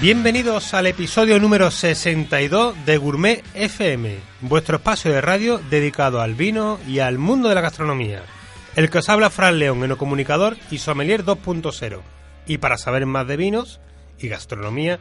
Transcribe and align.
Bienvenidos 0.00 0.74
al 0.74 0.86
episodio 0.86 1.40
número 1.40 1.72
62 1.72 2.86
de 2.86 2.98
Gourmet 2.98 3.42
FM, 3.54 4.16
vuestro 4.42 4.76
espacio 4.76 5.10
de 5.12 5.20
radio 5.20 5.60
dedicado 5.70 6.20
al 6.20 6.36
vino 6.36 6.78
y 6.86 7.00
al 7.00 7.18
mundo 7.18 7.48
de 7.48 7.56
la 7.56 7.62
gastronomía. 7.62 8.22
El 8.76 8.90
que 8.90 8.98
os 8.98 9.08
habla 9.08 9.28
Fran 9.28 9.58
León, 9.58 9.82
enocomunicador 9.82 10.56
y 10.70 10.78
sommelier 10.78 11.24
2.0. 11.24 12.00
Y 12.46 12.58
para 12.58 12.78
saber 12.78 13.06
más 13.06 13.26
de 13.26 13.36
vinos 13.36 13.80
y 14.20 14.28
gastronomía, 14.28 15.00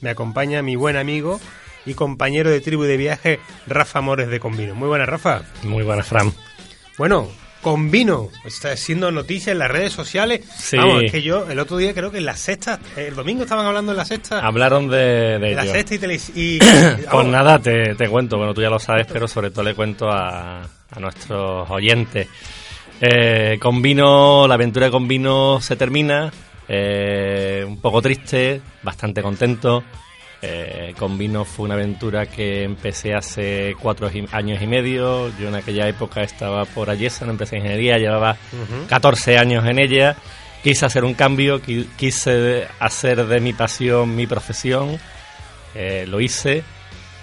me 0.00 0.10
acompaña 0.10 0.60
mi 0.60 0.74
buen 0.74 0.96
amigo 0.96 1.40
y 1.86 1.94
compañero 1.94 2.50
de 2.50 2.60
tribu 2.60 2.82
de 2.82 2.96
viaje, 2.96 3.38
Rafa 3.68 4.00
Mores 4.00 4.26
de 4.26 4.40
Convino. 4.40 4.74
Muy 4.74 4.88
buenas, 4.88 5.08
Rafa. 5.08 5.42
Muy 5.62 5.84
buenas, 5.84 6.08
Fran. 6.08 6.32
Bueno, 6.98 7.28
con 7.62 7.90
vino. 7.90 8.28
Está 8.44 8.76
siendo 8.76 9.10
noticia 9.10 9.52
en 9.52 9.58
las 9.60 9.70
redes 9.70 9.92
sociales. 9.92 10.44
Sí. 10.58 10.76
Vamos, 10.76 11.04
es 11.04 11.12
que 11.12 11.22
yo 11.22 11.48
el 11.48 11.58
otro 11.58 11.76
día 11.78 11.94
creo 11.94 12.10
que 12.10 12.18
en 12.18 12.26
la 12.26 12.36
sexta, 12.36 12.78
el 12.96 13.14
domingo 13.14 13.42
estaban 13.44 13.64
hablando 13.64 13.92
en 13.92 13.98
la 13.98 14.04
sexta. 14.04 14.40
Hablaron 14.40 14.88
de, 14.88 15.38
de 15.38 15.54
la 15.54 15.62
ello. 15.62 15.72
sexta 15.72 15.94
y, 15.94 16.20
y 16.34 16.58
Pues 17.10 17.26
nada, 17.28 17.58
te, 17.58 17.94
te 17.94 18.08
cuento, 18.08 18.36
bueno, 18.36 18.52
tú 18.52 18.60
ya 18.60 18.68
lo 18.70 18.78
sabes, 18.78 19.06
pero 19.10 19.26
sobre 19.28 19.50
todo 19.50 19.62
le 19.64 19.74
cuento 19.74 20.10
a, 20.10 20.60
a 20.62 21.00
nuestros 21.00 21.70
oyentes. 21.70 22.28
Eh, 23.00 23.58
con 23.60 23.80
vino, 23.82 24.46
la 24.46 24.54
aventura 24.54 24.90
con 24.90 25.08
vino 25.08 25.60
se 25.60 25.76
termina, 25.76 26.32
eh, 26.68 27.64
un 27.66 27.80
poco 27.80 28.00
triste, 28.02 28.60
bastante 28.82 29.22
contento. 29.22 29.82
Eh, 30.44 30.92
con 30.98 31.16
vino 31.18 31.44
fue 31.44 31.66
una 31.66 31.74
aventura 31.74 32.26
que 32.26 32.64
empecé 32.64 33.14
hace 33.14 33.76
cuatro 33.80 34.10
y- 34.12 34.26
años 34.32 34.60
y 34.60 34.66
medio. 34.66 35.30
Yo 35.38 35.48
en 35.48 35.54
aquella 35.54 35.86
época 35.88 36.22
estaba 36.22 36.64
por 36.64 36.90
Ayesa, 36.90 37.24
empresa 37.26 37.52
de 37.52 37.58
ingeniería, 37.58 37.96
llevaba 37.98 38.36
14 38.88 39.38
años 39.38 39.64
en 39.66 39.78
ella. 39.78 40.16
Quise 40.64 40.84
hacer 40.86 41.04
un 41.04 41.14
cambio, 41.14 41.60
qui- 41.62 41.86
quise 41.96 42.66
hacer 42.80 43.24
de 43.26 43.40
mi 43.40 43.52
pasión 43.52 44.16
mi 44.16 44.26
profesión. 44.26 44.98
Eh, 45.76 46.06
lo 46.08 46.20
hice. 46.20 46.64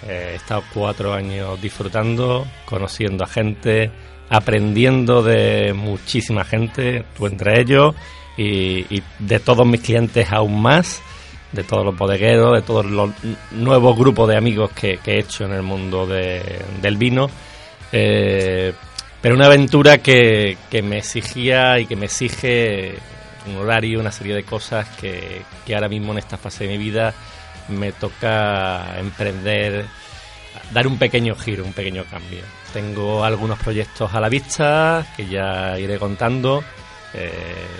Eh, 0.06 0.30
he 0.32 0.34
estado 0.36 0.62
cuatro 0.72 1.12
años 1.12 1.60
disfrutando, 1.60 2.46
conociendo 2.64 3.24
a 3.24 3.26
gente, 3.26 3.90
aprendiendo 4.30 5.22
de 5.22 5.74
muchísima 5.74 6.44
gente, 6.44 7.04
tú 7.18 7.26
entre 7.26 7.60
ellos, 7.60 7.94
y, 8.38 8.86
y 8.94 9.02
de 9.18 9.40
todos 9.40 9.66
mis 9.66 9.82
clientes 9.82 10.32
aún 10.32 10.62
más, 10.62 11.02
de 11.52 11.64
todos 11.64 11.84
los 11.84 11.96
bodegueros, 11.96 12.54
de 12.54 12.62
todos 12.62 12.86
los 12.86 13.10
nuevos 13.52 13.96
grupos 13.98 14.28
de 14.28 14.36
amigos 14.36 14.70
que, 14.72 14.98
que 14.98 15.14
he 15.14 15.18
hecho 15.20 15.44
en 15.44 15.52
el 15.52 15.62
mundo 15.62 16.06
de- 16.06 16.62
del 16.80 16.96
vino. 16.96 17.28
Eh, 17.92 18.72
pero 19.20 19.34
una 19.34 19.46
aventura 19.46 19.98
que, 19.98 20.56
que 20.70 20.80
me 20.82 20.98
exigía 20.98 21.78
y 21.78 21.86
que 21.86 21.96
me 21.96 22.06
exige 22.06 22.94
un 23.46 23.56
horario, 23.56 24.00
una 24.00 24.12
serie 24.12 24.34
de 24.34 24.44
cosas 24.44 24.86
que, 25.00 25.42
que 25.66 25.74
ahora 25.74 25.88
mismo 25.88 26.12
en 26.12 26.18
esta 26.18 26.36
fase 26.38 26.64
de 26.64 26.70
mi 26.70 26.78
vida 26.78 27.12
me 27.68 27.92
toca 27.92 28.98
emprender, 28.98 29.84
dar 30.72 30.86
un 30.86 30.98
pequeño 30.98 31.34
giro, 31.34 31.64
un 31.64 31.72
pequeño 31.72 32.04
cambio. 32.10 32.40
Tengo 32.72 33.24
algunos 33.24 33.58
proyectos 33.58 34.14
a 34.14 34.20
la 34.20 34.28
vista 34.28 35.04
que 35.16 35.26
ya 35.26 35.78
iré 35.78 35.98
contando. 35.98 36.62
Eh, 37.12 37.32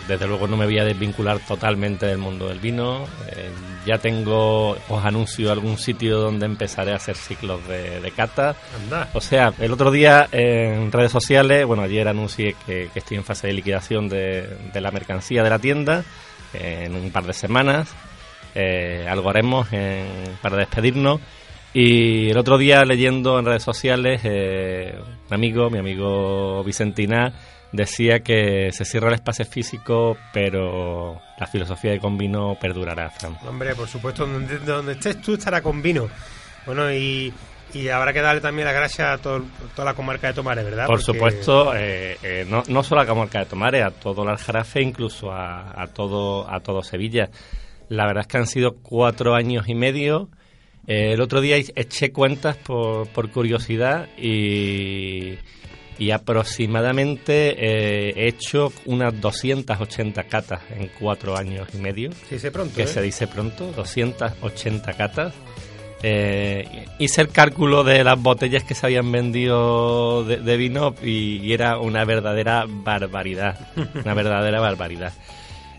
desde 0.09 0.27
luego 0.27 0.49
no 0.49 0.57
me 0.57 0.65
voy 0.65 0.79
a 0.81 0.85
desvincular 0.85 1.39
totalmente 1.47 2.05
del 2.07 2.19
mundo 2.19 2.49
del 2.49 2.59
vino. 2.59 3.07
Eh, 3.29 3.49
ya 3.87 3.99
tengo, 3.99 4.71
os 4.89 5.05
anuncio 5.05 5.53
algún 5.53 5.79
sitio 5.79 6.19
donde 6.19 6.47
empezaré 6.47 6.93
a 6.93 6.97
hacer 6.97 7.17
ciclos 7.17 7.67
de, 7.69 8.01
de 8.01 8.11
cata. 8.11 8.57
anda. 8.83 9.09
O 9.15 9.21
sea, 9.21 9.53
el 9.61 9.73
otro 9.73 9.91
día 9.93 10.29
en 10.33 10.91
redes 10.91 11.13
sociales, 11.13 11.65
bueno, 11.65 11.83
ayer 11.85 12.09
anuncié 12.09 12.57
que, 12.67 12.89
que 12.93 12.99
estoy 12.99 13.19
en 13.19 13.25
fase 13.25 13.47
de 13.47 13.53
liquidación 13.53 14.09
de, 14.09 14.49
de 14.73 14.81
la 14.81 14.91
mercancía 14.91 15.43
de 15.45 15.51
la 15.51 15.59
tienda 15.61 16.03
eh, 16.53 16.83
en 16.87 16.97
un 16.97 17.11
par 17.13 17.25
de 17.25 17.33
semanas. 17.33 17.89
Eh, 18.55 19.07
algo 19.09 19.31
haremos 19.31 19.73
en- 19.73 20.37
para 20.43 20.57
despedirnos. 20.57 21.21
Y 21.73 22.31
el 22.31 22.37
otro 22.37 22.59
día 22.59 22.85
leyendo 22.85 23.39
en 23.39 23.47
redes 23.47 23.63
sociales, 23.63 24.23
eh, 24.25 24.93
un 25.29 25.33
amigo, 25.35 25.71
mi 25.71 25.79
amigo 25.79 26.65
Vicentina, 26.65 27.33
decía 27.73 28.21
que 28.21 28.71
se 28.73 28.85
cierra 28.85 29.09
el 29.09 29.15
espacio 29.15 29.45
físico, 29.45 30.17
pero 30.33 31.21
la 31.39 31.47
filosofía 31.47 31.93
de 31.93 32.01
Convino 32.01 32.57
perdurará, 32.61 33.11
Fran. 33.11 33.37
Hombre, 33.47 33.75
por 33.75 33.89
supuesto, 33.89 34.27
donde, 34.27 34.59
donde 34.59 34.93
estés 34.93 35.21
tú 35.21 35.35
estará 35.35 35.63
con 35.63 35.81
vino. 35.83 36.09
Bueno, 36.67 36.93
y, 36.93 37.33
y 37.73 37.89
habrá 37.89 38.13
que 38.13 38.21
darle 38.21 38.41
también 38.41 38.67
las 38.67 38.75
gracias 38.75 39.09
a 39.09 39.19
todo- 39.23 39.45
toda 39.75 39.87
la 39.87 39.95
comarca 39.95 40.27
de 40.29 40.35
Tomares, 40.35 40.65
¿verdad? 40.65 40.87
Por 40.87 40.97
Porque- 41.03 41.05
supuesto, 41.19 41.75
eh, 41.77 42.17
eh, 42.23 42.45
no, 42.49 42.63
no 42.69 42.83
solo 42.83 43.01
a 43.01 43.07
Camarca 43.07 43.39
de 43.41 43.47
Tomares, 43.47 43.85
a 43.85 43.91
todo 43.91 44.23
el 44.25 44.29
Aljarafe, 44.31 44.83
incluso 44.83 45.31
a, 45.33 45.81
a 45.81 45.87
todo 45.87 46.51
a 46.51 46.61
todo 46.61 46.83
Sevilla. 46.83 47.31
La 47.89 48.07
verdad 48.07 48.23
es 48.23 48.27
que 48.27 48.37
han 48.39 48.47
sido 48.47 48.77
cuatro 48.83 49.35
años 49.35 49.69
y 49.69 49.75
medio. 49.75 50.29
Eh, 50.87 51.13
el 51.13 51.21
otro 51.21 51.41
día 51.41 51.57
eché 51.57 52.13
cuentas 52.13 52.57
por, 52.57 53.07
por 53.09 53.31
curiosidad 53.31 54.09
y, 54.19 55.35
y 56.01 56.13
aproximadamente 56.13 57.55
eh, 57.59 58.15
he 58.17 58.29
hecho 58.29 58.73
unas 58.87 59.21
280 59.21 60.25
catas 60.25 60.63
en 60.71 60.91
cuatro 60.99 61.37
años 61.37 61.69
y 61.75 61.77
medio 61.77 62.11
Se 62.27 62.37
dice 62.37 62.51
pronto, 62.51 62.75
que 62.75 62.85
¿eh? 62.85 62.87
se 62.87 63.03
dice 63.03 63.27
pronto, 63.27 63.71
280 63.77 64.93
catas. 64.95 65.35
Eh, 66.03 66.87
hice 66.99 67.21
el 67.21 67.29
cálculo 67.29 67.85
de 67.85 68.03
las 68.03 68.19
botellas 68.19 68.65
que 68.65 68.75
se 68.75 68.87
habían 68.87 69.13
vendido 69.13 70.25
de, 70.25 70.39
de 70.39 70.57
vino 70.57 70.95
y, 71.03 71.37
y 71.43 71.53
era 71.53 71.79
una 71.79 72.07
verdadera 72.07 72.65
barbaridad, 72.67 73.69
una 74.03 74.15
verdadera 74.15 74.59
barbaridad. 74.59 75.13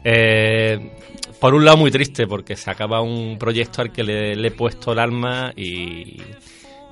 Eh, 0.04 0.92
por 1.40 1.56
un 1.56 1.66
lado 1.66 1.78
muy 1.78 1.90
triste 1.90 2.28
porque 2.28 2.56
se 2.56 2.69
acaba 2.69 3.01
un 3.01 3.40
proyecto 3.40 3.81
al 3.81 3.92
que 3.92 4.04
le, 4.04 4.36
le 4.36 4.50
he 4.50 4.51
puesto 4.51 4.92
el 4.92 5.00
alma 5.00 5.51
y, 5.56 6.18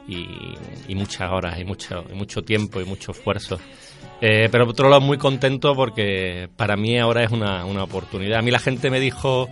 y, 0.09 0.55
y 0.87 0.95
muchas 0.95 1.31
horas 1.31 1.59
y 1.59 1.63
mucho, 1.65 2.03
y 2.11 2.15
mucho 2.15 2.41
tiempo 2.43 2.81
y 2.81 2.85
mucho 2.85 3.11
esfuerzo. 3.11 3.59
Eh, 4.21 4.49
pero 4.51 4.65
por 4.65 4.71
otro 4.73 4.89
lado 4.89 5.01
muy 5.01 5.17
contento 5.17 5.75
porque 5.75 6.49
para 6.57 6.75
mí 6.75 6.97
ahora 6.99 7.23
es 7.23 7.31
una, 7.31 7.63
una 7.65 7.83
oportunidad. 7.83 8.39
A 8.39 8.41
mí 8.41 8.51
la 8.51 8.59
gente 8.59 8.89
me 8.89 8.99
dijo, 8.99 9.47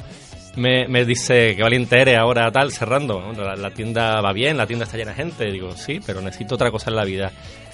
me, 0.58 0.88
me 0.88 1.06
dice 1.06 1.56
que 1.56 1.62
valiente 1.64 2.02
eres 2.02 2.18
ahora 2.18 2.52
tal, 2.52 2.72
cerrando. 2.72 3.32
La, 3.38 3.56
la 3.56 3.72
tienda 3.72 4.20
va 4.22 4.34
bien, 4.34 4.58
la 4.58 4.68
tienda 4.68 4.86
está 4.86 4.98
llena 4.98 5.12
de 5.12 5.18
gente. 5.18 5.52
Digo, 5.52 5.72
sí, 5.76 6.00
pero 6.06 6.22
necesito 6.22 6.56
otra 6.56 6.70
cosa 6.72 6.90
en 6.90 6.96
la 6.98 7.06
vida. 7.06 7.32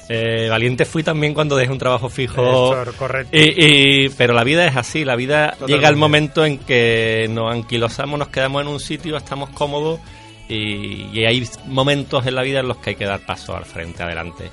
Eh, 0.10 0.48
valiente 0.50 0.84
fui 0.84 1.02
también 1.02 1.34
cuando 1.34 1.56
dejé 1.56 1.72
un 1.72 1.78
trabajo 1.80 2.10
fijo. 2.10 2.44
Eso, 2.84 2.94
correcto. 2.98 3.36
Y, 3.36 4.06
y- 4.06 4.10
pero 4.10 4.34
la 4.34 4.44
vida 4.44 4.68
es 4.68 4.76
así, 4.76 5.06
la 5.06 5.16
vida 5.16 5.52
Totalmente. 5.52 5.74
llega 5.74 5.90
el 5.90 5.96
momento 5.96 6.46
en 6.46 6.58
que 6.60 7.28
nos 7.30 7.52
anquilosamos, 7.54 8.20
nos 8.20 8.28
quedamos 8.28 8.62
en 8.64 8.68
un 8.68 8.80
sitio, 8.82 9.16
estamos 9.16 9.50
cómodos 9.52 10.00
y, 10.54 11.26
hay 11.26 11.48
momentos 11.66 12.26
en 12.26 12.36
la 12.36 12.44
vida 12.44 12.60
en 12.60 12.68
los 12.68 12.78
que 12.78 12.92
hay 12.92 12.96
que 12.96 13.06
dar 13.06 13.20
paso 13.26 13.56
al 13.56 13.66
frente, 13.66 14.04
adelante. 14.04 14.50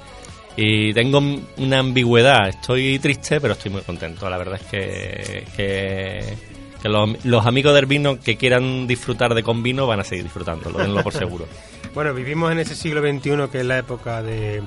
Y 0.57 0.93
tengo 0.93 1.21
una 1.59 1.79
ambigüedad, 1.79 2.49
estoy 2.49 2.99
triste, 2.99 3.41
pero 3.41 3.55
estoy 3.55 3.71
muy 3.71 3.83
contento. 3.83 4.29
La 4.29 4.39
verdad 4.39 4.61
es 4.63 4.67
que, 4.69 5.45
que, 5.57 6.89
los, 6.89 7.47
amigos 7.47 7.75
del 7.75 7.87
vino 7.87 8.19
que 8.19 8.37
quieran 8.37 8.87
disfrutar 8.87 9.35
de 9.35 9.43
con 9.43 9.63
vino 9.63 9.87
van 9.87 10.01
a 10.01 10.05
seguir 10.05 10.25
disfrutándolo, 10.25 10.79
denlo 10.79 11.03
por 11.03 11.13
seguro. 11.13 11.47
bueno, 11.95 12.13
vivimos 12.15 12.51
en 12.51 12.59
ese 12.59 12.75
siglo 12.75 13.01
XXI 13.01 13.49
que 13.51 13.61
es 13.61 13.67
la 13.67 13.79
época 13.79 14.23
de, 14.23 14.63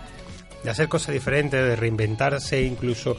de 0.64 0.70
hacer 0.70 0.88
cosas 0.88 1.14
diferentes, 1.14 1.64
de 1.64 1.76
reinventarse, 1.76 2.62
incluso 2.64 3.18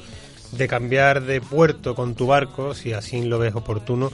de 0.53 0.69
cambiar 0.69 1.23
de 1.23 1.41
puerto 1.41 1.95
con 1.95 2.15
tu 2.15 2.29
barco, 2.29 2.75
si 2.75 2.93
así 2.93 3.23
lo 3.23 3.39
ves 3.39 3.55
oportuno. 3.55 4.11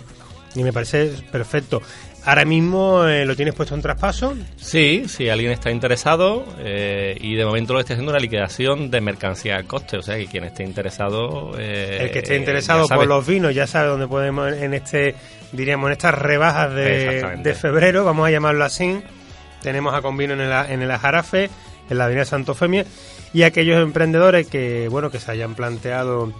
Y 0.54 0.64
me 0.64 0.72
parece 0.72 1.12
perfecto. 1.30 1.80
Ahora 2.24 2.44
mismo 2.44 3.06
eh, 3.06 3.24
lo 3.24 3.34
tienes 3.34 3.54
puesto 3.54 3.74
en 3.74 3.80
traspaso. 3.80 4.34
Sí, 4.56 5.04
si 5.08 5.28
alguien 5.30 5.52
está 5.52 5.70
interesado 5.70 6.44
eh, 6.58 7.16
y 7.18 7.34
de 7.34 7.44
momento 7.46 7.72
lo 7.72 7.80
estoy 7.80 7.94
haciendo 7.94 8.12
una 8.12 8.20
liquidación 8.20 8.90
de 8.90 9.00
mercancía 9.00 9.56
al 9.56 9.64
coste, 9.64 9.96
o 9.96 10.02
sea 10.02 10.16
que 10.16 10.26
quien 10.26 10.44
esté 10.44 10.62
interesado. 10.62 11.52
Eh, 11.58 11.98
el 12.02 12.10
que 12.10 12.18
esté 12.18 12.36
interesado 12.36 12.86
por 12.88 13.06
los 13.06 13.26
vinos 13.26 13.54
ya 13.54 13.66
sabe 13.66 13.88
dónde 13.88 14.06
podemos 14.06 14.52
en 14.52 14.74
este, 14.74 15.14
diríamos, 15.52 15.88
en 15.88 15.92
estas 15.92 16.14
rebajas 16.14 16.74
de, 16.74 17.56
febrero, 17.58 18.04
vamos 18.04 18.28
a 18.28 18.30
llamarlo 18.30 18.64
así. 18.64 19.00
Tenemos 19.62 19.94
a 19.94 20.02
Convino 20.02 20.34
en 20.34 20.40
el, 20.40 20.52
en 20.70 20.82
el 20.82 20.90
Ajarafe, 20.90 21.48
en 21.88 21.98
la 21.98 22.04
Avenida 22.04 22.24
Santo 22.26 22.54
Femia, 22.54 22.84
y 23.32 23.42
aquellos 23.42 23.82
emprendedores 23.82 24.46
que, 24.46 24.88
bueno, 24.88 25.10
que 25.10 25.20
se 25.20 25.30
hayan 25.30 25.54
planteado 25.54 26.32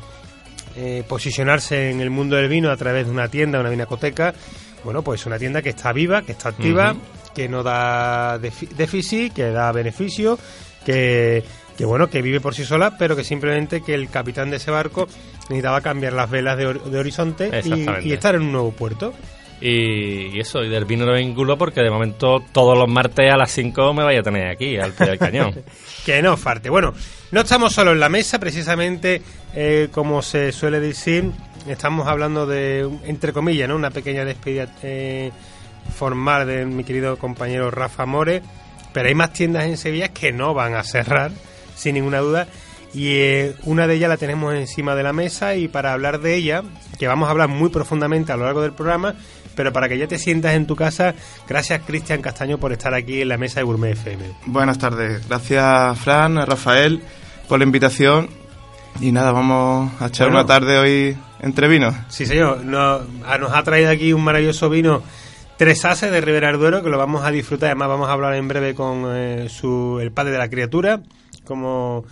posicionarse 1.08 1.90
en 1.90 2.00
el 2.00 2.08
mundo 2.08 2.36
del 2.36 2.48
vino 2.48 2.70
a 2.70 2.76
través 2.76 3.04
de 3.04 3.12
una 3.12 3.28
tienda, 3.28 3.60
una 3.60 3.68
vinacoteca 3.68 4.32
bueno, 4.84 5.02
pues 5.02 5.26
una 5.26 5.38
tienda 5.38 5.62
que 5.62 5.70
está 5.70 5.92
viva, 5.92 6.22
que 6.22 6.32
está 6.32 6.50
activa, 6.50 6.94
que 7.34 7.48
no 7.48 7.62
da 7.62 8.38
déficit, 8.38 9.32
que 9.32 9.50
da 9.50 9.72
beneficio, 9.72 10.38
que, 10.84 11.44
que 11.76 11.84
bueno, 11.84 12.08
que 12.08 12.22
vive 12.22 12.40
por 12.40 12.54
sí 12.54 12.64
sola, 12.64 12.96
pero 12.98 13.16
que 13.16 13.24
simplemente 13.24 13.82
que 13.82 13.94
el 13.94 14.08
capitán 14.08 14.50
de 14.50 14.56
ese 14.56 14.70
barco 14.70 15.06
necesitaba 15.48 15.80
cambiar 15.80 16.12
las 16.12 16.30
velas 16.30 16.56
de, 16.56 16.66
horizonte 16.66 17.50
y, 18.02 18.12
estar 18.12 18.34
en 18.34 18.42
un 18.42 18.52
nuevo 18.52 18.72
puerto. 18.72 19.12
Y, 19.60 20.38
eso, 20.40 20.64
y 20.64 20.70
del 20.70 20.86
vino 20.86 21.04
no 21.04 21.12
vinculo 21.12 21.58
porque 21.58 21.82
de 21.82 21.90
momento 21.90 22.42
todos 22.50 22.78
los 22.78 22.88
martes 22.88 23.30
a 23.30 23.36
las 23.36 23.50
5 23.50 23.92
me 23.92 24.02
vaya 24.02 24.20
a 24.20 24.22
tener 24.22 24.48
aquí, 24.48 24.78
al 24.78 24.92
pie 24.92 25.08
del 25.08 25.18
cañón. 25.18 25.62
que 26.06 26.22
no 26.22 26.36
farte. 26.38 26.70
Bueno, 26.70 26.94
no 27.30 27.40
estamos 27.40 27.74
solo 27.74 27.92
en 27.92 28.00
la 28.00 28.08
mesa, 28.08 28.38
precisamente 28.38 29.20
eh, 29.54 29.88
como 29.90 30.22
se 30.22 30.52
suele 30.52 30.80
decir, 30.80 31.30
estamos 31.66 32.06
hablando 32.06 32.46
de, 32.46 32.88
entre 33.04 33.32
comillas, 33.32 33.68
¿no? 33.68 33.76
una 33.76 33.90
pequeña 33.90 34.24
despedida 34.24 34.68
eh, 34.82 35.30
formal 35.96 36.46
de 36.46 36.66
mi 36.66 36.84
querido 36.84 37.16
compañero 37.16 37.70
Rafa 37.70 38.06
More, 38.06 38.42
pero 38.92 39.08
hay 39.08 39.14
más 39.14 39.32
tiendas 39.32 39.64
en 39.64 39.76
Sevilla 39.76 40.08
que 40.08 40.32
no 40.32 40.54
van 40.54 40.74
a 40.74 40.82
cerrar, 40.82 41.30
sin 41.76 41.94
ninguna 41.94 42.18
duda, 42.18 42.48
y 42.92 43.14
eh, 43.18 43.54
una 43.64 43.86
de 43.86 43.94
ellas 43.94 44.08
la 44.08 44.16
tenemos 44.16 44.54
encima 44.54 44.94
de 44.94 45.02
la 45.02 45.12
mesa 45.12 45.54
y 45.54 45.68
para 45.68 45.92
hablar 45.92 46.20
de 46.20 46.34
ella, 46.34 46.62
que 46.98 47.06
vamos 47.06 47.28
a 47.28 47.30
hablar 47.30 47.48
muy 47.48 47.68
profundamente 47.70 48.32
a 48.32 48.36
lo 48.36 48.44
largo 48.44 48.62
del 48.62 48.72
programa, 48.72 49.14
pero 49.54 49.72
para 49.72 49.88
que 49.88 49.98
ya 49.98 50.06
te 50.06 50.18
sientas 50.18 50.54
en 50.54 50.66
tu 50.66 50.74
casa, 50.74 51.14
gracias 51.48 51.82
Cristian 51.86 52.22
Castaño 52.22 52.58
por 52.58 52.72
estar 52.72 52.94
aquí 52.94 53.20
en 53.20 53.28
la 53.28 53.36
mesa 53.36 53.60
de 53.60 53.64
Gourmet 53.64 53.92
FM. 53.92 54.24
Buenas 54.46 54.78
tardes, 54.78 55.26
gracias 55.28 55.98
Fran, 56.00 56.44
Rafael 56.46 57.00
por 57.48 57.58
la 57.58 57.64
invitación 57.64 58.39
y 59.00 59.12
nada, 59.12 59.32
vamos 59.32 59.92
a 60.00 60.06
echar 60.06 60.28
una 60.28 60.46
tarde 60.46 60.78
hoy 60.78 61.16
entre 61.40 61.68
vinos. 61.68 61.94
Sí, 62.08 62.26
señor. 62.26 62.64
Nos, 62.64 63.02
nos 63.08 63.52
ha 63.52 63.62
traído 63.62 63.90
aquí 63.90 64.12
un 64.12 64.22
maravilloso 64.22 64.68
vino 64.68 65.02
Tres 65.56 65.84
Ases 65.84 66.10
de 66.10 66.20
Ribera 66.20 66.52
Duero 66.52 66.82
que 66.82 66.90
lo 66.90 66.98
vamos 66.98 67.24
a 67.24 67.30
disfrutar. 67.30 67.68
Además, 67.68 67.88
vamos 67.88 68.08
a 68.08 68.12
hablar 68.12 68.34
en 68.34 68.48
breve 68.48 68.74
con 68.74 69.04
eh, 69.08 69.48
su, 69.48 69.98
el 70.00 70.10
padre 70.10 70.32
de 70.32 70.38
la 70.38 70.48
criatura 70.48 71.00
como 71.44 72.04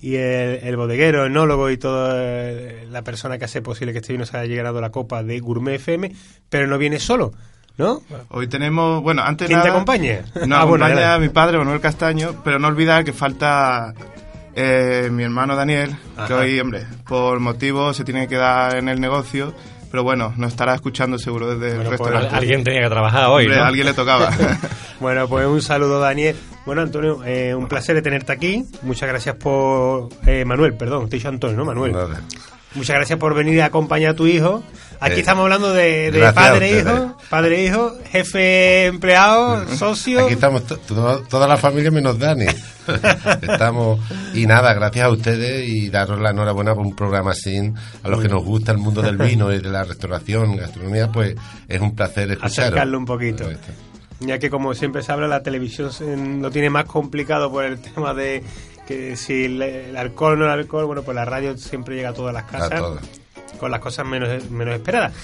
y 0.00 0.16
el, 0.16 0.76
bodeguero, 0.76 1.24
el 1.24 1.30
enólogo 1.30 1.70
y 1.70 1.78
toda 1.78 2.14
eh, 2.16 2.86
la 2.90 3.02
persona 3.02 3.38
que 3.38 3.44
hace 3.44 3.62
posible 3.62 3.92
que 3.92 3.98
este 3.98 4.12
vino 4.12 4.26
se 4.26 4.36
haya 4.36 4.48
llegado 4.48 4.78
a 4.78 4.80
la 4.80 4.90
copa 4.90 5.22
de 5.22 5.40
Gourmet 5.40 5.76
FM, 5.76 6.12
pero 6.48 6.66
no 6.66 6.78
viene 6.78 6.98
solo. 6.98 7.32
¿No? 7.78 8.00
Hoy 8.30 8.48
tenemos, 8.48 9.02
bueno, 9.02 9.22
antes 9.22 9.48
¿Quién 9.48 9.60
te 9.60 9.68
acompaña? 9.68 10.24
No, 10.46 10.56
ah, 10.56 10.62
acompaña 10.62 11.18
mi 11.18 11.28
padre 11.28 11.58
Manuel 11.58 11.80
Castaño, 11.80 12.40
pero 12.42 12.58
no 12.58 12.68
olvidar 12.68 13.04
que 13.04 13.12
falta 13.12 13.92
eh, 14.56 15.10
mi 15.12 15.22
hermano 15.22 15.54
Daniel, 15.54 15.94
que 16.26 16.32
hoy, 16.32 16.58
hombre, 16.58 16.86
por 17.06 17.40
motivos 17.40 17.94
se 17.94 18.04
tiene 18.04 18.22
que 18.22 18.36
quedar 18.36 18.76
en 18.76 18.88
el 18.88 18.98
negocio, 18.98 19.54
pero 19.90 20.02
bueno, 20.02 20.32
nos 20.38 20.52
estará 20.52 20.74
escuchando 20.74 21.18
seguro 21.18 21.54
desde 21.54 21.76
el 21.76 21.86
resto 21.86 22.04
pues, 22.04 22.32
Alguien 22.32 22.64
tenía 22.64 22.80
que 22.80 22.88
trabajar 22.88 23.26
hoy, 23.28 23.48
¿no? 23.48 23.62
alguien 23.62 23.84
le 23.84 23.92
tocaba. 23.92 24.30
bueno, 25.00 25.28
pues 25.28 25.46
un 25.46 25.60
saludo, 25.60 26.00
Daniel. 26.00 26.36
Bueno, 26.64 26.80
Antonio, 26.80 27.22
eh, 27.24 27.54
un 27.54 27.68
placer 27.68 27.94
de 27.96 28.02
tenerte 28.02 28.32
aquí. 28.32 28.64
Muchas 28.80 29.08
gracias 29.08 29.36
por... 29.36 30.08
Eh, 30.26 30.46
Manuel, 30.46 30.74
perdón, 30.74 31.10
te 31.10 31.16
he 31.16 31.18
dicho 31.18 31.28
Antonio, 31.28 31.58
¿no? 31.58 31.66
Manuel. 31.66 31.94
Muchas 32.76 32.96
gracias 32.96 33.18
por 33.18 33.34
venir 33.34 33.62
a 33.62 33.66
acompañar 33.66 34.12
a 34.12 34.14
tu 34.14 34.26
hijo. 34.26 34.62
Aquí 35.00 35.16
eh, 35.16 35.20
estamos 35.20 35.44
hablando 35.44 35.72
de, 35.72 36.30
padre 36.34 36.70
e 36.70 36.80
hijo, 36.80 37.16
padre 37.28 37.60
e 37.60 37.64
hijo, 37.64 37.92
jefe 38.10 38.86
empleado, 38.86 39.66
socio. 39.76 40.24
Aquí 40.24 40.34
estamos 40.34 40.62
toda 40.66 41.48
la 41.48 41.56
familia 41.56 41.90
menos 41.90 42.18
Dani. 42.18 42.46
estamos 43.42 44.00
y 44.34 44.46
nada, 44.46 44.72
gracias 44.74 45.06
a 45.06 45.10
ustedes 45.10 45.68
y 45.68 45.90
daros 45.90 46.20
la 46.20 46.30
enhorabuena 46.30 46.74
por 46.74 46.86
un 46.86 46.94
programa 46.94 47.32
así 47.32 47.72
a 48.02 48.08
los 48.08 48.20
que 48.20 48.28
nos 48.28 48.44
gusta 48.44 48.72
el 48.72 48.78
mundo 48.78 49.02
del 49.02 49.16
vino 49.16 49.52
y 49.52 49.58
de 49.58 49.70
la 49.70 49.84
restauración, 49.84 50.56
gastronomía, 50.56 51.10
pues 51.10 51.34
es 51.68 51.80
un 51.80 51.94
placer 51.94 52.30
escucharlo. 52.30 52.62
Acercarlo 52.62 52.98
un 52.98 53.04
poquito. 53.06 53.48
Ya 54.20 54.38
que 54.38 54.48
como 54.48 54.72
siempre 54.74 55.02
se 55.02 55.12
habla, 55.12 55.28
la 55.28 55.42
televisión 55.42 56.40
lo 56.40 56.50
tiene 56.50 56.70
más 56.70 56.86
complicado 56.86 57.50
por 57.50 57.64
el 57.64 57.78
tema 57.94 58.14
de 58.14 58.42
que 58.86 59.16
si 59.16 59.44
el, 59.44 59.96
alcohol 59.96 60.34
o 60.34 60.36
no 60.36 60.44
el 60.44 60.50
alcohol, 60.50 60.86
bueno, 60.86 61.02
pues 61.02 61.14
la 61.14 61.24
radio 61.24 61.56
siempre 61.56 61.96
llega 61.96 62.10
a 62.10 62.14
todas 62.14 62.32
las 62.32 62.44
casas. 62.44 62.82
Con 63.58 63.70
las 63.70 63.80
cosas 63.80 64.06
menos, 64.06 64.50
menos 64.50 64.74
esperadas. 64.74 65.14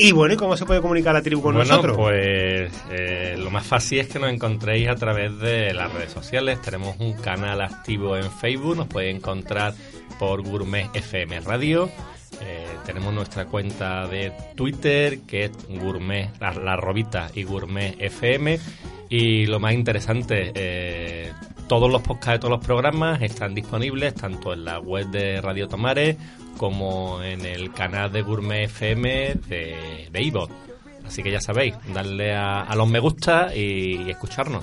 Y 0.00 0.12
bueno, 0.12 0.34
¿y 0.34 0.36
cómo 0.36 0.56
se 0.56 0.64
puede 0.64 0.80
comunicar 0.80 1.12
la 1.12 1.22
tribu 1.22 1.42
con 1.42 1.56
nosotros? 1.56 1.96
Pues 1.96 2.72
eh, 2.90 3.34
lo 3.36 3.50
más 3.50 3.66
fácil 3.66 3.98
es 3.98 4.06
que 4.06 4.20
nos 4.20 4.30
encontréis 4.30 4.88
a 4.88 4.94
través 4.94 5.36
de 5.40 5.74
las 5.74 5.92
redes 5.92 6.12
sociales. 6.12 6.62
Tenemos 6.62 6.96
un 7.00 7.14
canal 7.14 7.60
activo 7.60 8.16
en 8.16 8.30
Facebook, 8.30 8.76
nos 8.76 8.86
podéis 8.86 9.16
encontrar 9.16 9.74
por 10.16 10.42
Gourmet 10.42 10.88
FM 10.94 11.40
Radio. 11.40 11.90
Eh, 12.40 12.66
tenemos 12.86 13.12
nuestra 13.12 13.46
cuenta 13.46 14.06
de 14.06 14.32
Twitter 14.54 15.20
que 15.22 15.46
es 15.46 15.52
Gourmet, 15.68 16.30
la, 16.38 16.52
la 16.52 16.76
Robita 16.76 17.28
y 17.34 17.42
Gourmet 17.42 17.96
FM. 17.98 18.60
Y 19.08 19.46
lo 19.46 19.58
más 19.58 19.72
interesante, 19.72 20.52
eh, 20.54 21.32
todos 21.66 21.90
los 21.90 22.02
podcasts 22.02 22.32
de 22.32 22.38
todos 22.40 22.50
los 22.50 22.64
programas 22.64 23.22
están 23.22 23.54
disponibles 23.54 24.14
tanto 24.14 24.52
en 24.52 24.64
la 24.64 24.78
web 24.78 25.06
de 25.06 25.40
Radio 25.40 25.68
Tomares 25.68 26.16
como 26.56 27.22
en 27.22 27.46
el 27.46 27.72
canal 27.72 28.12
de 28.12 28.22
Gourmet 28.22 28.64
FM 28.64 29.34
de, 29.48 30.08
de 30.10 30.48
Así 31.06 31.22
que 31.22 31.30
ya 31.30 31.40
sabéis, 31.40 31.74
darle 31.94 32.34
a, 32.34 32.74
los 32.74 32.86
me 32.86 32.98
gusta 32.98 33.54
y 33.54 34.10
escucharnos. 34.10 34.62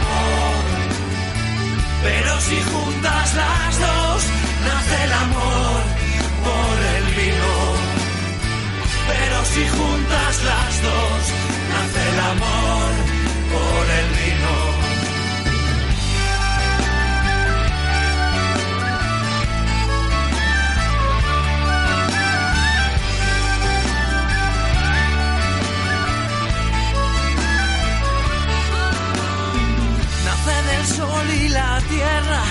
Pero 2.03 2.41
si 2.41 2.61
juntas 2.61 3.35
las 3.35 3.79
dos, 3.79 4.23
nace 4.67 5.03
el 5.03 5.13
amor 5.13 5.81
por 6.45 6.75
el 6.95 7.05
vino. 7.19 7.53
Pero 9.07 9.45
si 9.45 9.67
juntas 9.67 10.43
las 10.43 10.81
dos, 10.81 11.21
nace 11.73 12.09
el 12.13 12.19
amor 12.19 12.89
por 13.53 13.85
el 13.99 14.07
vino. 14.19 14.70
Tierra 31.87 32.43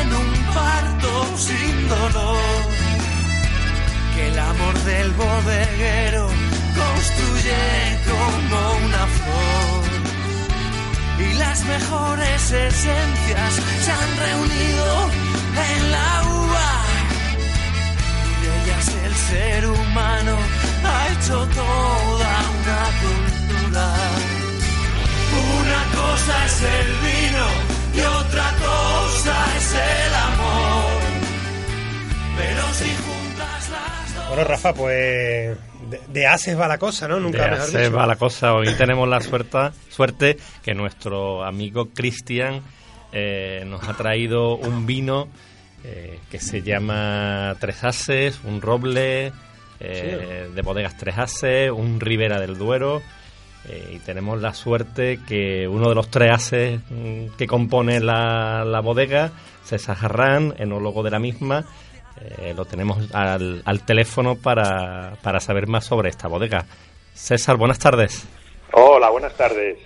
en 0.00 0.14
un 0.14 0.54
parto 0.54 1.36
sin 1.36 1.88
dolor. 1.88 2.36
Que 4.14 4.28
el 4.28 4.38
amor 4.38 4.74
del 4.84 5.10
bodeguero 5.12 6.28
construye 6.80 7.62
como 8.08 8.58
una 8.86 9.04
flor. 9.16 9.84
Y 11.18 11.34
las 11.34 11.64
mejores 11.64 12.52
esencias 12.52 13.52
se 13.84 13.90
han 13.90 14.16
reunido 14.26 15.10
en 15.68 15.92
la 15.92 16.22
uva. 16.24 16.70
Y 18.30 18.34
de 18.42 18.62
ellas 18.62 18.88
el 19.04 19.14
ser 19.14 19.66
humano 19.66 20.36
ha 20.84 21.08
hecho 21.12 21.36
toda 21.60 22.32
una 22.58 22.80
cultura. 23.02 23.86
Una 25.60 25.80
cosa 26.00 26.46
es 26.46 26.62
el 26.62 26.88
vino 27.06 27.69
y 27.94 28.00
otra 28.00 28.52
cosa 28.58 29.56
es 29.56 29.74
el 29.74 30.14
amor. 30.14 31.00
Pero 32.36 32.62
si 32.74 32.90
juntas 32.90 33.70
las 33.70 34.14
dos. 34.14 34.28
Bueno, 34.28 34.44
Rafa, 34.44 34.72
pues 34.74 35.58
de, 35.90 36.00
de 36.08 36.26
ases 36.26 36.58
va 36.58 36.68
la 36.68 36.78
cosa, 36.78 37.08
¿no? 37.08 37.18
Nunca 37.20 37.44
De 37.44 37.50
mejor 37.50 37.64
hacer 37.66 37.80
dicho. 37.86 37.96
va 37.96 38.06
la 38.06 38.16
cosa. 38.16 38.54
Hoy 38.54 38.72
tenemos 38.74 39.08
la 39.08 39.20
suerte, 39.20 39.70
suerte 39.88 40.36
que 40.62 40.74
nuestro 40.74 41.44
amigo 41.44 41.88
Cristian 41.90 42.62
eh, 43.12 43.64
nos 43.66 43.88
ha 43.88 43.94
traído 43.94 44.56
un 44.56 44.86
vino 44.86 45.28
eh, 45.84 46.20
que 46.30 46.38
se 46.38 46.62
llama 46.62 47.56
Tres 47.58 47.82
Ases, 47.84 48.40
un 48.44 48.60
roble 48.62 49.32
eh, 49.80 50.48
de 50.54 50.62
bodegas 50.62 50.96
Tres 50.96 51.18
Ases, 51.18 51.70
un 51.70 51.98
Ribera 52.00 52.38
del 52.40 52.56
Duero. 52.56 53.02
Eh, 53.68 53.92
y 53.94 53.98
tenemos 53.98 54.40
la 54.40 54.54
suerte 54.54 55.20
que 55.26 55.68
uno 55.68 55.88
de 55.88 55.94
los 55.94 56.10
tres 56.10 56.30
ases 56.32 56.80
mm, 56.88 57.36
que 57.36 57.46
compone 57.46 58.00
la, 58.00 58.64
la 58.64 58.80
bodega, 58.80 59.32
César 59.64 59.96
Jarrán, 59.96 60.54
enólogo 60.58 61.02
de 61.02 61.10
la 61.10 61.18
misma, 61.18 61.64
eh, 62.20 62.54
lo 62.56 62.64
tenemos 62.64 62.98
al, 63.12 63.62
al 63.64 63.82
teléfono 63.84 64.36
para, 64.36 65.16
para 65.22 65.40
saber 65.40 65.66
más 65.66 65.84
sobre 65.84 66.10
esta 66.10 66.28
bodega. 66.28 66.66
César, 67.14 67.56
buenas 67.56 67.78
tardes. 67.78 68.26
Hola, 68.72 69.10
buenas 69.10 69.34
tardes. 69.34 69.78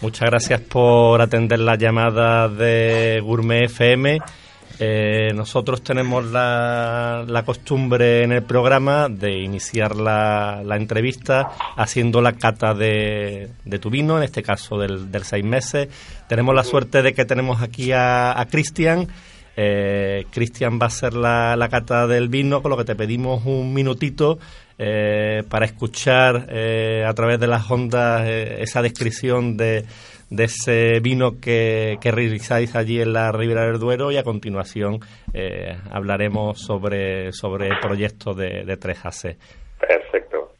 Muchas 0.00 0.30
gracias 0.30 0.60
por 0.60 1.20
atender 1.20 1.58
la 1.58 1.76
llamada 1.76 2.48
de 2.48 3.20
Gourmet 3.22 3.64
FM. 3.64 4.20
Eh, 4.80 5.32
nosotros 5.34 5.82
tenemos 5.82 6.24
la, 6.26 7.24
la 7.26 7.44
costumbre 7.44 8.22
en 8.22 8.32
el 8.32 8.42
programa 8.42 9.08
de 9.08 9.38
iniciar 9.38 9.96
la, 9.96 10.62
entrevista 10.76 11.50
haciendo 11.76 12.20
la 12.20 12.32
cata 12.32 12.74
de, 12.74 13.50
de 13.64 13.78
tu 13.78 13.90
vino, 13.90 14.16
en 14.18 14.24
este 14.24 14.42
caso 14.42 14.78
del, 14.78 15.10
del 15.10 15.24
seis 15.24 15.44
meses. 15.44 15.88
Tenemos 16.28 16.54
la 16.54 16.64
suerte 16.64 17.02
de 17.02 17.12
que 17.12 17.24
tenemos 17.24 17.60
aquí 17.62 17.92
a, 17.92 18.38
a 18.38 18.46
Cristian. 18.46 19.08
Eh, 19.60 20.26
Cristian 20.30 20.78
va 20.78 20.84
a 20.84 20.86
hacer 20.86 21.14
la, 21.14 21.68
cata 21.68 22.06
del 22.06 22.28
vino, 22.28 22.62
con 22.62 22.70
lo 22.70 22.76
que 22.76 22.84
te 22.84 22.94
pedimos 22.94 23.44
un 23.44 23.74
minutito 23.74 24.38
eh, 24.78 25.42
para 25.48 25.66
escuchar 25.66 26.46
eh, 26.48 27.04
a 27.04 27.12
través 27.12 27.40
de 27.40 27.48
las 27.48 27.68
ondas 27.68 28.28
esa 28.28 28.82
descripción 28.82 29.56
de, 29.56 29.84
de 30.30 30.44
ese 30.44 31.00
vino 31.00 31.40
que, 31.40 31.98
que 32.00 32.10
realizáis 32.10 32.74
allí 32.76 33.00
en 33.00 33.12
la 33.12 33.32
Ribera 33.32 33.66
del 33.66 33.78
Duero 33.78 34.12
y 34.12 34.16
a 34.16 34.22
continuación 34.22 35.00
eh, 35.32 35.76
hablaremos 35.90 36.60
sobre, 36.60 37.32
sobre 37.32 37.68
el 37.68 37.78
proyecto 37.80 38.34
de, 38.34 38.64
de 38.64 38.78
3AC. 38.78 39.36
Perfecto. 39.80 40.52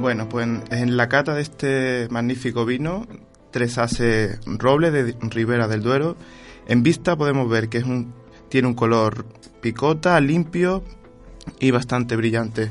Bueno, 0.00 0.28
pues 0.28 0.46
en, 0.46 0.62
en 0.70 0.96
la 0.96 1.08
cata 1.08 1.34
de 1.34 1.42
este 1.42 2.08
magnífico 2.10 2.64
vino, 2.64 3.06
tres 3.50 3.78
ases 3.78 4.40
roble 4.46 4.90
de 4.90 5.14
Ribera 5.20 5.68
del 5.68 5.82
Duero, 5.82 6.16
en 6.66 6.82
vista 6.82 7.16
podemos 7.16 7.48
ver 7.48 7.68
que 7.68 7.78
es 7.78 7.84
un, 7.84 8.14
tiene 8.48 8.68
un 8.68 8.74
color 8.74 9.26
picota, 9.60 10.20
limpio 10.20 10.82
y 11.60 11.70
bastante 11.70 12.16
brillante. 12.16 12.70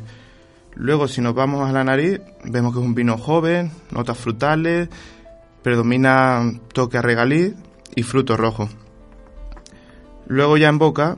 Luego, 0.76 1.08
si 1.08 1.22
nos 1.22 1.34
vamos 1.34 1.68
a 1.68 1.72
la 1.72 1.84
nariz, 1.84 2.22
vemos 2.44 2.74
que 2.74 2.80
es 2.80 2.86
un 2.86 2.94
vino 2.94 3.18
joven, 3.18 3.72
notas 3.92 4.18
frutales, 4.18 4.90
predomina 5.64 6.52
toque 6.74 6.98
a 6.98 7.02
regaliz 7.02 7.56
y 7.96 8.04
fruto 8.04 8.38
rojo. 8.38 8.70
Luego 10.28 10.58
ya 10.58 10.70
en 10.70 10.78
boca, 10.78 11.18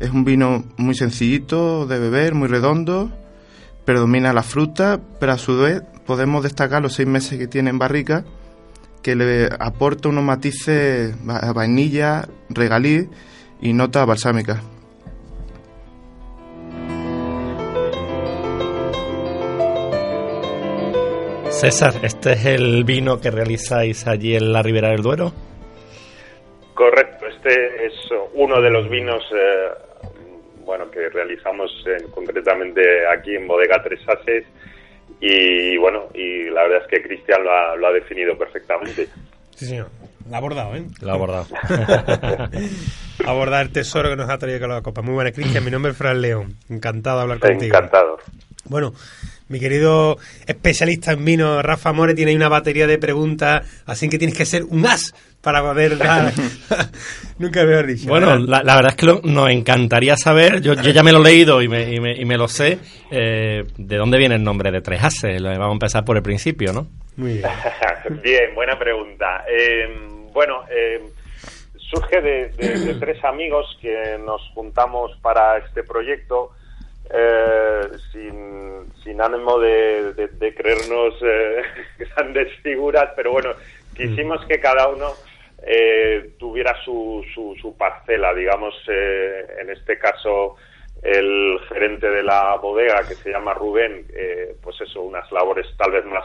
es 0.00 0.10
un 0.10 0.24
vino 0.24 0.64
muy 0.76 0.94
sencillito 0.94 1.86
de 1.86 1.98
beber, 1.98 2.34
muy 2.34 2.48
redondo, 2.48 3.10
predomina 3.84 4.32
la 4.32 4.42
fruta, 4.42 5.00
pero 5.18 5.32
a 5.32 5.38
su 5.38 5.58
vez 5.58 5.82
podemos 6.06 6.42
destacar 6.42 6.82
los 6.82 6.94
seis 6.94 7.08
meses 7.08 7.38
que 7.38 7.48
tiene 7.48 7.70
en 7.70 7.78
barrica, 7.78 8.24
que 9.02 9.16
le 9.16 9.48
aporta 9.58 10.08
unos 10.08 10.24
matices 10.24 11.14
a 11.28 11.52
vainilla, 11.52 12.28
regaliz 12.48 13.08
y 13.60 13.72
notas 13.72 14.06
balsámicas. 14.06 14.60
César, 21.60 21.94
¿este 22.02 22.32
es 22.32 22.46
el 22.46 22.84
vino 22.84 23.20
que 23.20 23.30
realizáis 23.30 24.06
allí 24.06 24.34
en 24.34 24.52
la 24.52 24.60
Ribera 24.60 24.90
del 24.90 25.02
Duero? 25.02 25.32
Correcto, 26.74 27.26
este 27.26 27.86
es 27.86 27.92
uno 28.34 28.60
de 28.60 28.70
los 28.70 28.90
vinos 28.90 29.22
eh, 29.32 29.68
bueno 30.64 30.90
que 30.90 31.08
realizamos 31.08 31.70
eh, 31.86 32.04
concretamente 32.10 32.82
aquí 33.06 33.36
en 33.36 33.46
Bodega 33.46 33.82
Tres 33.82 34.00
Ases 34.08 34.44
y 35.20 35.76
bueno, 35.78 36.08
y 36.12 36.50
la 36.50 36.62
verdad 36.64 36.82
es 36.82 36.88
que 36.88 37.02
Cristian 37.02 37.44
lo 37.44 37.50
ha, 37.50 37.76
lo 37.76 37.86
ha 37.86 37.92
definido 37.92 38.36
perfectamente. 38.36 39.08
Sí, 39.54 39.66
señor. 39.66 39.88
La 40.28 40.36
ha 40.36 40.38
abordado, 40.38 40.74
¿eh? 40.74 40.86
Lo 41.02 41.10
ha 41.10 41.14
abordado. 41.14 41.46
Abordar 43.26 43.66
el 43.66 43.72
tesoro 43.72 44.08
que 44.08 44.16
nos 44.16 44.28
ha 44.30 44.38
traído 44.38 44.60
con 44.60 44.70
la 44.70 44.82
copa. 44.82 45.02
Muy 45.02 45.14
buena, 45.14 45.32
Cristian. 45.32 45.64
Mi 45.64 45.70
nombre 45.70 45.92
es 45.92 45.98
Fran 45.98 46.20
León. 46.20 46.56
Encantado 46.68 47.18
de 47.18 47.22
hablar 47.22 47.38
contigo. 47.40 47.76
Encantado. 47.76 48.18
Bueno, 48.64 48.94
mi 49.54 49.60
querido 49.60 50.18
especialista 50.48 51.12
en 51.12 51.24
vino, 51.24 51.62
Rafa 51.62 51.92
More, 51.92 52.14
tiene 52.14 52.32
ahí 52.32 52.36
una 52.36 52.48
batería 52.48 52.88
de 52.88 52.98
preguntas, 52.98 53.64
así 53.86 54.08
que 54.08 54.18
tienes 54.18 54.36
que 54.36 54.44
ser 54.44 54.64
un 54.64 54.84
as 54.84 55.14
para 55.40 55.62
poder 55.62 55.96
dar. 55.96 56.32
Nunca 57.38 57.64
mejor 57.64 57.86
dicho. 57.86 58.08
Bueno, 58.08 58.36
la, 58.36 58.62
la 58.64 58.74
verdad 58.76 58.90
es 58.92 58.96
que 58.96 59.06
lo- 59.06 59.20
nos 59.22 59.48
encantaría 59.50 60.16
saber, 60.16 60.60
yo, 60.60 60.74
yo 60.74 60.90
ya 60.90 61.04
me 61.04 61.12
lo 61.12 61.20
he 61.20 61.22
leído 61.24 61.62
y 61.62 61.68
me, 61.68 61.92
y 61.94 62.00
me, 62.00 62.16
y 62.16 62.24
me 62.24 62.36
lo 62.36 62.48
sé, 62.48 62.78
eh, 63.12 63.62
de 63.76 63.96
dónde 63.96 64.18
viene 64.18 64.34
el 64.34 64.42
nombre 64.42 64.72
de 64.72 64.80
Tres 64.80 65.04
Ases. 65.04 65.40
Lo- 65.40 65.50
Vamos 65.50 65.68
a 65.68 65.72
empezar 65.72 66.04
por 66.04 66.16
el 66.16 66.22
principio, 66.24 66.72
¿no? 66.72 66.88
Muy 67.16 67.34
bien. 67.34 67.48
Bien, 68.22 68.54
buena 68.54 68.76
pregunta. 68.78 69.44
Eh, 69.48 69.86
bueno, 70.32 70.62
eh, 70.70 71.00
surge 71.90 72.20
de, 72.20 72.48
de- 72.50 72.78
de 72.80 72.94
tres 72.94 73.22
amigos 73.24 73.78
que 73.80 74.18
nos 74.26 74.42
juntamos 74.54 75.12
para 75.22 75.58
este 75.58 75.84
proyecto 75.84 76.50
eh, 77.10 77.88
sin, 78.12 78.92
sin 79.02 79.20
ánimo 79.20 79.58
de, 79.58 80.12
de- 80.14 80.28
de 80.28 80.54
creernos 80.54 81.14
eh, 81.22 81.62
grandes 82.16 82.52
figuras, 82.62 83.10
pero 83.16 83.32
bueno, 83.32 83.50
quisimos 83.96 84.44
que 84.46 84.58
cada 84.60 84.88
uno 84.88 85.08
eh, 85.66 86.32
tuviera 86.38 86.74
su, 86.84 87.24
su, 87.34 87.56
su 87.60 87.76
parcela, 87.76 88.34
digamos, 88.34 88.74
en 88.88 89.70
este 89.70 89.98
caso 89.98 90.56
el 91.02 91.58
gerente 91.68 92.08
de 92.08 92.22
la 92.22 92.56
bodega 92.56 93.06
que 93.06 93.14
se 93.14 93.30
llama 93.30 93.52
Rubén, 93.54 94.06
pues 94.62 94.80
eso, 94.80 95.02
unas 95.02 95.30
labores 95.32 95.66
tal 95.76 95.90
vez 95.92 96.04
más 96.06 96.24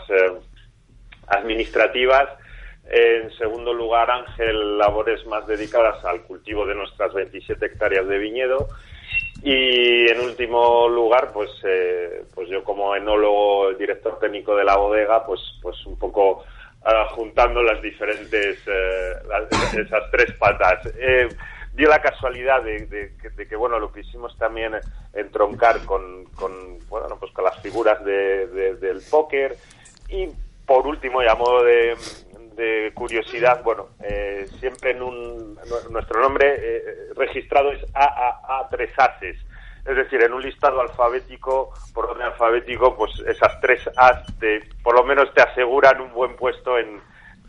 administrativas. 1.28 2.30
En 2.92 3.30
segundo 3.38 3.74
lugar, 3.74 4.10
Ángel, 4.10 4.78
labores 4.78 5.26
más 5.28 5.46
dedicadas 5.48 6.04
al 6.06 6.22
cultivo 6.24 6.66
de 6.66 6.76
nuestras 6.76 7.14
27 7.14 7.64
hectáreas 7.66 8.08
de 8.08 8.18
viñedo. 8.18 8.68
Y 9.44 10.10
en 10.10 10.20
último 10.22 10.88
lugar, 10.90 11.32
pues, 11.34 11.50
eh, 11.64 12.24
pues 12.36 12.50
yo 12.50 12.64
como 12.64 12.96
enólogo, 12.96 13.72
director 13.74 14.20
técnico 14.20 14.56
de 14.56 14.66
la 14.66 14.76
bodega, 14.78 15.26
pues, 15.26 15.40
pues 15.62 15.86
un 15.86 15.98
poco 15.98 16.44
ah, 16.84 17.08
juntando 17.12 17.62
las 17.62 17.82
diferentes, 17.82 18.60
eh, 18.68 19.14
esas 19.78 20.10
tres 20.12 20.32
patas. 20.40 20.80
Eh, 20.98 21.28
dio 21.74 21.90
la 21.90 22.02
casualidad 22.02 22.64
de, 22.64 22.86
de 22.88 23.12
que- 23.22 23.30
de 23.30 23.48
que, 23.48 23.56
bueno, 23.56 23.80
lo 23.80 23.92
quisimos 23.92 24.38
también 24.38 24.74
entroncar 25.14 25.86
con, 25.86 26.26
con, 26.36 26.80
bueno, 26.90 27.18
pues 27.20 27.32
con 27.34 27.44
las 27.46 27.60
figuras 27.62 28.04
de- 28.04 28.48
del 28.76 29.02
póker. 29.10 29.56
Y 30.10 30.30
por 30.66 30.86
último, 30.88 31.22
y 31.24 31.28
a 31.28 31.36
modo 31.36 31.64
de, 31.64 31.96
de 32.60 32.92
curiosidad, 32.94 33.64
bueno, 33.64 33.88
eh, 34.04 34.46
siempre 34.60 34.92
en 34.92 35.02
un, 35.02 35.56
nu- 35.56 35.90
nuestro 35.92 36.22
nombre 36.22 36.46
eh, 36.58 36.84
registrado 37.16 37.72
es 37.72 37.84
AAA 37.96 38.68
Tres 38.70 38.92
Ases. 38.98 39.38
Es 39.86 39.96
decir, 39.96 40.22
en 40.22 40.34
un 40.34 40.42
listado 40.44 40.82
alfabético, 40.82 41.74
por 41.94 42.06
orden 42.12 42.24
alfabético, 42.28 42.96
pues 42.96 43.12
esas 43.26 43.60
tres 43.62 43.82
As 43.96 44.22
te, 44.40 44.62
por 44.84 44.94
lo 44.94 45.04
menos 45.04 45.34
te 45.34 45.42
aseguran 45.42 46.02
un 46.02 46.12
buen 46.14 46.36
puesto 46.36 46.78
en, 46.78 47.00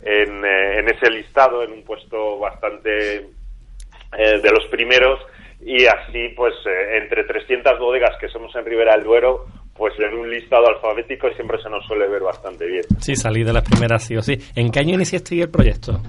en, 0.03 0.45
eh, 0.45 0.79
en 0.79 0.89
ese 0.89 1.11
listado, 1.11 1.63
en 1.63 1.73
un 1.73 1.85
puesto 1.85 2.39
bastante 2.39 3.17
eh, 4.17 4.39
de 4.41 4.51
los 4.51 4.65
primeros 4.71 5.21
y 5.61 5.85
así 5.87 6.29
pues 6.37 6.55
eh, 6.67 6.99
entre 7.03 7.25
300 7.25 7.79
bodegas 7.79 8.17
que 8.19 8.29
somos 8.29 8.55
en 8.57 8.65
Ribera 8.65 8.95
del 8.95 9.05
Duero 9.05 9.45
pues 9.81 9.99
en 9.99 10.13
un 10.13 10.31
listado 10.31 10.69
alfabético 10.69 11.31
siempre 11.31 11.57
se 11.63 11.71
nos 11.71 11.83
suele 11.87 12.07
ver 12.07 12.21
bastante 12.21 12.67
bien. 12.67 12.85
Sí, 13.01 13.17
salí 13.17 13.43
de 13.43 13.55
las 13.55 13.65
primeras 13.65 14.05
sí 14.05 14.15
o 14.15 14.21
sí. 14.21 14.37
¿En 14.55 14.71
qué 14.71 14.81
año 14.81 14.93
iniciaste 14.93 15.41
el 15.41 15.49
proyecto? 15.49 16.03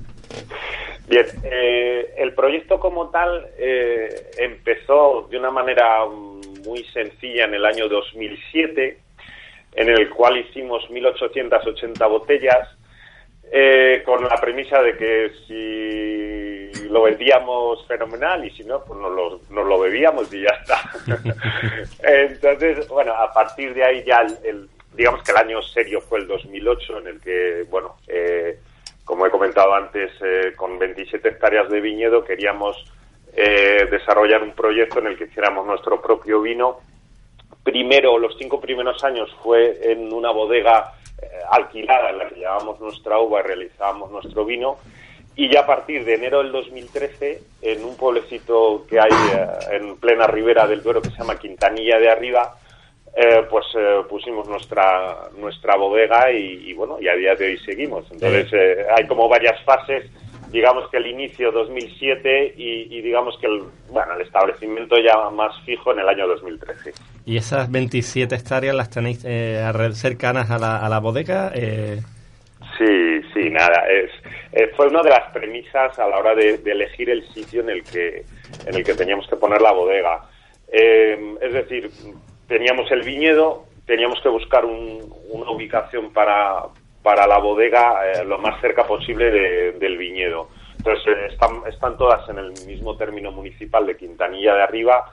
Bien, 1.07 1.25
eh, 1.45 2.13
el 2.17 2.33
proyecto 2.33 2.81
como 2.81 3.09
tal 3.11 3.47
eh, 3.57 4.09
empezó 4.39 5.25
de 5.31 5.37
una 5.39 5.51
manera 5.51 6.05
muy 6.05 6.83
sencilla 6.91 7.45
en 7.45 7.53
el 7.53 7.65
año 7.65 7.87
2007, 7.87 8.97
en 9.75 9.89
el 9.89 10.09
cual 10.09 10.39
hicimos 10.39 10.83
1.880 10.89 12.09
botellas, 12.09 12.67
eh, 13.51 14.01
con 14.05 14.23
la 14.23 14.39
premisa 14.39 14.81
de 14.81 14.95
que 14.95 15.31
si 15.45 16.87
lo 16.89 17.03
vendíamos 17.03 17.85
fenomenal 17.85 18.45
y 18.45 18.51
si 18.51 18.63
no, 18.63 18.83
pues 18.83 18.99
nos 18.99 19.11
lo, 19.11 19.41
nos 19.49 19.67
lo 19.67 19.79
bebíamos 19.79 20.33
y 20.33 20.41
ya 20.41 20.49
está. 20.49 20.81
Entonces, 22.03 22.87
bueno, 22.87 23.13
a 23.13 23.31
partir 23.33 23.73
de 23.73 23.83
ahí 23.83 24.03
ya, 24.05 24.25
el, 24.43 24.69
digamos 24.93 25.23
que 25.23 25.31
el 25.31 25.37
año 25.37 25.61
serio 25.61 26.01
fue 26.01 26.19
el 26.19 26.27
2008, 26.27 26.99
en 26.99 27.07
el 27.07 27.21
que, 27.21 27.65
bueno, 27.69 27.97
eh, 28.07 28.59
como 29.03 29.25
he 29.25 29.31
comentado 29.31 29.73
antes, 29.73 30.11
eh, 30.21 30.53
con 30.55 30.79
27 30.79 31.27
hectáreas 31.27 31.69
de 31.69 31.81
viñedo 31.81 32.23
queríamos 32.23 32.77
eh, 33.33 33.87
desarrollar 33.89 34.43
un 34.43 34.51
proyecto 34.51 34.99
en 34.99 35.07
el 35.07 35.17
que 35.17 35.25
hiciéramos 35.25 35.65
nuestro 35.65 36.01
propio 36.01 36.41
vino. 36.41 36.79
Primero, 37.63 38.17
los 38.17 38.37
cinco 38.37 38.59
primeros 38.59 39.03
años 39.03 39.29
fue 39.43 39.91
en 39.91 40.13
una 40.13 40.31
bodega 40.31 40.93
alquilada 41.49 42.09
en 42.09 42.17
la 42.17 42.29
que 42.29 42.35
llevábamos 42.35 42.79
nuestra 42.79 43.19
uva 43.19 43.39
y 43.39 43.43
realizábamos 43.43 44.11
nuestro 44.11 44.45
vino. 44.45 44.77
Y 45.35 45.51
ya 45.51 45.61
a 45.61 45.65
partir 45.65 46.03
de 46.03 46.15
enero 46.15 46.39
del 46.39 46.51
2013, 46.51 47.41
en 47.61 47.85
un 47.85 47.95
pueblecito 47.95 48.85
que 48.89 48.99
hay 48.99 49.09
en 49.71 49.95
plena 49.97 50.27
ribera 50.27 50.67
del 50.67 50.83
Duero 50.83 51.01
que 51.01 51.09
se 51.09 51.17
llama 51.17 51.39
Quintanilla 51.39 51.97
de 51.99 52.09
Arriba, 52.09 52.55
eh, 53.13 53.43
pues 53.49 53.65
eh, 53.75 54.03
pusimos 54.09 54.47
nuestra 54.47 55.29
nuestra 55.37 55.75
bodega 55.75 56.31
y, 56.31 56.69
y, 56.69 56.73
bueno 56.73 56.97
y 57.01 57.09
a 57.09 57.15
día 57.15 57.35
de 57.35 57.45
hoy 57.45 57.57
seguimos 57.57 58.09
entonces 58.09 58.47
eh, 58.53 58.85
hay 58.95 59.05
como 59.05 59.27
varias 59.27 59.61
fases 59.65 60.09
digamos 60.51 60.89
que 60.89 60.97
el 60.97 61.07
inicio 61.07 61.51
2007 61.51 62.55
y, 62.57 62.97
y, 62.97 63.01
digamos 63.01 63.37
que 63.39 63.47
el 63.47 63.63
bueno 63.89 64.13
el 64.15 64.21
establecimiento 64.21 64.95
ya 64.99 65.29
más 65.29 65.53
fijo 65.65 65.93
en 65.93 65.99
el 65.99 66.09
año 66.09 66.27
2013 66.27 66.93
y 67.25 67.37
esas 67.37 67.71
27 67.71 68.35
hectáreas 68.35 68.75
las 68.75 68.89
tenéis 68.89 69.23
eh, 69.25 69.63
cercanas 69.93 70.51
a 70.51 70.57
la, 70.57 70.77
a 70.77 70.89
la 70.89 70.99
bodega 70.99 71.51
sí 72.77 73.21
sí 73.33 73.49
nada 73.49 73.83
es 73.89 74.11
fue 74.75 74.87
una 74.87 75.01
de 75.01 75.09
las 75.09 75.31
premisas 75.31 75.97
a 75.97 76.07
la 76.07 76.17
hora 76.17 76.35
de, 76.35 76.57
de, 76.57 76.71
elegir 76.71 77.09
el 77.09 77.25
sitio 77.29 77.61
en 77.61 77.69
el 77.69 77.83
que 77.83 78.25
en 78.65 78.75
el 78.75 78.83
que 78.83 78.93
teníamos 78.93 79.27
que 79.27 79.35
poner 79.35 79.61
la 79.61 79.71
bodega. 79.71 80.21
Es 80.71 81.53
decir 81.53 81.89
teníamos 82.51 82.91
el 82.91 83.03
viñedo, 83.03 83.65
teníamos 83.85 84.19
que 84.21 84.27
buscar 84.27 84.65
un, 84.65 84.99
una 85.29 85.51
ubicación 85.51 86.11
para, 86.11 86.63
para 87.03 87.27
la 87.27 87.39
bodega 87.39 88.05
eh, 88.05 88.25
lo 88.25 88.37
más 88.37 88.59
cerca 88.61 88.85
posible 88.85 89.31
de, 89.31 89.71
del 89.73 89.97
viñedo. 89.97 90.49
Entonces 90.77 91.07
eh, 91.07 91.27
están, 91.31 91.61
están 91.67 91.97
todas 91.97 92.27
en 92.29 92.37
el 92.37 92.51
mismo 92.65 92.95
término 92.95 93.31
municipal 93.31 93.85
de 93.85 93.97
Quintanilla 93.97 94.55
de 94.55 94.63
Arriba 94.63 95.05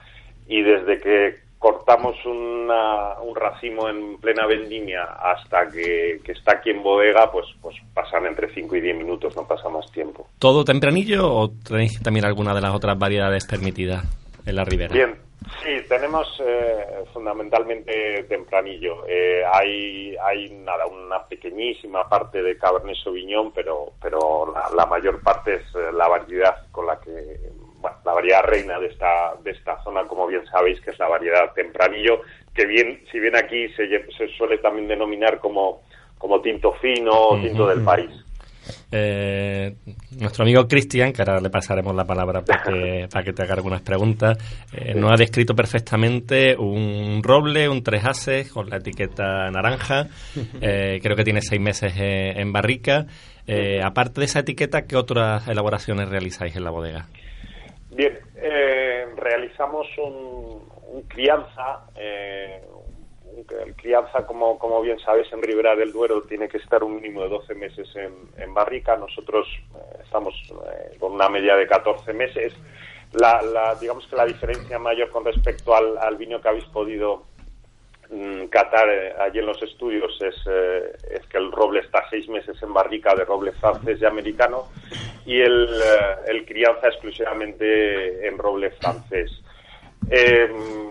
y 0.47 0.63
desde 0.63 0.99
que 0.99 1.49
cortamos 1.59 2.15
una, 2.25 3.19
un 3.21 3.35
racimo 3.35 3.89
en 3.89 4.19
plena 4.19 4.47
vendimia 4.47 5.03
hasta 5.05 5.69
que, 5.69 6.21
que, 6.25 6.33
está 6.33 6.53
aquí 6.53 6.71
en 6.71 6.83
bodega, 6.83 7.31
pues, 7.33 7.47
pues 7.61 7.77
pasan 7.93 8.27
entre 8.27 8.53
5 8.55 8.77
y 8.77 8.81
10 8.81 8.97
minutos, 8.97 9.35
no 9.37 9.47
pasa 9.47 9.69
más 9.69 9.91
tiempo. 9.91 10.29
¿Todo 10.39 10.65
tempranillo 10.65 11.29
o 11.29 11.51
tenéis 11.51 12.01
también 12.01 12.27
alguna 12.27 12.55
de 12.55 12.61
las 12.61 12.75
otras 12.75 12.97
variedades 12.97 13.45
permitidas 13.47 14.05
en 14.47 14.55
la 14.55 14.65
ribera? 14.65 14.95
Bien, 14.95 15.17
Sí, 15.63 15.83
tenemos 15.89 16.41
eh, 16.45 17.05
fundamentalmente 17.13 18.25
tempranillo. 18.25 19.05
Eh, 19.09 19.43
hay, 19.51 20.17
hay 20.17 20.51
nada, 20.51 20.87
una 20.87 21.27
pequeñísima 21.27 22.09
parte 22.09 22.43
de 22.43 22.57
Cabernet 22.59 22.97
Sauvignon, 22.97 23.53
pero, 23.53 23.93
pero 24.01 24.53
la, 24.53 24.71
la 24.75 24.87
mayor 24.87 25.23
parte 25.23 25.55
es 25.55 25.75
eh, 25.75 25.93
la 25.93 26.09
variedad 26.09 26.67
con 26.71 26.87
la 26.87 27.01
que, 27.01 27.11
bueno, 27.81 27.97
la 28.05 28.13
variedad 28.13 28.43
reina 28.45 28.79
de 28.79 28.89
esta, 28.89 29.35
de 29.43 29.51
esta 29.53 29.83
zona, 29.83 30.05
como 30.05 30.27
bien 30.27 30.45
sabéis, 30.47 30.81
que 30.81 30.91
es 30.91 30.99
la 30.99 31.09
variedad 31.09 31.53
tempranillo, 31.55 32.21
que 32.55 32.67
bien, 32.67 33.05
si 33.11 33.19
bien 33.19 33.37
aquí 33.37 33.69
se, 33.71 33.89
se 34.13 34.29
suele 34.37 34.59
también 34.59 34.89
denominar 34.89 35.39
como, 35.39 35.83
como 36.19 36.41
tinto 36.41 36.73
fino 36.75 37.13
o 37.13 37.41
tinto 37.41 37.67
del 37.67 37.83
país. 37.83 38.11
Eh, 38.91 39.75
nuestro 40.19 40.45
amigo 40.45 40.67
Cristian, 40.67 41.13
que 41.13 41.23
ahora 41.23 41.41
le 41.41 41.51
pasaremos 41.51 41.95
la 41.95 42.05
palabra 42.05 42.43
para 42.43 42.63
que, 42.63 43.09
para 43.13 43.25
que 43.25 43.33
te 43.33 43.43
haga 43.43 43.55
algunas 43.55 43.83
preguntas, 43.83 44.39
eh, 44.73 44.95
nos 44.95 45.13
ha 45.13 45.17
descrito 45.17 45.55
perfectamente 45.55 46.57
un 46.57 47.23
roble, 47.23 47.69
un 47.69 47.83
tres 47.83 48.05
ases 48.05 48.51
con 48.53 48.69
la 48.69 48.77
etiqueta 48.77 49.51
naranja. 49.51 50.07
Eh, 50.61 50.99
creo 51.03 51.15
que 51.17 51.25
tiene 51.25 51.41
seis 51.41 51.61
meses 51.61 51.93
en 51.97 52.53
barrica. 52.53 53.07
Eh, 53.47 53.81
aparte 53.83 54.21
de 54.21 54.27
esa 54.27 54.41
etiqueta, 54.41 54.87
¿qué 54.87 54.97
otras 54.97 55.47
elaboraciones 55.47 56.09
realizáis 56.09 56.57
en 56.57 56.65
la 56.65 56.71
bodega? 56.71 57.07
Bien, 57.91 58.19
realizamos 59.17 59.87
un, 59.99 60.63
un 60.93 61.03
crianza, 61.03 61.85
el 63.65 63.75
crianza, 63.75 64.27
como, 64.27 64.59
como 64.59 64.81
bien 64.81 64.99
sabes, 65.01 65.31
en 65.33 65.43
Ribera 65.43 65.77
del 65.77 65.93
Duero 65.93 66.23
tiene 66.23 66.49
que 66.49 66.59
estar 66.59 66.83
un 66.83 66.97
mínimo 66.97 67.23
de 67.23 67.29
12 67.29 67.55
meses 67.55 67.89
en, 67.97 68.55
barrica. 68.55 68.97
Nosotros 68.97 69.47
eh, 69.75 70.01
estamos 70.03 70.35
eh, 70.51 70.97
con 70.99 71.13
una 71.13 71.29
media 71.29 71.57
de 71.57 71.67
14 71.67 72.13
meses. 72.13 72.55
La, 73.13 73.41
la, 73.43 73.75
digamos 73.75 74.07
que 74.07 74.17
la 74.17 74.27
diferencia 74.27 74.79
mayor 74.79 75.11
con 75.11 75.25
respecto 75.25 75.75
al, 75.75 75.97
al 75.99 76.17
vino 76.17 76.41
que 76.41 76.49
habéis 76.49 76.65
podido 76.67 77.25
mm, 78.11 78.47
catar 78.47 78.89
eh, 78.91 79.15
allí 79.19 79.39
en 79.39 79.47
los 79.47 79.63
estudios 79.63 80.13
es, 80.21 80.37
eh, 80.47 80.93
es, 81.11 81.27
que 81.27 81.39
el 81.39 81.51
roble 81.51 81.81
está 81.81 82.05
seis 82.11 82.29
meses 82.29 82.63
en 82.63 82.75
barrica 82.75 83.15
de 83.15 83.25
roble 83.25 83.53
francés 83.53 83.99
y 84.01 84.05
americano 84.05 84.69
y 85.25 85.41
el, 85.41 85.69
crianza 86.47 86.89
exclusivamente 86.89 88.27
en 88.27 88.39
roble 88.39 88.71
francés. 88.73 89.31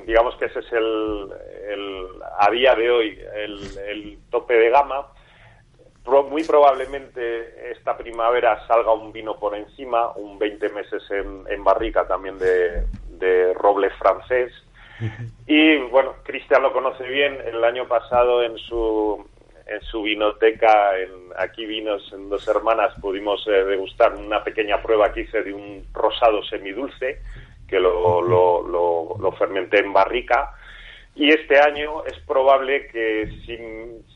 Digamos 0.05 0.35
que 0.37 0.45
ese 0.45 0.59
es 0.59 0.71
el, 0.71 1.27
el, 1.67 2.07
a 2.39 2.49
día 2.51 2.75
de 2.75 2.89
hoy 2.89 3.19
el, 3.35 3.77
el 3.89 4.17
tope 4.29 4.53
de 4.53 4.69
gama. 4.69 5.07
Pro, 6.03 6.23
muy 6.23 6.43
probablemente 6.43 7.71
esta 7.71 7.97
primavera 7.97 8.65
salga 8.67 8.93
un 8.93 9.11
vino 9.11 9.37
por 9.37 9.55
encima, 9.55 10.11
un 10.15 10.39
20 10.39 10.69
meses 10.69 11.03
en, 11.11 11.43
en 11.49 11.63
barrica 11.63 12.07
también 12.07 12.37
de, 12.39 12.85
de, 13.09 13.53
roble 13.53 13.89
francés. 13.91 14.53
Y 15.45 15.77
bueno, 15.77 16.15
Cristian 16.23 16.63
lo 16.63 16.73
conoce 16.73 17.07
bien. 17.07 17.37
El 17.45 17.63
año 17.63 17.87
pasado 17.87 18.43
en 18.43 18.57
su 18.57 19.25
en 19.67 19.81
su 19.81 20.01
vinoteca, 20.01 20.97
en 20.97 21.09
aquí 21.37 21.65
vinos 21.65 22.11
en 22.13 22.29
dos 22.29 22.47
hermanas, 22.47 22.93
pudimos 23.01 23.45
eh, 23.47 23.65
degustar 23.65 24.15
una 24.15 24.43
pequeña 24.43 24.81
prueba 24.81 25.11
que 25.11 25.21
hice 25.21 25.43
de 25.43 25.53
un 25.53 25.85
rosado 25.93 26.41
semidulce 26.43 27.21
que 27.67 27.79
lo, 27.79 28.21
lo, 28.21 28.61
lo, 28.63 29.17
lo, 29.19 29.31
fermenté 29.33 29.79
en 29.79 29.91
barrica. 29.91 30.53
Y 31.19 31.29
este 31.29 31.59
año 31.59 32.05
es 32.05 32.13
probable 32.27 32.87
que 32.89 33.27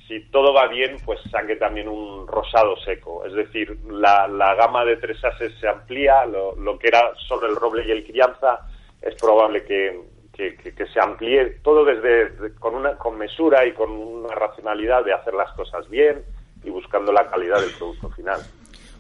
si, 0.08 0.20
todo 0.30 0.54
va 0.54 0.68
bien, 0.68 0.98
pues 1.04 1.20
saque 1.32 1.56
también 1.56 1.88
un 1.88 2.28
rosado 2.28 2.76
seco. 2.86 3.26
Es 3.26 3.34
decir, 3.34 3.76
la, 3.90 4.28
la 4.28 4.54
gama 4.54 4.86
de 4.86 4.98
tres 4.98 5.18
ases 5.24 5.52
se 5.60 5.68
amplía, 5.68 6.26
lo, 6.26 6.56
lo, 6.58 6.78
que 6.78 6.90
era 6.90 7.12
sobre 7.28 7.50
el 7.50 7.56
roble 7.56 7.88
y 7.88 7.92
el 7.92 8.06
crianza 8.06 8.68
es 9.02 9.16
probable 9.16 9.64
que, 9.64 10.00
que, 10.32 10.56
que, 10.56 10.86
se 10.88 11.00
amplíe 11.00 11.58
todo 11.64 11.84
desde 11.86 12.54
con 12.56 12.76
una 12.76 12.96
con 12.98 13.18
mesura 13.18 13.66
y 13.66 13.72
con 13.74 13.90
una 13.90 14.36
racionalidad 14.36 15.04
de 15.04 15.14
hacer 15.14 15.34
las 15.34 15.52
cosas 15.54 15.90
bien 15.90 16.24
y 16.64 16.70
buscando 16.70 17.12
la 17.12 17.28
calidad 17.28 17.62
del 17.62 17.72
producto 17.72 18.10
final. 18.12 18.42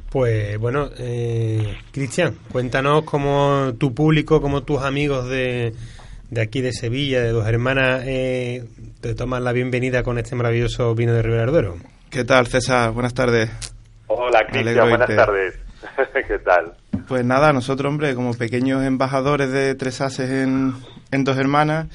Pues 0.09 0.57
bueno, 0.57 0.89
eh, 0.97 1.77
Cristian, 1.91 2.35
cuéntanos 2.51 3.03
cómo 3.03 3.73
tu 3.79 3.93
público, 3.93 4.41
como 4.41 4.63
tus 4.63 4.81
amigos 4.81 5.29
de, 5.29 5.73
de, 6.31 6.41
aquí 6.41 6.61
de 6.61 6.71
Sevilla, 6.71 7.21
de 7.21 7.29
dos 7.29 7.45
hermanas, 7.45 8.03
eh, 8.05 8.65
te 9.01 9.13
toman 9.13 9.43
la 9.43 9.51
bienvenida 9.51 10.01
con 10.01 10.17
este 10.17 10.33
maravilloso 10.35 10.95
vino 10.95 11.13
de 11.13 11.21
Ribera 11.21 11.45
Duero. 11.45 11.75
¿Qué 12.09 12.23
tal, 12.23 12.47
César? 12.47 12.91
Buenas 12.91 13.13
tardes. 13.13 13.51
Hola, 14.07 14.45
Cristian, 14.49 14.89
buenas 14.89 15.07
tardes. 15.07 15.59
¿Qué 16.27 16.39
tal? 16.39 16.73
Pues 17.07 17.25
nada, 17.25 17.51
nosotros, 17.51 17.89
hombre, 17.89 18.15
como 18.15 18.33
pequeños 18.33 18.83
embajadores 18.83 19.51
de 19.51 19.75
Tres 19.75 19.99
Ases 19.99 20.29
en, 20.29 20.73
en 21.11 21.23
Dos 21.25 21.37
Hermanas, 21.37 21.87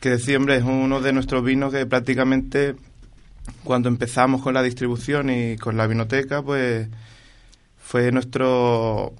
que 0.00 0.10
decir, 0.10 0.36
hombre, 0.36 0.56
es 0.56 0.64
uno 0.64 1.00
de 1.00 1.12
nuestros 1.12 1.44
vinos 1.44 1.72
que 1.72 1.86
prácticamente 1.86 2.74
cuando 3.62 3.88
empezamos 3.88 4.42
con 4.42 4.54
la 4.54 4.62
distribución 4.62 5.30
y 5.30 5.56
con 5.56 5.76
la 5.76 5.86
vinoteca, 5.86 6.42
pues 6.42 6.88
fue 7.78 8.10
nuestro 8.10 9.12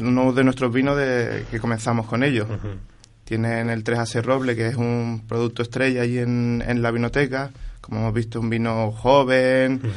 uno 0.00 0.32
de 0.32 0.44
nuestros 0.44 0.72
vinos 0.72 0.96
de, 0.96 1.44
que 1.50 1.60
comenzamos 1.60 2.06
con 2.06 2.22
ellos. 2.22 2.48
Uh 2.48 2.54
-huh. 2.54 2.93
Tienen 3.24 3.70
el 3.70 3.84
3AC 3.84 4.22
Roble, 4.22 4.54
que 4.54 4.68
es 4.68 4.76
un 4.76 5.22
producto 5.26 5.62
estrella 5.62 6.02
allí 6.02 6.18
en, 6.18 6.62
en, 6.66 6.82
la 6.82 6.90
vinoteca. 6.90 7.50
Como 7.80 8.00
hemos 8.00 8.14
visto, 8.14 8.40
un 8.40 8.50
vino 8.50 8.92
joven, 8.92 9.80
-huh. 9.82 9.92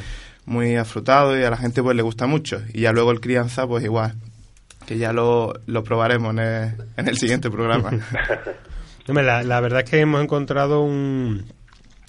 muy 0.46 0.76
afrutado 0.76 1.38
y 1.38 1.44
a 1.44 1.50
la 1.50 1.56
gente 1.56 1.82
pues 1.82 1.96
le 1.96 2.02
gusta 2.02 2.26
mucho. 2.26 2.62
Y 2.72 2.82
ya 2.82 2.92
luego 2.92 3.10
el 3.10 3.20
crianza, 3.20 3.66
pues 3.66 3.84
igual, 3.84 4.14
que 4.86 4.96
ya 4.96 5.12
lo, 5.12 5.52
lo 5.66 5.84
probaremos 5.84 6.32
en 6.32 6.38
el, 6.38 6.74
en 6.96 7.08
el, 7.08 7.18
siguiente 7.18 7.50
programa. 7.50 7.90
la, 9.06 9.42
la, 9.42 9.60
verdad 9.60 9.80
es 9.84 9.90
que 9.90 10.00
hemos 10.00 10.22
encontrado 10.22 10.80
un, 10.80 11.44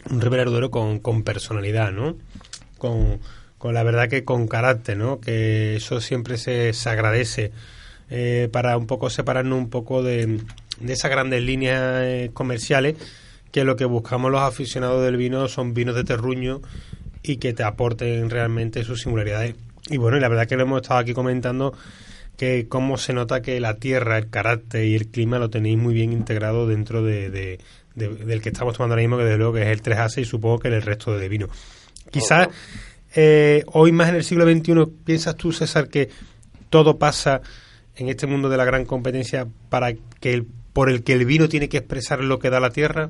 un 0.09 0.19
Duero 0.19 0.71
con, 0.71 0.99
con 0.99 1.23
personalidad, 1.23 1.91
¿no? 1.91 2.15
Con, 2.77 3.19
con 3.57 3.73
la 3.73 3.83
verdad 3.83 4.07
que 4.07 4.23
con 4.23 4.47
carácter, 4.47 4.97
¿no? 4.97 5.19
Que 5.19 5.75
eso 5.75 5.99
siempre 5.99 6.37
se, 6.37 6.71
se 6.71 6.89
agradece 6.89 7.51
eh, 8.09 8.49
para 8.51 8.77
un 8.77 8.87
poco 8.87 9.09
separarnos 9.09 9.57
un 9.57 9.69
poco 9.69 10.01
de, 10.01 10.39
de 10.79 10.93
esas 10.93 11.11
grandes 11.11 11.41
líneas 11.43 11.81
eh, 12.03 12.31
comerciales 12.33 12.95
que 13.51 13.63
lo 13.63 13.75
que 13.75 13.85
buscamos 13.85 14.31
los 14.31 14.41
aficionados 14.41 15.03
del 15.03 15.17
vino 15.17 15.47
son 15.47 15.73
vinos 15.73 15.95
de 15.95 16.03
terruño 16.03 16.61
y 17.23 17.37
que 17.37 17.53
te 17.53 17.63
aporten 17.63 18.29
realmente 18.29 18.83
sus 18.83 19.01
singularidades. 19.01 19.55
Y 19.89 19.97
bueno, 19.97 20.17
y 20.17 20.19
la 20.19 20.29
verdad 20.29 20.47
que 20.47 20.55
lo 20.55 20.63
hemos 20.63 20.81
estado 20.81 20.99
aquí 20.99 21.13
comentando 21.13 21.73
que 22.37 22.67
cómo 22.69 22.97
se 22.97 23.11
nota 23.13 23.41
que 23.41 23.59
la 23.59 23.75
tierra, 23.75 24.17
el 24.17 24.29
carácter 24.29 24.85
y 24.85 24.95
el 24.95 25.07
clima 25.07 25.39
lo 25.39 25.49
tenéis 25.49 25.77
muy 25.77 25.93
bien 25.93 26.13
integrado 26.13 26.67
dentro 26.67 27.03
de, 27.03 27.29
de- 27.29 27.59
de- 27.95 28.09
del 28.15 28.41
que 28.41 28.49
estamos 28.49 28.75
tomando 28.77 28.93
ahora 28.93 29.01
mismo, 29.01 29.17
que 29.17 29.23
desde 29.23 29.37
luego 29.37 29.53
que 29.53 29.63
es 29.63 29.67
el 29.67 29.81
3A 29.81 30.21
y 30.21 30.25
supongo 30.25 30.59
que 30.59 30.67
en 30.69 30.75
el 30.75 30.81
resto 30.83 31.17
de 31.17 31.27
vino. 31.27 31.47
Quizás 32.11 32.47
eh, 33.15 33.63
hoy 33.73 33.91
más 33.91 34.09
en 34.09 34.15
el 34.15 34.23
siglo 34.23 34.45
XXI, 34.49 34.73
¿piensas 35.03 35.35
tú, 35.35 35.51
César, 35.51 35.89
que 35.89 36.09
todo 36.69 36.97
pasa 36.97 37.41
en 37.97 38.07
este 38.09 38.27
mundo 38.27 38.47
de 38.47 38.55
la 38.57 38.63
gran 38.65 38.85
competencia 38.85 39.47
para 39.69 39.91
que 40.21 40.33
el, 40.33 40.47
por 40.73 40.89
el 40.89 41.03
que 41.03 41.13
el 41.13 41.25
vino 41.25 41.47
tiene 41.47 41.69
que 41.69 41.77
expresar 41.77 42.19
lo 42.19 42.39
que 42.39 42.49
da 42.49 42.59
la 42.59 42.69
tierra? 42.69 43.09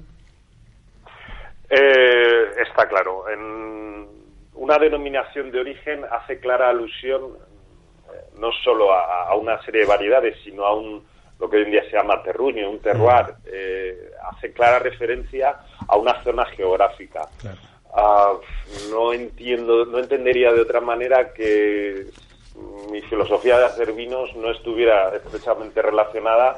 Eh, 1.69 2.62
está 2.67 2.88
claro. 2.88 3.30
En 3.30 4.08
una 4.54 4.78
denominación 4.78 5.52
de 5.52 5.60
origen 5.60 6.02
hace 6.12 6.39
clara 6.39 6.69
alusión 6.69 7.22
eh, 8.08 8.39
no 8.39 8.50
solo 8.63 8.91
a, 8.93 9.30
a 9.30 9.36
una 9.36 9.62
serie 9.63 9.82
de 9.82 9.88
variedades, 9.88 10.36
sino 10.43 10.65
a 10.65 10.76
un 10.76 11.04
lo 11.39 11.50
que 11.50 11.58
hoy 11.58 11.63
en 11.63 11.72
día 11.72 11.84
se 11.89 11.95
llama 11.95 12.22
terruño, 12.22 12.69
un 12.69 12.80
terroir. 12.80 13.34
Eh, 13.45 14.12
hace 14.30 14.52
clara 14.52 14.80
referencia 14.80 15.56
a 15.88 15.98
una 15.98 16.22
zona 16.24 16.45
geográfica. 16.45 17.28
Ah, 17.93 18.34
no 18.91 19.13
entiendo, 19.13 19.86
no 19.86 20.00
entendería 20.00 20.52
de 20.52 20.62
otra 20.62 20.82
manera 20.82 21.34
que 21.34 22.08
mi 22.91 23.02
filosofía 23.04 23.58
de 23.58 23.65
hacer 23.65 23.93
vinos 23.93 24.36
no 24.36 24.52
estuviera 24.52 25.15
estrechamente 25.15 25.82
relacionada 25.82 26.58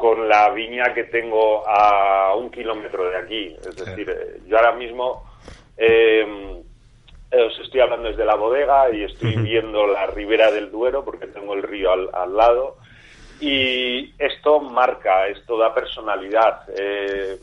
con 0.00 0.28
la 0.28 0.48
viña 0.50 0.94
que 0.94 1.04
tengo 1.04 1.68
a 1.68 2.34
un 2.34 2.50
kilómetro 2.50 3.10
de 3.10 3.16
aquí. 3.18 3.56
Es 3.60 3.76
decir, 3.76 4.08
eh, 4.08 4.40
yo 4.46 4.56
ahora 4.56 4.72
mismo 4.72 5.24
eh, 5.76 6.62
eh, 7.30 7.42
os 7.42 7.58
estoy 7.60 7.80
hablando 7.80 8.08
desde 8.08 8.24
la 8.24 8.34
bodega 8.34 8.90
y 8.90 9.04
estoy 9.04 9.36
viendo 9.36 9.86
la 9.86 10.06
ribera 10.06 10.50
del 10.50 10.70
Duero 10.70 11.04
porque 11.04 11.26
tengo 11.26 11.54
el 11.54 11.62
río 11.62 11.92
al, 11.92 12.08
al 12.12 12.34
lado 12.34 12.78
y 13.40 14.12
esto 14.18 14.60
marca, 14.60 15.28
esto 15.28 15.58
da 15.58 15.74
personalidad. 15.74 16.62
Eh, 16.76 17.38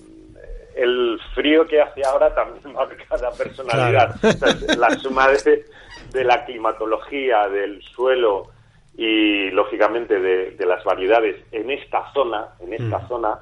el 0.76 1.20
frío 1.34 1.66
que 1.66 1.80
hace 1.80 2.02
ahora 2.04 2.34
también 2.34 2.74
marca 2.74 3.18
la 3.18 3.32
personalidad. 3.32 4.20
Claro. 4.20 4.36
O 4.36 4.56
sea, 4.56 4.78
la 4.78 4.90
suma 4.98 5.28
de, 5.30 5.66
de 6.12 6.24
la 6.24 6.44
climatología, 6.44 7.48
del 7.48 7.82
suelo 7.84 8.50
y, 8.98 9.52
lógicamente, 9.52 10.20
de, 10.20 10.52
de 10.52 10.66
las 10.66 10.84
variedades 10.84 11.36
en 11.52 11.70
esta 11.70 12.12
zona, 12.14 12.48
en 12.60 12.74
esta 12.74 12.98
Mm. 13.00 13.08
zona, 13.08 13.40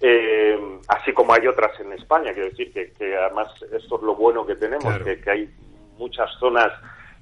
eh, 0.00 0.58
así 0.88 1.12
como 1.12 1.34
hay 1.34 1.46
otras 1.46 1.78
en 1.80 1.92
España, 1.92 2.32
quiero 2.32 2.50
decir 2.50 2.72
que, 2.72 2.92
que 2.92 3.16
además 3.16 3.48
esto 3.72 3.96
es 3.96 4.02
lo 4.02 4.14
bueno 4.14 4.46
que 4.46 4.54
tenemos, 4.56 4.88
Claro. 4.88 5.04
que, 5.04 5.20
que 5.20 5.30
hay 5.30 5.50
muchas 5.98 6.30
zonas 6.38 6.72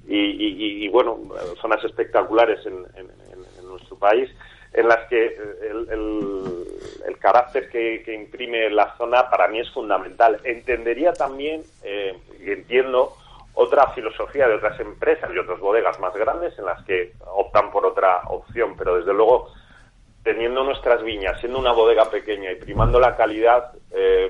y, 0.07 0.15
y- 0.17 0.85
y- 0.85 0.87
bueno, 0.89 1.19
zonas 1.61 1.83
espectaculares 1.83 2.65
en, 2.65 2.85
en- 2.95 3.09
en- 3.33 3.67
nuestro 3.67 3.97
país 3.97 4.29
en 4.73 4.87
las 4.87 5.07
que 5.07 5.27
el, 5.27 5.87
el- 5.91 6.65
el 7.07 7.17
carácter 7.19 7.69
que, 7.69 8.03
que 8.03 8.13
imprime 8.13 8.69
la 8.69 8.95
zona 8.97 9.29
para 9.29 9.47
mí 9.47 9.59
es 9.59 9.69
fundamental. 9.71 10.39
Entendería 10.43 11.13
también, 11.13 11.63
eh, 11.83 12.17
y 12.43 12.51
entiendo, 12.51 13.15
otra 13.53 13.91
filosofía 13.93 14.47
de 14.47 14.55
otras 14.55 14.79
empresas 14.79 15.29
y 15.33 15.37
otras 15.37 15.59
bodegas 15.59 15.99
más 15.99 16.13
grandes 16.13 16.57
en 16.57 16.65
las 16.65 16.83
que 16.85 17.13
optan 17.25 17.71
por 17.71 17.85
otra 17.85 18.21
opción, 18.27 18.75
pero 18.77 18.97
desde 18.97 19.13
luego 19.13 19.49
teniendo 20.23 20.63
nuestras 20.63 21.03
viñas, 21.03 21.39
siendo 21.39 21.59
una 21.59 21.73
bodega 21.73 22.09
pequeña 22.09 22.51
y 22.51 22.55
primando 22.55 22.99
la 22.99 23.15
calidad, 23.15 23.71
eh, 23.91 24.29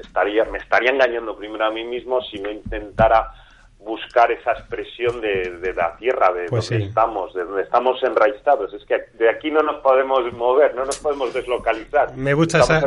estaría, 0.00 0.44
me 0.44 0.58
estaría 0.58 0.90
engañando 0.90 1.36
primero 1.36 1.64
a 1.64 1.70
mí 1.70 1.84
mismo 1.84 2.20
si 2.22 2.38
no 2.40 2.50
intentara 2.50 3.30
buscar 3.78 4.30
esa 4.30 4.52
expresión 4.52 5.20
de, 5.20 5.58
de 5.58 5.72
la 5.72 5.96
tierra, 5.96 6.32
de 6.34 6.46
Pues 6.50 6.68
donde 6.68 6.84
sí. 6.84 6.88
estamos, 6.90 7.32
de 7.32 7.44
donde 7.44 7.62
estamos 7.62 8.02
enraizados. 8.02 8.74
Es 8.74 8.84
que 8.84 8.96
de 9.14 9.30
aquí 9.30 9.50
no 9.50 9.62
nos 9.62 9.80
podemos 9.82 10.20
mover, 10.34 10.74
no 10.74 10.84
nos 10.84 10.98
podemos 10.98 11.32
deslocalizar. 11.32 12.14
Me 12.14 12.34
gusta 12.34 12.58
esa, 12.58 12.82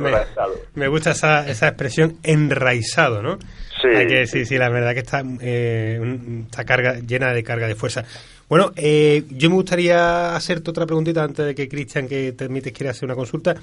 me 0.76 0.88
gusta 0.88 1.12
esa, 1.12 1.50
esa 1.50 1.68
expresión 1.70 2.18
enraizado, 2.24 3.24
¿no? 3.24 3.38
Sí, 3.84 4.08
que, 4.08 4.26
sí, 4.28 4.46
sí. 4.46 4.58
la 4.58 4.70
verdad 4.70 4.94
que 4.94 5.00
está, 5.02 5.22
eh, 5.42 6.00
está 6.46 6.64
carga, 6.66 6.96
llena 7.00 7.34
de 7.34 7.44
carga 7.44 7.68
de 7.68 7.76
fuerza. 7.76 8.04
Bueno, 8.50 8.72
eh, 8.76 9.24
yo 9.30 9.50
me 9.50 9.56
gustaría 9.56 10.36
hacerte 10.36 10.70
otra 10.72 10.86
preguntita 10.86 11.24
antes 11.24 11.46
de 11.46 11.54
que 11.56 11.68
Cristian, 11.68 12.08
que 12.08 12.32
te 12.34 12.46
admites, 12.46 12.74
quiera 12.74 12.92
hacer 12.92 13.06
una 13.06 13.16
consulta. 13.16 13.56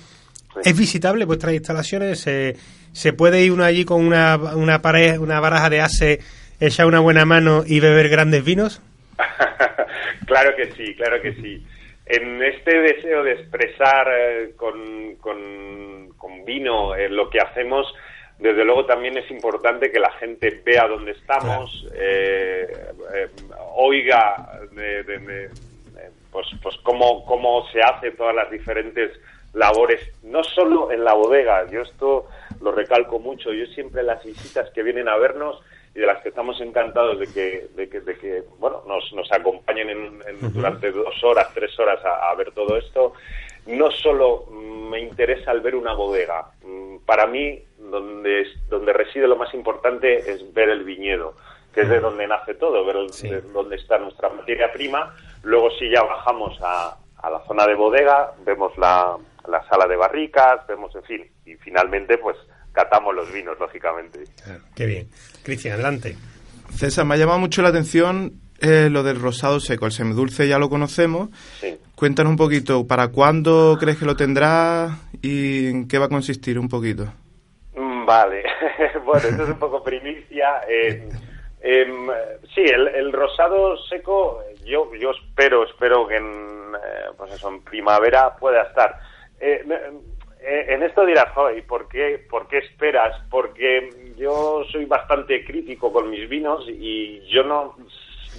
¿Es 0.64 0.76
visitable 0.76 1.24
vuestras 1.24 1.54
instalaciones? 1.54 2.20
¿Se, 2.20 2.56
se 2.92 3.12
puede 3.12 3.42
ir 3.42 3.52
uno 3.52 3.64
allí 3.64 3.84
con 3.84 4.04
una, 4.04 4.36
una, 4.36 4.82
pared, 4.82 5.18
una 5.18 5.38
baraja 5.40 5.70
de 5.70 5.80
ace, 5.80 6.20
echar 6.58 6.86
una 6.86 6.98
buena 7.00 7.24
mano 7.24 7.62
y 7.66 7.78
beber 7.80 8.08
grandes 8.08 8.44
vinos? 8.44 8.82
claro 10.26 10.50
que 10.56 10.72
sí, 10.72 10.94
claro 10.96 11.20
que 11.22 11.34
sí. 11.34 11.64
En 12.06 12.42
este 12.42 12.80
deseo 12.80 13.22
de 13.22 13.32
expresar 13.34 14.08
eh, 14.12 14.50
con, 14.56 15.14
con- 15.20 16.08
con 16.16 16.44
vino 16.44 16.94
eh, 16.96 17.08
lo 17.08 17.30
que 17.30 17.38
hacemos, 17.38 17.86
desde 18.40 18.64
luego 18.64 18.86
también 18.86 19.16
es 19.18 19.30
importante 19.30 19.90
que 19.92 20.00
la 20.00 20.10
gente 20.12 20.62
vea 20.64 20.88
dónde 20.88 21.12
estamos, 21.12 21.86
eh, 21.94 22.66
eh, 23.14 23.28
oiga 23.76 24.60
de, 24.72 25.02
de- 25.02 25.18
de- 25.18 25.44
eh, 25.44 26.10
pues, 26.30 26.46
pues 26.62 26.76
cómo, 26.82 27.24
cómo 27.26 27.66
se 27.72 27.80
hace 27.82 28.12
todas 28.12 28.34
las 28.34 28.50
diferentes 28.50 29.10
labores, 29.52 30.00
no 30.22 30.42
solo 30.44 30.92
en 30.92 31.04
la 31.04 31.12
bodega, 31.14 31.68
yo 31.70 31.82
esto 31.82 32.28
lo 32.60 32.72
recalco 32.72 33.18
mucho, 33.18 33.52
yo 33.52 33.66
siempre 33.66 34.02
las 34.02 34.24
visitas 34.24 34.70
que 34.70 34.82
vienen 34.82 35.08
a 35.08 35.16
vernos 35.16 35.60
y 35.94 35.98
de 35.98 36.06
las 36.06 36.22
que 36.22 36.28
estamos 36.28 36.60
encantados 36.60 37.18
de 37.18 37.26
que, 37.26 37.66
de 37.74 37.88
que, 37.88 38.00
de 38.00 38.16
que 38.16 38.42
bueno, 38.60 38.82
nos, 38.86 39.12
nos 39.12 39.30
acompañen 39.32 39.90
en- 39.90 40.22
en- 40.28 40.52
durante 40.52 40.92
dos 40.92 41.22
horas, 41.24 41.48
tres 41.52 41.76
horas 41.80 41.98
a, 42.04 42.30
a 42.30 42.34
ver 42.36 42.52
todo 42.52 42.76
esto, 42.76 43.12
no 43.70 43.90
solo 43.90 44.46
me 44.50 45.00
interesa 45.00 45.52
el 45.52 45.60
ver 45.60 45.74
una 45.74 45.92
bodega, 45.94 46.50
Mm, 46.64 46.98
para 47.06 47.26
mí 47.26 47.58
donde, 47.78 48.42
es- 48.42 48.68
donde 48.68 48.92
reside 48.92 49.26
lo 49.26 49.36
más 49.36 49.52
importante 49.54 50.30
es 50.30 50.52
ver 50.52 50.68
el 50.68 50.84
viñedo, 50.84 51.34
que 51.74 51.82
es 51.82 51.88
de 51.88 52.00
donde 52.00 52.26
nace 52.26 52.54
todo, 52.54 52.84
ver 52.84 52.96
el- 52.96 53.10
de 53.10 53.40
dónde 53.52 53.76
está 53.76 53.98
nuestra 53.98 54.28
materia 54.28 54.72
prima, 54.72 55.14
luego 55.42 55.70
si 55.78 55.88
ya 55.90 56.02
bajamos 56.02 56.58
a, 56.62 56.96
a 57.22 57.30
la 57.30 57.40
zona 57.46 57.66
de 57.66 57.74
bodega, 57.74 58.32
vemos 58.44 58.76
la, 58.78 59.16
la 59.48 59.66
sala 59.68 59.86
de 59.86 59.96
barricas, 59.96 60.66
vemos, 60.66 60.94
en 60.96 61.02
fin, 61.04 61.30
y 61.46 61.54
finalmente 61.54 62.18
pues 62.18 62.36
catamos 62.72 63.14
los 63.14 63.32
vinos, 63.32 63.58
lógicamente. 63.58 64.24
Qué 64.76 64.86
bien. 64.86 65.08
Cristian, 65.42 65.74
adelante. 65.74 66.16
César, 66.74 67.04
me 67.04 67.14
ha 67.14 67.18
llamado 67.18 67.38
mucho 67.40 67.62
la 67.62 67.68
atención 67.70 68.32
eh, 68.60 68.88
lo 68.90 69.02
del 69.02 69.20
rosado 69.20 69.60
seco. 69.60 69.86
El 69.86 69.92
semidulce 69.92 70.46
ya 70.48 70.58
lo 70.58 70.68
conocemos. 70.68 71.30
Sí. 71.60 71.76
Cuéntanos 71.94 72.30
un 72.30 72.36
poquito, 72.36 72.86
¿para 72.86 73.08
cuándo 73.08 73.76
crees 73.78 73.98
que 73.98 74.06
lo 74.06 74.16
tendrá 74.16 74.98
y 75.20 75.66
en 75.68 75.86
qué 75.88 75.98
va 75.98 76.06
a 76.06 76.08
consistir 76.08 76.58
un 76.58 76.68
poquito? 76.68 77.12
Mm, 77.76 78.06
Vale, 78.06 78.42
bueno, 79.04 79.28
esto 79.28 79.42
es 79.44 79.48
un 79.50 79.58
poco 79.58 79.84
primicia. 79.84 80.62
Eh, 80.68 81.08
em, 81.60 82.08
sí, 82.54 82.62
el, 82.62 82.88
el 82.88 83.12
rosado 83.12 83.76
seco, 83.88 84.40
yo, 84.64 84.90
yo 84.98 85.10
espero, 85.10 85.64
espero 85.66 86.06
que 86.08 86.16
en, 86.16 86.24
eh, 86.74 87.10
pues 87.16 87.32
eso, 87.34 87.48
en 87.50 87.62
primavera 87.62 88.34
pueda 88.36 88.62
estar. 88.62 88.98
Eh, 89.38 89.62
eh, 90.42 90.64
en 90.68 90.82
esto 90.82 91.04
dirás, 91.04 91.30
"Joder, 91.34 91.58
¿y 91.58 91.62
por 91.62 91.86
qué, 91.88 92.24
por 92.30 92.48
qué 92.48 92.58
esperas? 92.58 93.14
Porque 93.30 93.90
yo 94.16 94.64
soy 94.72 94.86
bastante 94.86 95.44
crítico 95.44 95.92
con 95.92 96.08
mis 96.10 96.28
vinos 96.30 96.64
y 96.66 97.20
yo 97.28 97.42
no 97.44 97.76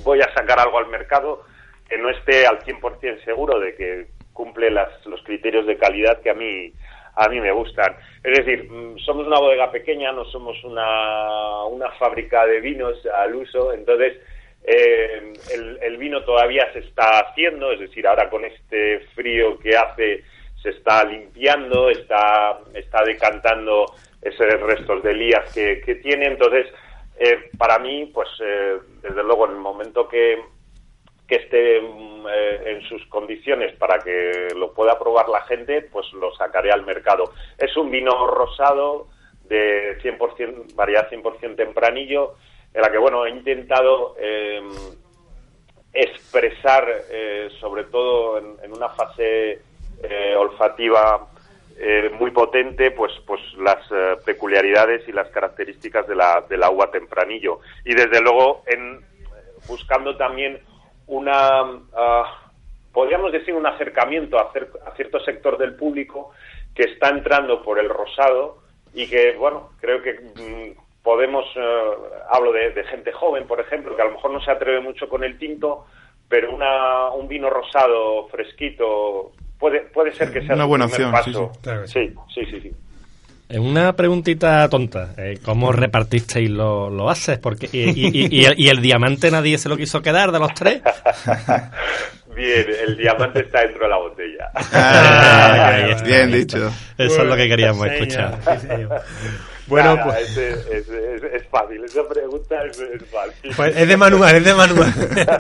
voy 0.04 0.22
a 0.22 0.34
sacar 0.34 0.60
algo 0.60 0.78
al 0.78 0.88
mercado 0.88 1.44
que 1.88 1.98
no 1.98 2.10
esté 2.10 2.46
al 2.46 2.60
100% 2.60 3.24
seguro 3.24 3.60
de 3.60 3.76
que 3.76 4.08
cumple 4.34 4.72
las, 4.72 5.06
los 5.06 5.22
criterios 5.24 5.66
de 5.68 5.78
calidad 5.78 6.22
que 6.22 6.30
a 6.30 6.34
mí 6.34 6.74
a 7.16 7.28
mí 7.28 7.42
me 7.42 7.52
gustan. 7.52 7.96
Es 8.24 8.38
decir, 8.38 8.72
mm, 8.72 8.98
somos 9.00 9.28
una 9.28 9.40
bodega 9.40 9.72
pequeña, 9.72 10.12
no 10.12 10.26
somos 10.26 10.64
una, 10.64 11.66
una 11.66 11.92
fábrica 11.92 12.46
de 12.46 12.62
vinos 12.62 12.98
al 13.06 13.36
uso, 13.36 13.74
entonces 13.74 14.18
eh, 14.64 15.34
el, 15.54 15.80
el 15.82 15.98
vino 15.98 16.24
todavía 16.24 16.72
se 16.74 16.80
está 16.80 17.20
haciendo, 17.20 17.72
es 17.72 17.80
decir, 17.80 18.08
ahora 18.08 18.30
con 18.30 18.46
este 18.46 19.02
frío 19.16 19.58
que 19.60 19.76
hace 19.76 20.24
se 20.62 20.70
está 20.70 21.04
limpiando, 21.04 21.90
está, 21.90 22.60
está 22.76 23.04
decantando 23.04 23.86
esos 24.22 24.48
restos 24.62 25.02
de 25.02 25.14
lías 25.14 25.52
que, 25.54 25.82
que 25.82 25.96
tiene, 25.96 26.28
entonces 26.28 26.68
eh, 27.24 27.52
para 27.56 27.78
mí, 27.78 28.08
pues 28.08 28.28
eh, 28.44 28.80
desde 29.04 29.24
luego 29.24 29.46
en 29.46 29.52
el 29.52 29.60
momento 29.60 30.08
que, 30.08 30.40
esté 31.28 31.80
mm, 31.80 32.26
eh, 32.28 32.62
en 32.66 32.82
sus 32.90 33.06
condiciones 33.06 33.74
para 33.78 34.00
que 34.00 34.50
lo 34.54 34.74
pueda 34.74 35.00
probar 35.00 35.30
la 35.30 35.42
gente, 35.44 35.84
pues 35.84 36.12
lo 36.14 36.34
sacaré 36.34 36.72
al 36.72 36.84
mercado. 36.84 37.32
Es 37.58 37.78
un 37.78 37.92
vino 37.92 38.26
rosado 38.28 39.08
de 39.46 39.98
100%, 40.02 40.74
variedad 40.76 41.10
100% 41.10 41.56
tempranillo, 41.56 42.36
en 42.74 42.82
la 42.82 42.92
que, 42.92 42.98
bueno, 42.98 43.26
he 43.26 43.30
intentado 43.30 44.16
eh, 44.20 44.62
expresar, 45.94 46.86
eh, 47.12 47.50
sobre 47.62 47.84
todo 47.86 48.40
en, 48.40 48.74
una 48.74 48.90
fase 48.90 49.62
eh, 51.84 52.10
muy 52.12 52.32
potente, 52.32 52.92
pues, 52.92 53.12
pues 53.26 53.42
las 53.58 53.80
peculiaridades 54.24 55.08
y 55.08 55.12
las 55.12 55.30
características 55.30 56.08
de 56.08 56.16
la, 56.16 56.46
del 56.48 56.64
agua 56.64 56.92
tempranillo. 56.92 57.60
Y 57.86 57.96
desde 57.96 58.22
luego, 58.22 58.64
en, 58.68 59.02
buscando 59.68 60.16
también 60.18 60.60
una, 61.08 61.62
ah, 61.96 62.52
podríamos 62.94 63.32
decir, 63.32 63.54
un 63.54 63.66
acercamiento 63.66 64.40
a, 64.40 64.52
cierto 64.96 65.20
sector 65.22 65.58
del 65.58 65.76
público 65.76 66.32
que 66.74 66.84
está 66.84 67.10
entrando 67.10 67.62
por 67.64 67.80
el 67.80 67.90
rosado 67.90 68.60
y 68.94 69.08
que, 69.08 69.34
bueno, 69.38 69.72
creo 69.80 70.02
que 70.02 70.14
mm, 70.14 71.02
podemos, 71.04 71.46
eh, 71.56 71.92
hablo 72.30 72.52
de, 72.52 72.84
gente 72.86 73.12
joven, 73.12 73.48
por 73.48 73.60
ejemplo, 73.60 73.96
que 73.96 74.02
a 74.02 74.06
lo 74.06 74.12
mejor 74.12 74.32
no 74.32 74.42
se 74.42 74.52
atreve 74.52 74.82
mucho 74.82 75.10
con 75.10 75.24
el 75.24 75.38
tinto, 75.38 75.86
pero 76.28 76.54
una, 76.54 77.10
un 77.12 77.28
vino 77.28 77.50
rosado 77.50 78.28
fresquito 78.30 79.32
puede, 79.62 79.82
puede 79.82 80.12
ser 80.14 80.34
que 80.34 80.42
sea 80.46 80.56
una 80.56 80.66
buena 80.66 80.86
opción. 80.86 81.12
Paso. 81.12 81.52
Sí, 81.86 82.14
sí, 82.34 82.46
sí. 82.50 82.60
sí, 82.60 83.58
Una 83.58 83.94
preguntita 83.94 84.68
tonta. 84.68 85.14
Eh, 85.18 85.40
¿Cómo 85.46 85.72
repartisteis 85.72 86.50
los 86.50 86.92
lo 86.92 87.10
haces? 87.10 87.38
Porque, 87.38 87.70
y, 87.72 87.80
y, 87.82 88.44
y, 88.58 88.68
el, 88.68 88.82
diamante 88.82 89.32
nadie 89.32 89.58
se 89.58 89.70
lo 89.70 89.78
quiso 89.78 90.02
quedar 90.02 90.32
de 90.32 90.40
los 90.40 90.54
tres? 90.54 90.82
Bien, 92.36 92.66
el 92.88 92.98
diamante 92.98 93.42
está 93.42 93.62
dentro 93.62 93.84
de 93.84 93.90
la 93.90 93.98
botella. 93.98 94.52
Ah, 94.56 96.02
bien 96.06 96.32
dicho. 96.32 96.72
Eso 96.98 97.22
es 97.24 97.28
lo 97.28 97.36
que 97.36 97.50
queríamos 97.50 97.86
escuchar. 97.88 98.40
Bueno, 99.72 99.98
pues 100.04 100.38
es, 100.38 101.48
fácil, 101.50 101.84
esa 101.86 102.06
pregunta 102.06 102.56
es, 102.66 102.78
fácil. 103.10 103.54
Pues 103.56 103.78
es 103.78 103.88
de 103.88 103.96
manual, 103.96 104.36
es 104.36 104.44
de 104.44 104.54
manual. 104.54 104.94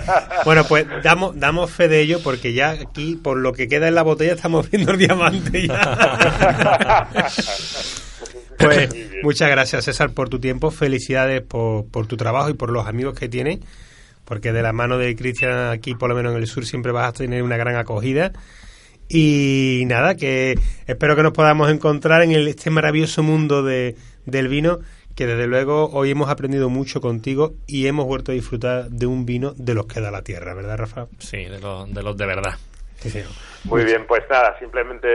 bueno, 0.45 0.63
pues 0.63 0.85
damos, 1.03 1.37
damos 1.37 1.69
fe 1.69 1.89
de 1.89 1.99
ello 1.99 2.21
porque 2.23 2.53
ya 2.53 2.69
aquí, 2.69 3.17
por 3.17 3.35
lo 3.35 3.51
que 3.51 3.67
queda 3.67 3.89
en 3.89 3.95
la 3.95 4.03
botella, 4.03 4.33
estamos 4.33 4.71
viendo 4.71 4.93
el 4.93 4.99
diamante 4.99 5.67
ya. 5.67 7.09
pues 8.57 8.95
muchas 9.21 9.49
gracias, 9.49 9.83
César, 9.83 10.11
por 10.11 10.29
tu 10.29 10.39
tiempo. 10.39 10.71
Felicidades 10.71 11.41
por, 11.41 11.85
por 11.91 12.07
tu 12.07 12.15
trabajo 12.15 12.49
y 12.49 12.53
por 12.53 12.71
los 12.71 12.87
amigos 12.87 13.19
que 13.19 13.27
tienes 13.27 13.59
porque 14.23 14.53
de 14.53 14.61
la 14.61 14.71
mano 14.71 14.97
de 14.97 15.13
Cristian 15.13 15.71
aquí, 15.71 15.93
por 15.93 16.07
lo 16.07 16.15
menos 16.15 16.31
en 16.31 16.37
el 16.39 16.47
sur, 16.47 16.65
siempre 16.65 16.93
vas 16.93 17.09
a 17.09 17.11
tener 17.11 17.43
una 17.43 17.57
gran 17.57 17.75
acogida. 17.75 18.31
Y 19.13 19.83
nada, 19.87 20.15
que 20.15 20.55
espero 20.87 21.17
que 21.17 21.23
nos 21.23 21.33
podamos 21.33 21.69
encontrar 21.69 22.21
en 22.21 22.31
este 22.31 22.69
maravilloso 22.69 23.23
mundo 23.23 23.61
de, 23.61 23.95
del 24.25 24.47
vino, 24.47 24.79
que 25.17 25.25
desde 25.25 25.47
luego 25.47 25.89
hoy 25.91 26.11
hemos 26.11 26.29
aprendido 26.29 26.69
mucho 26.69 27.01
contigo 27.01 27.51
y 27.67 27.87
hemos 27.87 28.05
vuelto 28.05 28.31
a 28.31 28.35
disfrutar 28.35 28.85
de 28.85 29.07
un 29.07 29.25
vino 29.25 29.51
de 29.57 29.73
los 29.73 29.85
que 29.85 29.99
da 29.99 30.11
la 30.11 30.21
tierra, 30.21 30.53
¿verdad, 30.53 30.77
Rafa? 30.77 31.07
Sí, 31.19 31.43
de, 31.43 31.59
los 31.59 31.93
de, 31.93 32.03
los 32.03 32.15
de 32.15 32.25
verdad. 32.25 32.53
Muy 33.65 33.83
bien, 33.83 34.05
pues 34.07 34.21
nada, 34.29 34.57
simplemente 34.59 35.07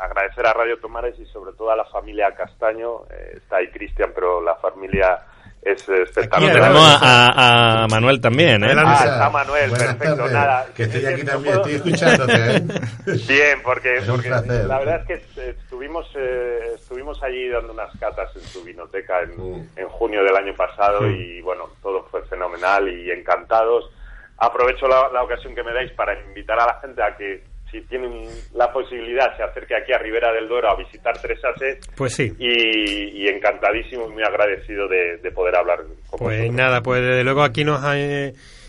agradecer 0.00 0.44
a 0.44 0.52
Radio 0.52 0.78
Tomares 0.80 1.16
y 1.20 1.26
sobre 1.26 1.52
todo 1.52 1.70
a 1.70 1.76
la 1.76 1.84
familia 1.84 2.34
Castaño. 2.34 3.04
Eh, 3.10 3.34
está 3.36 3.58
ahí 3.58 3.70
Cristian, 3.70 4.10
pero 4.14 4.42
la 4.42 4.56
familia 4.56 5.20
es 5.66 5.88
espectacular. 5.88 6.54
Tenemos 6.54 6.98
a, 7.02 7.82
a, 7.82 7.88
Manuel 7.88 8.20
también, 8.20 8.62
¿eh? 8.62 8.72
Ah, 8.76 9.00
está 9.04 9.30
Manuel, 9.30 9.70
perfecto, 9.70 10.28
nada. 10.28 10.66
Que 10.74 10.84
estoy 10.84 11.04
aquí 11.04 11.24
también, 11.24 11.56
estoy 11.56 11.74
escuchándote, 11.74 12.56
¿eh? 12.56 12.62
Bien, 13.28 13.58
porque, 13.64 14.00
porque 14.06 14.30
la 14.30 14.78
verdad 14.78 15.02
es 15.02 15.06
que 15.06 15.50
estuvimos, 15.50 16.06
eh, 16.14 16.74
estuvimos 16.76 17.20
allí 17.22 17.48
dando 17.48 17.72
unas 17.72 17.90
catas 17.98 18.30
en 18.36 18.42
su 18.42 18.62
vinoteca 18.62 19.22
en, 19.22 19.36
mm. 19.36 19.68
en 19.74 19.88
junio 19.88 20.22
del 20.22 20.36
año 20.36 20.54
pasado 20.54 21.00
mm. 21.02 21.14
y 21.14 21.40
bueno, 21.40 21.64
todo 21.82 22.04
fue 22.10 22.22
fenomenal 22.26 22.88
y 22.88 23.10
encantados. 23.10 23.90
Aprovecho 24.38 24.86
la, 24.86 25.08
la 25.12 25.24
ocasión 25.24 25.54
que 25.54 25.64
me 25.64 25.72
dais 25.72 25.90
para 25.92 26.16
invitar 26.28 26.60
a 26.60 26.66
la 26.66 26.80
gente 26.80 27.02
a 27.02 27.16
que 27.16 27.42
si 27.70 27.80
tienen 27.82 28.22
la 28.54 28.72
posibilidad, 28.72 29.36
se 29.36 29.42
acerque 29.42 29.74
aquí 29.76 29.92
a 29.92 29.98
Ribera 29.98 30.32
del 30.32 30.48
Duero 30.48 30.70
a 30.70 30.76
visitar 30.76 31.18
Tres 31.20 31.38
Ases. 31.44 31.78
Pues 31.96 32.14
sí. 32.14 32.32
Y, 32.38 33.28
encantadísimo 33.28 34.08
y 34.08 34.12
muy 34.12 34.22
agradecido 34.22 34.86
de, 34.88 35.30
poder 35.32 35.56
hablar 35.56 35.80
con 36.08 36.18
Pues 36.18 36.50
nada, 36.52 36.80
pues 36.82 37.02
desde 37.02 37.24
luego 37.24 37.42
aquí 37.42 37.64
nos 37.64 37.82
ha, 37.82 37.94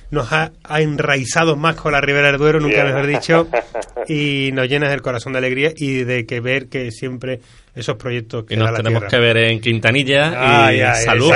nos 0.09 0.33
ha, 0.33 0.51
enraizado 0.79 1.55
más 1.55 1.75
con 1.75 1.91
la 1.91 2.01
Ribera 2.01 2.27
del 2.27 2.37
Duero, 2.37 2.59
nunca 2.59 2.83
mejor 2.83 3.05
dicho, 3.05 3.47
y 4.07 4.51
nos 4.53 4.67
llenas 4.67 4.91
el 4.93 5.01
corazón 5.01 5.33
de 5.33 5.39
alegría 5.39 5.71
y 5.75 6.03
de 6.03 6.25
que 6.25 6.39
ver 6.39 6.67
que 6.67 6.91
siempre 6.91 7.39
esos 7.75 7.95
proyectos 7.97 8.45
que 8.45 8.55
y 8.55 8.57
nos 8.57 8.73
tenemos 8.73 9.03
que 9.05 9.19
ver 9.19 9.37
en 9.37 9.61
Quintanilla 9.61 10.71
y 10.73 11.03
salud. 11.03 11.31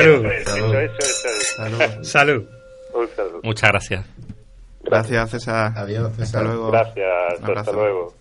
Salud. 1.53 2.03
salud. 2.03 2.45
Muchas 3.43 3.69
gracias. 3.69 4.05
Gracias, 4.83 5.29
César. 5.31 5.73
Adiós, 5.75 6.11
César. 6.15 6.23
Hasta 6.23 6.41
luego. 6.43 6.71
Gracias, 6.71 7.57
hasta 7.57 7.71
luego. 7.71 8.13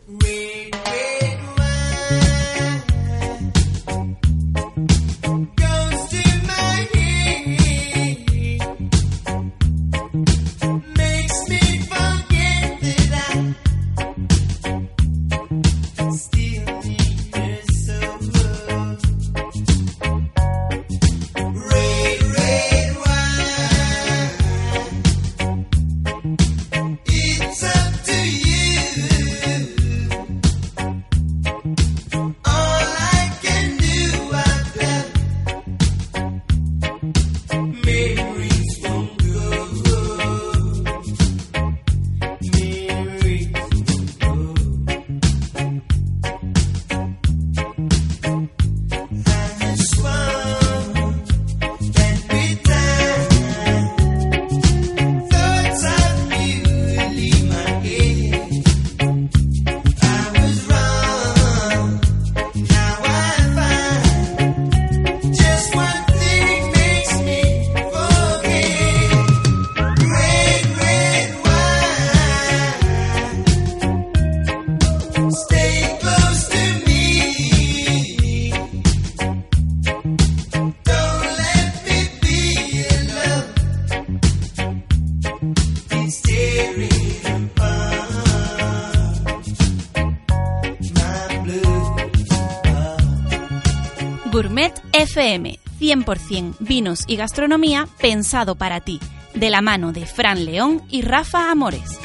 100% 96.18 96.56
vinos 96.60 97.04
y 97.06 97.16
gastronomía 97.16 97.88
pensado 98.00 98.54
para 98.54 98.80
ti, 98.80 99.00
de 99.34 99.50
la 99.50 99.60
mano 99.60 99.92
de 99.92 100.06
Fran 100.06 100.44
León 100.44 100.82
y 100.88 101.02
Rafa 101.02 101.50
Amores. 101.50 101.98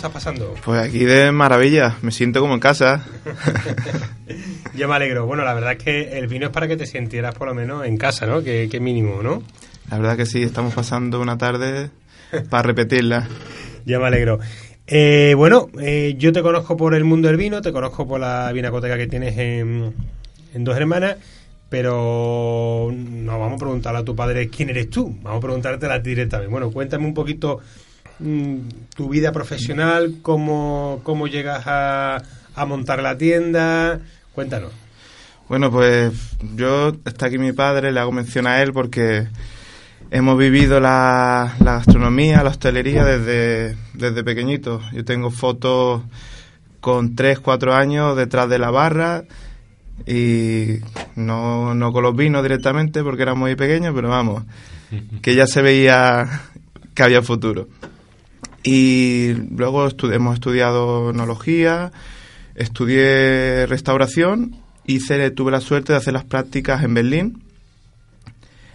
Estás 0.00 0.12
pasando? 0.12 0.54
Pues 0.64 0.80
aquí 0.80 1.04
de 1.04 1.30
maravilla, 1.30 1.96
me 2.00 2.10
siento 2.10 2.40
como 2.40 2.54
en 2.54 2.60
casa. 2.60 3.04
Yo 4.74 4.88
me 4.88 4.94
alegro. 4.94 5.26
Bueno, 5.26 5.44
la 5.44 5.52
verdad 5.52 5.72
es 5.72 5.84
que 5.84 6.18
el 6.18 6.26
vino 6.26 6.46
es 6.46 6.52
para 6.52 6.66
que 6.66 6.78
te 6.78 6.86
sintieras 6.86 7.34
por 7.34 7.48
lo 7.48 7.54
menos 7.54 7.84
en 7.84 7.98
casa, 7.98 8.24
¿no? 8.24 8.42
Que, 8.42 8.68
que 8.70 8.80
mínimo, 8.80 9.22
¿no? 9.22 9.42
La 9.90 9.98
verdad 9.98 10.16
que 10.16 10.24
sí, 10.24 10.42
estamos 10.42 10.72
pasando 10.72 11.20
una 11.20 11.36
tarde 11.36 11.90
para 12.48 12.62
repetirla. 12.62 13.28
Ya 13.86 13.98
me 13.98 14.06
alegro. 14.08 14.38
Eh, 14.86 15.32
bueno, 15.38 15.70
eh, 15.80 16.14
yo 16.18 16.32
te 16.32 16.42
conozco 16.42 16.76
por 16.76 16.94
el 16.94 17.02
mundo 17.02 17.28
del 17.28 17.38
vino, 17.38 17.62
te 17.62 17.72
conozco 17.72 18.06
por 18.06 18.20
la 18.20 18.52
vinacoteca 18.52 18.98
que 18.98 19.06
tienes 19.06 19.38
en, 19.38 19.94
en 20.52 20.64
Dos 20.64 20.76
Hermanas, 20.76 21.16
pero 21.70 22.92
no 22.94 23.38
vamos 23.38 23.54
a 23.54 23.64
preguntarle 23.64 24.00
a 24.00 24.04
tu 24.04 24.14
padre 24.14 24.50
quién 24.50 24.68
eres 24.68 24.90
tú, 24.90 25.16
vamos 25.22 25.38
a 25.38 25.40
preguntártela 25.40 25.98
directamente. 25.98 26.52
Bueno, 26.52 26.70
cuéntame 26.70 27.06
un 27.06 27.14
poquito 27.14 27.60
tu 28.94 29.08
vida 29.08 29.32
profesional, 29.32 30.16
cómo, 30.22 31.00
cómo 31.02 31.26
llegas 31.26 31.62
a, 31.66 32.22
a 32.54 32.64
montar 32.66 33.02
la 33.02 33.16
tienda, 33.16 34.00
cuéntanos. 34.34 34.72
Bueno, 35.48 35.70
pues 35.70 36.12
yo, 36.54 36.92
está 37.04 37.26
aquí 37.26 37.38
mi 37.38 37.52
padre, 37.52 37.90
le 37.90 37.98
hago 37.98 38.12
mención 38.12 38.46
a 38.46 38.62
él 38.62 38.72
porque 38.72 39.26
hemos 40.10 40.38
vivido 40.38 40.80
la, 40.80 41.54
la 41.60 41.74
gastronomía, 41.74 42.42
la 42.42 42.50
hostelería 42.50 43.04
desde, 43.04 43.76
desde 43.94 44.24
pequeñitos. 44.24 44.82
Yo 44.92 45.04
tengo 45.04 45.30
fotos 45.30 46.02
con 46.80 47.14
3, 47.14 47.40
4 47.40 47.74
años 47.74 48.16
detrás 48.16 48.48
de 48.48 48.58
la 48.58 48.70
barra 48.70 49.24
y 50.06 50.78
no, 51.16 51.74
no 51.74 51.92
con 51.92 52.02
los 52.02 52.16
vinos 52.16 52.42
directamente 52.42 53.02
porque 53.02 53.22
era 53.22 53.34
muy 53.34 53.54
pequeño, 53.54 53.94
pero 53.94 54.08
vamos, 54.08 54.44
que 55.22 55.34
ya 55.34 55.46
se 55.46 55.62
veía 55.62 56.42
que 56.94 57.02
había 57.02 57.22
futuro. 57.22 57.68
Y 58.62 59.32
luego 59.56 59.88
estu- 59.88 60.12
hemos 60.12 60.34
estudiado 60.34 61.10
enología, 61.10 61.92
estudié 62.54 63.66
restauración, 63.66 64.56
hice, 64.86 65.30
tuve 65.30 65.50
la 65.50 65.60
suerte 65.60 65.92
de 65.92 65.98
hacer 65.98 66.12
las 66.12 66.24
prácticas 66.24 66.82
en 66.84 66.94
Berlín. 66.94 67.42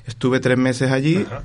Estuve 0.07 0.39
tres 0.39 0.57
meses 0.57 0.91
allí 0.91 1.25
Ajá. 1.27 1.43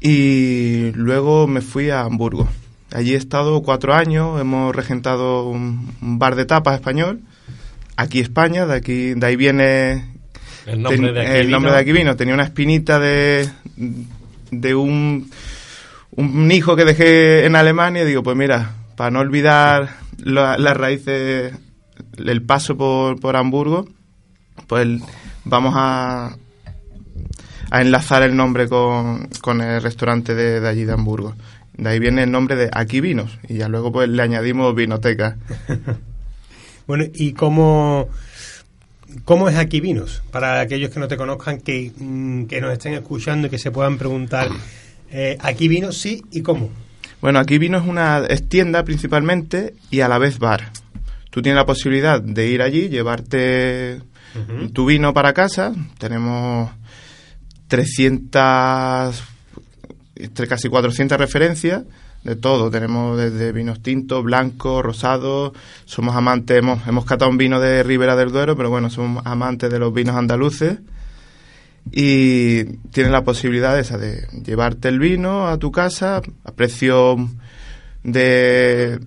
y 0.00 0.92
luego 0.94 1.46
me 1.46 1.60
fui 1.60 1.90
a 1.90 2.02
Hamburgo. 2.02 2.48
Allí 2.92 3.14
he 3.14 3.16
estado 3.16 3.62
cuatro 3.62 3.94
años, 3.94 4.40
hemos 4.40 4.74
regentado 4.74 5.48
un, 5.48 5.92
un 6.00 6.18
bar 6.18 6.36
de 6.36 6.44
tapas 6.44 6.76
español, 6.76 7.20
aquí 7.96 8.20
España, 8.20 8.64
de 8.66 8.74
aquí, 8.76 9.14
de 9.14 9.26
ahí 9.26 9.34
viene 9.36 10.04
El 10.66 10.82
nombre 10.82 10.98
ten- 11.08 11.14
de 11.14 11.20
aquí 11.20 11.38
el 11.40 11.50
nombre 11.50 11.72
de 11.72 11.78
aquí 11.78 11.92
vino. 11.92 12.14
Tenía 12.16 12.34
una 12.34 12.44
espinita 12.44 12.98
de, 13.00 13.48
de 14.52 14.74
un, 14.76 15.30
un 16.16 16.50
hijo 16.52 16.76
que 16.76 16.84
dejé 16.84 17.44
en 17.46 17.56
Alemania 17.56 18.04
digo, 18.04 18.22
pues 18.22 18.36
mira, 18.36 18.72
para 18.96 19.10
no 19.10 19.20
olvidar 19.20 19.90
la- 20.18 20.56
las 20.58 20.76
raíces, 20.76 21.52
el 22.18 22.42
paso 22.42 22.76
por, 22.76 23.20
por 23.20 23.36
Hamburgo, 23.36 23.86
pues 24.66 25.00
vamos 25.44 25.74
a, 25.76 26.36
a 27.70 27.80
enlazar 27.82 28.22
el 28.22 28.34
nombre 28.36 28.68
con, 28.68 29.28
con 29.42 29.60
el 29.60 29.82
restaurante 29.82 30.34
de, 30.34 30.60
de 30.60 30.68
allí 30.68 30.84
de 30.84 30.92
Hamburgo. 30.92 31.34
De 31.76 31.90
ahí 31.90 31.98
viene 31.98 32.22
el 32.22 32.30
nombre 32.30 32.56
de 32.56 32.70
Aquí 32.72 33.00
Vinos 33.02 33.38
y 33.48 33.58
ya 33.58 33.68
luego 33.68 33.92
pues 33.92 34.08
le 34.08 34.22
añadimos 34.22 34.74
Vinoteca. 34.74 35.36
Bueno, 36.86 37.02
¿y 37.14 37.32
cómo, 37.32 38.08
cómo 39.24 39.48
es 39.48 39.56
aquí 39.56 39.80
Vinos? 39.80 40.22
Para 40.30 40.60
aquellos 40.60 40.90
que 40.90 41.00
no 41.00 41.08
te 41.08 41.16
conozcan, 41.16 41.58
que, 41.60 41.90
mm, 41.98 42.44
que 42.44 42.60
nos 42.60 42.72
estén 42.72 42.94
escuchando 42.94 43.48
y 43.48 43.50
que 43.50 43.58
se 43.58 43.72
puedan 43.72 43.98
preguntar, 43.98 44.48
eh, 45.16 45.38
¿aquí 45.40 45.66
Vinos 45.66 45.96
sí 45.96 46.22
y 46.30 46.42
cómo? 46.42 46.68
Bueno, 47.22 47.38
aquí 47.38 47.56
vino 47.56 47.78
es 47.78 47.86
una 47.86 48.18
es 48.28 48.46
tienda 48.46 48.84
principalmente 48.84 49.74
y 49.90 50.00
a 50.00 50.08
la 50.08 50.18
vez 50.18 50.38
bar. 50.38 50.70
Tú 51.30 51.40
tienes 51.40 51.56
la 51.56 51.64
posibilidad 51.64 52.20
de 52.20 52.48
ir 52.48 52.60
allí, 52.60 52.90
llevarte 52.90 54.02
tu 54.74 54.84
vino 54.84 55.14
para 55.14 55.32
casa. 55.32 55.72
Tenemos 55.96 56.70
300, 57.68 59.24
entre 60.16 60.46
casi 60.46 60.68
400 60.68 61.18
referencias 61.18 61.84
de 62.22 62.36
todo. 62.36 62.70
Tenemos 62.70 63.16
desde 63.16 63.52
vinos 63.52 63.82
tintos, 63.82 64.22
blancos, 64.22 64.84
rosados. 64.84 65.52
Somos 65.86 66.14
amantes, 66.14 66.58
hemos, 66.58 66.86
hemos 66.86 67.06
catado 67.06 67.30
un 67.30 67.38
vino 67.38 67.58
de 67.58 67.82
Ribera 67.82 68.16
del 68.16 68.32
Duero, 68.32 68.54
pero 68.54 68.68
bueno, 68.68 68.90
somos 68.90 69.24
amantes 69.24 69.70
de 69.70 69.78
los 69.78 69.94
vinos 69.94 70.16
andaluces 70.16 70.78
y 71.92 72.64
tienes 72.90 73.12
la 73.12 73.24
posibilidad 73.24 73.78
esa 73.78 73.96
de 73.98 74.26
llevarte 74.44 74.88
el 74.88 74.98
vino 74.98 75.48
a 75.48 75.58
tu 75.58 75.70
casa 75.70 76.20
a 76.44 76.52
precio 76.52 77.16
de 78.02 78.98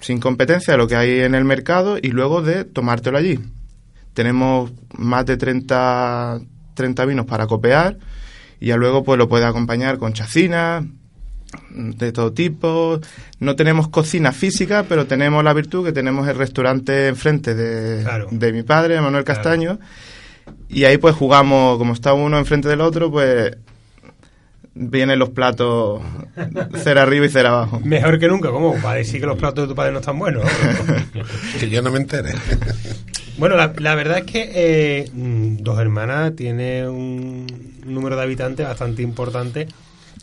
sin 0.00 0.18
competencia 0.18 0.72
de 0.74 0.78
lo 0.78 0.88
que 0.88 0.96
hay 0.96 1.20
en 1.20 1.34
el 1.34 1.44
mercado 1.44 1.96
y 2.00 2.08
luego 2.08 2.42
de 2.42 2.64
tomártelo 2.64 3.18
allí. 3.18 3.38
Tenemos 4.14 4.72
más 4.94 5.24
de 5.26 5.36
30, 5.36 6.40
30 6.74 7.04
vinos 7.06 7.26
para 7.26 7.46
copear 7.46 7.98
y 8.60 8.66
ya 8.66 8.76
luego 8.76 9.04
pues 9.04 9.18
lo 9.18 9.28
puedes 9.28 9.46
acompañar 9.46 9.98
con 9.98 10.12
chacinas 10.12 10.84
de 11.70 12.12
todo 12.12 12.32
tipo. 12.32 13.00
No 13.38 13.56
tenemos 13.56 13.88
cocina 13.88 14.32
física, 14.32 14.86
pero 14.88 15.06
tenemos 15.06 15.44
la 15.44 15.52
virtud 15.52 15.84
que 15.84 15.92
tenemos 15.92 16.26
el 16.28 16.36
restaurante 16.36 17.08
enfrente 17.08 17.54
de, 17.54 18.02
Claro. 18.02 18.28
de 18.30 18.52
mi 18.52 18.62
padre, 18.62 19.00
Manuel 19.00 19.24
Claro. 19.24 19.40
Y 20.68 20.84
ahí 20.84 20.96
pues 20.98 21.14
jugamos, 21.14 21.78
como 21.78 21.92
está 21.92 22.12
uno 22.14 22.38
enfrente 22.38 22.68
del 22.68 22.80
otro, 22.80 23.10
pues 23.10 23.56
vienen 24.74 25.18
los 25.18 25.30
platos 25.30 26.00
cera 26.82 27.02
arriba 27.02 27.26
y 27.26 27.28
cera 27.28 27.50
abajo. 27.50 27.80
Mejor 27.84 28.18
que 28.18 28.28
nunca, 28.28 28.50
¿cómo? 28.50 28.74
Para 28.80 28.94
decir 28.96 29.20
que 29.20 29.26
los 29.26 29.38
platos 29.38 29.64
de 29.64 29.68
tu 29.68 29.74
padre 29.74 29.92
no 29.92 29.98
están 29.98 30.18
buenos. 30.18 30.44
Que 31.60 31.68
yo 31.68 31.82
no 31.82 31.90
me 31.90 31.98
entere. 31.98 32.32
bueno, 33.38 33.56
la, 33.56 33.72
la 33.78 33.94
verdad 33.94 34.18
es 34.18 34.24
que 34.24 34.50
eh, 34.54 35.10
Dos 35.12 35.78
Hermanas 35.78 36.34
tiene 36.34 36.88
un 36.88 37.46
número 37.84 38.16
de 38.16 38.22
habitantes 38.22 38.66
bastante 38.66 39.02
importante, 39.02 39.68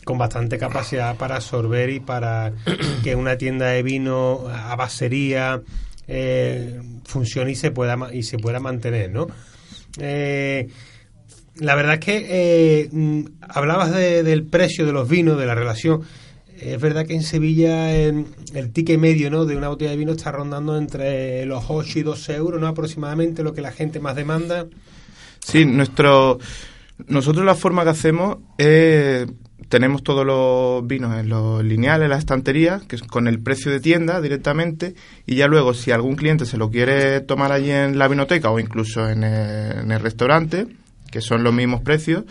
con 0.04 0.18
bastante 0.18 0.58
capacidad 0.58 1.14
para 1.16 1.36
absorber 1.36 1.90
y 1.90 2.00
para 2.00 2.52
que 3.04 3.14
una 3.14 3.36
tienda 3.36 3.66
de 3.68 3.82
vino 3.84 4.48
a 4.52 4.74
basería 4.74 5.60
eh, 6.08 6.80
funcione 7.04 7.52
y 7.52 7.54
se 7.54 7.70
pueda 7.70 7.96
ma- 7.96 8.12
y 8.12 8.24
se 8.24 8.36
pueda 8.38 8.58
mantener, 8.58 9.10
¿no? 9.12 9.28
Eh, 9.98 10.68
la 11.56 11.74
verdad 11.74 11.94
es 11.94 12.00
que 12.00 12.26
eh, 12.28 12.88
mm, 12.92 13.24
hablabas 13.40 13.92
de- 13.92 14.22
del 14.22 14.44
precio 14.44 14.86
de 14.86 14.92
los 14.92 15.08
vinos, 15.08 15.38
de 15.38 15.46
la 15.46 15.54
relación. 15.54 16.02
Es 16.58 16.78
verdad 16.80 17.06
que 17.06 17.14
en 17.14 17.22
Sevilla 17.22 17.94
el, 17.96 18.26
el 18.54 18.70
ticket 18.70 18.98
medio 18.98 19.30
¿no? 19.30 19.46
de 19.46 19.56
una 19.56 19.68
botella 19.68 19.92
de 19.92 19.96
vino 19.96 20.12
está 20.12 20.30
rondando 20.30 20.76
entre 20.76 21.46
los 21.46 21.64
8 21.68 21.98
y 22.00 22.02
12 22.02 22.34
euros, 22.34 22.60
¿no? 22.60 22.66
aproximadamente 22.66 23.42
lo 23.42 23.54
que 23.54 23.62
la 23.62 23.72
gente 23.72 23.98
más 23.98 24.14
demanda. 24.14 24.66
Sí, 25.42 25.64
nuestro 25.64 26.38
nosotros 27.08 27.46
la 27.46 27.54
forma 27.54 27.82
que 27.84 27.88
hacemos 27.90 28.38
es 28.58 29.26
tenemos 29.70 30.02
todos 30.02 30.26
los 30.26 30.86
vinos 30.86 31.18
en 31.18 31.30
los 31.30 31.64
lineales, 31.64 32.04
en 32.04 32.10
las 32.10 32.18
estanterías, 32.18 32.82
que 32.82 32.96
es 32.96 33.02
con 33.02 33.26
el 33.28 33.40
precio 33.42 33.70
de 33.72 33.80
tienda 33.80 34.20
directamente, 34.20 34.94
y 35.26 35.36
ya 35.36 35.46
luego 35.46 35.72
si 35.72 35.92
algún 35.92 36.16
cliente 36.16 36.44
se 36.44 36.58
lo 36.58 36.70
quiere 36.70 37.20
tomar 37.20 37.52
allí 37.52 37.70
en 37.70 37.98
la 37.98 38.08
vinoteca 38.08 38.50
o 38.50 38.60
incluso 38.60 39.08
en 39.08 39.22
el, 39.24 39.78
en 39.78 39.90
el 39.92 40.00
restaurante, 40.00 40.66
que 41.10 41.20
son 41.22 41.42
los 41.42 41.54
mismos 41.54 41.80
precios, 41.80 42.24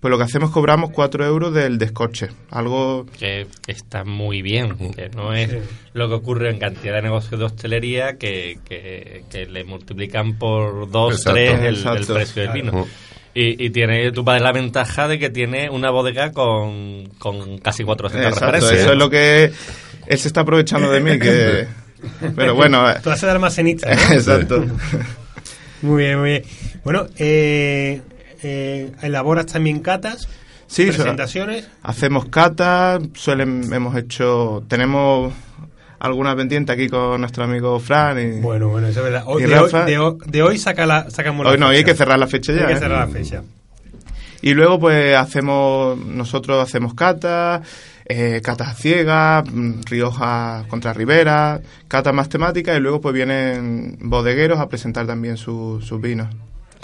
pues 0.00 0.10
lo 0.10 0.18
que 0.18 0.24
hacemos 0.24 0.50
es 0.50 0.54
cobramos 0.54 0.90
4 0.90 1.24
euros 1.24 1.54
del 1.54 1.78
descorche, 1.78 2.28
algo 2.50 3.06
que 3.18 3.46
está 3.66 4.04
muy 4.04 4.42
bien, 4.42 4.76
que 4.94 5.08
no 5.08 5.32
es 5.32 5.50
Sí. 5.50 5.58
lo 5.94 6.08
que 6.08 6.14
ocurre 6.14 6.50
en 6.50 6.58
cantidad 6.58 6.94
de 6.96 7.02
negocios 7.02 7.38
de 7.40 7.46
hostelería 7.46 8.18
que, 8.18 8.58
que, 8.68 9.24
que 9.30 9.46
le 9.46 9.64
multiplican 9.64 10.34
por 10.38 10.90
dos, 10.90 11.14
Exacto. 11.14 11.32
tres 11.40 11.58
el, 11.60 11.66
el 11.66 11.74
Exacto. 11.76 12.14
precio 12.14 12.42
del 12.42 12.62
Claro. 12.62 12.86
Y, 13.34 13.66
y 13.66 13.70
tiene 13.70 14.12
tu 14.12 14.24
padre 14.24 14.40
la 14.40 14.52
ventaja 14.52 15.08
de 15.08 15.18
que 15.18 15.28
tiene 15.28 15.68
una 15.68 15.90
bodega 15.90 16.30
con, 16.32 17.08
con 17.18 17.58
casi 17.58 17.82
400 17.82 18.28
Exacto, 18.32 18.46
referencias. 18.52 18.80
eso 18.82 18.92
es 18.92 18.98
lo 18.98 19.10
que 19.10 19.52
él 20.06 20.18
se 20.18 20.28
está 20.28 20.42
aprovechando 20.42 20.88
de 20.90 21.00
mí, 21.00 21.18
que 21.18 21.66
pero 22.36 22.54
bueno, 22.54 22.84
Tú 23.02 23.10
haces 23.10 23.22
de 23.22 23.30
almacenista. 23.30 23.92
¿no? 23.92 24.00
exacto. 24.14 24.64
muy 25.82 26.04
bien, 26.04 26.20
muy 26.20 26.30
bien. 26.30 26.42
Bueno, 26.84 27.06
eh, 27.18 28.00
eh, 28.42 28.92
elaboras 29.02 29.46
también 29.46 29.80
catas, 29.80 30.28
Sí, 30.66 30.86
presentaciones. 30.86 31.68
Hacemos 31.82 32.26
cata, 32.26 32.98
suelen, 33.14 33.72
hemos 33.72 33.96
hecho, 33.96 34.64
tenemos 34.68 35.32
algunas 36.04 36.34
pendientes 36.36 36.74
aquí 36.74 36.88
con 36.88 37.20
nuestro 37.20 37.44
amigo 37.44 37.80
Fran 37.80 38.18
y 38.20 38.40
Bueno, 38.40 38.68
bueno, 38.68 38.88
eso 38.88 39.00
es 39.00 39.04
verdad. 39.04 39.22
Hoy- 39.26 39.42
¿Y 39.42 39.46
de, 39.46 39.58
hoy, 39.58 39.70
de 39.86 39.98
hoy- 39.98 40.16
de 40.26 40.42
hoy 40.42 40.58
saca 40.58 40.84
la, 40.86 41.10
sacamos 41.10 41.44
la 41.46 41.52
hoy 41.52 41.58
no, 41.58 41.68
hoy 41.68 41.76
hay 41.76 41.84
que 41.84 41.94
cerrar 41.94 42.18
la 42.18 42.26
fecha 42.26 42.52
ya. 42.52 42.60
Hay 42.62 42.66
que 42.68 42.72
¿eh? 42.74 42.76
cerrar 42.78 43.08
la 43.08 43.12
fecha. 43.12 43.42
Y 44.42 44.52
luego 44.52 44.78
pues 44.78 45.16
hacemos, 45.16 45.96
nosotros 45.98 46.62
hacemos 46.62 46.92
cata, 46.92 47.62
eh, 48.04 48.42
catas 48.44 48.76
ciegas, 48.78 49.44
mm, 49.50 49.80
Rioja 49.88 50.64
contra 50.68 50.92
Ribera, 50.92 51.62
catas 51.88 52.12
más 52.12 52.28
temáticas 52.28 52.76
y 52.76 52.80
luego 52.80 53.00
pues 53.00 53.14
vienen 53.14 53.96
bodegueros 54.02 54.60
a 54.60 54.68
presentar 54.68 55.06
también 55.06 55.38
su- 55.38 55.80
sus 55.82 55.98
vinos. 56.02 56.28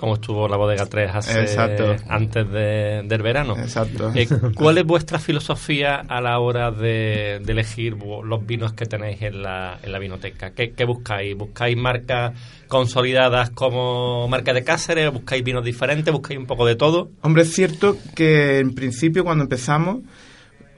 Como 0.01 0.14
estuvo 0.14 0.48
la 0.48 0.57
bodega 0.57 0.86
3 0.86 1.11
hace, 1.14 1.40
Exacto. 1.42 1.94
antes 2.09 2.51
de- 2.51 3.03
del 3.05 3.20
verano. 3.22 3.55
Exacto. 3.59 4.11
Eh, 4.14 4.26
¿Cuál 4.55 4.78
es 4.78 4.84
vuestra 4.84 5.18
filosofía 5.18 5.96
a 5.96 6.22
la 6.22 6.38
hora 6.38 6.70
de, 6.70 7.38
de 7.44 7.53
elegir 7.53 7.98
los 8.24 8.46
vinos 8.46 8.72
que 8.72 8.86
tenéis 8.86 9.20
en 9.20 9.42
la, 9.42 9.78
en 9.82 9.92
la 9.92 9.98
vinoteca? 9.98 10.53
¿Qué, 10.53 10.72
qué 10.72 10.84
buscáis? 10.86 11.36
¿Buscáis 11.36 11.76
marcas 11.76 12.32
consolidadas 12.66 13.51
como 13.51 14.26
marca 14.28 14.55
de 14.55 14.64
Cáceres? 14.64 15.12
¿Buscáis 15.12 15.44
vinos 15.44 15.64
diferentes? 15.66 16.11
¿Buscáis 16.11 16.38
un 16.40 16.46
poco 16.46 16.64
de 16.64 16.76
todo? 16.76 17.11
Hombre, 17.20 17.42
es 17.42 17.53
cierto 17.53 17.98
que 18.16 18.59
en 18.59 18.74
principio 18.74 19.22
cuando 19.22 19.44
empezamos 19.44 19.98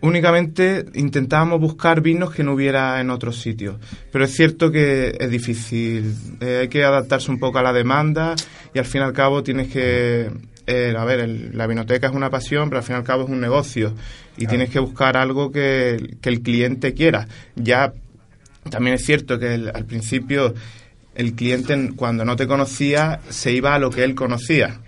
únicamente 0.03 0.85
intentábamos 0.95 1.61
buscar 1.61 2.01
vinos 2.01 2.33
que 2.33 2.45
no 2.45 2.53
hubiera 2.53 3.01
en 3.01 3.11
otros 3.11 3.41
sitios. 3.41 3.77
Pero 4.11 4.25
es 4.25 4.33
cierto 4.35 4.71
que 4.71 5.17
es 5.19 5.31
difícil. 5.31 6.15
Eh, 6.41 6.59
hay 6.63 6.69
que 6.69 6.85
adaptarse 6.85 7.31
un 7.31 7.39
poco 7.39 7.59
a 7.59 7.63
la 7.63 7.73
demanda 7.73 8.35
y 8.75 8.79
al 8.79 8.85
fin 8.85 9.01
y 9.01 9.05
al 9.05 9.13
cabo 9.13 9.43
tienes 9.43 9.69
que... 9.69 10.31
eh, 10.67 10.95
a 10.97 11.05
ver, 11.05 11.21
el- 11.21 11.57
la 11.57 11.67
vinoteca 11.67 12.09
es 12.09 12.15
una 12.15 12.31
pasión, 12.31 12.69
pero 12.69 12.79
al 12.79 12.85
fin 12.85 12.95
y 12.97 12.99
al 12.99 13.05
cabo 13.05 13.25
es 13.25 13.31
un 13.31 13.41
negocio. 13.41 13.95
Y 14.37 14.47
tienes 14.47 14.71
que 14.71 14.79
buscar 14.79 15.17
algo 15.17 15.51
que, 15.51 16.17
que 16.21 16.29
el 16.29 16.41
cliente 16.43 16.95
quiera. 16.95 17.27
Ya 17.57 17.93
también 18.71 18.95
es 18.95 19.05
cierto 19.05 19.39
que 19.39 19.55
el- 19.55 19.71
al 19.75 19.85
principio 19.87 20.55
el 21.15 21.35
cliente 21.35 21.91
cuando 21.95 22.25
no 22.25 22.37
te 22.37 22.47
conocía 22.47 23.21
se 23.29 23.53
iba 23.53 23.75
a 23.75 23.79
lo 23.79 23.91
que 23.91 24.03
él 24.05 24.15
conocía. 24.15 24.81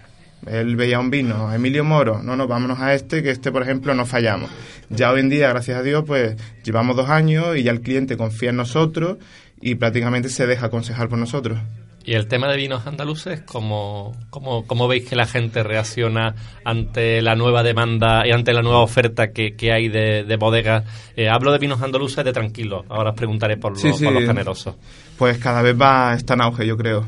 Él 0.46 0.76
veía 0.76 0.98
un 1.00 1.10
vino, 1.10 1.52
Emilio 1.52 1.84
Moro, 1.84 2.22
no, 2.22 2.36
no, 2.36 2.46
vámonos 2.46 2.78
a 2.80 2.94
este, 2.94 3.22
que 3.22 3.30
este, 3.30 3.50
por 3.50 3.62
ejemplo, 3.62 3.94
no 3.94 4.04
fallamos. 4.06 4.50
Ya 4.90 5.10
hoy 5.10 5.20
en 5.20 5.30
día, 5.30 5.48
gracias 5.48 5.78
a 5.78 5.82
Dios, 5.82 6.04
pues 6.06 6.36
llevamos 6.64 6.96
dos 6.96 7.08
años 7.08 7.56
y 7.56 7.62
ya 7.62 7.70
el 7.72 7.80
cliente 7.80 8.16
confía 8.16 8.50
en 8.50 8.56
nosotros 8.56 9.16
y 9.60 9.76
prácticamente 9.76 10.28
se 10.28 10.46
deja 10.46 10.66
aconsejar 10.66 11.08
por 11.08 11.18
nosotros. 11.18 11.58
Y 12.06 12.12
el 12.12 12.26
tema 12.28 12.48
de 12.48 12.58
vinos 12.58 12.86
andaluces, 12.86 13.40
¿cómo, 13.46 14.14
cómo, 14.28 14.66
cómo 14.66 14.86
veis 14.88 15.08
que 15.08 15.16
la 15.16 15.24
gente 15.24 15.62
reacciona 15.62 16.34
ante 16.62 17.22
la 17.22 17.34
nueva 17.34 17.62
demanda 17.62 18.26
y 18.26 18.30
ante 18.30 18.52
la 18.52 18.60
nueva 18.60 18.80
oferta 18.80 19.32
que, 19.32 19.56
que 19.56 19.72
hay 19.72 19.88
de, 19.88 20.22
de 20.24 20.36
bodegas? 20.36 20.84
Eh, 21.16 21.30
hablo 21.30 21.50
de 21.50 21.58
vinos 21.58 21.80
andaluces 21.80 22.22
de 22.22 22.34
tranquilo, 22.34 22.84
ahora 22.90 23.12
os 23.12 23.16
preguntaré 23.16 23.56
por, 23.56 23.78
Sí, 23.78 23.88
los- 23.88 23.96
sí. 23.98 24.04
por 24.04 24.12
los 24.12 24.24
generosos. 24.24 24.74
Pues 25.16 25.38
cada 25.38 25.62
vez 25.62 25.80
va, 25.80 26.12
está 26.12 26.34
en 26.34 26.42
auge, 26.42 26.66
yo 26.66 26.76
creo. 26.76 27.06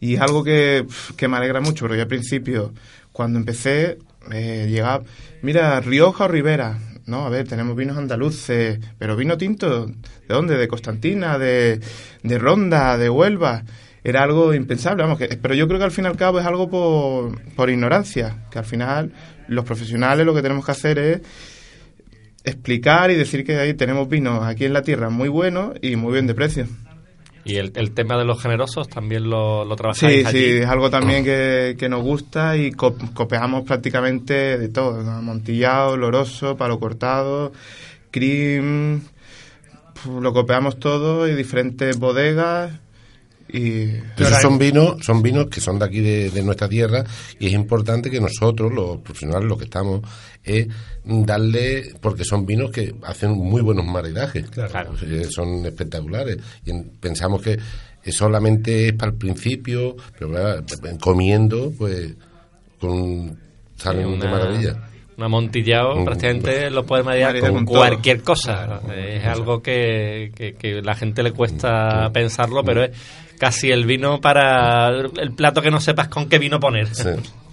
Y 0.00 0.14
es 0.14 0.20
algo 0.20 0.44
que, 0.44 0.86
que 1.16 1.28
me 1.28 1.36
alegra 1.36 1.60
mucho, 1.60 1.84
porque 1.84 1.96
yo 1.96 2.02
al 2.02 2.08
principio, 2.08 2.72
cuando 3.12 3.38
empecé, 3.38 3.98
eh, 4.32 4.66
llegaba, 4.68 5.02
mira, 5.42 5.80
Rioja 5.80 6.24
o 6.24 6.28
Ribera. 6.28 6.78
No, 7.06 7.24
a 7.24 7.30
ver, 7.30 7.48
tenemos 7.48 7.74
vinos 7.74 7.96
andaluces, 7.96 8.78
pero 8.98 9.16
vino 9.16 9.38
tinto, 9.38 9.86
¿de 9.86 9.94
dónde? 10.28 10.58
De 10.58 10.68
Constantina, 10.68 11.38
de, 11.38 11.80
de 12.22 12.38
Ronda, 12.38 12.98
de 12.98 13.08
Huelva. 13.08 13.64
Era 14.04 14.22
algo 14.22 14.52
impensable, 14.54 15.02
vamos, 15.02 15.18
que, 15.18 15.38
pero 15.40 15.54
yo 15.54 15.66
creo 15.66 15.78
que 15.78 15.86
al 15.86 15.90
fin 15.90 16.04
y 16.04 16.08
al 16.08 16.16
cabo 16.16 16.38
es 16.38 16.46
algo 16.46 16.68
por, 16.68 17.40
por 17.54 17.70
ignorancia, 17.70 18.44
que 18.50 18.58
al 18.58 18.66
final 18.66 19.12
los 19.48 19.64
profesionales 19.64 20.26
lo 20.26 20.34
que 20.34 20.42
tenemos 20.42 20.64
que 20.64 20.72
hacer 20.72 20.98
es 20.98 21.20
explicar 22.44 23.10
y 23.10 23.14
decir 23.14 23.44
que 23.44 23.56
ahí 23.56 23.74
tenemos 23.74 24.08
vinos 24.08 24.44
aquí 24.44 24.66
en 24.66 24.72
la 24.72 24.82
tierra 24.82 25.10
muy 25.10 25.28
buenos 25.28 25.76
y 25.80 25.96
muy 25.96 26.12
bien 26.12 26.26
de 26.26 26.34
precio. 26.34 26.66
Y 27.48 27.56
el, 27.56 27.72
el 27.76 27.92
tema 27.92 28.16
de 28.18 28.24
los 28.26 28.40
generosos 28.42 28.88
también 28.88 29.28
lo, 29.28 29.64
lo 29.64 29.74
trabajáis 29.74 30.20
Sí, 30.20 30.24
allí. 30.26 30.38
sí, 30.38 30.50
es 30.58 30.66
algo 30.66 30.90
también 30.90 31.24
que, 31.24 31.76
que 31.78 31.88
nos 31.88 32.02
gusta 32.02 32.56
y 32.58 32.70
co- 32.72 32.94
copiamos 33.14 33.62
prácticamente 33.64 34.58
de 34.58 34.68
todo. 34.68 35.02
¿no? 35.02 35.12
Amontillado, 35.12 35.96
loroso, 35.96 36.56
palo 36.58 36.78
cortado, 36.78 37.52
cream, 38.10 39.00
pf, 39.94 40.20
lo 40.20 40.32
copiamos 40.32 40.78
todo 40.78 41.26
y 41.26 41.34
diferentes 41.34 41.98
bodegas 41.98 42.72
y... 43.48 43.82
Esos 44.16 44.42
son 44.42 44.58
vinos, 44.58 44.96
son 45.04 45.22
vinos 45.22 45.46
que 45.46 45.60
son 45.60 45.78
de 45.78 45.84
aquí 45.86 46.00
de, 46.00 46.30
de 46.30 46.42
nuestra 46.42 46.68
tierra 46.68 47.04
y 47.38 47.46
es 47.46 47.52
importante 47.52 48.10
que 48.10 48.20
nosotros, 48.20 48.72
los 48.72 48.98
profesionales, 48.98 49.48
los 49.48 49.58
que 49.58 49.64
estamos, 49.64 50.02
es 50.44 50.66
darle, 51.04 51.92
porque 52.00 52.24
son 52.24 52.44
vinos 52.46 52.70
que 52.70 52.94
hacen 53.04 53.32
muy 53.32 53.62
buenos 53.62 53.84
maridajes, 53.86 54.48
Claro. 54.50 54.92
Eh, 55.02 55.26
son 55.30 55.64
espectaculares 55.66 56.38
y 56.64 56.70
en- 56.70 56.90
pensamos 57.00 57.42
que 57.42 57.58
solamente 58.12 58.88
es 58.88 58.92
para 58.94 59.12
el 59.12 59.18
principio, 59.18 59.94
pero 60.18 60.30
comiendo, 61.00 61.72
pues, 61.76 62.14
con 62.80 63.38
salen 63.76 64.14
Sí, 64.14 64.20
de 64.20 64.28
maravilla. 64.28 64.84
Un 65.16 65.24
amontillado 65.24 65.96
Mm. 65.96 66.04
prácticamente 66.04 66.70
lo 66.70 66.86
puede 66.86 67.02
marear 67.02 67.32
Maridar 67.32 67.52
con 67.52 67.64
cualquier 67.64 68.22
cosa. 68.22 68.80
Es 68.96 69.24
algo 69.26 69.60
que, 69.60 70.30
que, 70.34 70.54
que 70.54 70.80
la 70.80 70.94
gente 70.94 71.22
le 71.22 71.32
cuesta 71.32 72.08
pensarlo, 72.12 72.62
pero 72.64 72.84
es 72.84 72.90
casi 73.38 73.70
el 73.70 73.86
vino 73.86 74.20
para 74.20 74.88
el 74.90 75.32
plato 75.32 75.62
que 75.62 75.70
no 75.70 75.80
sepas 75.80 76.08
con 76.08 76.28
qué 76.28 76.38
vino 76.38 76.58
poner. 76.60 76.94
Sí, 76.94 77.08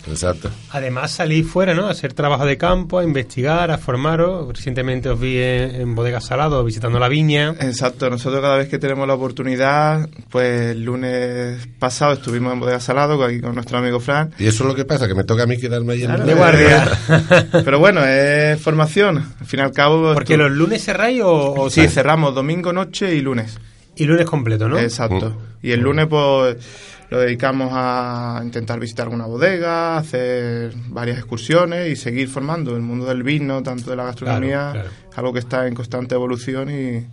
exacto. 0.07 0.49
Además 0.71 1.11
salís 1.11 1.47
fuera, 1.47 1.73
¿no? 1.73 1.87
A 1.87 1.91
hacer 1.91 2.13
trabajo 2.13 2.45
de 2.45 2.57
campo, 2.57 2.99
a 2.99 3.03
investigar, 3.03 3.71
a 3.71 3.77
formaros. 3.77 4.47
Recientemente 4.55 5.09
os 5.09 5.19
vi 5.19 5.37
en, 5.37 5.75
en 5.81 5.95
Bodega 5.95 6.21
Salado 6.21 6.63
visitando 6.63 6.99
la 6.99 7.07
viña. 7.09 7.55
Exacto, 7.59 8.09
nosotros 8.09 8.41
cada 8.41 8.57
vez 8.57 8.67
que 8.69 8.77
tenemos 8.79 9.07
la 9.07 9.15
oportunidad, 9.15 10.07
pues 10.29 10.71
el 10.71 10.83
lunes 10.83 11.67
pasado 11.79 12.13
estuvimos 12.13 12.53
en 12.53 12.59
Bodega 12.59 12.79
Salado 12.79 13.23
aquí 13.23 13.39
con 13.41 13.55
nuestro 13.55 13.77
amigo 13.77 13.99
Fran. 13.99 14.31
Y 14.37 14.45
eso 14.47 14.63
es 14.63 14.69
lo 14.69 14.75
que 14.75 14.85
pasa, 14.85 15.07
que 15.07 15.15
me 15.15 15.23
toca 15.23 15.43
a 15.43 15.47
mí 15.47 15.57
quedarme 15.57 15.93
ahí 15.93 16.03
en 16.03 16.11
el 16.11 16.25
De 16.25 16.33
guardia. 16.35 16.87
Pero 17.65 17.79
bueno, 17.79 18.05
es 18.05 18.61
formación. 18.61 19.17
Al 19.39 19.45
fin 19.47 19.59
y 19.59 19.63
al 19.63 19.71
cabo... 19.71 20.13
Porque 20.13 20.35
estu- 20.35 20.39
los 20.39 20.51
lunes 20.51 20.83
cerráis 20.83 21.21
o, 21.21 21.53
o 21.53 21.69
Sí, 21.69 21.87
cerramos 21.87 22.35
domingo, 22.35 22.71
noche 22.73 23.15
y 23.15 23.21
lunes. 23.21 23.57
Y 23.95 24.05
lunes 24.05 24.25
completo, 24.25 24.67
¿no? 24.67 24.77
Exacto. 24.79 25.35
Y 25.61 25.71
el 25.71 25.79
lunes 25.81 26.07
pues 26.07 26.57
lo 27.09 27.19
dedicamos 27.19 27.69
a 27.71 28.41
intentar 28.43 28.79
visitar 28.79 29.05
alguna 29.05 29.25
bodega, 29.25 29.97
hacer 29.97 30.73
varias 30.87 31.17
excursiones 31.17 31.91
y 31.91 31.95
seguir 31.95 32.27
formando 32.27 32.75
el 32.75 32.81
mundo 32.81 33.05
del 33.05 33.23
vino, 33.23 33.61
tanto 33.63 33.89
de 33.91 33.95
la 33.95 34.05
gastronomía, 34.05 34.71
Claro, 34.71 34.73
claro. 34.73 34.89
es 35.11 35.17
algo 35.17 35.33
que 35.33 35.39
está 35.39 35.67
en 35.67 35.75
constante 35.75 36.15
evolución 36.15 36.69
y 36.69 37.05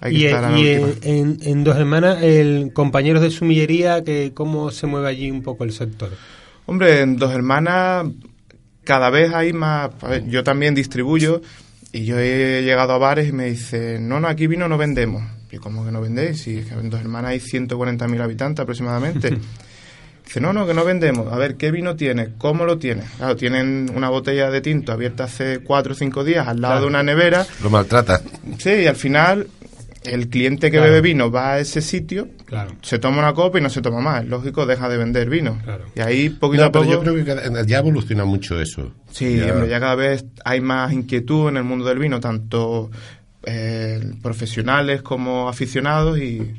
hay 0.00 0.12
que 0.12 0.18
Y, 0.18 0.26
estar 0.26 0.56
y 0.56 0.76
última. 0.76 0.88
en, 1.02 1.38
en 1.42 1.64
dos 1.64 1.76
hermanas, 1.76 2.22
el 2.22 2.70
compañeros 2.72 3.20
de 3.22 3.30
sumillería, 3.30 4.04
que 4.04 4.32
¿cómo 4.34 4.70
se 4.70 4.86
mueve 4.86 5.08
allí 5.08 5.30
un 5.30 5.42
poco 5.42 5.64
el 5.64 5.72
sector? 5.72 6.10
Hombre, 6.66 7.00
en 7.00 7.16
Dos 7.16 7.32
Hermanas 7.32 8.06
cada 8.84 9.08
vez 9.10 9.32
hay 9.34 9.52
más... 9.52 9.90
ver, 10.02 10.28
yo 10.28 10.44
también 10.44 10.74
distribuyo 10.74 11.40
y 11.92 12.04
yo 12.04 12.18
he 12.18 12.62
llegado 12.62 12.92
a 12.92 12.98
bares 12.98 13.28
y 13.28 13.32
me 13.32 13.46
dicen, 13.46 14.06
no, 14.08 14.20
no, 14.20 14.28
aquí 14.28 14.46
vino 14.46 14.68
no 14.68 14.76
vendemos. 14.78 15.22
Y 15.50 15.56
¿cómo 15.58 15.84
que 15.84 15.90
no 15.92 16.00
vendéis? 16.00 16.40
Si 16.42 16.58
es 16.58 16.66
que 16.66 16.74
en 16.74 16.90
Dos 16.90 17.00
Hermanas 17.00 17.30
hay 17.30 17.38
140.000 17.40 18.20
habitantes 18.20 18.62
aproximadamente. 18.62 19.38
Dice, 20.24 20.40
no, 20.42 20.52
no, 20.52 20.66
que 20.66 20.74
no 20.74 20.84
vendemos. 20.84 21.32
A 21.32 21.38
ver, 21.38 21.56
¿qué 21.56 21.70
vino 21.70 21.96
tiene? 21.96 22.34
¿Cómo 22.36 22.66
lo 22.66 22.76
tiene? 22.76 23.02
Claro, 23.16 23.34
tienen 23.34 23.90
una 23.94 24.10
botella 24.10 24.50
de 24.50 24.60
tinto 24.60 24.92
abierta 24.92 25.24
hace 25.24 25.60
cuatro 25.60 25.92
o 25.92 25.96
cinco 25.96 26.22
días 26.22 26.46
al 26.46 26.60
lado 26.60 26.82
de 26.82 26.86
una 26.86 27.02
nevera. 27.02 27.46
Lo 27.62 27.70
maltrata. 27.70 28.20
Sí, 28.58 28.70
y 28.70 28.86
al 28.86 28.96
final 28.96 29.46
el 30.04 30.28
cliente 30.28 30.70
que 30.70 30.76
Claro. 30.76 30.92
bebe 30.92 31.00
vino 31.00 31.30
va 31.30 31.54
a 31.54 31.58
ese 31.60 31.80
sitio, 31.80 32.28
Claro. 32.44 32.72
se 32.82 32.98
toma 32.98 33.18
una 33.20 33.32
copa 33.32 33.58
y 33.58 33.62
no 33.62 33.70
se 33.70 33.80
toma 33.80 34.00
más. 34.02 34.26
Lógico, 34.26 34.66
deja 34.66 34.86
de 34.90 34.98
vender 34.98 35.30
vino. 35.30 35.58
Claro. 35.64 35.86
Y 35.96 36.00
ahí 36.00 36.28
poquito 36.28 36.62
No, 36.62 36.68
a 36.68 36.72
pero 36.72 36.84
poco... 36.84 36.92
yo 36.96 37.00
creo 37.00 37.14
que 37.14 37.24
cada- 37.24 37.64
ya 37.64 37.78
evoluciona 37.78 38.26
mucho 38.26 38.60
eso. 38.60 38.92
Sí, 39.10 39.36
ya 39.38 39.80
cada 39.80 39.94
vez 39.94 40.26
hay 40.44 40.60
más 40.60 40.92
inquietud 40.92 41.48
en 41.48 41.56
el 41.56 41.64
mundo 41.64 41.86
del 41.86 41.98
vino, 41.98 42.20
tanto 42.20 42.90
eh, 43.50 44.12
profesionales 44.22 45.02
como 45.02 45.48
aficionados, 45.48 46.18
y 46.18 46.54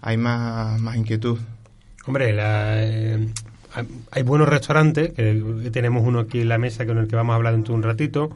hay 0.00 0.16
más, 0.16 0.80
más 0.80 0.96
inquietud. 0.96 1.38
Hombre, 2.06 2.32
la, 2.32 2.82
eh, 2.84 3.28
hay- 4.12 4.22
buenos 4.22 4.48
restaurantes, 4.48 5.12
que, 5.12 5.42
que 5.62 5.70
tenemos 5.70 6.06
uno 6.06 6.20
aquí 6.20 6.40
en 6.40 6.48
la 6.48 6.58
mesa 6.58 6.86
con 6.86 6.98
el 6.98 7.08
que 7.08 7.16
vamos 7.16 7.32
a 7.32 7.36
hablar 7.36 7.54
dentro 7.54 7.72
de 7.74 7.78
un 7.78 7.82
ratito, 7.82 8.30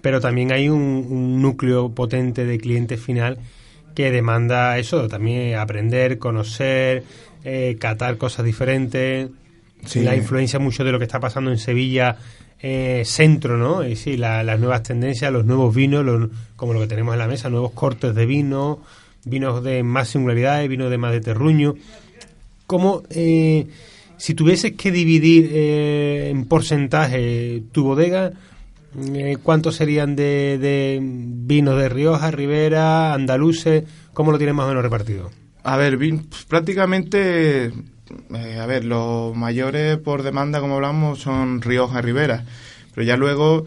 pero 0.00 0.20
también 0.20 0.52
hay 0.52 0.68
un, 0.68 1.06
un 1.08 1.40
núcleo 1.40 1.90
potente 1.94 2.44
de 2.44 2.58
cliente 2.58 2.96
final 2.96 3.38
que 3.94 4.10
demanda 4.10 4.76
eso, 4.78 5.06
también 5.06 5.54
aprender, 5.56 6.18
conocer, 6.18 7.04
eh, 7.44 7.76
catar 7.78 8.16
cosas 8.18 8.44
diferentes, 8.44 9.28
Sí. 9.84 10.00
la 10.00 10.14
influencia 10.14 10.60
mucho 10.60 10.84
de 10.84 10.92
lo 10.92 10.98
que 11.00 11.04
está 11.06 11.18
pasando 11.18 11.50
en 11.50 11.58
Sevilla 11.58 12.16
eh, 12.62 13.02
centro, 13.04 13.56
¿no? 13.56 13.84
Y 13.86 13.96
sí, 13.96 14.16
la- 14.16 14.42
las 14.44 14.58
nuevas 14.60 14.82
tendencias, 14.84 15.32
los 15.32 15.44
nuevos 15.44 15.74
vinos, 15.74 16.30
como 16.56 16.72
lo 16.72 16.80
que 16.80 16.86
tenemos 16.86 17.12
en 17.14 17.18
la 17.18 17.26
mesa, 17.28 17.50
nuevos 17.50 17.72
cortes 17.72 18.14
de 18.14 18.24
vino, 18.26 18.80
vinos 19.24 19.62
de 19.64 19.82
más 19.82 20.08
singularidades, 20.08 20.68
vinos 20.68 20.90
de 20.90 20.98
más 20.98 21.12
de 21.12 21.20
terruño. 21.20 21.74
¿Cómo, 22.66 23.02
eh, 23.10 23.66
si 24.16 24.34
tuvieses 24.34 24.72
que 24.72 24.90
dividir 24.92 25.50
eh, 25.52 26.28
en 26.30 26.44
porcentaje 26.46 27.62
tu 27.72 27.84
bodega, 27.84 28.32
eh, 29.14 29.36
¿cuántos 29.42 29.76
serían 29.76 30.14
de, 30.16 30.58
de 30.60 30.98
vinos 31.02 31.76
de 31.78 31.88
Rioja, 31.88 32.30
Ribera, 32.30 33.12
andaluces? 33.14 33.84
¿Cómo 34.12 34.30
lo 34.32 34.38
tienes 34.38 34.54
más 34.54 34.66
o 34.66 34.68
menos 34.68 34.82
repartido? 34.84 35.30
A 35.64 35.76
ver, 35.76 35.98
prácticamente, 36.48 37.72
eh, 38.34 38.58
a 38.60 38.66
ver, 38.66 38.84
los 38.84 39.34
mayores 39.36 39.98
por 39.98 40.22
demanda, 40.22 40.60
como 40.60 40.76
hablamos, 40.76 41.20
son 41.20 41.60
Rioja 41.62 41.98
y 41.98 42.02
Ribera. 42.02 42.44
Pero 42.94 43.06
ya 43.06 43.16
luego, 43.16 43.64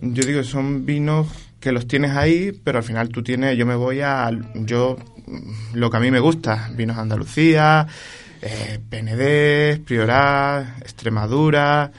yo 0.00 0.24
digo, 0.24 0.42
son 0.44 0.86
vinos 0.86 1.28
que 1.60 1.72
los 1.72 1.86
tienes 1.86 2.12
ahí, 2.12 2.52
pero 2.64 2.78
al 2.78 2.84
final 2.84 3.08
tú 3.08 3.22
tienes, 3.22 3.56
yo 3.56 3.66
me 3.66 3.76
voy 3.76 4.00
a, 4.00 4.30
yo, 4.54 4.96
lo 5.72 5.90
que 5.90 5.96
a 5.96 6.00
mí 6.00 6.10
me 6.10 6.20
gusta, 6.20 6.70
vinos 6.74 6.98
Andalucía, 6.98 7.86
eh, 8.40 8.80
PND, 8.88 9.84
Priorat, 9.84 10.82
Extremadura, 10.82 11.92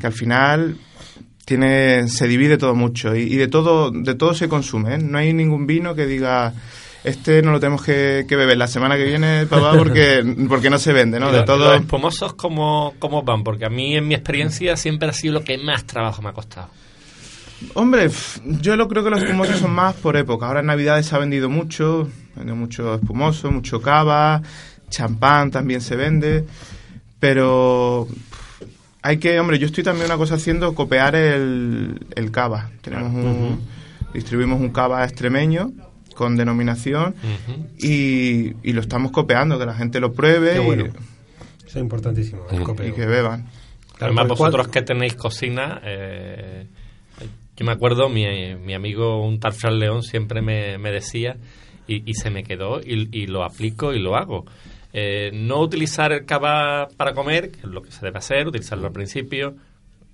que 0.00 0.06
al 0.06 0.12
final 0.12 0.76
tiene, 1.44 2.08
se 2.08 2.26
divide 2.26 2.58
todo 2.58 2.74
mucho 2.74 3.14
y, 3.14 3.22
y 3.22 3.36
de 3.36 3.46
todo, 3.46 3.92
de 3.92 4.14
todo 4.14 4.34
se 4.34 4.48
consume, 4.48 4.94
¿eh? 4.94 4.98
no 4.98 5.18
hay 5.18 5.32
ningún 5.32 5.66
vino 5.66 5.94
que 5.94 6.06
diga 6.06 6.52
este 7.04 7.42
no 7.42 7.52
lo 7.52 7.60
tenemos 7.60 7.82
que, 7.82 8.24
que 8.26 8.34
beber 8.34 8.56
la 8.56 8.66
semana 8.66 8.96
que 8.96 9.04
viene, 9.04 9.44
papá, 9.44 9.76
porque, 9.76 10.24
porque 10.48 10.70
no 10.70 10.78
se 10.78 10.94
vende, 10.94 11.20
¿no? 11.20 11.30
¿Y 11.30 11.34
De 11.34 11.42
todo. 11.42 11.72
¿Los 11.72 11.82
espumosos 11.82 12.32
cómo, 12.32 12.94
cómo 12.98 13.22
van? 13.22 13.44
Porque 13.44 13.66
a 13.66 13.68
mí, 13.68 13.94
en 13.94 14.08
mi 14.08 14.14
experiencia, 14.14 14.76
siempre 14.76 15.10
ha 15.10 15.12
sido 15.12 15.34
lo 15.34 15.44
que 15.44 15.58
más 15.58 15.84
trabajo 15.84 16.22
me 16.22 16.30
ha 16.30 16.32
costado. 16.32 16.68
Hombre, 17.74 18.10
yo 18.44 18.76
lo 18.76 18.88
creo 18.88 19.04
que 19.04 19.10
los 19.10 19.20
espumosos 19.20 19.58
son 19.58 19.72
más 19.72 19.94
por 19.96 20.16
época. 20.16 20.46
Ahora 20.46 20.60
en 20.60 20.66
Navidades 20.66 21.06
se 21.06 21.14
ha 21.14 21.18
vendido 21.18 21.50
mucho, 21.50 22.08
vende 22.36 22.54
mucho 22.54 22.94
espumoso, 22.94 23.50
mucho 23.50 23.82
cava, 23.82 24.42
champán 24.88 25.50
también 25.50 25.82
se 25.82 25.96
vende, 25.96 26.44
pero 27.20 28.08
hay 29.02 29.18
que, 29.18 29.38
hombre, 29.38 29.58
yo 29.58 29.66
estoy 29.66 29.84
también 29.84 30.06
una 30.06 30.16
cosa 30.16 30.36
haciendo, 30.36 30.74
copiar 30.74 31.14
el, 31.14 32.06
el 32.16 32.30
cava. 32.30 32.70
Tenemos 32.80 33.12
un, 33.12 33.60
distribuimos 34.14 34.60
un 34.60 34.70
cava 34.70 35.04
extremeño 35.04 35.70
con 36.14 36.36
denominación 36.36 37.14
y, 37.78 38.52
y 38.68 38.72
lo 38.72 38.80
estamos 38.80 39.10
copiando, 39.12 39.58
que 39.58 39.66
la 39.66 39.74
gente 39.74 40.00
lo 40.00 40.12
pruebe 40.12 40.54
Qué 40.54 40.62
y- 40.62 40.64
bueno. 40.64 40.84
Eso 41.66 41.78
es 41.78 41.82
importantísimo, 41.82 42.46
el 42.50 42.62
y, 42.88 42.92
que 42.92 43.04
beban. 43.06 43.46
Claro, 43.96 44.14
Además, 44.14 44.28
vosotros 44.28 44.68
que 44.68 44.82
tenéis 44.82 45.14
cocina, 45.14 45.80
eh, 45.84 46.66
yo 47.56 47.64
me 47.66 47.72
acuerdo, 47.72 48.08
mi, 48.08 48.24
mi 48.56 48.74
amigo, 48.74 49.24
un 49.24 49.38
tal 49.40 49.52
Fran 49.52 49.78
León, 49.78 50.02
siempre 50.02 50.40
me, 50.42 50.78
me 50.78 50.90
decía, 50.90 51.36
y, 51.86 52.08
y 52.08 52.14
se 52.14 52.30
me 52.30 52.44
quedó, 52.44 52.80
y, 52.80 53.08
y 53.12 53.26
lo 53.26 53.44
aplico 53.44 53.92
y 53.92 54.00
lo 54.00 54.16
hago. 54.16 54.44
Eh, 54.92 55.30
no 55.32 55.60
utilizar 55.60 56.12
el 56.12 56.24
cava 56.24 56.88
para 56.96 57.12
comer, 57.14 57.50
que 57.50 57.58
es 57.60 57.64
lo 57.64 57.82
que 57.82 57.90
se 57.90 58.04
debe 58.04 58.18
hacer, 58.18 58.46
utilizarlo 58.46 58.86
al 58.86 58.92
principio, 58.92 59.54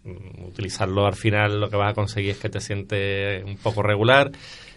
mm, 0.05 0.45
utilizarlo 0.49 1.07
al 1.07 1.15
final, 1.15 1.61
lo 1.61 1.69
que 1.69 1.77
vas 1.77 1.93
a 1.93 1.95
conseguir 1.95 2.31
es 2.31 2.39
que 2.39 2.49
te 2.49 2.61
sientes 2.61 3.45
un 3.45 3.57
poco 3.57 3.83
regular. 3.83 4.31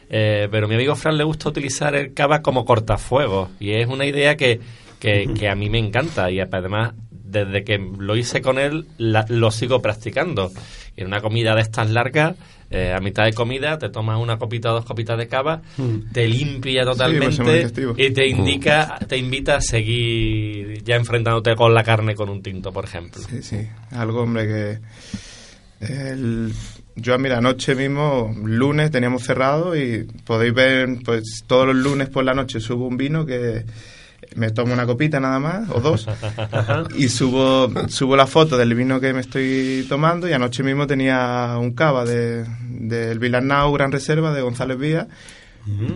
Eh, 0.09 0.47
pero 0.51 0.65
a 0.65 0.69
mi 0.69 0.75
amigo 0.75 0.95
Fran 0.95 1.17
le 1.17 1.23
gusta 1.23 1.49
utilizar 1.49 1.95
el 1.95 2.13
cava 2.13 2.41
como 2.41 2.65
cortafuegos, 2.65 3.49
y 3.59 3.71
es 3.71 3.87
una 3.87 4.05
idea 4.05 4.35
que, 4.37 4.59
que, 4.99 5.29
que 5.33 5.49
a 5.49 5.55
mí 5.55 5.69
me 5.69 5.79
encanta, 5.79 6.29
y 6.31 6.39
además 6.39 6.93
desde 7.09 7.63
que 7.63 7.79
lo 7.79 8.15
hice 8.15 8.41
con 8.41 8.59
él, 8.59 8.85
la- 8.97 9.25
lo 9.29 9.49
sigo 9.49 9.81
practicando. 9.81 10.51
En 10.95 11.07
una 11.07 11.19
comida 11.21 11.55
de 11.55 11.61
estas 11.61 11.89
largas, 11.89 12.35
eh, 12.69 12.93
a 12.95 12.99
mitad 12.99 13.23
de 13.25 13.33
comida, 13.33 13.79
te 13.79 13.89
tomas 13.89 14.19
una 14.21 14.37
copita 14.37 14.69
o 14.71 14.75
dos 14.75 14.85
copitas 14.85 15.17
de 15.17 15.27
cava, 15.27 15.63
te 16.11 16.27
limpia 16.27 16.85
totalmente 16.85 17.41
digestivo. 17.55 17.95
y 17.97 18.11
te 18.11 18.27
indica, 18.27 18.99
te 19.07 19.17
invita 19.17 19.55
a 19.55 19.61
seguir 19.61 20.83
ya 20.83 20.95
enfrentándote 20.95 21.55
con 21.55 21.73
la 21.73 21.83
carne 21.83 22.13
con 22.13 22.29
un 22.29 22.43
tinto, 22.43 22.71
por 22.71 22.85
ejemplo. 22.85 23.23
Sí, 23.27 23.41
sí, 23.41 23.67
algo, 23.91 24.21
hombre, 24.21 24.45
que... 24.47 24.79
el- 26.11 26.53
yo, 26.95 27.17
mira, 27.17 27.39
anoche 27.39 27.75
mismo, 27.75 28.35
lunes, 28.43 28.91
teníamos 28.91 29.23
cerrado 29.23 29.75
y 29.75 30.07
podéis 30.25 30.53
ver, 30.53 30.97
pues 31.03 31.43
todos 31.47 31.67
los 31.67 31.75
lunes 31.75 32.09
por 32.09 32.23
la 32.23 32.33
noche 32.33 32.59
subo 32.59 32.87
un 32.87 32.97
vino 32.97 33.25
que 33.25 33.65
me 34.35 34.51
tomo 34.51 34.73
una 34.73 34.85
copita 34.85 35.19
nada 35.19 35.39
más, 35.39 35.69
o 35.69 35.79
dos, 35.79 36.07
y 36.97 37.09
subo, 37.09 37.71
subo 37.87 38.15
la 38.15 38.27
foto 38.27 38.57
del 38.57 38.73
vino 38.75 38.99
que 38.99 39.13
me 39.13 39.21
estoy 39.21 39.85
tomando 39.89 40.27
y 40.27 40.33
anoche 40.33 40.63
mismo 40.63 40.87
tenía 40.87 41.55
un 41.59 41.73
cava 41.73 42.05
de, 42.05 42.45
del 42.69 43.19
Villarnau 43.19 43.71
Gran 43.73 43.91
Reserva 43.91 44.33
de 44.33 44.41
González 44.41 44.77
Vía 44.77 45.07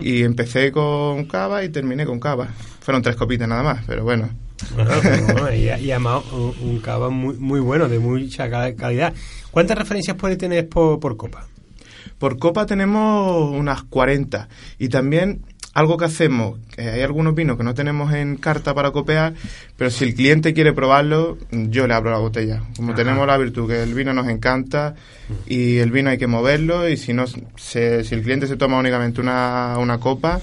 y 0.00 0.22
empecé 0.22 0.72
con 0.72 1.26
cava 1.26 1.62
y 1.62 1.68
terminé 1.68 2.06
con 2.06 2.18
cava. 2.18 2.48
Fueron 2.80 3.02
tres 3.02 3.16
copitas 3.16 3.46
nada 3.46 3.62
más, 3.62 3.84
pero 3.86 4.02
bueno. 4.02 4.30
Bueno, 4.74 5.52
y, 5.54 5.64
y 5.84 5.90
además 5.90 6.22
un, 6.32 6.54
un 6.62 6.78
cava 6.80 7.10
muy, 7.10 7.36
muy 7.36 7.60
bueno, 7.60 7.88
de 7.88 7.98
mucha 7.98 8.50
ca- 8.50 8.74
calidad. 8.74 9.14
¿Cuántas 9.50 9.78
referencias 9.78 10.16
puede 10.16 10.36
tener 10.36 10.68
por, 10.68 10.98
por 11.00 11.16
copa? 11.16 11.46
Por 12.18 12.38
copa 12.38 12.66
tenemos 12.66 13.50
unas 13.50 13.82
40. 13.84 14.48
Y 14.78 14.88
también 14.88 15.42
algo 15.74 15.96
que 15.96 16.06
hacemos, 16.06 16.58
que 16.74 16.82
hay 16.82 17.02
algunos 17.02 17.34
vinos 17.36 17.56
que 17.56 17.62
no 17.62 17.72
tenemos 17.74 18.12
en 18.12 18.36
carta 18.36 18.74
para 18.74 18.90
copiar, 18.90 19.34
pero 19.76 19.90
si 19.90 20.04
el 20.04 20.14
cliente 20.14 20.52
quiere 20.52 20.72
probarlo, 20.72 21.38
yo 21.52 21.86
le 21.86 21.94
abro 21.94 22.10
la 22.10 22.18
botella. 22.18 22.62
Como 22.74 22.94
tenemos 22.94 23.26
la 23.28 23.36
virtud 23.36 23.68
que 23.68 23.82
el 23.84 23.94
vino 23.94 24.12
nos 24.12 24.26
encanta 24.28 24.96
y 25.46 25.76
el 25.78 25.92
vino 25.92 26.10
hay 26.10 26.18
que 26.18 26.26
moverlo 26.26 26.88
y 26.88 26.96
si 26.96 27.12
no 27.12 27.26
se- 27.28 28.02
si 28.02 28.14
el 28.14 28.22
cliente 28.22 28.48
se 28.48 28.56
toma 28.56 28.78
únicamente 28.78 29.20
una, 29.20 29.76
una 29.78 29.98
copa, 30.00 30.40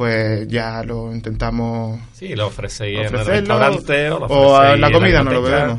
pues 0.00 0.48
ya 0.48 0.82
lo 0.82 1.12
intentamos 1.12 2.00
Sí, 2.14 2.34
lo 2.34 2.46
ofrecéis 2.46 3.00
en 3.00 3.04
el 3.04 3.26
restaurante 3.26 4.10
o 4.10 4.18
lo 4.20 4.26
o 4.28 4.56
a 4.56 4.74
la 4.74 4.90
comida 4.90 5.22
no 5.22 5.30
lo 5.30 5.42
bebemos. 5.42 5.78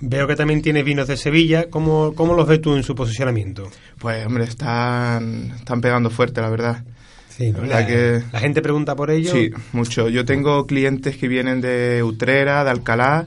Veo 0.00 0.26
que 0.26 0.36
también 0.36 0.60
tienes 0.60 0.84
vinos 0.84 1.08
de 1.08 1.16
Sevilla. 1.16 1.70
¿Cómo, 1.70 2.12
cómo 2.14 2.34
los 2.34 2.46
ves 2.46 2.60
tú 2.60 2.76
en 2.76 2.82
su 2.82 2.94
posicionamiento? 2.94 3.70
Pues 3.98 4.26
hombre, 4.26 4.44
están, 4.44 5.52
están 5.56 5.80
pegando 5.80 6.10
fuerte, 6.10 6.42
la 6.42 6.50
verdad. 6.50 6.84
Sí, 7.30 7.52
¿no? 7.52 7.62
La 7.62 7.80
la, 7.80 7.86
que- 7.86 8.22
la 8.30 8.40
gente 8.40 8.60
pregunta 8.60 8.94
por 8.96 9.10
ello. 9.10 9.32
Sí, 9.32 9.50
mucho. 9.72 10.10
Yo 10.10 10.26
tengo 10.26 10.66
clientes 10.66 11.16
que 11.16 11.26
vienen 11.26 11.62
de 11.62 12.02
Utrera, 12.02 12.64
de 12.64 12.70
Alcalá, 12.70 13.24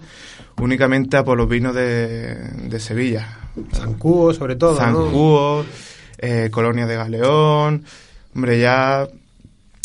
únicamente 0.62 1.18
a 1.18 1.24
por 1.24 1.36
los 1.36 1.50
vinos 1.50 1.74
de, 1.74 2.36
de 2.36 2.80
Sevilla. 2.80 3.40
Zancudo, 3.74 4.36
sobre 4.36 4.56
todo. 4.56 4.74
¿no? 4.74 4.78
Zancudo, 4.78 5.66
eh, 6.20 6.50
Colonia 6.52 6.86
de 6.86 6.96
Galeón. 6.96 7.86
Hombre, 8.36 8.60
ya. 8.60 9.08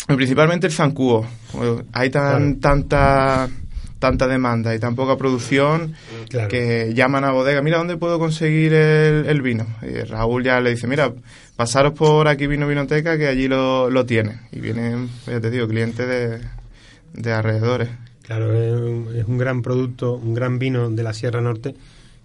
Principalmente 0.07 0.67
el 0.67 0.73
Zancudo. 0.73 1.25
Hay 1.93 2.09
tan, 2.09 2.59
tanta 2.59 3.49
tanta 3.99 4.27
demanda 4.27 4.73
y 4.73 4.79
tan 4.79 4.95
poca 4.95 5.15
producción 5.15 5.93
Claro. 6.27 6.47
que 6.47 6.91
llaman 6.95 7.23
a 7.23 7.31
bodega, 7.33 7.61
mira, 7.61 7.77
¿dónde 7.77 7.97
puedo 7.97 8.17
conseguir 8.17 8.73
el, 8.73 9.27
el 9.27 9.41
vino? 9.43 9.67
Y 9.83 10.01
Raúl 10.05 10.43
ya 10.43 10.59
le 10.59 10.71
dice, 10.71 10.87
mira, 10.87 11.13
pasaros 11.55 11.93
por 11.93 12.27
aquí 12.27 12.47
Vino 12.47 12.67
Vinoteca 12.67 13.15
que 13.19 13.27
allí 13.27 13.47
lo, 13.47 13.91
lo 13.91 14.03
tienen. 14.07 14.39
Y 14.51 14.59
vienen, 14.59 15.07
ya 15.27 15.39
te 15.39 15.51
digo, 15.51 15.67
clientes 15.67 16.07
de, 16.07 16.39
de 17.13 17.31
alrededores. 17.31 17.89
Claro, 18.23 18.51
es 18.59 18.73
un, 18.73 19.15
es 19.15 19.25
un 19.27 19.37
gran 19.37 19.61
producto, 19.61 20.13
un 20.15 20.33
gran 20.33 20.57
vino 20.57 20.89
de 20.89 21.03
la 21.03 21.13
Sierra 21.13 21.39
Norte. 21.41 21.75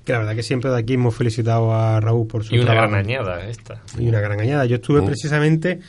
Que 0.07 0.12
la 0.12 0.20
verdad 0.20 0.35
que 0.37 0.43
siempre 0.45 0.70
de 0.70 0.79
aquí 0.79 0.95
hemos 0.95 1.14
felicitado 1.14 1.74
a 1.74 2.01
Raúl 2.01 2.27
por 2.27 2.43
su 2.45 2.55
Y 2.55 2.59
una 2.59 2.68
trabajo. 2.72 2.93
gran 2.93 3.05
añada 3.05 3.45
esta. 3.51 3.83
Y 3.99 4.09
una 4.09 4.20
gran 4.20 4.41
añada. 4.41 4.64
Yo 4.64 4.77
estuve 4.77 5.03
precisamente. 5.03 5.81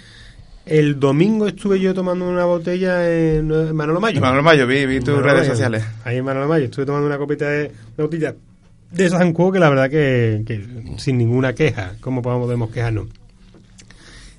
El 0.68 1.00
domingo 1.00 1.48
estuve 1.48 1.80
yo 1.80 1.94
tomando 1.94 2.28
una 2.28 2.46
botella 2.46 3.10
en 3.10 3.50
eh, 3.52 3.74
Manolo 3.74 4.00
Mayo. 4.02 4.20
Manolo 4.20 4.44
Mayo, 4.44 4.68
vi, 4.68 4.86
vi 4.86 5.00
tus 5.00 5.10
Manolo 5.10 5.24
redes 5.28 5.40
Mayo. 5.42 5.52
sociales. 5.52 5.84
Ahí 6.04 6.18
en 6.18 6.26
Manolo 6.26 6.48
Mayo. 6.48 6.66
Estuve 6.66 6.86
tomando 6.86 7.08
una 7.08 7.18
copita 7.18 7.50
de, 7.50 7.72
una 7.98 8.06
botella 8.06 8.36
de 8.92 9.10
Zancudo 9.10 9.54
que 9.54 9.60
la 9.60 9.70
verdad 9.70 9.90
que, 9.90 10.44
que 10.46 10.66
sin 10.98 11.18
ninguna 11.18 11.54
queja. 11.54 11.94
¿Cómo 12.02 12.22
podemos 12.22 12.70
quejarnos? 12.72 13.08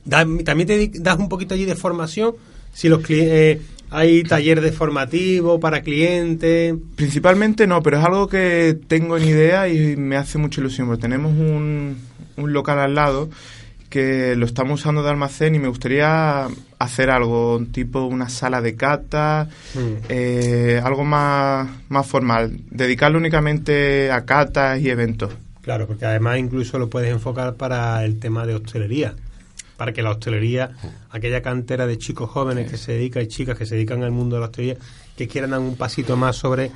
Da- 0.05 0.27
también 0.45 0.67
te 0.67 0.91
das 1.01 1.19
un 1.19 1.29
poquito 1.29 1.55
allí 1.55 1.65
de 1.65 1.77
formación. 1.77 2.35
Si 2.73 2.89
los 2.89 3.01
cli- 3.03 3.27
eh, 3.27 3.61
hay 3.91 4.23
taller 4.23 4.61
de 4.61 4.71
formativo 4.73 5.59
para 5.61 5.81
clientes. 5.83 6.75
Principalmente 6.97 7.67
no, 7.67 7.83
pero 7.83 7.99
es 7.99 8.05
algo 8.05 8.29
que 8.29 8.77
tengo 8.87 9.17
en 9.17 9.25
idea 9.29 9.69
y 9.69 9.97
me 9.97 10.17
hace 10.17 10.37
mucha 10.39 10.61
ilusión, 10.61 10.87
porque 10.89 11.01
tenemos 11.03 11.33
un, 11.33 11.97
un 12.37 12.53
local 12.53 12.79
al 12.79 12.95
lado 12.95 13.29
que 13.89 14.37
lo 14.37 14.47
estamos 14.47 14.81
usando 14.81 15.03
de 15.03 15.11
almacén 15.11 15.55
y 15.55 15.59
me 15.59 15.69
gustaría 15.69 16.47
hacer 16.79 17.11
algo 17.11 17.61
tipo 17.73 18.05
una 18.05 18.29
sala 18.29 18.61
de 18.61 18.77
cata, 18.77 19.49
eh, 20.09 20.81
algo 20.83 21.05
más, 21.05 21.69
más 21.89 22.07
formal, 22.07 22.61
dedicarlo 22.71 23.19
únicamente 23.19 24.11
a 24.11 24.25
catas 24.25 24.81
y 24.81 24.91
eventos. 24.91 25.33
Claro, 25.63 25.87
porque 25.87 26.07
además 26.07 26.39
incluso 26.39 26.79
lo 26.79 26.89
puedes 26.89 27.11
enfocar 27.11 27.55
para 27.55 28.05
el 28.05 28.19
tema 28.19 28.47
de 28.47 28.55
hostelería. 28.55 29.15
Para 29.77 29.93
que 29.93 30.03
la 30.03 30.11
hostelería, 30.11 30.71
aquella 31.11 31.41
cantera 31.41 31.87
de 31.87 31.99
chicos 31.99 32.29
jóvenes 32.31 32.71
que 32.71 32.77
se 32.77 32.93
dedican 32.93 33.23
y 33.23 33.29
chicas 33.29 33.57
que 33.57 33.65
se 33.65 33.77
dedican 33.77 34.03
al 34.03 34.11
mundo 34.11 34.37
de 34.37 34.41
la 34.41 34.47
hostelería, 34.47 34.77
que 35.17 35.29
quieran 35.29 35.51
dar 35.51 35.61
un 35.61 35.77
pasito 35.77 36.17
más 36.17 36.37
sobre. 36.37 36.73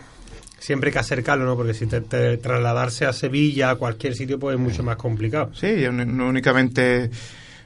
Siempre 0.63 0.89
hay 0.89 0.93
que 0.93 0.99
acercarlo, 1.01 1.45
¿no? 1.45 1.57
Porque 1.57 1.75
si 1.75 1.87
te, 1.87 2.01
te- 2.03 2.37
trasladarse 2.37 3.05
a 3.05 3.13
Sevilla, 3.13 3.71
a 3.71 3.75
cualquier 3.75 4.15
sitio, 4.15 4.39
pues 4.39 4.55
es 4.55 4.61
mucho 4.61 4.85
más 4.85 4.95
complicado. 4.97 5.51
Sí, 5.55 5.67
no 5.91 6.29
únicamente 6.29 7.11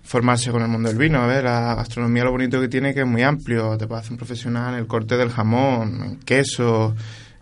formarse 0.02 0.50
con 0.50 0.62
el 0.62 0.68
mundo 0.68 0.88
del 0.88 0.96
vino. 0.96 1.20
A 1.20 1.26
ver, 1.26 1.44
la 1.44 1.74
gastronomía 1.74 2.24
lo 2.24 2.30
bonito 2.30 2.58
que 2.58 2.68
tiene 2.68 2.88
es 2.90 2.94
que 2.94 3.02
es 3.02 3.06
muy 3.06 3.22
amplio. 3.22 3.76
Te 3.76 3.86
puede 3.86 4.00
hacer 4.00 4.12
un 4.12 4.16
profesional 4.18 4.72
en 4.72 4.80
el 4.80 4.86
corte 4.86 5.18
del 5.18 5.28
jamón, 5.30 6.00
en 6.04 6.16
queso, 6.20 6.94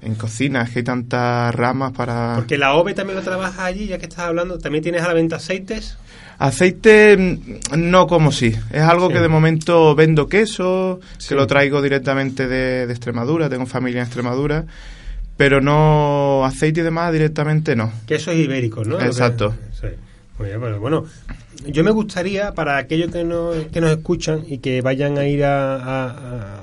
en 0.02 0.16
cocina. 0.16 0.62
Es 0.62 0.70
que 0.70 0.80
hay 0.80 0.84
tantas 0.84 1.54
ramas 1.54 1.92
para... 1.92 2.32
Porque 2.34 2.58
la 2.58 2.74
OVE 2.74 2.94
también 2.94 3.16
lo 3.18 3.22
trabajas 3.22 3.60
allí, 3.60 3.86
ya 3.86 3.98
que 3.98 4.06
estás 4.06 4.26
hablando. 4.26 4.58
¿También 4.58 4.82
tienes 4.82 5.02
a 5.02 5.06
la 5.08 5.14
venta 5.14 5.36
aceites? 5.36 5.96
Aceite 6.38 7.16
mm, 7.16 7.78
no 7.78 8.06
como 8.08 8.32
sí. 8.32 8.56
Es 8.72 8.82
algo 8.82 9.06
Sí. 9.06 9.12
que 9.14 9.20
de 9.20 9.28
momento 9.28 9.94
vendo 9.94 10.26
queso, 10.26 10.98
Sí. 11.18 11.28
que 11.28 11.34
lo 11.36 11.46
traigo 11.46 11.80
directamente 11.80 12.48
de, 12.48 12.86
de 12.88 12.92
Extremadura. 12.92 13.48
Tengo 13.48 13.66
familia 13.66 14.00
en 14.00 14.06
Extremadura. 14.06 14.64
Pero 15.36 15.60
no 15.60 16.44
aceite 16.44 16.80
y 16.80 16.82
demás 16.84 17.12
directamente 17.12 17.74
no. 17.74 17.92
Quesos 18.06 18.34
ibéricos, 18.36 18.86
¿no? 18.86 19.00
Exacto. 19.00 19.54
sí. 19.80 19.88
Muy 20.38 20.48
bien, 20.48 20.58
bueno, 20.60 20.80
bueno, 20.80 21.04
yo 21.66 21.84
me 21.84 21.92
gustaría, 21.92 22.52
para 22.54 22.76
aquellos 22.76 23.12
que 23.12 23.22
nos, 23.22 23.54
que 23.68 23.80
nos 23.80 23.92
escuchan 23.92 24.42
y 24.48 24.58
que 24.58 24.80
vayan 24.80 25.16
a 25.16 25.26
ir 25.28 25.44
a, 25.44 25.76
a- 25.76 26.08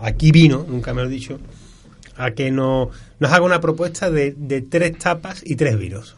a- 0.02 0.08
aquí 0.08 0.32
vino, 0.34 0.66
nunca 0.68 0.94
me 0.94 1.02
lo 1.02 1.08
he 1.08 1.12
dicho, 1.12 1.40
a 2.18 2.32
que 2.32 2.52
nos, 2.52 2.90
nos 3.20 3.32
haga 3.32 3.46
una 3.46 3.62
propuesta 3.62 4.12
de, 4.12 4.34
de 4.38 4.62
tres 4.62 4.98
tapas 4.98 5.42
y 5.46 5.56
tres 5.56 5.78
vinos. 5.80 6.18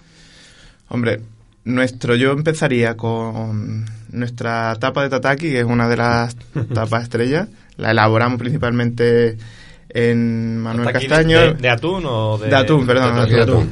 Hombre, 0.89 1.21
nuestro 1.63 2.15
yo 2.15 2.31
empezaría 2.31 2.97
con 2.97 3.85
nuestra 4.11 4.75
tapa 4.79 5.03
de 5.03 5.09
tataki, 5.09 5.51
que 5.51 5.59
es 5.59 5.65
una 5.65 5.87
de 5.87 5.97
las 5.97 6.35
tapas 6.73 7.03
estrellas. 7.03 7.49
La 7.77 7.91
elaboramos 7.91 8.39
principalmente 8.39 9.37
en 9.93 10.57
Manuel 10.59 10.87
¿Hasta 10.87 10.97
aquí 10.99 11.07
Castaño. 11.07 11.39
De, 11.39 11.53
de 11.53 11.69
atún 11.69 12.03
o 12.05 12.37
de...? 12.37 12.49
De 12.49 12.55
atún, 12.55 12.85
perdón, 12.85 13.27
de 13.29 13.35
de 13.35 13.41
atún. 13.41 13.69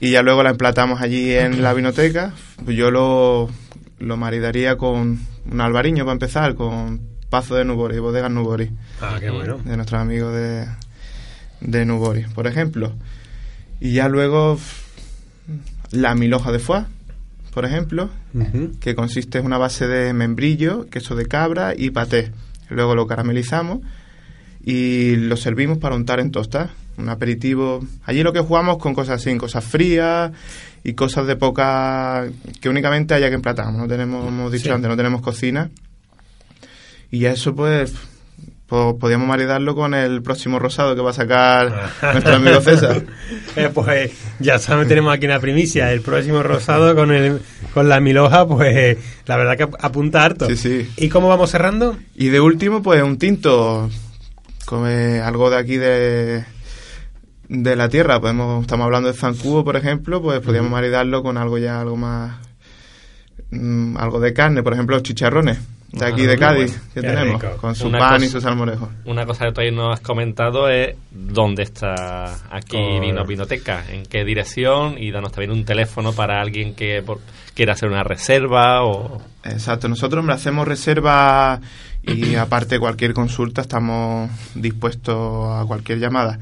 Y 0.00 0.10
ya 0.10 0.22
luego 0.22 0.42
la 0.42 0.50
emplatamos 0.50 1.00
allí 1.00 1.32
en 1.34 1.62
la 1.62 1.74
vinoteca. 1.74 2.32
Pues 2.64 2.76
yo 2.76 2.90
lo, 2.90 3.48
lo 3.98 4.16
maridaría 4.16 4.76
con 4.76 5.18
un 5.50 5.60
albariño 5.60 6.04
para 6.04 6.12
empezar, 6.12 6.54
con 6.54 7.00
Pazo 7.30 7.56
de 7.56 7.64
Nubori, 7.64 7.98
Bodegas 7.98 8.30
Nubori, 8.30 8.70
Ah, 9.00 9.16
qué 9.20 9.30
bueno. 9.30 9.58
de 9.64 9.76
nuestros 9.76 10.00
amigos 10.00 10.32
de, 10.34 10.66
de 11.60 11.84
Nubori, 11.84 12.22
por 12.34 12.46
ejemplo. 12.46 12.94
Y 13.80 13.92
ya 13.92 14.08
luego 14.08 14.58
la 15.90 16.14
milhoja 16.14 16.52
de 16.52 16.58
foie, 16.58 16.84
por 17.52 17.64
ejemplo, 17.64 18.08
que 18.80 18.94
consiste 18.94 19.38
en 19.38 19.46
una 19.46 19.58
base 19.58 19.86
de 19.88 20.12
membrillo, 20.12 20.86
queso 20.90 21.16
de 21.16 21.26
cabra 21.26 21.74
y 21.76 21.90
paté. 21.90 22.30
Luego 22.70 22.94
lo 22.94 23.06
caramelizamos 23.06 23.80
y 24.64 25.16
lo 25.16 25.36
servimos 25.36 25.78
para 25.78 25.94
untar 25.94 26.20
en 26.20 26.30
tostas. 26.30 26.70
Un 26.96 27.08
aperitivo. 27.08 27.84
Allí 28.04 28.22
lo 28.22 28.32
que 28.32 28.40
jugamos 28.40 28.78
con 28.78 28.92
cosas 28.94 29.20
así, 29.20 29.36
cosas 29.36 29.64
frías 29.64 30.32
y 30.84 30.94
cosas 30.94 31.26
de 31.26 31.36
poca. 31.36 32.26
que 32.60 32.68
únicamente 32.68 33.14
haya 33.14 33.28
que 33.28 33.36
emplatar. 33.36 33.72
No 33.72 33.86
tenemos, 33.86 34.26
hemos 34.26 34.50
dicho 34.50 34.64
Sí. 34.66 34.70
antes, 34.70 34.88
no 34.88 34.96
tenemos 34.96 35.20
cocina. 35.22 35.70
Y 37.10 37.20
ya 37.20 37.30
eso, 37.32 37.54
pues. 37.54 37.94
pues 38.66 38.94
podíamos 39.00 39.26
maridarlo 39.28 39.74
con 39.74 39.94
el 39.94 40.20
próximo 40.22 40.58
rosado 40.58 40.94
que 40.94 41.00
va 41.00 41.10
a 41.10 41.14
sacar 41.14 41.90
nuestro 42.12 42.34
amigo 42.34 42.60
César. 42.60 43.02
Eh, 43.56 43.70
pues 43.72 44.12
ya 44.40 44.58
saben, 44.58 44.88
tenemos 44.88 45.14
aquí 45.14 45.24
una 45.26 45.38
primicia. 45.40 45.90
El 45.92 46.00
próximo 46.02 46.42
rosado 46.42 46.94
con 46.96 47.12
el 47.12 47.40
con 47.72 47.88
la 47.88 48.00
miloja, 48.00 48.46
pues 48.46 48.98
la 49.26 49.36
verdad 49.36 49.56
que 49.56 49.68
apunta 49.80 50.24
harto. 50.24 50.46
Sí, 50.48 50.56
sí. 50.56 50.90
¿Y 50.96 51.08
cómo 51.08 51.28
vamos 51.28 51.50
cerrando? 51.50 51.96
Y 52.16 52.28
de 52.28 52.40
último, 52.40 52.82
pues 52.82 53.02
un 53.02 53.18
tinto, 53.18 53.88
como, 54.68 54.86
eh, 54.86 55.20
algo 55.22 55.48
de 55.48 55.56
aquí 55.56 55.76
de, 55.78 56.44
de 57.48 57.76
la 57.76 57.88
tierra. 57.88 58.20
Podemos, 58.20 58.60
estamos 58.62 58.84
hablando 58.84 59.08
de 59.10 59.14
zancudo, 59.18 59.64
por 59.64 59.76
ejemplo, 59.76 60.20
pues 60.20 60.40
podríamos 60.40 60.70
maridarlo 60.70 61.22
con 61.22 61.38
algo 61.38 61.56
ya, 61.56 61.80
algo 61.80 61.96
más, 61.96 62.36
mm, 63.50 63.96
algo 63.96 64.20
de 64.20 64.32
carne, 64.34 64.62
por 64.62 64.74
ejemplo, 64.74 65.00
chicharrones 65.00 65.58
de 65.90 66.04
aquí 66.04 66.26
de 66.26 66.36
Cádiz 66.36 66.78
que 66.92 67.00
tenemos, 67.00 67.40
rico. 67.42 67.56
con 67.56 67.74
su 67.74 67.86
Una 67.88 67.98
pan 67.98 68.22
y 68.22 68.26
sus 68.28 68.42
salmorejos. 68.42 68.90
Una 69.06 69.24
cosa 69.24 69.46
que 69.46 69.52
todavía 69.52 69.72
no 69.74 69.90
has 69.90 70.00
comentado 70.00 70.68
es 70.68 70.94
dónde 71.10 71.62
está 71.62 72.24
aquí 72.54 72.76
Correcto. 72.76 73.00
Vino 73.00 73.24
Vinoteca, 73.24 73.84
en 73.90 74.04
qué 74.04 74.22
dirección 74.22 74.96
y 74.98 75.10
danos 75.10 75.32
también 75.32 75.52
un 75.52 75.64
teléfono 75.64 76.12
para 76.12 76.42
alguien 76.42 76.74
que 76.74 77.02
por- 77.02 77.20
quiera 77.54 77.72
hacer 77.72 77.88
una 77.88 78.02
reserva 78.04 78.84
o... 78.84 79.22
Exacto, 79.44 79.88
nosotros 79.88 80.28
hacemos 80.28 80.68
reserva 80.68 81.58
y 82.02 82.34
aparte 82.36 82.78
cualquier 82.78 83.12
consulta 83.14 83.60
estamos 83.62 84.30
dispuestos 84.54 85.16
a 85.60 85.64
cualquier 85.66 85.98
llamada. 85.98 86.38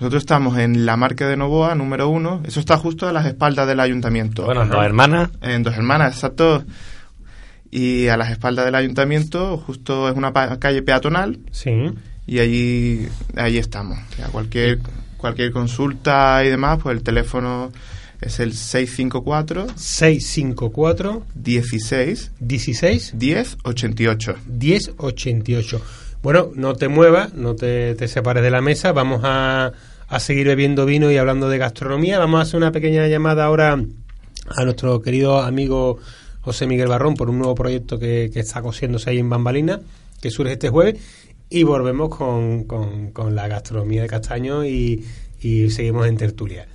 Nosotros 0.00 0.22
estamos 0.22 0.56
en 0.58 0.86
la 0.86 0.96
marca 0.96 1.26
de 1.26 1.36
Novoa, 1.36 1.74
número 1.74 2.08
uno. 2.08 2.40
Eso 2.44 2.60
está 2.60 2.76
justo 2.78 3.08
a 3.08 3.12
las 3.12 3.26
espaldas 3.26 3.66
del 3.66 3.80
ayuntamiento. 3.80 4.44
Bueno, 4.44 4.64
dos 4.66 4.84
hermanas, 4.84 5.30
En 5.42 5.64
Dos 5.64 5.74
Hermanas, 5.74 6.14
exacto. 6.14 6.62
Y 7.70 8.06
a 8.06 8.16
las 8.16 8.30
espaldas 8.30 8.64
del 8.64 8.76
ayuntamiento, 8.76 9.58
justo 9.58 10.08
es 10.08 10.16
una 10.16 10.32
calle 10.58 10.82
peatonal 10.82 11.38
Sí. 11.50 11.72
y 12.26 12.38
allí, 12.38 13.08
allí 13.36 13.58
estamos. 13.58 13.98
Ya 14.16 14.28
cualquier, 14.28 14.78
cualquier 15.16 15.50
consulta 15.52 16.44
y 16.44 16.48
demás, 16.48 16.78
pues 16.82 16.96
el 16.96 17.02
teléfono 17.02 17.72
es 18.20 18.40
el 18.40 18.52
654 18.54 19.66
654 19.76 21.22
16 21.34 22.32
16 22.40 23.12
10 23.16 23.56
88. 23.64 24.34
1088. 24.48 25.80
Bueno, 26.22 26.50
no 26.54 26.74
te 26.74 26.88
muevas, 26.88 27.34
no 27.34 27.54
te, 27.54 27.94
te 27.94 28.08
separes 28.08 28.42
de 28.42 28.50
la 28.50 28.60
mesa. 28.60 28.92
Vamos 28.92 29.20
a, 29.24 29.72
a 30.08 30.20
seguir 30.20 30.46
bebiendo 30.48 30.84
vino 30.84 31.10
y 31.12 31.16
hablando 31.16 31.48
de 31.48 31.58
gastronomía. 31.58 32.18
Vamos 32.18 32.40
a 32.40 32.42
hacer 32.42 32.56
una 32.56 32.72
pequeña 32.72 33.06
llamada 33.06 33.44
ahora 33.44 33.80
a 34.56 34.64
nuestro 34.64 35.00
querido 35.00 35.40
amigo 35.40 35.98
José 36.40 36.66
Miguel 36.66 36.88
Barrón 36.88 37.14
por 37.14 37.30
un 37.30 37.38
nuevo 37.38 37.54
proyecto 37.54 37.98
que, 37.98 38.30
que 38.32 38.40
está 38.40 38.62
cosiéndose 38.62 39.10
ahí 39.10 39.18
en 39.18 39.28
Bambalina, 39.30 39.80
que 40.20 40.30
surge 40.30 40.54
este 40.54 40.70
jueves. 40.70 40.96
Y 41.50 41.62
volvemos 41.62 42.08
con, 42.10 42.64
con- 42.64 43.12
con 43.12 43.34
la 43.34 43.48
gastronomía 43.48 44.02
de 44.02 44.08
Castaño 44.08 44.64
y, 44.66 45.04
y 45.40 45.70
seguimos 45.70 46.06
en 46.06 46.16
tertulia. 46.16 46.66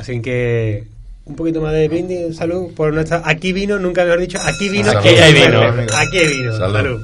Así 0.00 0.22
que 0.22 0.84
un 1.26 1.36
poquito 1.36 1.60
más 1.60 1.74
de 1.74 1.86
brindis, 1.88 2.36
salud 2.36 2.72
por 2.74 2.92
nuestra. 2.94 3.20
Aquí 3.24 3.52
vino, 3.52 3.78
nunca 3.78 4.02
mejor 4.04 4.20
dicho, 4.20 4.38
aquí 4.42 4.70
vino, 4.70 4.90
Salud. 4.90 5.06
hay 5.06 5.32
vino. 5.34 5.62
Aquí 5.62 6.18
vino, 6.26 6.56
Salud. 6.56 6.74
salud. 6.74 7.00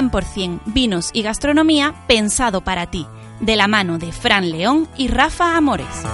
100% 0.00 0.60
vinos 0.66 1.10
y 1.12 1.22
gastronomía 1.22 1.94
pensado 2.06 2.62
para 2.62 2.90
ti, 2.90 3.06
de 3.40 3.56
la 3.56 3.68
mano 3.68 3.98
de 3.98 4.12
Fran 4.12 4.50
León 4.50 4.88
y 4.96 5.08
Rafa 5.08 5.56
Amores. 5.56 6.04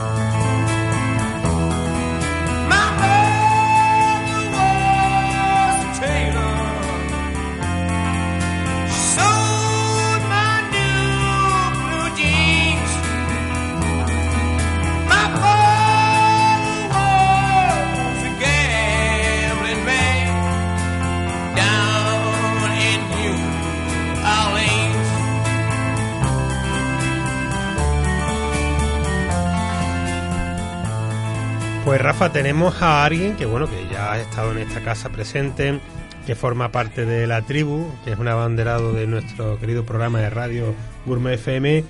Pues 31.86 32.02
Rafa, 32.02 32.32
tenemos 32.32 32.82
a 32.82 33.04
alguien 33.04 33.36
que 33.36 33.46
bueno, 33.46 33.68
que 33.70 33.86
ya 33.92 34.12
ha 34.12 34.18
estado 34.18 34.50
en 34.50 34.58
esta 34.58 34.80
casa 34.80 35.08
presente, 35.10 35.78
que 36.26 36.34
forma 36.34 36.72
parte 36.72 37.06
de 37.06 37.28
la 37.28 37.42
tribu, 37.42 37.86
que 38.04 38.10
es 38.10 38.18
un 38.18 38.26
abanderado 38.26 38.92
de 38.92 39.06
nuestro 39.06 39.56
querido 39.60 39.86
programa 39.86 40.18
de 40.18 40.28
radio 40.28 40.74
Gourmet 41.06 41.34
FM, 41.34 41.84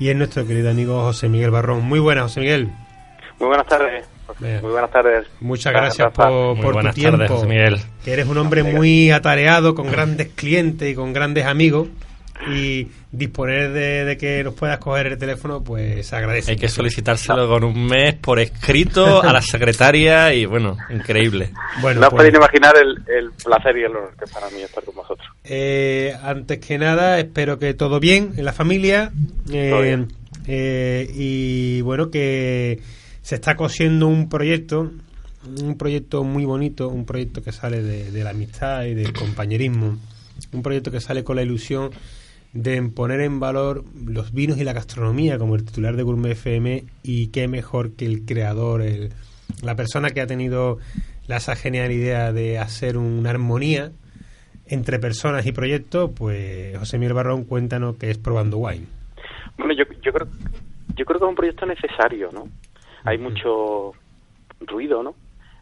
y 0.00 0.08
es 0.08 0.16
nuestro 0.16 0.44
querido 0.48 0.68
amigo 0.68 1.00
José 1.02 1.28
Miguel 1.28 1.52
Barrón. 1.52 1.84
Muy 1.84 2.00
buenas, 2.00 2.24
José 2.24 2.40
Miguel. 2.40 2.72
Muy 3.38 3.46
buenas 3.46 3.68
tardes. 3.68 4.04
Bien. 4.40 4.62
Muy 4.62 4.72
buenas 4.72 4.90
tardes. 4.90 5.28
Muchas 5.38 5.74
Gracias, 5.74 6.12
por, 6.12 6.60
por 6.60 6.84
tu 6.84 6.90
tiempo. 6.90 7.18
tardes, 7.18 7.30
José 7.30 7.46
Miguel. 7.46 7.80
Que 8.04 8.12
eres 8.14 8.26
un 8.26 8.36
hombre 8.36 8.64
muy 8.64 9.12
atareado, 9.12 9.76
con 9.76 9.92
grandes 9.92 10.26
clientes 10.34 10.90
y 10.90 10.96
con 10.96 11.12
grandes 11.12 11.46
amigos. 11.46 11.86
Y 12.48 12.88
disponer 13.12 13.70
de, 13.72 14.04
de 14.04 14.16
que 14.16 14.42
nos 14.42 14.54
puedas 14.54 14.78
coger 14.78 15.08
el 15.08 15.18
teléfono, 15.18 15.62
pues 15.62 16.06
se 16.06 16.16
agradece. 16.16 16.52
Hay 16.52 16.56
que 16.56 16.68
solicitárselo 16.68 17.46
con 17.48 17.64
un 17.64 17.86
mes 17.86 18.14
por 18.14 18.38
escrito 18.40 19.22
a 19.22 19.32
la 19.32 19.42
secretaria 19.42 20.32
y 20.32 20.46
bueno, 20.46 20.76
increíble. 20.88 21.50
Bueno, 21.82 22.00
no 22.00 22.06
os 22.06 22.10
pues, 22.12 22.20
podéis 22.20 22.34
imaginar 22.36 22.74
el, 22.78 22.96
el 23.14 23.30
placer 23.44 23.76
y 23.76 23.80
el 23.82 23.90
honor 23.96 24.14
que 24.18 24.24
es 24.24 24.30
para 24.30 24.48
mí 24.50 24.62
estar 24.62 24.82
con 24.84 24.94
vosotros. 24.94 25.26
Eh, 25.44 26.14
antes 26.22 26.58
que 26.60 26.78
nada, 26.78 27.18
espero 27.18 27.58
que 27.58 27.74
todo 27.74 28.00
bien 28.00 28.32
en 28.36 28.44
la 28.44 28.52
familia. 28.54 29.12
eh, 29.52 29.68
Todo 29.70 29.82
bien. 29.82 30.08
eh, 30.46 31.06
y 31.14 31.80
bueno, 31.82 32.10
que 32.10 32.80
se 33.22 33.34
está 33.34 33.54
cosiendo 33.54 34.06
un 34.08 34.28
proyecto, 34.30 34.90
un 35.62 35.76
proyecto 35.76 36.24
muy 36.24 36.44
bonito, 36.46 36.88
un 36.88 37.04
proyecto 37.04 37.42
que 37.42 37.52
sale 37.52 37.82
de, 37.82 38.10
de 38.10 38.24
la 38.24 38.30
amistad 38.30 38.84
y 38.84 38.94
del 38.94 39.12
compañerismo. 39.12 39.98
un 40.52 40.62
proyecto 40.62 40.90
que 40.90 41.00
sale 41.00 41.22
con 41.22 41.36
la 41.36 41.42
ilusión 41.42 41.90
de 42.52 42.82
poner 42.82 43.20
en 43.20 43.40
valor 43.40 43.84
los 44.04 44.32
vinos 44.32 44.58
y 44.58 44.64
la 44.64 44.72
gastronomía 44.72 45.38
como 45.38 45.54
el 45.54 45.64
titular 45.64 45.96
de 45.96 46.02
Gourmet 46.02 46.32
FM 46.32 46.84
y 47.02 47.28
qué 47.28 47.48
mejor 47.48 47.92
que 47.92 48.06
el 48.06 48.24
creador, 48.24 48.82
el, 48.82 49.12
la 49.62 49.76
persona 49.76 50.10
que 50.10 50.20
ha 50.20 50.26
tenido 50.26 50.78
la, 51.26 51.36
esa 51.36 51.54
genial 51.54 51.92
idea 51.92 52.32
de 52.32 52.58
hacer 52.58 52.96
una 52.96 53.30
armonía 53.30 53.92
entre 54.66 54.98
personas 54.98 55.46
y 55.46 55.52
proyectos, 55.52 56.10
pues 56.16 56.76
José 56.78 56.98
Miguel 56.98 57.14
Barrón, 57.14 57.44
cuéntanos 57.44 57.96
qué 57.96 58.10
es 58.10 58.18
Probando 58.18 58.58
Wine. 58.58 58.86
Bueno, 59.58 59.74
yo, 59.74 59.84
yo 60.02 60.12
creo 60.12 60.28
yo 60.96 61.04
creo 61.04 61.18
que 61.18 61.24
es 61.24 61.28
un 61.30 61.34
proyecto 61.34 61.66
necesario, 61.66 62.30
¿no? 62.32 62.48
Hay 63.04 63.16
mucho 63.18 63.92
ruido, 64.60 65.02
¿no? 65.02 65.14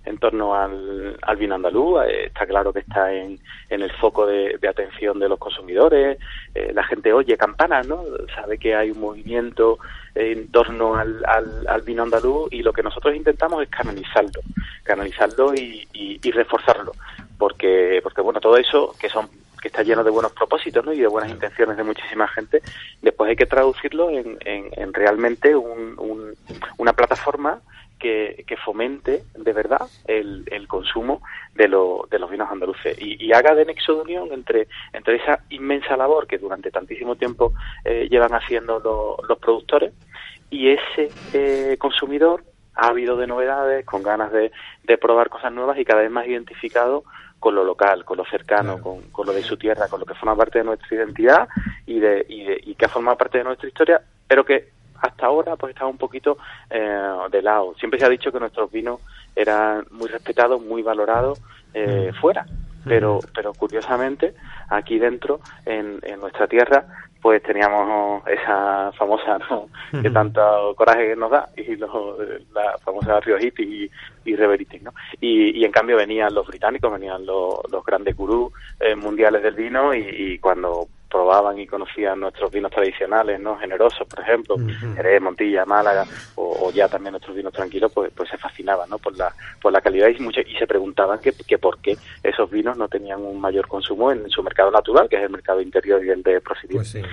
En 0.08 0.18
torno 0.18 0.54
al, 0.54 1.16
al 1.20 1.36
vino 1.36 1.54
andaluz. 1.54 2.02
Eh, 2.06 2.26
está 2.26 2.46
claro 2.46 2.72
que 2.72 2.80
está 2.80 3.12
en, 3.12 3.38
en 3.68 3.82
el 3.82 3.92
foco 3.92 4.26
de, 4.26 4.58
atención 4.68 5.18
de 5.18 5.28
los 5.28 5.38
consumidores. 5.38 6.18
Eh, 6.54 6.72
la 6.72 6.84
gente 6.84 7.12
oye 7.12 7.36
campanas, 7.36 7.86
¿no? 7.86 8.02
Sabe 8.34 8.58
que 8.58 8.74
hay 8.74 8.90
un 8.90 9.00
movimiento 9.00 9.78
en 10.14 10.50
torno 10.50 10.96
al, 10.96 11.22
al, 11.24 11.82
vino 11.82 12.02
andaluz 12.02 12.52
y 12.52 12.62
lo 12.62 12.72
que 12.72 12.82
nosotros 12.82 13.14
intentamos 13.14 13.62
es 13.62 13.68
canalizarlo, 13.68 14.40
canalizarlo 14.82 15.54
y, 15.54 15.86
y, 15.92 16.30
reforzarlo. 16.30 16.92
Porque, 17.38 18.00
porque, 18.02 18.20
bueno, 18.20 18.40
todo 18.40 18.56
eso 18.56 18.94
que 19.00 19.08
son 19.08 19.28
que 19.60 19.68
está 19.68 19.82
lleno 19.82 20.04
de 20.04 20.10
buenos 20.10 20.30
propósitos 20.32 20.84
¿no? 20.84 20.92
y 20.92 21.00
de 21.00 21.08
buenas 21.08 21.32
intenciones 21.32 21.76
de 21.76 21.82
muchísima 21.82 22.28
gente, 22.28 22.62
después 23.02 23.28
hay 23.28 23.34
que 23.34 23.46
traducirlo 23.46 24.08
en, 24.08 24.38
en, 24.44 24.94
realmente 24.94 25.56
un, 25.56 26.36
una 26.76 26.92
plataforma 26.92 27.60
que, 27.98 28.44
fomente 28.64 29.22
de 29.34 29.52
verdad 29.52 29.86
el, 30.06 30.44
el 30.50 30.66
consumo 30.66 31.22
de, 31.54 31.68
lo, 31.68 32.06
de 32.10 32.18
los 32.18 32.30
vinos 32.30 32.50
andaluces 32.50 32.96
y, 33.00 33.32
haga 33.32 33.54
de 33.54 33.64
nexo 33.64 33.94
de 33.94 34.00
unión 34.02 34.28
entre, 34.32 34.68
entre 34.92 35.16
esa 35.16 35.40
inmensa 35.50 35.96
labor 35.96 36.26
que 36.26 36.38
durante 36.38 36.70
tantísimo 36.70 37.16
tiempo 37.16 37.52
eh, 37.84 38.08
llevan 38.10 38.32
haciendo 38.32 38.80
los 39.28 39.38
productores 39.38 39.92
y 40.50 40.70
ese 40.70 41.10
eh, 41.32 41.76
consumidor 41.78 42.42
ha 42.74 42.88
habido 42.88 43.16
de 43.16 43.26
novedades, 43.26 43.84
con 43.84 44.02
ganas 44.02 44.32
de, 44.32 44.52
de, 44.84 44.98
probar 44.98 45.28
cosas 45.28 45.52
nuevas 45.52 45.78
y 45.78 45.84
cada 45.84 46.02
vez 46.02 46.10
más 46.10 46.26
identificado 46.26 47.02
con 47.40 47.54
lo 47.54 47.64
local, 47.64 48.04
con 48.04 48.18
lo 48.18 48.24
cercano, 48.24 48.80
con, 48.80 49.02
con, 49.10 49.26
lo 49.26 49.32
de 49.32 49.42
su 49.42 49.56
tierra, 49.56 49.88
con 49.88 50.00
lo 50.00 50.06
que 50.06 50.14
forma 50.14 50.36
parte 50.36 50.58
de 50.58 50.64
nuestra 50.64 50.96
identidad 50.96 51.48
y, 51.86 51.98
de, 51.98 52.24
y, 52.28 52.44
de, 52.44 52.60
y 52.64 52.74
que 52.74 52.84
ha 52.84 52.88
formado 52.88 53.18
parte 53.18 53.38
de 53.38 53.44
nuestra 53.44 53.68
historia, 53.68 54.00
pero 54.26 54.44
que 54.44 54.68
hasta 55.00 55.26
ahora 55.26 55.56
pues 55.56 55.70
estaba 55.70 55.90
un 55.90 55.98
poquito 55.98 56.38
eh, 56.70 57.10
de 57.30 57.42
lado. 57.42 57.74
Siempre 57.78 57.98
se 57.98 58.06
ha 58.06 58.08
dicho 58.08 58.32
que 58.32 58.40
nuestros 58.40 58.70
vinos 58.70 59.00
eran 59.34 59.86
muy 59.90 60.08
respetados, 60.08 60.60
muy 60.60 60.82
valorados 60.82 61.40
eh, 61.74 62.10
mm. 62.12 62.20
fuera, 62.20 62.46
pero, 62.84 63.16
mm. 63.16 63.30
pero 63.34 63.52
curiosamente 63.54 64.34
aquí 64.68 64.98
dentro, 64.98 65.40
en, 65.64 66.00
en 66.02 66.20
nuestra 66.20 66.46
tierra, 66.46 66.86
pues 67.20 67.42
teníamos 67.42 68.22
esa 68.28 68.92
famosa 68.92 69.38
¿no? 69.50 69.68
que 70.00 70.10
tanto 70.10 70.74
coraje 70.76 71.16
nos 71.16 71.30
da 71.30 71.48
y 71.56 71.76
la 71.76 72.78
famosa 72.84 73.20
Riojiti 73.20 73.62
y, 73.62 74.30
y 74.30 74.36
Reveritis, 74.36 74.82
¿no? 74.82 74.92
Y, 75.20 75.58
y, 75.58 75.64
en 75.64 75.72
cambio 75.72 75.96
venían 75.96 76.32
los 76.34 76.46
británicos, 76.46 76.92
venían 76.92 77.26
los, 77.26 77.58
los 77.70 77.84
grandes 77.84 78.16
gurús 78.16 78.52
eh, 78.80 78.94
mundiales 78.94 79.42
del 79.42 79.54
vino 79.54 79.94
y, 79.94 80.00
y, 80.00 80.38
cuando 80.38 80.86
probaban 81.08 81.58
y 81.58 81.66
conocían 81.66 82.20
nuestros 82.20 82.50
vinos 82.50 82.70
tradicionales, 82.70 83.40
¿no? 83.40 83.56
Generosos, 83.58 84.06
por 84.06 84.20
ejemplo, 84.20 84.56
Jerez, 84.94 85.20
Montilla, 85.20 85.64
Málaga, 85.64 86.04
o, 86.36 86.70
ya 86.72 86.88
también 86.88 87.12
nuestros 87.12 87.34
vinos 87.34 87.52
tranquilos, 87.52 87.90
pues, 87.92 88.12
pues 88.14 88.28
se 88.28 88.36
fascinaban, 88.36 88.88
¿no? 88.90 88.98
Por 88.98 89.16
la, 89.16 89.32
por 89.60 89.72
la 89.72 89.80
calidad 89.80 90.08
y, 90.08 90.20
mucho, 90.20 90.40
y 90.40 90.54
se 90.56 90.66
preguntaban 90.66 91.18
que, 91.20 91.32
que 91.32 91.58
por 91.58 91.78
qué 91.78 91.96
esos 92.22 92.50
vinos 92.50 92.76
no 92.76 92.88
tenían 92.88 93.20
un 93.22 93.40
mayor 93.40 93.66
consumo 93.66 94.12
en 94.12 94.28
su 94.28 94.42
mercado 94.42 94.70
natural, 94.70 95.08
que 95.08 95.16
es 95.16 95.22
el 95.22 95.30
mercado 95.30 95.60
interior 95.60 96.04
y 96.04 96.10
el 96.10 96.22
de 96.22 96.40
proximidad. 96.40 96.80
Pues 96.80 97.04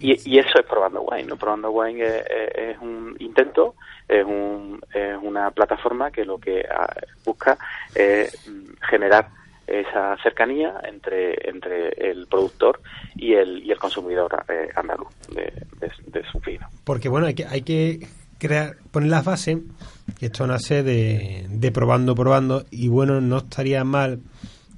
y, 0.00 0.18
y, 0.28 0.38
eso 0.38 0.58
es 0.58 0.66
Probando 0.66 1.02
Wine, 1.02 1.24
¿no? 1.24 1.36
Probando 1.36 1.70
Wine 1.70 2.04
es, 2.04 2.78
un 2.80 3.16
intento, 3.20 3.74
es, 4.08 4.24
un, 4.24 4.80
es 4.92 5.16
una 5.22 5.50
plataforma 5.52 6.10
que 6.10 6.24
lo 6.24 6.38
que 6.38 6.66
ah, 6.68 6.92
busca 7.24 7.56
es 7.94 8.50
generar 8.90 9.28
esa 9.66 10.16
cercanía 10.22 10.80
entre, 10.84 11.48
entre 11.48 11.88
el 12.10 12.26
productor 12.26 12.80
y 13.16 13.34
el, 13.34 13.62
y 13.64 13.70
el 13.70 13.78
consumidor 13.78 14.44
eh, 14.48 14.68
andaluz 14.74 15.08
de, 15.34 15.52
de, 15.80 16.22
su 16.30 16.38
vino. 16.40 16.66
Porque 16.84 17.08
bueno, 17.08 17.26
hay 17.26 17.34
que, 17.34 17.46
hay 17.46 17.62
que 17.62 18.06
crear, 18.38 18.76
poner 18.90 19.10
las 19.10 19.24
bases, 19.24 19.58
que 20.18 20.26
esto 20.26 20.46
nace 20.46 20.82
de, 20.82 21.46
de 21.48 21.72
probando, 21.72 22.14
probando, 22.14 22.64
y 22.70 22.88
bueno, 22.88 23.20
no 23.20 23.38
estaría 23.38 23.84
mal, 23.84 24.20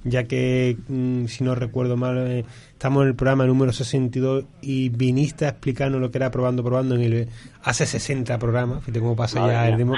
ya 0.03 0.23
que, 0.23 0.77
mm, 0.87 1.25
si 1.25 1.43
no 1.43 1.55
recuerdo 1.55 1.97
mal, 1.97 2.17
eh, 2.27 2.45
estamos 2.71 3.03
en 3.03 3.09
el 3.09 3.15
programa 3.15 3.45
número 3.45 3.73
62 3.73 4.45
y 4.61 4.89
viniste 4.89 5.45
a 5.45 5.49
explicarnos 5.49 5.99
lo 5.99 6.11
que 6.11 6.17
era 6.17 6.31
probando, 6.31 6.63
probando 6.63 6.95
en 6.95 7.01
el 7.01 7.29
hace 7.63 7.85
60 7.85 8.37
programas, 8.39 8.81
fíjate 8.81 8.99
cómo 8.99 9.15
pasa 9.15 9.45
ya 9.47 9.67
el 9.67 9.77
ritmo. 9.77 9.95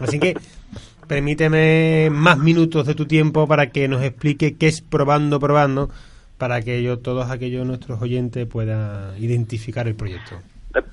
Así 0.00 0.18
que 0.18 0.34
permíteme 1.12 2.08
más 2.10 2.38
minutos 2.38 2.86
de 2.86 2.94
tu 2.94 3.04
tiempo 3.04 3.46
para 3.46 3.66
que 3.66 3.86
nos 3.86 4.02
explique 4.02 4.56
qué 4.56 4.68
es 4.68 4.80
probando, 4.80 5.38
probando, 5.38 5.90
para 6.38 6.62
que 6.62 6.82
yo, 6.82 7.00
todos 7.00 7.30
aquellos 7.30 7.66
nuestros 7.66 8.00
oyentes 8.00 8.46
puedan 8.46 9.14
identificar 9.22 9.86
el 9.86 9.94
proyecto. 9.94 10.36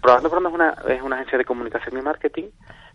Probando, 0.02 0.30
probando 0.30 0.50
es 0.50 0.56
una, 0.56 0.94
es 0.94 1.02
una 1.02 1.16
agencia 1.16 1.38
de 1.38 1.46
comunicación 1.46 1.98
y 1.98 2.02
marketing 2.02 2.50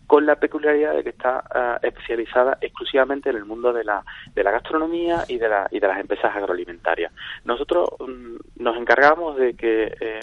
con 0.06 0.26
la 0.26 0.36
peculiaridad 0.36 0.96
de 0.96 1.02
que 1.02 1.08
está 1.08 1.44
eh, 1.54 1.88
especializada 1.88 2.58
exclusivamente 2.60 3.30
en 3.30 3.36
el 3.36 3.46
mundo 3.46 3.72
de 3.72 3.84
la, 3.84 4.04
de 4.34 4.44
la 4.44 4.50
gastronomía 4.50 5.24
y 5.26 5.38
de, 5.38 5.48
la, 5.48 5.66
y 5.70 5.80
de 5.80 5.88
las 5.88 5.98
empresas 5.98 6.30
agroalimentarias. 6.36 7.10
Nosotros 7.46 7.88
mm, 8.00 8.62
nos 8.62 8.76
encargamos 8.76 9.38
de 9.38 9.54
que 9.54 9.96
eh, 9.98 10.20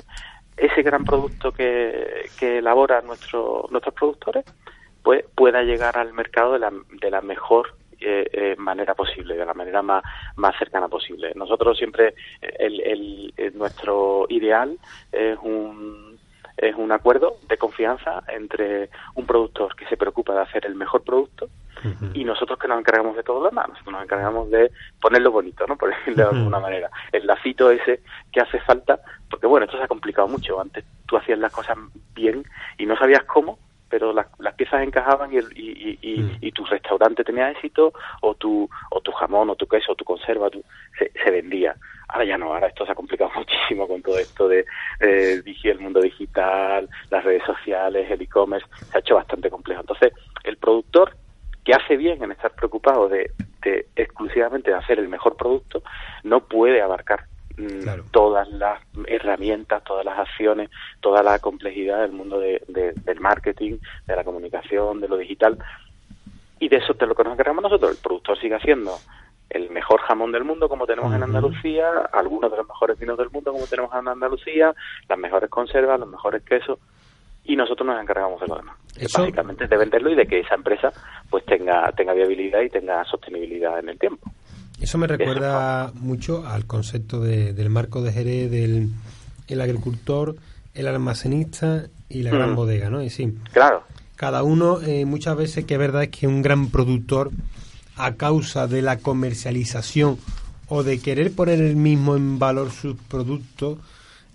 ese 0.56 0.84
gran 0.84 1.04
producto 1.04 1.52
que, 1.52 2.30
que 2.40 2.60
elaboran 2.60 3.08
nuestro, 3.08 3.68
nuestros 3.72 3.96
productores 3.96 4.46
pues 5.04 5.26
pueda 5.36 5.64
llegar 5.64 5.98
al 5.98 6.14
mercado 6.14 6.54
de 6.54 6.60
la, 6.60 6.72
de 7.02 7.12
la 7.12 7.22
mejor 7.22 7.76
eh, 8.00 8.28
eh, 8.34 8.56
manera 8.58 8.96
posible, 8.96 9.36
de 9.36 9.46
la 9.46 9.54
manera 9.54 9.82
más, 9.82 10.04
más 10.36 10.58
cercana 10.58 10.88
posible. 10.88 11.34
Nosotros 11.36 11.78
siempre, 11.78 12.16
el, 12.42 12.82
el, 13.38 13.58
nuestro 13.58 14.26
ideal 14.30 14.78
es 15.12 15.38
un, 15.42 16.18
es 16.58 16.76
un 16.76 16.92
acuerdo 16.92 17.38
de 17.48 17.58
confianza 17.58 18.24
entre 18.28 18.90
un 19.16 19.26
productor 19.26 19.76
que 19.76 19.86
se 19.86 19.98
preocupa 19.98 20.34
de 20.34 20.42
hacer 20.42 20.66
el 20.66 20.76
mejor 20.76 21.04
producto 21.04 21.50
y 22.14 22.24
nosotros 22.24 22.60
que 22.60 22.68
nos 22.68 22.80
encargamos 22.80 23.16
de 23.16 23.24
todo 23.24 23.40
lo 23.40 23.50
demás, 23.50 23.68
nosotros 23.70 23.94
nos 23.94 24.04
encargamos 24.04 24.50
de 24.52 24.72
ponerlo 25.02 25.32
bonito, 25.32 25.66
¿no? 25.68 25.76
Por 25.78 25.90
decirlo 25.90 26.30
de 26.30 26.38
alguna 26.38 26.60
manera. 26.60 26.90
El 27.12 27.26
lacito 27.26 27.72
ese 27.72 28.02
que 28.32 28.42
hace 28.42 28.60
falta, 28.60 29.00
porque 29.30 29.48
bueno, 29.48 29.66
esto 29.66 29.78
se 29.78 29.84
ha 29.84 29.88
complicado 29.88 30.28
mucho. 30.28 30.62
Antes 30.62 30.86
tú 31.08 31.18
hacías 31.18 31.40
las 31.40 31.52
cosas 31.52 31.78
bien 32.14 32.44
y 32.78 32.86
no 32.86 32.96
sabías 32.98 33.24
cómo, 33.24 33.58
pero 33.92 34.14
las, 34.14 34.28
las 34.40 34.56
piezas 34.56 34.82
encajaban 34.82 35.34
y, 35.34 35.38
el, 35.38 35.46
y, 35.54 36.00
y, 36.02 36.22
mm. 36.22 36.38
y, 36.40 36.52
tu 36.54 36.64
restaurante 36.64 37.26
tenía 37.26 37.52
éxito 37.52 37.94
o 38.22 38.34
tu, 38.36 38.68
o 38.90 39.02
tu 39.02 39.12
jamón 39.12 39.50
o 39.50 39.56
tu 39.56 39.68
queso 39.68 39.92
o 39.92 39.96
tu 39.96 40.06
conserva 40.06 40.50
se, 40.98 41.12
se, 41.12 41.30
vendía. 41.30 41.76
Ahora 42.08 42.26
ya 42.26 42.38
no, 42.38 42.54
ahora 42.54 42.68
esto 42.68 42.86
se 42.86 42.94
ha 42.94 42.96
complicado 42.96 43.30
muchísimo 43.36 43.88
con 43.88 44.02
todo 44.02 44.18
esto 44.18 44.48
de 44.48 44.66
eh, 45.02 45.44
el 45.64 45.80
mundo 45.80 46.00
digital, 46.00 46.90
las 47.10 47.24
redes 47.24 47.44
sociales, 47.44 48.10
el 48.10 48.22
e-commerce, 48.22 48.66
se 48.90 48.98
ha 48.98 49.02
hecho 49.02 49.16
bastante 49.16 49.50
complejo. 49.50 49.82
Entonces, 49.82 50.14
el 50.46 50.56
productor 50.56 51.18
que 51.66 51.74
hace 51.74 51.98
bien 51.98 52.24
en 52.24 52.32
estar 52.32 52.52
preocupado 52.52 53.10
de, 53.10 53.32
de 53.62 53.88
exclusivamente 53.98 54.72
de 54.72 54.78
hacer 54.78 55.00
el 55.00 55.10
mejor 55.10 55.36
producto, 55.36 55.84
no 56.24 56.48
puede 56.48 56.82
abarcar 56.82 57.26
Mm, 57.58 58.10
todas 58.12 58.48
las 58.50 58.82
herramientas, 59.08 59.84
todas 59.84 60.06
las 60.06 60.20
acciones, 60.20 60.70
toda 61.00 61.24
la 61.24 61.40
complejidad 61.40 62.02
del 62.02 62.12
mundo 62.12 62.40
de, 62.40 62.62
del 62.68 63.20
marketing, 63.20 63.78
de 64.08 64.16
la 64.16 64.24
comunicación, 64.24 65.02
de 65.02 65.08
lo 65.08 65.18
digital. 65.18 65.58
Y 66.60 66.70
de 66.70 66.78
eso 66.78 66.94
es 66.94 67.08
lo 67.08 67.16
que 67.16 67.24
nos 67.24 67.34
encargamos 67.34 67.64
nosotros. 67.64 67.92
El 67.92 68.04
productor 68.04 68.40
sigue 68.40 68.56
haciendo 68.56 68.96
el 69.50 69.70
mejor 69.70 70.00
jamón 70.02 70.32
del 70.32 70.46
mundo 70.46 70.70
como 70.70 70.86
tenemos 70.86 71.14
en 71.14 71.24
Andalucía, 71.24 71.90
algunos 72.14 72.50
de 72.52 72.58
los 72.58 72.68
mejores 72.68 72.98
vinos 72.98 73.18
del 73.18 73.30
mundo 73.30 73.52
como 73.52 73.66
tenemos 73.68 73.94
en 73.94 74.08
Andalucía, 74.08 74.74
las 75.10 75.20
mejores 75.20 75.50
conservas, 75.50 76.00
los 76.00 76.08
mejores 76.08 76.42
quesos 76.44 76.80
y 77.44 77.56
nosotros 77.56 77.86
nos 77.88 78.02
encargamos 78.02 78.40
de 78.40 78.48
lo 78.48 78.56
demás. 78.56 78.78
Básicamente 79.14 79.68
de 79.68 79.78
venderlo 79.78 80.10
y 80.12 80.16
de 80.16 80.26
que 80.26 80.40
esa 80.40 80.56
empresa 80.56 80.92
pues 81.30 81.46
tenga 81.46 81.92
tenga 81.92 82.14
viabilidad 82.14 82.62
y 82.62 82.70
tenga 82.70 83.04
sostenibilidad 83.06 83.80
en 83.80 83.90
el 83.90 84.00
tiempo. 84.00 84.32
Eso 84.82 84.98
me 84.98 85.08
recuerda 85.08 85.92
mucho 85.96 86.46
al 86.48 86.66
concepto 86.66 87.22
de, 87.22 87.54
del 87.54 87.70
marco 87.70 88.02
de 88.02 88.12
Jerez 88.12 88.50
del 88.50 88.90
el 89.48 89.62
agricultor, 89.62 90.36
el 90.74 90.88
almacenista 90.88 91.86
y 92.10 92.24
la 92.24 92.32
gran 92.32 92.54
mm. 92.54 92.56
bodega, 92.56 92.90
¿no? 92.90 93.02
Y 93.02 93.10
sí, 93.10 93.38
claro. 93.52 93.84
Cada 94.16 94.44
uno, 94.44 94.82
eh, 94.82 95.06
muchas 95.06 95.36
veces 95.36 95.66
que 95.66 95.76
es 95.76 95.80
verdad 95.80 96.04
es 96.04 96.10
que 96.10 96.28
un 96.28 96.42
gran 96.42 96.70
productor, 96.70 97.32
a 97.98 98.16
causa 98.16 98.68
de 98.68 98.82
la 98.82 98.98
comercialización 98.98 100.18
o 100.68 100.84
de 100.84 101.00
querer 101.02 101.36
poner 101.36 101.60
el 101.60 101.76
mismo 101.76 102.16
en 102.16 102.40
valor 102.40 102.72
sus 102.72 102.96
productos, 102.96 103.80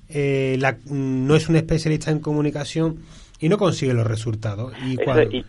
eh, 0.08 0.58
no 0.90 1.34
es 1.34 1.48
un 1.48 1.56
especialista 1.56 2.10
en 2.10 2.20
comunicación 2.20 2.98
y 3.40 3.48
no 3.48 3.58
consigue 3.58 3.94
los 3.94 4.06
resultados. 4.06 4.72
Y, 4.84 5.00
y, 5.00 5.44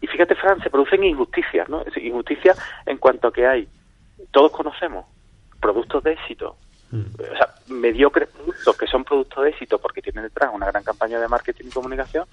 y, 0.00 0.06
fíjate, 0.06 0.34
Fran, 0.34 0.60
se 0.62 0.70
producen 0.70 1.02
injusticias, 1.02 1.68
¿no? 1.68 1.82
Injusticias 1.96 2.58
en 2.84 2.98
cuanto 2.98 3.28
a 3.28 3.32
que 3.32 3.46
hay 3.46 3.68
todos 4.30 4.52
conocemos 4.52 5.06
productos 5.60 6.02
de 6.04 6.12
éxito, 6.12 6.56
o 6.92 7.36
sea, 7.36 7.54
mediocres 7.66 8.28
productos 8.28 8.76
que 8.76 8.86
son 8.86 9.04
productos 9.04 9.44
de 9.44 9.50
éxito 9.50 9.78
porque 9.78 10.02
tienen 10.02 10.24
detrás 10.24 10.50
una 10.54 10.66
gran 10.66 10.84
campaña 10.84 11.18
de 11.18 11.28
marketing 11.28 11.66
y 11.66 11.70
comunicación, 11.70 12.26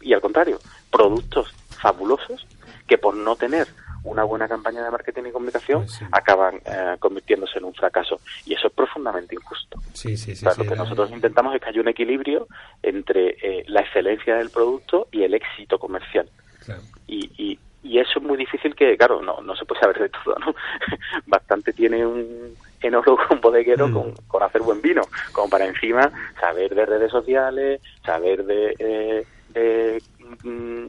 y 0.00 0.12
al 0.12 0.20
contrario, 0.20 0.58
productos 0.90 1.52
fabulosos 1.68 2.46
que 2.86 2.98
por 2.98 3.14
no 3.16 3.36
tener 3.36 3.66
una 4.04 4.22
buena 4.22 4.46
campaña 4.46 4.84
de 4.84 4.90
marketing 4.90 5.24
y 5.26 5.32
comunicación 5.32 5.86
acaban 6.12 6.56
eh, 6.66 6.96
convirtiéndose 6.98 7.58
en 7.58 7.64
un 7.64 7.74
fracaso. 7.74 8.20
Y 8.44 8.54
eso 8.54 8.68
es 8.68 8.74
profundamente 8.74 9.34
injusto. 9.34 9.80
Sí, 9.94 10.16
sí, 10.16 10.36
sí. 10.36 10.46
O 10.46 10.50
sea, 10.50 10.52
sí, 10.52 10.62
lo 10.62 10.70
que 10.70 10.76
nosotros 10.76 11.10
intentamos 11.10 11.54
es 11.54 11.62
que 11.62 11.70
haya 11.70 11.80
un 11.80 11.88
equilibrio 11.88 12.46
entre 12.82 13.36
eh, 13.42 13.64
la 13.66 13.80
excelencia 13.80 14.36
del 14.36 14.50
producto 14.50 15.08
y 15.10 15.22
el 15.22 15.34
éxito 15.34 15.78
comercial. 15.78 16.28
claro. 16.64 16.82
Y, 17.06 17.30
y, 17.42 17.58
y 17.84 17.98
eso 17.98 18.18
es 18.18 18.24
muy 18.24 18.38
difícil 18.38 18.74
que, 18.74 18.96
claro, 18.96 19.20
no, 19.22 19.40
no 19.42 19.54
se 19.54 19.66
puede 19.66 19.80
saber 19.82 19.98
de 20.00 20.08
todo, 20.08 20.34
¿no? 20.40 20.54
Bastante 21.26 21.72
tiene 21.74 22.04
un 22.04 22.54
enólogo, 22.80 23.18
un 23.30 23.40
bodeguero 23.40 23.92
con, 23.92 24.12
con 24.26 24.42
hacer 24.42 24.62
buen 24.62 24.80
vino, 24.80 25.02
como 25.32 25.50
para 25.50 25.66
encima 25.66 26.10
saber 26.40 26.74
de 26.74 26.86
redes 26.86 27.10
sociales, 27.10 27.80
saber 28.04 28.44
de, 28.44 28.74
eh, 28.78 29.26
de, 29.50 30.02
mm, 30.42 30.88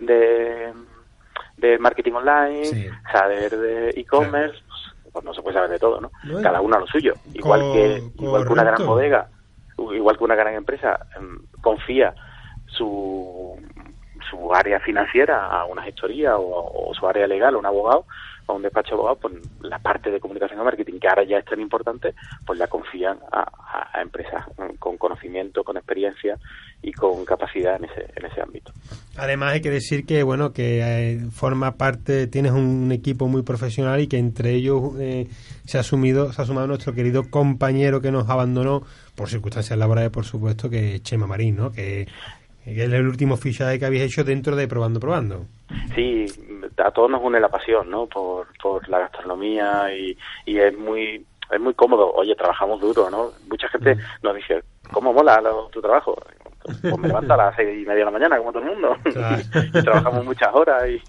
de, 0.00 0.72
de 1.58 1.78
marketing 1.78 2.12
online, 2.12 2.64
Sí. 2.64 2.88
saber 3.12 3.56
de 3.56 3.90
e-commerce, 3.90 4.58
pues, 4.66 5.12
pues 5.12 5.24
no 5.26 5.34
se 5.34 5.42
puede 5.42 5.54
saber 5.54 5.70
de 5.70 5.78
todo, 5.78 6.00
¿no? 6.00 6.10
Cada 6.42 6.62
uno 6.62 6.76
a 6.76 6.80
lo 6.80 6.86
suyo. 6.86 7.14
Igual 7.34 7.60
que, 7.72 8.02
igual 8.18 8.46
que 8.46 8.52
una 8.52 8.64
gran 8.64 8.86
bodega, 8.86 9.28
igual 9.78 10.16
que 10.16 10.24
una 10.24 10.34
gran 10.34 10.54
empresa 10.54 10.98
em, 11.16 11.38
confía 11.60 12.14
su, 12.66 13.54
su 14.32 14.54
área 14.54 14.80
financiera 14.80 15.46
a 15.46 15.66
una 15.66 15.82
gestoría 15.82 16.36
o, 16.36 16.92
su 16.94 17.06
área 17.06 17.26
legal 17.26 17.54
a 17.54 17.58
un 17.58 17.66
abogado 17.66 18.06
a 18.48 18.52
un 18.52 18.62
despacho 18.62 18.88
de 18.88 18.94
abogados, 18.94 19.18
pues 19.22 19.34
la 19.60 19.78
parte 19.78 20.10
de 20.10 20.18
comunicación 20.18 20.60
y 20.60 20.64
marketing, 20.64 20.98
que 20.98 21.08
ahora 21.08 21.22
ya 21.22 21.38
es 21.38 21.44
tan 21.44 21.60
importante, 21.60 22.12
pues 22.44 22.58
la 22.58 22.66
confían 22.66 23.18
a, 23.30 24.00
empresas 24.00 24.44
con 24.80 24.96
conocimiento, 24.96 25.62
con 25.62 25.76
experiencia 25.76 26.36
y 26.82 26.92
con 26.92 27.24
capacidad 27.24 27.76
en 27.76 27.84
ese, 27.84 28.10
en 28.16 28.26
ese 28.26 28.40
ámbito. 28.40 28.72
Además 29.16 29.52
hay 29.52 29.60
que 29.60 29.70
decir 29.70 30.04
que 30.04 30.24
bueno 30.24 30.52
que 30.52 30.80
eh, 30.82 31.20
forma 31.30 31.76
parte, 31.76 32.26
tienes 32.26 32.50
un, 32.50 32.90
equipo 32.90 33.28
muy 33.28 33.42
profesional 33.42 34.00
y 34.00 34.08
que 34.08 34.18
entre 34.18 34.54
ellos 34.54 34.94
eh, 34.98 35.28
se 35.64 35.78
ha 35.78 35.82
asumido, 35.82 36.32
se 36.32 36.42
ha 36.42 36.44
sumado 36.44 36.66
nuestro 36.66 36.94
querido 36.94 37.30
compañero 37.30 38.00
que 38.00 38.10
nos 38.10 38.28
abandonó 38.28 38.82
por 39.14 39.28
circunstancias 39.28 39.78
laborales, 39.78 40.10
por 40.10 40.24
supuesto, 40.24 40.68
que 40.68 40.96
es 40.96 41.02
Chema 41.02 41.28
Marín, 41.28 41.56
¿no? 41.56 41.70
Que, 41.70 42.08
que 42.64 42.84
es 42.84 42.92
el 42.92 43.06
último 43.06 43.36
fichaje 43.36 43.78
que 43.78 43.86
habéis 43.86 44.02
hecho 44.02 44.24
dentro 44.24 44.54
de 44.56 44.68
Probando 44.68 45.00
Probando. 45.00 45.46
Sí, 45.94 46.26
a 46.78 46.90
todos 46.90 47.10
nos 47.10 47.22
une 47.22 47.40
la 47.40 47.48
pasión, 47.48 47.90
¿no? 47.90 48.06
Por, 48.06 48.46
por 48.62 48.88
la 48.88 49.00
gastronomía 49.00 49.94
y, 49.94 50.16
y 50.46 50.58
es 50.58 50.76
muy 50.76 51.24
es 51.50 51.60
muy 51.60 51.74
cómodo. 51.74 52.10
Oye, 52.14 52.34
trabajamos 52.34 52.80
duro, 52.80 53.10
¿no? 53.10 53.30
Mucha 53.50 53.68
gente 53.68 53.96
nos 54.22 54.34
dice, 54.36 54.62
¿cómo 54.90 55.12
mola 55.12 55.40
lo- 55.40 55.66
tu 55.68 55.82
trabajo? 55.82 56.16
Pues 56.64 56.96
me 56.98 57.08
levanto 57.08 57.34
a 57.34 57.36
las 57.36 57.56
seis 57.56 57.70
y 57.82 57.84
media 57.84 57.94
de 58.00 58.04
la 58.06 58.10
mañana, 58.12 58.38
como 58.38 58.52
todo 58.52 58.62
el 58.62 58.70
mundo. 58.70 58.96
Claro. 59.12 59.36
y 59.74 59.82
trabajamos 59.82 60.24
muchas 60.24 60.48
horas 60.54 60.84
y, 60.88 61.02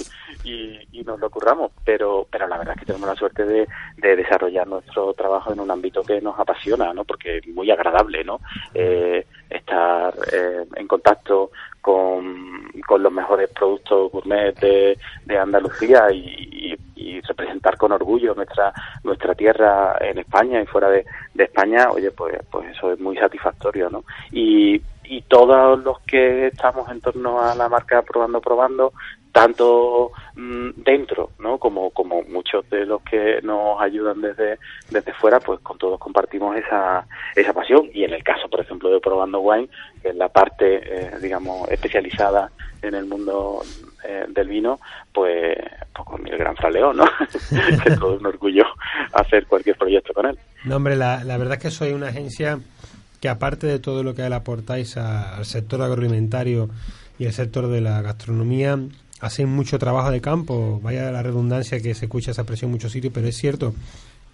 y, 0.44 0.80
y 0.92 1.04
nos 1.04 1.20
lo 1.20 1.30
curramos. 1.30 1.72
Pero, 1.86 2.28
pero 2.32 2.48
la 2.48 2.58
verdad 2.58 2.74
es 2.76 2.80
que 2.82 2.86
tenemos 2.86 3.08
la 3.10 3.16
suerte 3.16 3.46
de, 3.46 3.68
de 3.98 4.16
desarrollar 4.16 4.68
nuestro 4.68 5.14
trabajo 5.14 5.52
en 5.54 5.60
un 5.60 5.72
ámbito 5.72 6.04
que 6.04 6.22
nos 6.22 6.40
apasiona, 6.40 6.94
¿no? 6.94 7.04
Porque 7.06 7.38
es 7.38 7.48
muy 7.48 7.72
agradable, 7.72 8.24
¿no? 8.24 8.42
Eh, 8.74 9.26
estar 9.50 10.14
eh, 10.32 10.66
en 10.76 10.88
contacto 10.88 11.52
con, 11.82 12.72
con 12.88 13.04
los 13.04 13.12
mejores 13.12 13.50
productos 13.50 14.12
gourmet 14.12 14.58
de, 14.60 14.98
de 15.26 15.38
Andalucía 15.38 16.12
y, 16.12 16.20
y- 16.20 16.80
y 16.96 17.20
representar 17.22 17.76
con 17.78 17.92
orgullo 17.92 18.34
nuestra 18.36 18.74
nuestra 19.04 19.36
tierra 19.36 19.98
en 20.00 20.20
España 20.20 20.62
y 20.62 20.66
fuera 20.66 20.90
de, 20.90 21.06
de 21.34 21.44
España, 21.44 21.90
oye, 21.92 22.12
pues 22.12 22.38
pues 22.50 22.70
eso 22.70 22.94
es 22.94 23.00
muy 23.00 23.18
satisfactorio, 23.18 23.90
¿no? 23.90 24.06
Y, 24.32 24.82
y 25.04 25.22
todos 25.24 25.84
los 25.84 26.00
que 26.02 26.48
estamos 26.48 26.90
en 26.90 27.02
torno 27.02 27.42
a 27.42 27.56
la 27.56 27.68
marca 27.68 28.02
Probando 28.04 28.40
Probando, 28.42 28.94
tanto 29.34 30.12
mm, 30.36 30.70
dentro, 30.78 31.32
¿no? 31.40 31.58
Como, 31.58 31.90
como 31.90 32.22
muchos 32.24 32.70
de 32.70 32.86
los 32.86 33.02
que 33.02 33.42
nos 33.44 33.82
ayudan 33.82 34.22
desde, 34.22 34.58
desde 34.90 35.12
fuera, 35.14 35.40
pues 35.42 35.60
con 35.60 35.78
todos 35.78 36.00
compartimos 36.00 36.56
esa, 36.56 37.06
esa 37.36 37.52
pasión. 37.52 37.90
Y 37.94 38.04
en 38.06 38.14
el 38.14 38.24
caso, 38.24 38.48
por 38.50 38.62
ejemplo, 38.62 38.90
de 38.90 39.02
Probando 39.02 39.40
Wine, 39.42 39.68
que 40.02 40.10
es 40.10 40.16
la 40.16 40.30
parte, 40.30 40.82
eh, 40.84 41.12
digamos, 41.22 41.68
especializada 41.70 42.52
en 42.82 42.94
el 42.94 43.06
mundo 43.06 43.62
eh, 44.08 44.26
del 44.30 44.48
vino, 44.48 44.80
pues, 45.12 45.58
pues 45.94 46.08
con 46.08 46.26
el 46.28 46.38
gran 46.38 46.56
Fraleón, 46.56 46.98
¿no? 46.98 47.06
es 47.34 47.50
todo 48.00 48.18
un 48.18 48.26
orgullo 48.26 48.66
hacer 49.14 49.48
cualquier 49.48 49.78
proyecto 49.78 50.14
con 50.14 50.28
él. 50.28 50.38
No, 50.66 50.76
hombre, 50.78 50.96
la, 50.96 51.24
la 51.24 51.38
verdad 51.38 51.58
es 51.58 51.64
que 51.64 51.72
soy 51.72 51.92
una 51.94 52.08
agencia 52.10 52.60
que 53.20 53.30
aparte 53.30 53.66
de 53.68 53.80
todo 53.80 54.04
lo 54.04 54.14
que 54.14 54.22
aportáis 54.24 54.96
a- 54.98 55.38
al 55.38 55.46
sector 55.46 55.82
agroalimentario 55.82 56.70
y 57.18 57.26
el 57.26 57.34
sector 57.34 57.68
de 57.68 57.80
la 57.82 58.02
gastronomía, 58.02 58.78
hacéis 59.24 59.48
mucho 59.48 59.80
trabajo 59.80 60.12
de 60.12 60.22
campo. 60.22 60.80
Vaya 60.84 61.12
la 61.12 61.24
redundancia 61.24 61.80
que 61.80 61.96
se 61.96 62.06
escucha 62.06 62.32
esa 62.32 62.42
expresión 62.42 62.70
en 62.70 62.74
muchos 62.74 62.92
sitios, 62.92 63.14
pero 63.14 63.28
es 63.28 63.38
cierto. 63.38 63.74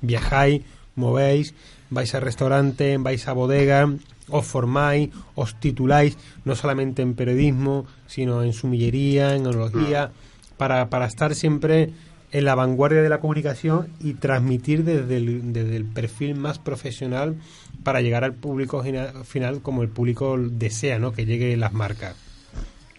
Viajáis, 0.01 0.63
movéis, 0.95 1.53
vais 1.89 2.13
a 2.15 2.19
restaurante, 2.19 2.97
vais 2.97 3.27
a 3.27 3.33
bodega, 3.33 3.87
os 4.29 4.45
formáis, 4.45 5.09
os 5.35 5.59
tituláis, 5.59 6.17
no 6.43 6.55
solamente 6.55 7.01
en 7.01 7.13
periodismo, 7.13 7.85
sino 8.07 8.43
en 8.43 8.53
sumillería, 8.53 9.35
en 9.35 9.45
enología, 9.45 10.11
para, 10.57 10.89
para 10.89 11.05
estar 11.05 11.35
siempre 11.35 11.91
en 12.31 12.45
la 12.45 12.55
vanguardia 12.55 13.01
de 13.01 13.09
la 13.09 13.19
comunicación 13.19 13.89
y 13.99 14.13
transmitir 14.13 14.83
desde 14.83 15.17
el, 15.17 15.53
desde 15.53 15.75
el 15.75 15.85
perfil 15.85 16.35
más 16.35 16.59
profesional 16.59 17.37
para 17.83 18.01
llegar 18.01 18.23
al 18.23 18.33
público 18.33 18.83
final 19.23 19.61
como 19.61 19.83
el 19.83 19.89
público 19.89 20.37
desea, 20.37 20.99
¿no? 20.99 21.11
Que 21.11 21.25
llegue 21.25 21.55
las 21.57 21.73
marcas. 21.73 22.28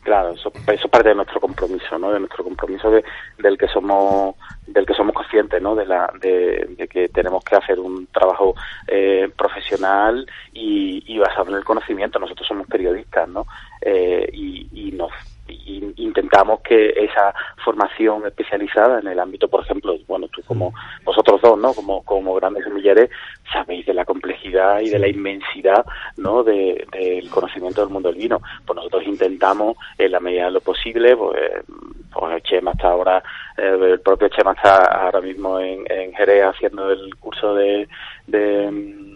Claro, 0.03 0.31
eso, 0.31 0.51
eso 0.67 0.85
es 0.87 0.91
parte 0.91 1.11
de 1.11 1.15
nuestro 1.15 1.41
compromiso, 1.41 1.99
¿no? 1.99 2.11
De 2.11 2.19
nuestro 2.21 2.43
compromiso 2.43 2.91
de, 2.91 3.05
del 3.39 3.59
que 3.59 3.69
somos 3.69 4.35
del 4.67 4.87
que 4.87 4.95
somos 4.95 5.15
conscientes, 5.15 5.61
¿no? 5.61 5.75
De 5.75 5.85
la 5.85 6.11
de, 6.21 6.75
de 6.79 6.89
que 6.89 7.09
tenemos 7.09 7.45
que 7.45 7.57
hacer 7.57 7.79
un 7.79 8.07
trabajo 8.07 8.55
eh, 8.87 9.31
profesional 9.37 10.27
y, 10.55 11.03
y 11.07 11.19
basado 11.19 11.51
en 11.51 11.57
el 11.57 11.65
conocimiento. 11.65 12.19
Nosotros 12.19 12.49
somos 12.49 12.67
periodistas, 12.67 13.29
¿no? 13.29 13.47
Eh, 13.83 14.27
y, 14.33 14.69
y 14.73 14.93
nos 14.93 15.11
y 15.51 15.93
intentamos 15.97 16.61
que 16.61 16.91
esa 16.91 17.35
formación 17.65 18.27
especializada 18.27 19.01
en 19.01 19.09
el 19.09 19.19
ámbito, 19.21 19.49
por 19.49 19.63
ejemplo, 19.63 19.97
bueno, 20.09 20.29
tú 20.29 20.43
como 20.47 20.73
vosotros 21.05 21.41
dos, 21.43 21.59
¿no? 21.59 21.75
Como, 21.75 22.03
como 22.05 22.35
grandes 22.35 22.65
semilleres, 22.65 23.11
sabéis 23.53 23.87
de 23.87 23.95
la 23.95 24.05
complejidad 24.05 24.81
y 24.81 24.91
de 24.91 24.99
la 24.99 25.09
inmensidad, 25.09 25.85
¿no? 26.17 26.43
De- 26.43 26.87
del 26.93 27.29
conocimiento 27.31 27.81
del 27.81 27.91
mundo 27.91 28.11
del 28.11 28.19
vino. 28.19 28.41
Pues 28.67 28.77
nosotros 28.77 29.03
intentamos, 29.07 29.77
en 29.99 30.13
la 30.13 30.21
medida 30.21 30.47
de 30.47 30.51
lo 30.53 30.61
posible, 30.61 31.17
pues, 31.17 31.41
pues 32.13 32.43
Chema 32.45 32.73
está 32.73 32.89
ahora, 32.91 33.23
eh, 33.57 33.77
el 33.93 34.01
propio 34.01 34.29
Chema 34.29 34.53
está 34.53 34.85
ahora 35.05 35.21
mismo 35.21 35.59
en, 35.61 35.85
en 35.91 36.13
Jerez 36.15 36.45
haciendo 36.45 36.91
el 36.91 37.15
curso 37.17 37.55
de, 37.55 37.89
de 38.27 38.71
mm, 38.71 39.11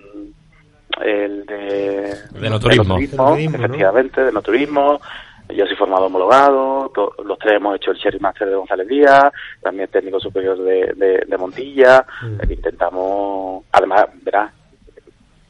el 1.02 1.44
de, 1.46 2.14
De 2.40 2.50
no 2.50 2.60
turismo. 2.60 2.84
De 2.96 3.06
no 3.16 3.30
turismo, 3.34 3.58
¿no? 3.58 3.64
efectivamente, 3.64 4.24
de 4.24 4.32
no 4.32 4.42
turismo. 4.42 5.00
Yo 5.56 5.66
soy 5.66 5.76
formado 5.76 6.06
homologado, 6.06 6.90
to- 6.94 7.14
los 7.24 7.38
tres 7.38 7.54
hemos 7.56 7.76
hecho 7.76 7.90
el 7.92 7.96
Sherry 7.98 8.18
Master 8.18 8.48
de 8.48 8.56
González 8.56 8.88
Díaz, 8.88 9.32
también 9.62 9.88
técnico 9.88 10.18
superior 10.20 10.58
de, 10.58 10.92
de, 10.96 11.24
de 11.26 11.36
Montilla. 11.38 12.04
Mm. 12.22 12.40
Eh, 12.40 12.54
Intentamos, 12.54 13.64
además, 13.72 14.06
verás, 14.22 14.52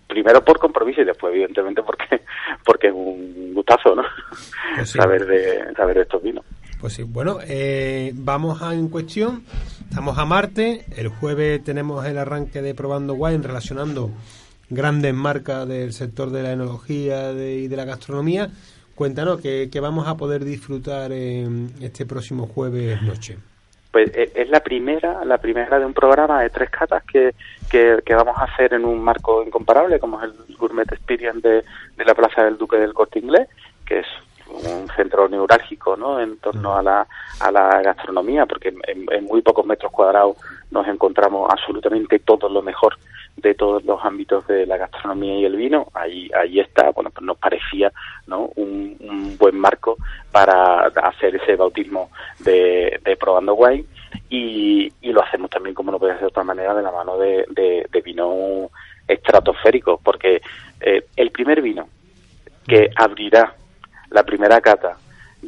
primero 0.09 0.45
por 0.45 0.59
compromiso 0.59 1.01
y 1.01 1.05
después, 1.05 1.33
evidentemente, 1.33 1.83
porque 1.83 2.05
porque 2.65 2.89
es 2.89 2.93
un 2.95 3.53
gustazo, 3.55 3.95
¿no? 3.95 4.03
Pues 4.77 4.91
sí. 4.91 4.99
saber 4.99 5.27
de 5.27 5.75
saber 5.75 5.97
de 5.97 6.03
estos 6.03 6.23
vinos. 6.23 6.45
Pues 6.81 6.93
sí, 6.93 7.03
bueno, 7.03 7.39
eh, 7.47 8.13
vamos 8.15 8.61
a 8.63 8.75
en 8.75 8.89
cuestión. 8.89 9.43
Estamos 9.89 10.19
a 10.19 10.25
Marte. 10.27 10.85
El 10.97 11.09
jueves 11.09 11.63
tenemos 11.65 12.05
el 12.05 12.19
arranque 12.19 12.61
de 12.61 12.75
Probando 12.75 13.15
Wine 13.15 13.43
relacionando 13.47 14.11
grandes 14.69 15.15
marcas 15.15 15.67
del 15.69 15.93
sector 15.93 16.31
de 16.31 16.43
la 16.43 16.53
enología 16.53 17.33
de- 17.33 17.57
y 17.61 17.69
de 17.69 17.77
la 17.77 17.85
gastronomía. 17.85 18.51
Cuéntanos 18.95 19.41
que, 19.41 19.69
vamos 19.81 20.07
a 20.07 20.17
poder 20.17 20.45
disfrutar 20.45 21.11
este 21.13 22.07
próximo 22.07 22.47
jueves 22.47 23.03
noche. 23.03 23.39
Pues 23.91 24.11
eh, 24.15 24.31
es 24.35 24.49
la 24.49 24.61
primera, 24.61 25.25
la 25.25 25.39
primera 25.39 25.79
de 25.79 25.87
un 25.87 25.95
programa 25.95 26.43
de 26.43 26.51
tres 26.51 26.71
catas 26.71 27.03
que, 27.05 27.35
que, 27.71 27.99
que 28.05 28.15
vamos 28.15 28.37
a 28.39 28.45
hacer 28.45 28.75
en 28.75 28.85
un 28.85 29.03
marco 29.03 29.43
incomparable, 29.45 29.99
como 29.99 30.21
es 30.21 30.31
el 30.49 30.57
Gourmet 30.57 30.91
Experience 30.93 31.49
de, 31.49 31.65
de 31.97 32.05
la 32.05 32.15
Plaza 32.15 32.45
del 32.45 32.57
Duque 32.57 32.77
del 32.77 32.93
Corte 32.93 33.19
Inglés, 33.19 33.49
que 33.85 34.01
es 34.01 34.07
un 34.49 34.89
centro 34.97 35.29
neurálgico 35.29 35.97
¿no? 35.97 36.21
en 36.21 36.39
torno 36.39 36.77
a 36.77 36.83
la, 36.83 37.07
a 37.41 37.51
la 37.51 37.83
gastronomía, 37.83 38.47
porque 38.47 38.69
en, 38.69 39.07
en 39.11 39.25
muy 39.25 39.43
pocos 39.43 39.67
metros 39.67 39.91
cuadrados 39.91 40.37
nos 40.71 40.87
encontramos 40.87 41.51
absolutamente 41.51 42.19
todo 42.21 42.49
lo 42.49 42.63
mejor 42.63 42.97
de 43.37 43.55
todos 43.55 43.85
los 43.85 44.03
ámbitos 44.05 44.47
de 44.47 44.67
la 44.67 44.77
gastronomía 44.77 45.39
y 45.39 45.45
el 45.45 45.57
vino. 45.57 45.89
Ahí, 45.95 46.31
ahí 46.35 46.61
está, 46.61 46.91
bueno, 46.91 47.11
pues 47.11 47.25
nos 47.25 47.37
parecía 47.39 47.93
¿no? 48.27 48.51
un, 48.57 48.97
un 49.01 49.37
buen 49.39 49.59
marco 49.59 49.97
para 50.31 50.87
hacer 50.87 51.37
ese 51.37 51.57
bautismo 51.57 52.11
de, 52.41 53.01
de 53.05 53.17
probando 53.17 53.55
wine 53.55 53.85
y, 54.29 54.93
y 55.01 55.13
lo 55.13 55.23
hacemos 55.23 55.51
también 55.51 55.75
como 55.75 55.93
no 55.93 55.99
puede 55.99 56.13
ser 56.15 56.23
de 56.23 56.29
otra 56.29 56.45
manera 56.45 56.75
de 56.75 56.83
la 56.83 56.91
mano 56.91 57.19
de, 57.19 57.45
de, 57.51 57.87
de 57.91 58.01
vino 58.01 58.71
estratosférico 59.07 60.01
porque 60.03 60.41
eh, 60.81 61.05
el 61.17 61.31
primer 61.31 61.61
vino 61.61 61.89
que 62.67 62.91
abrirá 62.97 63.55
la 64.11 64.23
primera 64.23 64.61
cata 64.61 64.97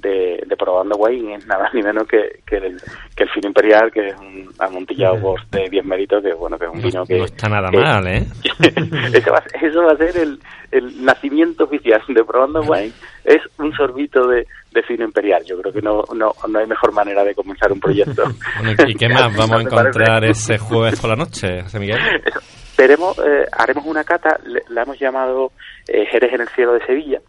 de, 0.01 0.43
de 0.47 0.57
probando 0.57 0.97
wine 0.97 1.35
es 1.35 1.47
nada 1.47 1.69
ni 1.73 1.83
menos 1.83 2.07
que, 2.07 2.41
que, 2.47 2.57
el, 2.57 2.81
que 3.17 3.25
el 3.25 3.31
fino 3.31 3.49
imperial 3.49 3.91
que 3.93 4.09
es 4.09 4.19
un 4.19 4.49
amontillado 4.59 5.35
de 5.51 5.69
10 5.69 5.85
méritos 5.85 6.23
que 6.23 6.33
bueno 6.35 6.59
que 6.59 6.67
es 6.67 6.71
un 6.73 6.83
vino 6.83 7.05
que 7.05 7.19
No 7.19 7.25
está 7.25 7.49
nada 7.49 7.71
que- 7.71 7.79
mal, 7.79 8.07
¿eh? 8.07 8.27
eso, 9.15 9.31
va, 9.33 9.43
eso 9.61 9.83
va 9.83 9.93
a 9.93 9.97
ser 9.97 10.17
el, 10.17 10.39
el 10.71 11.05
nacimiento 11.05 11.65
oficial 11.65 12.01
de 12.09 12.25
Probando 12.25 12.61
Wine. 12.61 12.93
Es 13.25 13.41
un 13.59 13.73
sorbito 13.75 14.27
de, 14.29 14.47
de 14.73 14.83
fino 14.85 15.05
imperial. 15.05 15.43
Yo 15.45 15.61
creo 15.61 15.73
que 15.73 15.83
no, 15.83 16.05
no, 16.15 16.33
no 16.49 16.59
hay 16.59 16.67
mejor 16.67 16.93
manera 16.93 17.25
de 17.25 17.35
comenzar 17.35 17.73
un 17.73 17.81
proyecto. 17.81 18.23
Bueno, 18.63 18.73
¿Y 18.87 18.95
qué 18.95 19.09
más 19.09 19.37
vamos 19.37 19.59
a 19.59 19.63
encontrar 19.63 20.25
ese 20.25 20.59
jueves 20.59 21.01
por 21.01 21.11
la 21.11 21.17
noche, 21.17 21.63
José 21.63 21.79
Miguel? 21.81 21.99
Eso. 22.25 22.41
Veremos, 22.79 23.19
eh, 23.19 23.47
haremos 23.53 23.85
una 23.87 24.05
cata, 24.05 24.39
le- 24.45 24.63
la 24.69 24.83
hemos 24.83 24.99
llamado 24.99 25.51
eh, 25.89 26.07
Jerez 26.11 26.33
en 26.35 26.43
el 26.43 26.49
cielo 26.51 26.75
de 26.75 26.85
Sevilla, 26.87 27.21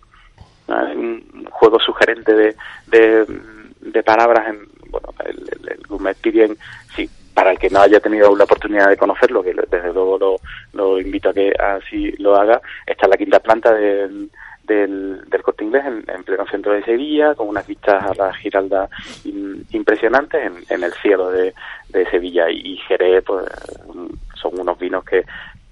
un 0.68 1.48
juego 1.52 1.80
sugerente 1.80 2.34
de, 2.34 2.56
de, 2.88 4.04
palabras 4.04 4.50
en, 4.50 4.60
bueno, 4.90 5.08
el, 5.26 5.38
el, 5.38 5.72
el 5.72 5.88
Gourmet 5.88 6.12
Experience, 6.12 6.62
sí, 6.96 7.10
para 7.34 7.52
el 7.52 7.60
que 7.60 7.70
no 7.70 7.82
haya 7.82 8.00
tenido 8.00 8.36
la 8.36 8.46
oportunidad 8.46 8.90
de 8.90 8.98
conocerlo, 8.98 9.44
que 9.44 9.54
desde 9.54 9.94
luego 9.94 10.18
lo, 10.18 10.36
lo 10.74 11.00
invito 11.00 11.30
a 11.30 11.34
que 11.34 11.52
así 11.52 12.12
lo 12.18 12.36
haga, 12.36 12.62
está 12.86 13.06
en 13.06 13.12
la 13.12 13.18
quinta 13.18 13.40
planta 13.40 13.74
del, 13.74 14.30
del, 14.64 15.24
Corte 15.44 15.64
Inglés, 15.64 15.86
en, 15.86 16.04
en 16.14 16.24
pleno 16.24 16.46
centro 16.48 16.74
de 16.74 16.84
Sevilla, 16.84 17.34
con 17.36 17.48
unas 17.48 17.66
vistas 17.66 18.04
a 18.04 18.14
la 18.16 18.34
Giralda 18.34 18.90
im- 19.24 19.64
impresionantes 19.72 20.46
en, 20.46 20.56
en 20.70 20.84
el 20.84 20.94
cielo 20.94 21.30
de, 21.30 21.54
de 21.90 22.06
Sevilla. 22.10 22.50
Y, 22.50 22.74
y 22.74 22.78
Jerez, 22.78 23.24
pues, 23.26 23.46
son 24.36 24.60
unos 24.60 24.78
vinos 24.78 25.06
que, 25.06 25.24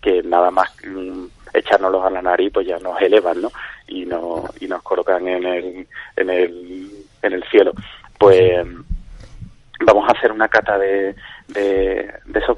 que 0.01 0.23
nada 0.23 0.49
más 0.51 0.71
mm, 0.85 1.25
echárnoslos 1.55 2.05
a 2.05 2.09
la 2.09 2.21
nariz, 2.21 2.51
pues 2.53 2.67
ya 2.67 2.77
nos 2.79 3.01
elevan, 3.01 3.41
¿no? 3.41 3.51
Y, 3.87 4.05
no, 4.05 4.45
y 4.59 4.67
nos 4.67 4.81
colocan 4.83 5.27
en 5.27 5.45
el, 5.45 5.87
en 6.15 6.29
el, 6.29 6.91
en 7.21 7.33
el 7.33 7.43
cielo. 7.45 7.73
Pues 8.17 8.65
vamos 9.85 10.07
a 10.07 10.17
hacer 10.17 10.31
una 10.31 10.47
cata 10.47 10.77
de, 10.77 11.15
de, 11.47 12.13
de 12.25 12.39
esos 12.39 12.57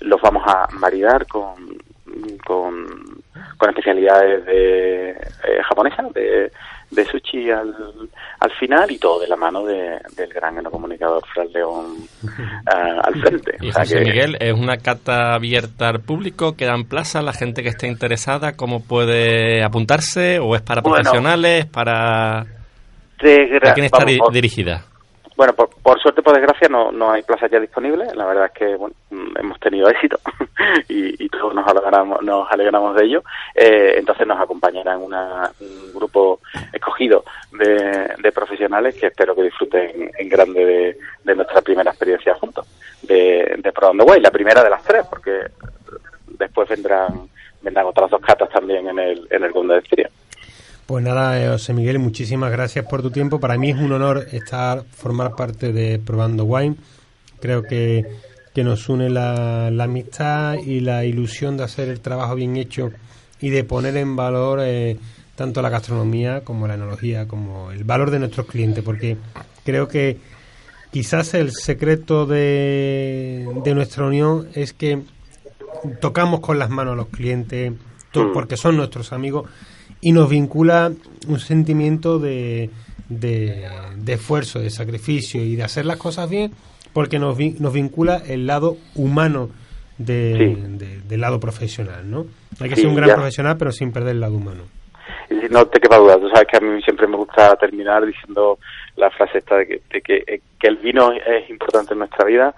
los 0.00 0.20
vamos 0.20 0.42
a 0.46 0.68
maridar 0.72 1.26
con, 1.26 1.54
con, 2.46 3.22
con 3.56 3.68
especialidades 3.68 4.44
de, 4.46 5.10
eh, 5.10 5.62
japonesas, 5.68 6.12
de, 6.12 6.50
de 6.90 7.04
sushi 7.04 7.50
al, 7.50 7.74
al 8.40 8.50
final 8.58 8.90
y 8.90 8.98
todo 8.98 9.20
de 9.20 9.28
la 9.28 9.36
mano 9.36 9.64
de, 9.64 9.98
del 10.16 10.32
gran 10.32 10.62
comunicador 10.64 11.22
Fran 11.32 11.52
León 11.52 11.96
ah, 12.66 13.00
al 13.04 13.14
frente. 13.20 13.56
Y 13.60 13.68
O 13.68 13.72
sea 13.72 13.82
José 13.82 13.98
que- 13.98 14.04
Miguel, 14.04 14.36
¿es 14.40 14.52
una 14.52 14.76
cata 14.78 15.34
abierta 15.34 15.88
al 15.88 16.00
público? 16.00 16.56
¿Quedan 16.56 16.84
plazas? 16.84 17.22
¿La 17.24 17.32
gente 17.32 17.62
que 17.62 17.68
esté 17.68 17.86
interesada, 17.86 18.52
cómo 18.56 18.82
puede 18.82 19.62
apuntarse? 19.62 20.38
¿O 20.40 20.56
es 20.56 20.62
para 20.62 20.80
Bueno. 20.82 20.96
profesionales? 20.96 21.66
¿Para...? 21.66 22.40
¿A 22.40 22.44
quién 23.74 23.84
está 23.84 24.04
vamos, 24.04 24.32
dirigida? 24.32 24.84
Bueno, 25.40 25.54
por, 25.54 25.70
por 25.70 25.98
suerte, 25.98 26.20
por 26.20 26.34
desgracia, 26.34 26.68
no, 26.68 26.92
no 26.92 27.12
hay 27.12 27.22
plazas 27.22 27.50
ya 27.50 27.58
disponibles. 27.58 28.14
La 28.14 28.26
verdad 28.26 28.44
es 28.44 28.52
que 28.52 28.76
bueno, 28.76 28.94
mm, 29.08 29.38
hemos 29.38 29.58
tenido 29.58 29.88
éxito 29.88 30.18
y, 30.86 31.24
y 31.24 31.28
todos 31.30 31.54
nos 31.54 31.66
alegramos, 31.66 32.20
nos 32.20 32.46
alegramos 32.52 32.94
de 32.94 33.06
ello. 33.06 33.24
Eh, 33.54 33.94
entonces 33.96 34.26
nos 34.26 34.38
acompañarán 34.38 35.00
una, 35.00 35.50
un 35.60 35.94
grupo 35.94 36.40
escogido 36.74 37.24
de, 37.52 38.16
de 38.22 38.32
profesionales 38.32 38.94
que 39.00 39.06
espero 39.06 39.34
que 39.34 39.44
disfruten 39.44 40.10
en 40.18 40.28
grande 40.28 40.98
de, 41.24 41.34
nuestra 41.34 41.62
primera 41.62 41.90
experiencia 41.90 42.34
juntos, 42.34 42.66
de, 43.00 43.54
de 43.62 43.72
Probando 43.72 44.04
Way, 44.04 44.20
la 44.20 44.30
primera 44.30 44.62
de 44.62 44.68
las 44.68 44.82
tres, 44.82 45.06
porque 45.08 45.40
después 46.26 46.68
vendrán 46.68 47.30
vendrán 47.62 47.86
otras 47.86 48.10
dos 48.10 48.20
catas 48.20 48.50
también 48.50 48.86
en 48.88 48.98
el, 48.98 49.26
en 49.30 49.44
el 49.44 49.52
Conde 49.52 49.72
de 49.72 49.80
Estiria. 49.80 50.10
Pues 50.90 51.04
nada, 51.04 51.40
eh, 51.40 51.46
José 51.48 51.72
Miguel, 51.72 52.00
muchísimas 52.00 52.50
gracias 52.50 52.84
por 52.84 53.00
tu 53.00 53.12
tiempo. 53.12 53.38
Para 53.38 53.56
mí 53.56 53.70
es 53.70 53.76
un 53.76 53.92
honor 53.92 54.26
estar, 54.32 54.82
formar 54.90 55.36
parte 55.36 55.72
de 55.72 56.00
Probando 56.00 56.42
Wine. 56.42 56.74
Creo 57.40 57.62
que, 57.62 58.04
que 58.52 58.64
nos 58.64 58.88
une 58.88 59.08
la, 59.08 59.70
la 59.70 59.84
amistad 59.84 60.54
y 60.54 60.80
la 60.80 61.04
ilusión 61.04 61.56
de 61.56 61.62
hacer 61.62 61.88
el 61.90 62.00
trabajo 62.00 62.34
bien 62.34 62.56
hecho 62.56 62.90
y 63.40 63.50
de 63.50 63.62
poner 63.62 63.96
en 63.98 64.16
valor 64.16 64.58
eh, 64.64 64.96
tanto 65.36 65.62
la 65.62 65.68
gastronomía 65.68 66.40
como 66.40 66.66
la 66.66 66.74
enología, 66.74 67.28
como 67.28 67.70
el 67.70 67.84
valor 67.84 68.10
de 68.10 68.18
nuestros 68.18 68.46
clientes, 68.48 68.82
porque 68.82 69.16
creo 69.64 69.86
que 69.86 70.16
quizás 70.90 71.34
el 71.34 71.52
secreto 71.52 72.26
de, 72.26 73.48
de 73.62 73.74
nuestra 73.76 74.06
unión 74.06 74.48
es 74.54 74.72
que 74.72 75.02
tocamos 76.00 76.40
con 76.40 76.58
las 76.58 76.68
manos 76.68 76.94
a 76.94 76.96
los 76.96 77.06
clientes, 77.10 77.74
to- 78.10 78.32
porque 78.32 78.56
son 78.56 78.76
nuestros 78.76 79.12
amigos, 79.12 79.48
y 80.00 80.12
nos 80.12 80.28
vincula 80.28 80.92
un 81.28 81.38
sentimiento 81.40 82.18
de, 82.18 82.70
de, 83.08 83.68
de 83.96 84.12
esfuerzo, 84.14 84.58
de 84.60 84.70
sacrificio 84.70 85.42
y 85.42 85.56
de 85.56 85.62
hacer 85.62 85.84
las 85.86 85.96
cosas 85.98 86.28
bien, 86.30 86.52
porque 86.92 87.18
nos, 87.18 87.38
nos 87.60 87.72
vincula 87.72 88.22
el 88.26 88.46
lado 88.46 88.76
humano 88.94 89.50
de- 89.98 90.36
Sí. 90.56 90.62
de- 90.78 91.00
del 91.02 91.20
lado 91.20 91.38
profesional, 91.40 92.10
¿no? 92.10 92.26
Hay 92.60 92.68
que 92.70 92.76
Sí, 92.76 92.82
ser 92.82 92.90
un 92.90 92.96
gran 92.96 93.08
ya. 93.10 93.14
profesional, 93.16 93.56
pero 93.58 93.70
sin 93.72 93.92
perder 93.92 94.12
el 94.12 94.20
lado 94.20 94.34
humano. 94.36 94.62
No 95.50 95.66
te 95.66 95.78
quepa 95.80 95.98
duda, 95.98 96.18
tú 96.18 96.28
sabes 96.28 96.46
que 96.50 96.56
a 96.56 96.60
mí 96.60 96.80
siempre 96.82 97.06
me 97.06 97.16
gusta 97.16 97.54
terminar 97.56 98.04
diciendo 98.06 98.58
la 98.96 99.10
frase 99.10 99.38
esta 99.38 99.56
de 99.56 99.66
que, 99.66 99.80
de 99.92 100.00
que, 100.00 100.16
eh, 100.26 100.40
que 100.58 100.66
el 100.68 100.76
vino 100.76 101.12
es 101.12 101.48
importante 101.50 101.92
en 101.92 101.98
nuestra 102.00 102.24
vida, 102.24 102.54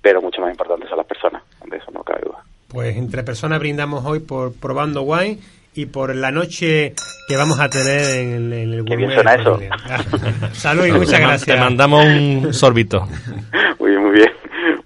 pero 0.00 0.20
mucho 0.22 0.40
más 0.40 0.50
importante 0.50 0.88
son 0.88 0.98
las 0.98 1.06
personas, 1.06 1.42
de 1.68 1.76
eso 1.76 1.90
no 1.92 2.02
cabe 2.02 2.20
duda. 2.24 2.42
Pues 2.68 2.96
entre 2.96 3.22
personas 3.22 3.58
brindamos 3.60 4.04
hoy 4.04 4.20
por 4.20 4.52
probando 4.54 5.02
wine 5.02 5.38
y 5.76 5.86
por 5.86 6.14
la 6.14 6.30
noche 6.30 6.94
que 7.28 7.36
vamos 7.36 7.60
a 7.60 7.68
tener 7.68 8.00
en 8.16 8.32
el, 8.32 8.52
en 8.52 8.72
el 8.72 8.84
Qué 8.84 8.96
bien 8.96 9.12
suena 9.12 9.34
eso. 9.34 9.60
Salud 10.52 10.86
y 10.86 10.92
muchas 10.92 11.20
gracias. 11.20 11.44
Te 11.44 11.56
mandamos 11.56 12.04
un 12.06 12.54
sorbito. 12.54 13.06
Muy 13.78 13.90
bien, 13.90 14.02
muy 14.02 14.12
bien. 14.12 14.30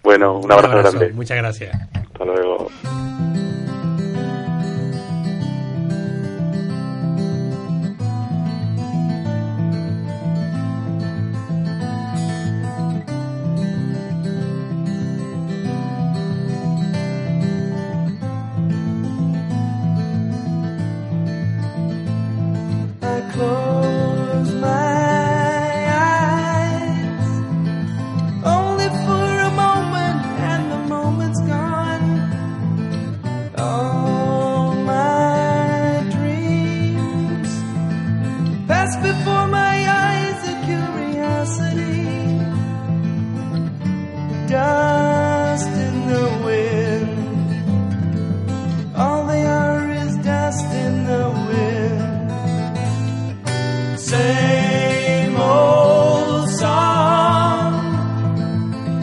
Bueno, 0.02 0.38
un 0.38 0.50
abrazo, 0.50 0.78
grande. 0.78 1.12
Muchas 1.12 1.36
gracias. 1.36 1.74
Hasta 1.94 2.24
luego. 2.24 2.70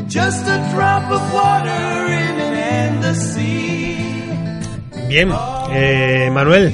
Just 0.07 0.47
a 0.47 0.57
drop 0.73 1.11
of 1.11 1.33
water 1.33 2.05
in 2.07 2.39
an 2.39 2.53
endless 2.55 3.33
sea. 3.35 3.97
Bien, 5.09 5.29
eh, 5.71 6.29
Manuel, 6.31 6.71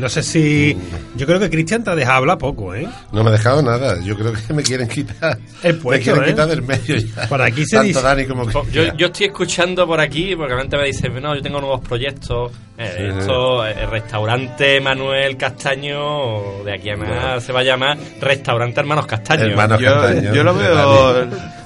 no 0.00 0.08
sé 0.08 0.22
si... 0.22 0.76
Yo 1.16 1.26
creo 1.26 1.38
que 1.38 1.48
Cristian 1.50 1.84
te 1.84 1.90
ha 1.90 1.94
dejado 1.94 2.18
hablar 2.18 2.38
poco, 2.38 2.74
¿eh? 2.74 2.88
No 3.12 3.22
me 3.22 3.30
ha 3.30 3.32
dejado 3.32 3.62
nada. 3.62 4.00
Yo 4.02 4.16
creo 4.16 4.32
que 4.32 4.52
me 4.54 4.62
quieren 4.62 4.88
quitar. 4.88 5.38
El 5.62 5.74
me 5.74 5.80
puesto, 5.80 6.04
quieren 6.04 6.24
¿eh? 6.24 6.26
quitar 6.32 6.48
del 6.48 6.62
medio 6.62 6.96
ya. 6.96 7.28
Por 7.28 7.40
aquí 7.42 7.64
se 7.66 7.76
Tanto 7.76 7.88
dice- 7.88 8.02
Dani 8.02 8.24
como 8.26 8.50
Yo, 8.72 8.94
yo 8.96 9.06
estoy 9.06 9.26
escuchando 9.26 9.86
por 9.86 10.00
aquí, 10.00 10.34
porque 10.34 10.54
la 10.54 10.60
gente 10.60 10.76
me 10.76 10.86
dice, 10.86 11.08
no, 11.10 11.34
yo 11.36 11.42
tengo 11.42 11.60
nuevos 11.60 11.80
proyectos. 11.80 12.50
Eh, 12.78 12.94
Sí. 13.12 13.18
esto, 13.20 13.66
eh, 13.66 13.84
restaurante 13.84 14.80
Manuel 14.80 15.36
Castaño, 15.36 16.64
de 16.64 16.72
aquí 16.72 16.88
a 16.88 16.96
nada 16.96 17.38
se 17.38 17.52
va 17.52 17.60
a 17.60 17.62
llamar 17.62 17.98
Restaurante 18.22 18.80
Hermanos 18.80 19.06
Castaño. 19.06 19.42
Hermanos 19.44 19.78
Yo, 19.80 19.90
Castaño. 19.92 20.34
yo 20.34 20.42
lo 20.44 20.54
veo, 20.54 20.74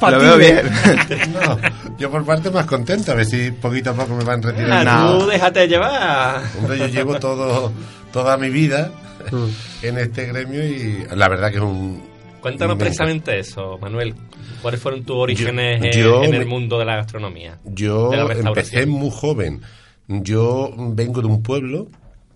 lo 0.01 0.19
veo 0.19 0.37
bien. 0.37 0.63
No, 1.33 1.59
yo 1.99 2.11
por 2.11 2.25
parte 2.25 2.51
más 2.51 2.67
contento, 2.67 3.13
a 3.13 3.15
ver 3.15 3.27
si 3.27 3.51
poquito 3.53 3.91
a 3.91 3.95
poco 3.95 4.15
me 4.17 4.25
van 4.25 4.41
Ah, 4.45 4.49
retirando. 4.51 5.19
tú 5.21 5.27
déjate 5.27 5.69
llevar. 5.69 6.41
Hombre, 6.59 6.79
yo 6.79 6.87
llevo 6.89 7.15
todo, 7.21 7.73
toda 8.15 8.37
mi 8.37 8.49
vida 8.49 8.93
en 9.83 9.99
este 9.99 10.27
gremio 10.27 10.65
y 10.65 11.05
la 11.17 11.29
verdad 11.29 11.51
que 11.51 11.57
es 11.57 11.63
un... 11.63 12.01
Cuéntanos 12.41 12.77
me 12.77 12.85
precisamente 12.85 13.39
eso, 13.41 13.77
Manuel. 13.79 14.15
¿Cuáles 14.63 14.81
fueron 14.81 15.03
tus 15.03 15.17
orígenes 15.17 15.83
en- 15.83 16.01
yo 16.01 16.23
en, 16.23 16.33
el 16.35 16.47
mundo 16.47 16.79
de 16.79 16.85
la 16.85 16.97
gastronomía? 16.97 17.59
Yo 17.65 18.13
la 18.15 18.33
empecé 18.33 18.87
muy 18.87 19.11
joven. 19.11 19.63
Yo 20.07 20.73
vengo 20.77 21.23
de 21.23 21.27
un 21.27 21.43
pueblo, 21.43 21.89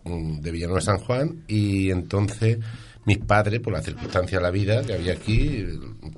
mm, 0.05 0.41
de 0.41 0.51
Villanueva 0.51 0.81
de 0.81 0.85
San 0.87 0.99
Juan, 0.99 1.45
y 1.47 1.91
entonces 1.93 2.59
mis 3.05 3.18
padres, 3.18 3.61
por 3.61 3.72
las 3.72 3.85
circunstancias 3.85 4.41
de 4.41 4.43
la 4.43 4.51
vida 4.51 4.83
que 4.83 4.95
había 4.95 5.12
aquí, 5.12 5.64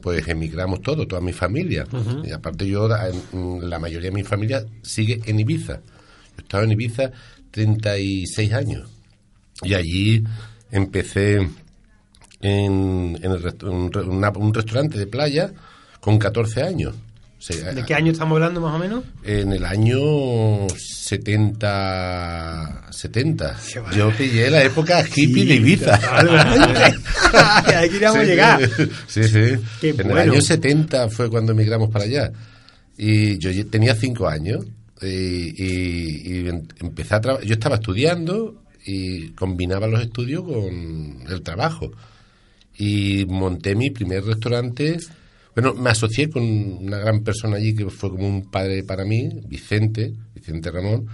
pues 0.00 0.26
emigramos 0.26 0.80
todos, 0.80 1.06
toda 1.06 1.20
mi 1.20 1.32
familia. 1.32 1.84
Y 2.24 2.32
aparte 2.32 2.66
yo, 2.66 2.88
mm, 2.88 3.58
la 3.64 3.78
mayoría 3.78 4.08
de 4.08 4.14
mi 4.14 4.22
familia 4.22 4.64
sigue 4.82 5.20
en 5.26 5.38
Ibiza. 5.38 5.74
Yo 5.74 6.34
he 6.38 6.40
estado 6.42 6.64
en 6.64 6.72
Ibiza 6.72 7.11
36 7.50 8.52
años. 8.54 8.99
Y 9.62 9.74
allí 9.74 10.22
empecé 10.70 11.36
en, 12.40 13.18
en 13.22 13.30
el 13.32 13.42
rest- 13.42 13.62
un, 13.68 13.90
una- 14.08 14.30
un 14.30 14.54
restaurante 14.54 14.98
de 14.98 15.06
playa 15.06 15.50
con 16.00 16.18
14 16.18 16.62
años. 16.62 16.94
O 16.94 17.42
sea, 17.42 17.72
¿De 17.72 17.84
qué 17.86 17.94
año 17.94 18.12
estamos 18.12 18.36
hablando 18.36 18.61
más 18.61 18.74
o 18.74 18.78
menos? 18.78 19.02
en 19.24 19.52
el 19.52 19.64
año 19.64 19.98
70... 21.50 22.88
70. 22.90 23.56
Yo 23.96 24.11
pillé 24.16 24.50
la 24.50 24.62
época 24.62 25.02
hippie 25.14 25.44
de 25.46 25.54
Ibiza. 25.56 25.94
Ahí 27.78 27.88
queríamos 27.88 28.20
Sí, 28.20 28.26
llegar. 28.26 28.61
Sí, 29.06 29.24
sí. 29.24 29.56
Qué 29.80 29.90
en 29.90 30.00
el 30.00 30.06
bueno. 30.06 30.32
año 30.32 30.40
70 30.40 31.08
fue 31.08 31.30
cuando 31.30 31.52
emigramos 31.52 31.90
para 31.90 32.04
allá. 32.04 32.30
Y 32.98 33.38
yo 33.38 33.66
tenía 33.68 33.94
cinco 33.94 34.28
años 34.28 34.64
y, 35.00 35.06
y- 35.06 36.22
y 36.24 36.48
em- 36.48 36.66
empecé 36.80 37.14
a 37.14 37.20
trabajar. 37.20 37.46
Yo 37.46 37.54
estaba 37.54 37.76
estudiando 37.76 38.62
y 38.84 39.30
combinaba 39.30 39.86
los 39.86 40.02
estudios 40.02 40.44
con 40.44 41.22
el 41.28 41.42
trabajo. 41.42 41.92
Y 42.76 43.24
monté 43.26 43.74
mi 43.74 43.90
primer 43.90 44.24
restaurante. 44.24 44.98
Bueno, 45.54 45.74
me 45.74 45.90
asocié 45.90 46.30
con 46.30 46.42
una 46.42 46.98
gran 46.98 47.22
persona 47.22 47.56
allí 47.56 47.74
que 47.74 47.90
fue 47.90 48.10
como 48.10 48.26
un 48.26 48.50
padre 48.50 48.82
para 48.84 49.04
mí, 49.04 49.28
Vicente, 49.46 50.14
Vicente 50.34 50.70
Ramón, 50.70 51.06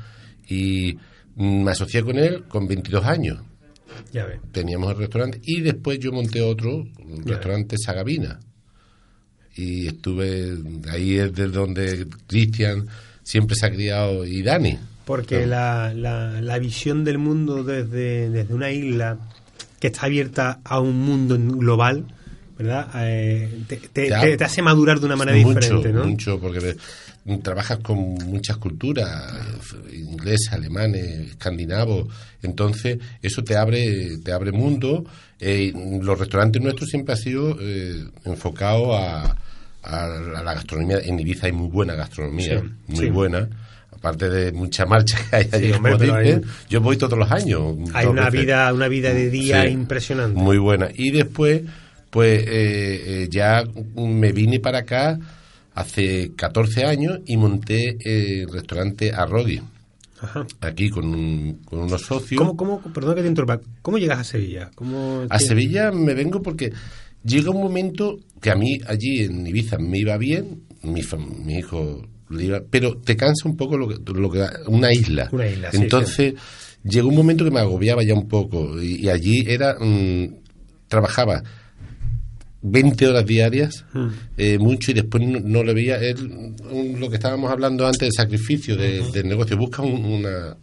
y 0.48 0.96
me 1.36 1.70
asocié 1.70 2.02
con 2.02 2.18
él 2.18 2.44
con 2.44 2.66
22 2.66 3.04
años 3.04 3.38
Ya 4.12 4.26
teníamos 4.52 4.90
el 4.92 4.98
restaurante 4.98 5.40
y 5.42 5.60
después 5.60 5.98
yo 5.98 6.12
monté 6.12 6.40
otro, 6.40 6.76
un 6.76 7.24
restaurante 7.24 7.76
Sagavina. 7.78 8.40
Y 9.54 9.86
estuve, 9.86 10.54
ahí 10.90 11.16
es 11.16 11.32
de 11.32 11.48
donde 11.48 12.06
Cristian 12.26 12.86
siempre 13.22 13.56
se 13.56 13.66
ha 13.66 13.70
criado 13.70 14.24
y 14.26 14.42
Dani. 14.42 14.78
Porque 15.07 15.46
la, 15.46 15.94
la, 15.94 16.40
la 16.42 16.59
visión 16.59 17.04
del 17.04 17.16
mundo 17.18 17.62
desde, 17.64 18.28
desde 18.28 18.52
una 18.52 18.70
isla 18.72 19.16
que 19.80 19.86
está 19.86 20.07
abierta 20.07 20.59
a 20.64 20.80
un 20.80 20.98
mundo 21.00 21.38
global, 21.38 22.04
¿verdad? 22.59 22.88
Eh, 22.96 23.62
te, 23.68 23.76
te- 23.76 24.09
Ya. 24.11 24.20
te- 24.20 24.36
te 24.36 24.44
hace 24.44 24.62
madurar 24.62 24.98
de 24.98 25.07
una 25.07 25.14
manera 25.16 25.38
mucho, 25.38 25.61
diferente, 25.61 25.92
¿no? 25.92 26.07
Mucho, 26.07 26.40
porque 26.40 26.76
trabajas 27.42 27.78
con 27.78 27.98
muchas 28.14 28.57
culturas, 28.57 29.32
ingleses, 29.92 30.52
alemanes, 30.52 31.30
escandinavos, 31.30 32.09
entonces 32.42 32.98
eso 33.22 33.42
te 33.44 33.57
abre, 33.57 34.18
te 34.18 34.32
abre 34.32 34.50
mundo. 34.52 35.04
Eh, 35.38 35.72
los 36.02 36.18
restaurantes 36.18 36.61
nuestros 36.62 36.88
siempre 36.90 37.14
han 37.14 37.20
sido 37.20 37.57
eh, 37.61 38.04
enfocados 38.24 38.88
a, 38.98 39.36
a 39.82 40.07
la 40.42 40.54
gastronomía. 40.54 40.98
En 40.98 41.20
Ibiza 41.20 41.46
hay 41.46 41.52
muy 41.52 41.68
buena 41.68 41.94
gastronomía, 41.94 42.61
Sí, 42.61 42.70
muy 42.88 43.04
sí. 43.07 43.11
buena. 43.11 43.48
Aparte 43.97 44.28
de 44.28 44.53
mucha 44.53 44.86
marcha 44.86 45.18
que 45.28 45.36
hay 45.36 45.49
allí, 45.53 45.72
hombre, 45.72 45.92
como 45.92 46.05
pero 46.05 46.18
dicen, 46.20 46.42
hay- 46.44 46.51
yo 46.70 46.80
voy 46.80 46.97
todos 46.97 47.18
los 47.18 47.30
años. 47.30 47.74
Hay 47.94 48.07
una 48.07 48.26
veces. 48.26 48.40
vida, 48.40 48.72
una 48.72 48.88
vida 48.88 49.12
de 49.12 49.30
día 49.30 49.62
Sí. 49.64 49.68
impresionante. 49.70 50.38
Muy 50.38 50.59
buena. 50.59 50.88
Y 50.94 51.11
después, 51.11 51.62
pues 52.11 52.40
eh, 52.47 52.47
eh, 53.24 53.28
ya 53.30 53.64
me 53.97 54.32
vine 54.32 54.61
para 54.61 54.78
acá 54.80 55.18
hace 55.74 56.32
14 56.36 56.84
años 56.84 57.20
y 57.26 57.36
monté 57.36 57.97
eh, 58.05 58.42
el 58.42 58.53
restaurante 58.53 59.12
Arrodi. 59.12 59.61
Ajá. 60.20 60.47
Aquí 60.61 60.88
con, 60.88 61.05
un- 61.07 61.61
con 61.64 61.80
unos 61.80 62.01
socios. 62.03 62.38
¿Cómo, 62.38 62.57
cómo, 62.57 62.80
perdón 62.92 63.16
que 63.16 63.22
te 63.22 63.28
interrumpa, 63.28 63.61
¿cómo 63.82 63.99
llegas 63.99 64.18
a 64.20 64.24
Sevilla? 64.24 64.70
¿Cómo 64.74 65.26
A 65.28 65.38
Sevilla 65.38 65.90
me 65.92 66.14
vengo 66.14 66.40
porque 66.42 66.72
llega 67.22 67.51
un 67.51 67.61
momento 67.61 68.18
que 68.40 68.51
a 68.51 68.55
mí 68.55 68.78
allí 68.86 69.24
en 69.24 69.47
Ibiza 69.47 69.76
me 69.78 69.99
iba 69.99 70.16
bien, 70.16 70.62
mi, 70.82 71.03
mi 71.44 71.55
hijo 71.59 72.07
pero 72.70 72.97
te 72.99 73.16
cansa 73.16 73.49
un 73.49 73.57
poco 73.57 73.77
lo 73.77 73.89
que, 73.89 73.97
lo 74.12 74.31
que 74.31 74.45
una 74.66 74.93
isla. 74.93 75.29
Una 75.33 75.47
isla, 75.47 75.70
sí, 75.70 75.77
Entonces 75.79 76.35
llegó 76.85 77.09
un 77.09 77.16
momento 77.16 77.45
que 77.45 77.51
me 77.51 77.61
agobiaba 77.61 78.03
ya 78.05 78.14
un 78.14 78.29
poco 78.29 78.81
y, 78.83 78.97
y 79.05 79.09
allí 79.09 79.45
era 79.47 79.77
mm, 79.79 80.35
trabajaba 80.89 81.43
20 82.62 83.07
horas 83.07 83.24
diarias, 83.27 83.85
Mm. 83.93 84.09
eh, 84.39 84.59
mucho, 84.59 84.91
y 84.91 84.95
después 84.95 85.22
no, 85.22 85.39
no 85.41 85.62
le 85.62 85.72
veía. 85.72 85.97
Él, 85.99 86.55
un- 86.70 86.97
lo 86.99 87.09
que 87.09 87.16
estábamos 87.16 87.51
hablando 87.51 87.87
antes 87.87 88.01
del 88.01 88.12
sacrificio 88.12 88.77
de- 88.77 89.03
del 89.12 89.29
negocio, 89.29 89.57
busca 89.57 89.83
un, 89.83 90.05
una, 90.05 90.57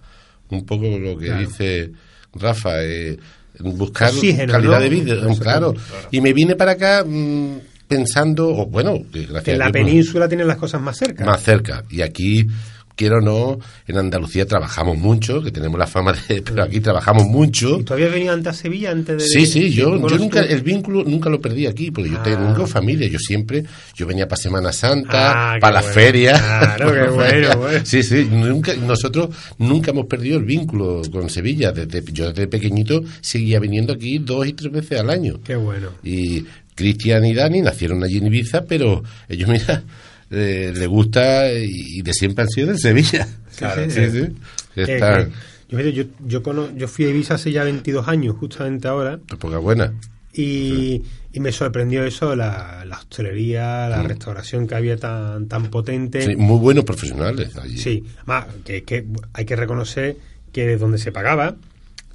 un 0.49 0.65
poco 0.65 0.85
lo 0.97 1.17
que 1.17 1.27
Claro. 1.27 1.47
dice 1.47 1.91
Rafa, 2.33 2.83
eh, 2.83 3.17
buscar 3.59 4.09
Oxígeno, 4.09 4.51
calidad 4.51 4.77
¿no? 4.77 4.83
de 4.83 4.89
vida, 4.89 5.15
claro. 5.39 5.73
claro. 5.73 5.73
Y 6.11 6.19
me 6.19 6.33
vine 6.33 6.55
para 6.55 6.71
acá 6.71 7.05
mm, 7.07 7.57
pensando, 7.97 8.49
o 8.49 8.65
bueno, 8.65 8.99
que 9.11 9.25
gracias 9.25 9.55
en 9.55 9.61
a 9.61 9.65
la 9.65 9.71
Dios, 9.71 9.85
península 9.85 10.27
tienen 10.27 10.47
las 10.47 10.57
cosas 10.57 10.81
más 10.81 10.97
cerca. 10.97 11.25
más 11.25 11.41
cerca. 11.43 11.83
Y 11.89 12.01
aquí, 12.01 12.47
quiero 12.95 13.17
o 13.17 13.21
no, 13.21 13.57
en 13.87 13.97
Andalucía 13.97 14.45
trabajamos 14.45 14.97
mucho, 14.99 15.41
que 15.41 15.49
tenemos 15.51 15.79
la 15.79 15.87
fama 15.87 16.13
de... 16.27 16.43
Pero 16.43 16.61
aquí 16.63 16.79
trabajamos 16.79 17.25
mucho. 17.25 17.79
¿Y 17.79 17.83
tú 17.83 17.93
habías 17.93 18.11
venido 18.11 18.33
antes 18.33 18.53
a 18.53 18.53
Sevilla 18.53 18.91
antes 18.91 19.17
de...? 19.17 19.27
Sí, 19.27 19.47
sí, 19.47 19.71
yo, 19.71 19.99
¿Tú 19.99 20.09
yo 20.09 20.17
nunca, 20.19 20.41
el 20.41 20.61
vínculo 20.61 21.03
nunca 21.03 21.27
lo 21.29 21.41
perdí 21.41 21.65
aquí, 21.65 21.89
porque 21.89 22.11
yo 22.11 22.17
Ah. 22.19 22.23
tengo 22.23 22.67
familia, 22.67 23.07
yo 23.07 23.17
siempre, 23.17 23.63
yo 23.95 24.05
venía 24.05 24.27
para 24.27 24.39
Semana 24.41 24.71
Santa, 24.71 25.55
Ah, 25.55 25.57
para 25.59 25.73
las 25.73 25.83
bueno. 25.85 25.95
ferias. 25.95 26.39
Claro, 26.39 26.93
qué 26.93 27.09
bueno, 27.15 27.57
bueno. 27.57 27.79
Sí, 27.83 28.03
sí, 28.03 28.27
nunca, 28.31 28.75
nosotros 28.75 29.29
nunca 29.57 29.89
hemos 29.89 30.05
perdido 30.05 30.37
el 30.37 30.45
vínculo 30.45 31.01
con 31.11 31.29
Sevilla. 31.31 31.71
Desde, 31.71 32.03
yo 32.13 32.27
desde 32.31 32.47
pequeñito 32.47 33.01
seguía 33.21 33.59
viniendo 33.59 33.93
aquí 33.93 34.19
dos 34.19 34.45
y 34.45 34.53
tres 34.53 34.71
veces 34.71 34.99
al 34.99 35.09
año. 35.09 35.39
Qué 35.43 35.55
bueno. 35.55 35.89
Y 36.03 36.45
Cristian 36.75 37.25
y 37.25 37.33
Dani 37.33 37.61
nacieron 37.61 38.03
allí 38.03 38.17
en 38.17 38.27
Ibiza, 38.27 38.65
pero 38.65 39.03
ellos, 39.29 39.49
mira, 39.49 39.83
eh, 40.31 40.71
les 40.75 40.87
gusta 40.87 41.51
y, 41.53 41.99
y 41.99 42.01
de 42.01 42.13
siempre 42.13 42.43
han 42.43 42.49
sido 42.49 42.67
de 42.71 42.77
Sevilla. 42.77 43.27
Claro, 43.57 43.89
sí, 43.89 44.09
sí. 44.09 44.27
Está, 44.75 45.25
que- 45.25 45.31
yo, 45.69 45.79
yo, 45.89 46.03
yo, 46.27 46.41
cono- 46.43 46.75
yo 46.75 46.87
fui 46.87 47.05
a 47.05 47.09
Ibiza 47.09 47.35
hace 47.35 47.51
ya 47.51 47.63
22 47.63 48.07
años, 48.07 48.35
justamente 48.39 48.87
ahora, 48.87 49.19
época 49.31 49.57
buena. 49.59 49.93
y, 50.33 51.01
y 51.31 51.39
me 51.39 51.51
sorprendió 51.51 52.03
eso, 52.03 52.35
la, 52.35 52.83
la 52.85 52.97
hostelería, 52.97 53.87
la 53.89 54.01
Mm. 54.03 54.07
restauración 54.07 54.67
que 54.67 54.75
había 54.75 54.97
tan, 54.97 55.47
tan 55.47 55.67
potente. 55.69 56.21
Sí, 56.23 56.35
muy 56.35 56.57
buenos 56.59 56.83
profesionales 56.83 57.55
allí. 57.57 57.77
Sí, 57.77 58.03
más 58.25 58.45
que, 58.65 58.83
que 58.83 59.05
hay 59.33 59.45
que 59.45 59.55
reconocer 59.55 60.17
que 60.51 60.73
es 60.73 60.79
donde 60.79 60.97
se 60.97 61.11
pagaba 61.11 61.55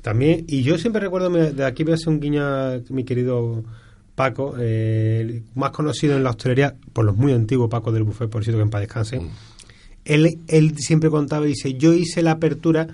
también. 0.02 0.44
Y 0.48 0.62
yo 0.62 0.78
siempre 0.78 1.00
recuerdo, 1.00 1.30
de 1.30 1.64
aquí 1.64 1.82
voy 1.84 1.92
a 1.92 1.94
hacer 1.96 2.08
un 2.08 2.20
guiño 2.20 2.44
a 2.44 2.78
mi 2.90 3.04
querido 3.04 3.64
Paco, 4.18 4.56
eh, 4.58 5.42
más 5.54 5.70
conocido 5.70 6.16
en 6.16 6.24
la 6.24 6.30
hostelería, 6.30 6.74
por 6.92 7.04
los 7.04 7.16
muy 7.16 7.32
antiguos 7.32 7.70
Paco 7.70 7.92
del 7.92 8.02
Buffet, 8.02 8.28
por 8.28 8.42
cierto 8.42 8.58
que 8.58 8.64
en 8.64 8.70
paz 8.70 8.80
descanse. 8.80 9.20
Él, 10.04 10.38
él 10.48 10.76
siempre 10.76 11.08
contaba, 11.08 11.46
dice, 11.46 11.74
yo 11.74 11.94
hice 11.94 12.20
la 12.22 12.32
apertura, 12.32 12.88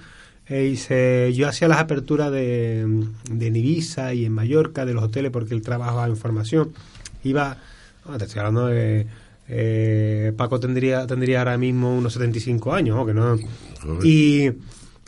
eh, 0.48 0.60
dice, 0.64 1.32
yo 1.32 1.48
hacía 1.48 1.66
las 1.66 1.78
aperturas 1.78 2.30
de, 2.30 2.86
de 3.30 3.46
en 3.46 3.56
Ibiza 3.56 4.12
y 4.12 4.26
en 4.26 4.32
Mallorca, 4.32 4.84
de 4.84 4.92
los 4.92 5.02
hoteles, 5.04 5.30
porque 5.30 5.54
él 5.54 5.62
trabajaba 5.62 6.06
en 6.06 6.16
formación. 6.18 6.72
Iba, 7.24 7.56
te 8.18 8.24
estoy 8.24 8.40
hablando 8.40 8.66
de... 8.66 9.06
eh, 9.48 10.32
Paco 10.36 10.60
tendría 10.60 11.06
tendría 11.06 11.38
ahora 11.38 11.56
mismo 11.56 11.96
unos 11.96 12.12
75 12.12 12.74
años, 12.74 12.96
¿no? 12.96 13.06
Que 13.06 13.14
no 13.14 13.36
y 14.02 14.50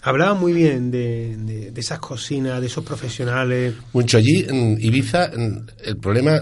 hablaba 0.09 0.35
muy 0.35 0.53
bien 0.53 0.91
de, 0.91 1.37
de- 1.37 1.71
de 1.73 1.81
esas 1.81 1.99
cocinas, 1.99 2.61
de 2.61 2.67
esos 2.69 2.85
profesionales. 2.85 3.75
Mucho 3.93 4.19
allí, 4.19 4.45
en 4.49 4.79
Ibiza, 4.81 5.31
el 5.85 5.97
problema 5.99 6.41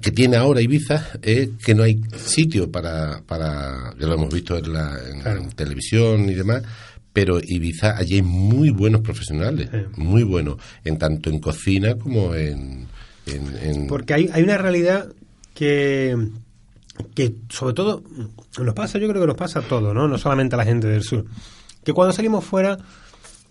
que 0.00 0.10
tiene 0.12 0.36
ahora 0.36 0.60
Ibiza 0.60 1.08
es 1.20 1.50
que 1.64 1.74
no 1.74 1.82
hay 1.82 2.00
sitio 2.16 2.70
para, 2.70 3.20
para 3.26 3.94
que 3.98 4.06
lo 4.06 4.14
hemos 4.14 4.32
visto 4.32 4.56
en, 4.56 4.72
la, 4.72 4.98
en- 5.10 5.26
en 5.44 5.50
televisión 5.50 6.28
y 6.30 6.34
demás, 6.34 6.62
pero 7.12 7.38
Ibiza, 7.42 7.96
allí 7.98 8.14
hay 8.16 8.22
muy 8.22 8.70
buenos 8.70 9.00
profesionales, 9.02 9.68
muy 9.96 10.22
buenos, 10.22 10.56
en 10.84 10.96
tanto 10.96 11.28
en 11.28 11.40
cocina 11.40 11.96
como 11.96 12.34
en... 12.34 12.86
en- 13.26 13.56
en- 13.62 13.86
Porque 13.88 14.14
hay, 14.14 14.30
hay 14.32 14.42
una 14.42 14.56
realidad 14.58 15.08
que, 15.54 16.16
que 17.14 17.34
sobre 17.50 17.74
todo 17.74 18.02
nos 18.58 18.74
pasa, 18.74 18.98
yo 18.98 19.08
creo 19.08 19.20
que 19.20 19.26
nos 19.26 19.36
pasa 19.36 19.58
a 19.58 19.62
todos, 19.62 19.94
¿no? 19.94 20.08
No 20.08 20.16
solamente 20.18 20.54
a 20.54 20.58
la 20.58 20.64
gente 20.64 20.86
del 20.86 21.02
sur. 21.02 21.24
Que 21.84 21.92
cuando 21.92 22.12
salimos 22.12 22.44
fuera 22.44 22.76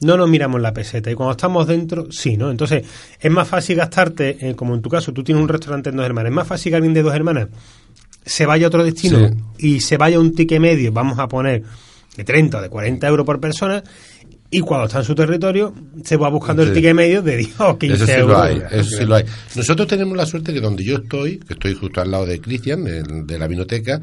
no 0.01 0.17
nos 0.17 0.27
miramos 0.29 0.59
la 0.61 0.73
peseta 0.73 1.11
y 1.11 1.13
cuando 1.15 1.31
estamos 1.33 1.67
dentro, 1.67 2.11
sí, 2.11 2.35
¿no? 2.37 2.49
Entonces 2.49 2.83
es 3.19 3.31
más 3.31 3.47
fácil 3.47 3.77
gastarte, 3.77 4.37
eh, 4.49 4.55
como 4.55 4.73
en 4.73 4.81
tu 4.81 4.89
caso, 4.89 5.13
tú 5.13 5.23
tienes 5.23 5.41
un 5.43 5.47
restaurante 5.49 5.89
en 5.91 5.97
dos 5.97 6.05
hermanas, 6.05 6.31
es 6.31 6.35
más 6.35 6.47
fácil 6.47 6.71
que 6.71 6.75
alguien 6.77 6.93
de 6.93 7.03
dos 7.03 7.13
hermanas 7.13 7.49
se 8.25 8.45
vaya 8.45 8.65
a 8.65 8.67
otro 8.69 8.83
destino 8.83 9.29
Sí. 9.57 9.67
y 9.75 9.79
se 9.79 9.97
vaya 9.97 10.17
a 10.17 10.19
un 10.19 10.33
ticket 10.33 10.59
medio, 10.59 10.91
vamos 10.91 11.19
a 11.19 11.27
poner 11.27 11.63
de 12.17 12.23
30 12.23 12.57
o 12.57 12.61
de 12.61 12.69
40 12.69 13.07
euros 13.07 13.25
por 13.25 13.39
persona, 13.39 13.83
y 14.53 14.59
cuando 14.61 14.87
está 14.87 14.99
en 14.99 15.05
su 15.05 15.15
territorio 15.15 15.73
se 16.03 16.17
va 16.17 16.29
buscando 16.29 16.61
el 16.63 16.73
ticket 16.73 16.93
medio 16.95 17.21
de 17.21 17.37
10 17.37 17.59
o 17.61 17.77
15 17.77 17.95
Eso 17.95 18.05
sí 18.05 18.11
euros. 18.13 18.27
lo 18.37 18.41
hay, 18.43 18.61
eso 18.71 18.97
sí 18.97 19.05
lo 19.05 19.15
hay. 19.15 19.25
Nosotros 19.55 19.87
tenemos 19.87 20.17
la 20.17 20.25
suerte 20.25 20.51
que 20.53 20.59
donde 20.61 20.83
yo 20.83 20.95
estoy, 20.97 21.37
que 21.39 21.53
estoy 21.53 21.73
justo 21.75 22.01
al 22.01 22.11
lado 22.11 22.25
de 22.25 22.41
Cristian, 22.41 22.83
de, 22.83 23.01
de 23.03 23.39
la 23.39 23.47
vinoteca, 23.47 23.99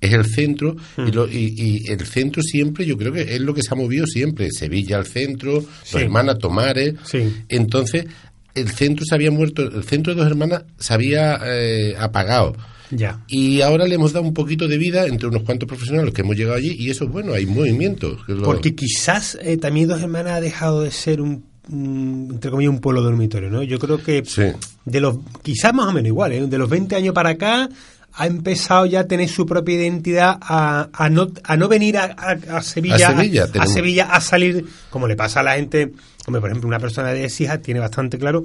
es 0.00 0.12
el 0.12 0.24
centro 0.26 0.76
Mm. 0.96 1.08
y, 1.08 1.12
lo- 1.12 1.28
y- 1.28 1.54
y 1.86 1.90
el 1.92 2.06
centro 2.06 2.42
siempre, 2.42 2.86
yo 2.86 2.96
creo 2.96 3.12
que 3.12 3.34
es 3.34 3.40
lo 3.40 3.52
que 3.54 3.62
se 3.62 3.68
ha 3.72 3.76
movido 3.76 4.06
siempre. 4.06 4.48
Sevilla 4.50 4.96
al 4.98 5.06
centro, 5.06 5.60
Sí. 5.60 5.92
dos 5.92 6.02
hermanas 6.02 6.38
Tomares. 6.38 6.94
Sí. 7.04 7.32
Entonces, 7.48 8.06
el 8.54 8.68
centro 8.70 9.04
se 9.04 9.14
había 9.14 9.30
muerto, 9.30 9.62
el 9.62 9.84
centro 9.84 10.14
de 10.14 10.20
dos 10.20 10.28
hermanas 10.30 10.64
se 10.78 10.94
había 10.94 11.38
eh, 11.44 11.94
apagado. 11.98 12.56
Ya. 12.92 13.20
Y 13.28 13.60
ahora 13.60 13.86
le 13.86 13.94
hemos 13.94 14.12
dado 14.12 14.26
un 14.26 14.34
poquito 14.34 14.66
de 14.66 14.76
vida 14.76 15.06
entre 15.06 15.28
unos 15.28 15.44
cuantos 15.44 15.68
profesionales 15.68 16.12
que 16.12 16.22
hemos 16.22 16.34
llegado 16.36 16.56
allí 16.56 16.74
y 16.76 16.90
eso 16.90 17.04
es 17.04 17.10
bueno, 17.10 17.32
hay 17.34 17.46
movimiento. 17.46 18.18
lo- 18.26 18.42
Porque 18.42 18.74
quizás 18.74 19.38
eh, 19.42 19.56
también 19.58 19.86
Dos 19.86 20.00
Hermanas 20.02 20.32
ha 20.32 20.40
dejado 20.40 20.82
de 20.82 20.90
ser 20.90 21.20
un, 21.20 21.44
un, 21.68 22.30
entre 22.32 22.50
comillas, 22.50 22.72
un 22.72 22.80
pueblo 22.80 23.00
dormitorio, 23.02 23.48
¿no? 23.48 23.62
Yo 23.62 23.78
creo 23.78 24.02
que 24.02 24.24
Sí. 24.26 24.42
de 24.84 25.00
los, 25.00 25.18
quizás 25.42 25.72
más 25.72 25.86
o 25.86 25.92
menos 25.92 26.08
igual, 26.08 26.32
¿eh? 26.32 26.44
de 26.48 26.58
los 26.58 26.68
20 26.68 26.96
años 26.96 27.14
para 27.14 27.28
acá 27.30 27.68
ha 28.12 28.26
empezado 28.26 28.86
ya 28.86 29.00
a 29.00 29.04
tener 29.06 29.28
su 29.28 29.46
propia 29.46 29.76
identidad, 29.76 30.38
a, 30.40 30.88
a 30.92 31.08
no, 31.10 31.28
a 31.44 31.56
no 31.56 31.68
venir 31.68 31.96
a, 31.98 32.04
a- 32.16 32.56
a 32.58 32.62
Sevilla, 32.62 32.96
A 33.08 33.16
Sevilla, 33.16 33.42
a, 33.44 33.66
Sevilla 33.66 34.04
a 34.12 34.20
salir, 34.20 34.64
como 34.90 35.06
le 35.06 35.16
pasa 35.16 35.40
a 35.40 35.42
la 35.42 35.54
gente, 35.54 35.92
como 36.24 36.40
por 36.40 36.50
ejemplo 36.50 36.68
una 36.68 36.78
persona 36.80 37.12
de 37.12 37.28
Sija 37.28 37.58
tiene 37.58 37.80
bastante 37.80 38.18
claro 38.18 38.44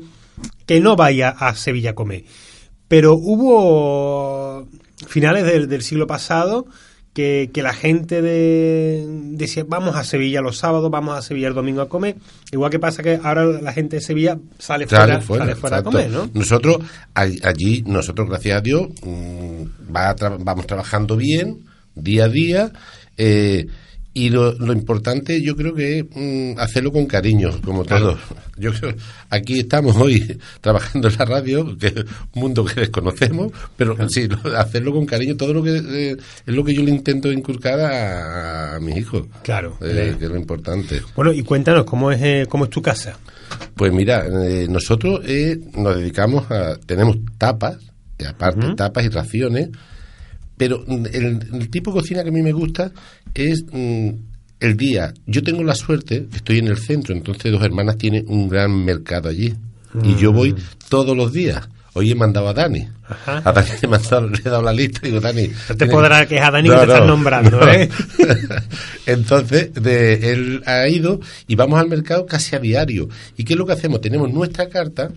que 0.65 0.79
no 0.81 0.95
vaya 0.95 1.29
a 1.29 1.55
Sevilla 1.55 1.91
a 1.91 1.95
comer. 1.95 2.23
Pero 2.87 3.13
hubo 3.15 4.67
finales 5.07 5.45
del, 5.45 5.67
del 5.67 5.81
siglo 5.81 6.07
pasado 6.07 6.65
que, 7.15 7.49
que 7.53 7.63
la 7.63 7.73
gente 7.73 8.21
de, 8.21 9.05
decía 9.31 9.63
vamos 9.67 9.95
a 9.95 10.03
Sevilla 10.03 10.41
los 10.41 10.57
sábados, 10.57 10.91
vamos 10.91 11.17
a 11.17 11.21
Sevilla 11.21 11.47
el 11.47 11.53
domingo 11.53 11.81
a 11.81 11.89
comer. 11.89 12.17
Igual 12.51 12.69
que 12.69 12.77
pasa 12.77 13.01
que 13.01 13.19
ahora 13.23 13.45
la 13.45 13.71
gente 13.73 13.95
de 13.95 14.01
Sevilla 14.01 14.37
sale 14.59 14.85
fuera, 14.85 15.05
Sale 15.05 15.21
fuera, 15.21 15.45
sale 15.45 15.55
fuera 15.55 15.77
a 15.77 15.83
comer, 15.83 16.09
¿no? 16.11 16.29
Nosotros, 16.33 16.77
allí, 17.15 17.83
nosotros, 17.87 18.27
gracias 18.29 18.57
a 18.57 18.61
Dios, 18.61 18.89
mm, 19.03 19.95
va 19.95 20.09
a 20.09 20.15
tra- 20.15 20.37
vamos 20.39 20.67
trabajando 20.67 21.15
bien, 21.15 21.65
día 21.95 22.25
a 22.25 22.29
día, 22.29 22.71
eh, 23.17 23.65
y 24.17 24.29
lo, 24.29 24.53
lo 24.53 24.71
importante 24.73 25.41
yo 25.43 25.55
creo 25.55 25.75
que 25.75 25.99
es 25.99 26.05
mm, 26.15 26.57
hacerlo 26.59 26.91
con 26.91 27.05
cariño, 27.05 27.51
como 27.63 27.83
todo. 27.83 28.17
Yo 28.57 28.71
creo, 28.71 28.95
aquí 29.29 29.59
estamos 29.59 29.97
hoy 29.97 30.39
trabajando 30.61 31.09
en 31.09 31.15
la 31.19 31.25
radio, 31.25 31.77
que 31.77 31.87
es 31.87 31.93
un 31.97 32.41
mundo 32.41 32.63
que 32.63 32.79
desconocemos, 32.79 33.51
pero 33.75 33.97
sí, 34.07 34.29
lo- 34.29 34.57
hacerlo 34.57 34.93
con 34.93 35.05
cariño, 35.05 35.35
todo 35.35 35.53
lo 35.53 35.61
que 35.61 35.75
eh, 35.85 36.17
es 36.45 36.55
lo 36.55 36.63
que 36.63 36.73
yo 36.73 36.81
le 36.81 36.91
intento 36.91 37.29
inculcar 37.33 37.77
a, 37.81 38.75
a 38.77 38.79
mis 38.79 38.95
hijos. 38.95 39.27
Claro. 39.43 39.77
Eh, 39.81 40.15
que 40.17 40.23
es 40.25 40.31
lo 40.31 40.37
importante. 40.37 41.01
Bueno, 41.17 41.33
y 41.33 41.43
cuéntanos, 41.43 41.83
¿cómo 41.83 42.09
es, 42.11 42.21
eh, 42.23 42.45
cómo 42.47 42.63
es 42.63 42.69
tu 42.69 42.81
casa? 42.81 43.19
Pues 43.75 43.91
mira, 43.91 44.25
eh, 44.25 44.67
nosotros 44.69 45.19
eh, 45.25 45.59
nos 45.75 45.97
dedicamos 45.97 46.49
a... 46.49 46.77
Tenemos 46.77 47.17
tapas, 47.37 47.75
y 48.17 48.23
aparte 48.23 48.73
tapas 48.77 49.03
y 49.03 49.09
raciones, 49.09 49.67
pero 50.57 50.83
mm, 50.87 51.05
el, 51.13 51.39
el 51.53 51.69
tipo 51.69 51.91
de 51.91 51.99
cocina 52.01 52.23
que 52.23 52.29
a 52.29 52.31
mí 52.31 52.41
me 52.41 52.51
gusta 52.53 52.91
es 53.33 53.63
mm, 53.71 54.09
el 54.59 54.77
día. 54.77 55.13
Yo 55.25 55.43
tengo 55.43 55.63
la 55.63 55.75
suerte, 55.75 56.27
estoy 56.33 56.59
en 56.59 56.67
el 56.67 56.77
centro, 56.77 57.13
entonces 57.15 57.51
Dos 57.51 57.63
Hermanas 57.63 57.97
tiene 57.97 58.23
un 58.27 58.47
gran 58.49 58.83
mercado 58.85 59.29
allí. 59.29 59.53
Y 60.03 60.15
yo 60.15 60.33
voy 60.33 60.53
todos 60.89 61.15
los 61.15 61.31
días. 61.31 61.69
Hoy 61.93 62.11
he 62.11 62.15
mandado 62.15 62.49
a 62.49 62.53
Dani. 62.53 62.85
Ajá. 63.07 63.41
A 63.45 63.53
Dani 63.53 63.69
le 63.69 63.77
he, 63.83 63.87
mandado- 63.87 64.29
le 64.29 64.37
he 64.39 64.49
dado 64.49 64.61
la 64.61 64.73
lista 64.73 64.99
y 65.03 65.05
digo, 65.11 65.21
Dani... 65.21 65.49
No 65.69 65.75
te 65.77 65.85
podrá 65.85 66.25
quejar, 66.25 66.51
Dani, 66.51 66.67
que 66.69 66.75
te 66.75 66.81
estás 66.81 67.07
nombrando, 67.07 67.65
¿eh? 67.69 67.87
Entonces, 69.05 69.73
de, 69.73 70.31
él 70.33 70.63
ha 70.65 70.87
ido 70.87 71.19
y 71.47 71.55
vamos 71.55 71.79
al 71.79 71.87
mercado 71.87 72.25
casi 72.25 72.55
a 72.55 72.59
diario. 72.59 73.07
¿Y 73.37 73.43
qué 73.43 73.53
es 73.53 73.59
lo 73.59 73.65
que 73.65 73.73
hacemos? 73.73 74.01
Tenemos 74.01 74.31
nuestra 74.33 74.67
carta, 74.67 75.09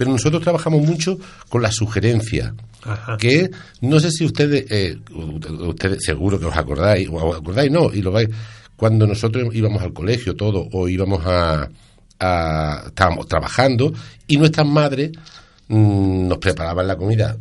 pero 0.00 0.12
nosotros 0.12 0.42
trabajamos 0.42 0.80
mucho 0.80 1.18
con 1.50 1.60
la 1.60 1.70
sugerencia. 1.70 2.54
Ajá. 2.84 3.18
Que 3.18 3.50
no 3.82 4.00
sé 4.00 4.10
si 4.10 4.24
ustedes, 4.24 4.64
eh, 4.70 4.96
ustedes 5.12 6.02
seguro 6.02 6.40
que 6.40 6.46
os 6.46 6.56
acordáis, 6.56 7.06
o 7.10 7.34
acordáis, 7.34 7.70
no, 7.70 7.92
y 7.92 8.00
lo 8.00 8.10
vais, 8.10 8.30
cuando 8.76 9.06
nosotros 9.06 9.54
íbamos 9.54 9.82
al 9.82 9.92
colegio 9.92 10.34
todo, 10.34 10.66
o 10.72 10.88
íbamos 10.88 11.20
a, 11.26 11.68
a- 12.18 12.84
estábamos 12.86 13.28
trabajando, 13.28 13.92
y 14.26 14.38
nuestras 14.38 14.66
madres 14.66 15.10
mm, 15.68 16.28
nos 16.28 16.38
preparaban 16.38 16.86
la 16.86 16.96
comida, 16.96 17.36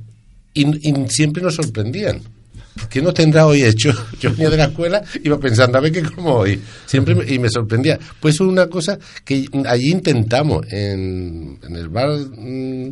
y, 0.53 0.89
y 0.89 1.07
siempre 1.07 1.41
nos 1.41 1.55
sorprendían. 1.55 2.19
¿Qué 2.89 3.01
nos 3.01 3.13
tendrá 3.13 3.45
hoy 3.45 3.63
hecho? 3.63 3.91
Yo 4.19 4.31
venía 4.31 4.49
de 4.49 4.57
la 4.57 4.65
escuela, 4.65 5.03
iba 5.23 5.39
pensando, 5.39 5.77
a 5.77 5.81
ver 5.81 5.91
qué 5.91 6.01
como 6.03 6.33
hoy. 6.35 6.61
Siempre 6.85 7.13
me- 7.15 7.25
y 7.31 7.37
me 7.39 7.49
sorprendía. 7.49 7.99
Pues 8.19 8.39
una 8.39 8.67
cosa 8.67 8.97
que 9.25 9.45
allí 9.65 9.91
intentamos, 9.91 10.65
en, 10.71 11.59
en 11.67 11.75
el 11.75 11.89
bar, 11.89 12.09
mm, 12.09 12.89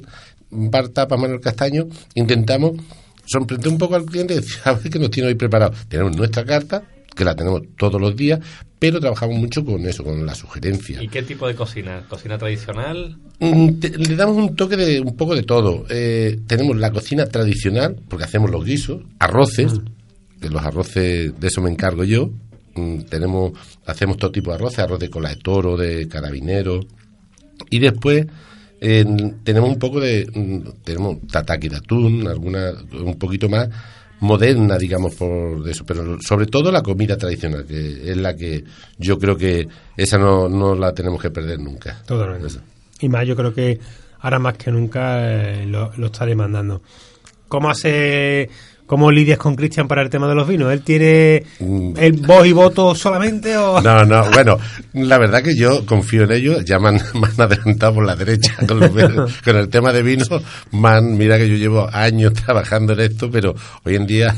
bar 0.52 0.90
Tapa 0.90 1.18
Manuel 1.18 1.40
Castaño, 1.42 1.88
intentamos 2.16 2.74
sorprender 3.26 3.70
un 3.70 3.78
poco 3.78 3.96
al 3.96 4.06
cliente 4.06 4.34
y 4.34 4.38
decir, 4.38 4.58
a 4.66 4.74
ver 4.74 4.90
qué 4.90 5.00
nos 5.00 5.10
tiene 5.12 5.30
hoy 5.30 5.36
preparado. 5.36 5.74
Tenemos 5.88 6.16
nuestra 6.16 6.44
carta, 6.46 6.84
que 7.18 7.26
la 7.26 7.36
tenemos 7.36 7.62
todos 7.78 8.00
los 8.00 8.16
días, 8.16 8.40
pero 8.80 9.00
trabajamos 9.00 9.38
mucho 9.38 9.66
con 9.66 9.86
eso, 9.88 10.04
con 10.04 10.26
la 10.26 10.36
sugerencia. 10.36 11.02
¿Y 11.02 11.08
qué 11.08 11.24
tipo 11.24 11.48
de 11.48 11.56
cocina? 11.56 12.04
¿Cocina 12.08 12.38
tradicional? 12.38 13.18
Mm, 13.40 13.80
te- 13.80 13.98
le 13.98 14.16
damos 14.16 14.38
un 14.38 14.56
toque 14.56 14.78
de 14.78 15.02
un 15.02 15.16
poco 15.18 15.36
de 15.36 15.44
todo. 15.44 15.86
Eh, 15.90 16.40
tenemos 16.48 16.78
la 16.78 16.92
cocina 16.92 17.26
tradicional, 17.26 17.98
porque 18.08 18.26
hacemos 18.26 18.52
los 18.52 18.64
guisos, 18.64 19.02
arroces, 19.20 19.74
que 20.40 20.50
los 20.50 20.62
arroces, 20.64 21.38
de 21.40 21.48
eso 21.48 21.62
me 21.62 21.72
encargo 21.72 22.04
yo. 22.04 22.30
Mm, 22.76 23.00
tenemos, 23.10 23.54
hacemos 23.88 24.18
todo 24.18 24.32
tipo 24.32 24.52
de 24.52 24.58
arroces, 24.58 24.80
arroz 24.80 25.00
de 25.00 25.10
cola 25.10 25.30
de 25.30 25.38
toro, 25.38 25.76
de 25.76 26.08
carabinero. 26.08 26.82
Y 27.72 27.80
después 27.80 28.28
eh, 28.80 29.04
tenemos 29.44 29.70
un 29.72 29.80
poco 29.80 30.00
de, 30.00 30.28
mm, 30.32 30.84
tenemos 30.84 31.18
tataki 31.32 31.70
de 31.70 31.78
atún, 31.78 32.28
alguna, 32.28 32.74
un 32.94 33.16
poquito 33.16 33.50
más 33.50 33.68
moderna, 34.20 34.78
digamos, 34.78 35.16
por 35.16 35.68
eso, 35.70 35.86
pero 35.86 36.18
sobre 36.22 36.48
todo 36.48 36.72
la 36.72 36.82
comida 36.82 37.18
tradicional, 37.18 37.66
que 37.66 38.12
es 38.12 38.18
la 38.18 38.36
que 38.36 38.64
yo 38.98 39.18
creo 39.18 39.36
que 39.36 39.68
esa 39.96 40.18
no, 40.18 40.50
no 40.50 40.76
la 40.76 40.94
tenemos 40.94 41.22
que 41.22 41.30
perder 41.30 41.60
nunca. 41.60 42.02
Totalmente. 42.06 42.48
Esa. 42.48 42.62
Y 43.00 43.10
más, 43.10 43.28
yo 43.28 43.36
creo 43.36 43.54
que 43.54 43.80
ahora 44.20 44.40
más 44.40 44.58
que 44.58 44.72
nunca 44.72 45.32
eh, 45.32 45.66
lo, 45.66 45.92
lo 45.98 46.08
está 46.08 46.26
demandando. 46.26 46.82
¿Cómo 47.48 47.70
hace, 47.70 48.50
cómo 48.88 49.12
lidias 49.12 49.38
con 49.38 49.56
Cristian 49.56 49.88
para 49.88 50.02
el 50.02 50.10
tema 50.10 50.28
de 50.28 50.34
los 50.34 50.48
vinos? 50.48 50.74
¿Él 50.74 50.82
tiene 50.82 51.44
Mm. 51.60 51.94
el 51.98 52.14
voz 52.14 52.48
y 52.48 52.54
voto 52.54 52.96
solamente 52.96 53.56
o...? 53.56 53.80
No, 53.82 54.04
no, 54.06 54.24
bueno, 54.32 54.58
la 54.94 55.20
verdad 55.20 55.44
que 55.44 55.56
yo 55.56 55.86
confío 55.86 56.24
en 56.24 56.32
ellos, 56.32 56.66
ya 56.66 56.80
me 56.80 56.88
han, 56.90 56.96
me 57.14 57.28
han 57.28 57.40
adelantado 57.42 57.94
por 57.96 58.06
la 58.08 58.16
derecha 58.16 58.56
con, 58.68 58.80
los 58.80 58.94
vinos. 58.96 59.32
Con 59.44 59.56
el 59.58 59.70
tema 59.70 59.94
de 59.94 60.02
vino, 60.02 60.26
man, 60.72 61.16
mira 61.18 61.38
que 61.38 61.48
yo 61.48 61.56
llevo 61.56 61.88
años 61.94 62.34
trabajando 62.46 62.94
en 62.94 63.02
esto, 63.02 63.30
pero 63.30 63.54
hoy 63.84 63.96
en 63.96 64.08
día 64.08 64.34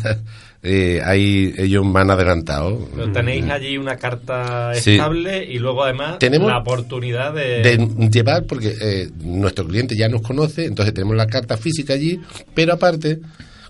eh, 0.62 1.54
ellos 1.58 1.86
me 1.86 2.00
han 2.02 2.12
adelantado. 2.12 2.90
Pero 2.96 3.12
tenéis 3.12 3.46
allí 3.50 3.78
una 3.78 3.96
carta 3.98 4.74
Sí. 4.74 4.94
estable 4.94 5.46
y 5.46 5.58
luego 5.60 5.84
además 5.84 6.20
Tenemos 6.20 6.50
la 6.50 6.58
oportunidad 6.58 7.34
de... 7.34 7.62
de 7.62 8.10
llevar, 8.10 8.44
porque 8.46 8.76
eh, 8.82 9.10
nuestro 9.24 9.66
cliente 9.66 9.96
ya 9.96 10.10
nos 10.10 10.22
conoce, 10.22 10.66
entonces 10.66 10.94
tenemos 10.94 11.16
la 11.16 11.28
carta 11.28 11.56
física 11.56 11.94
allí, 11.94 12.20
pero 12.54 12.74
aparte, 12.74 13.20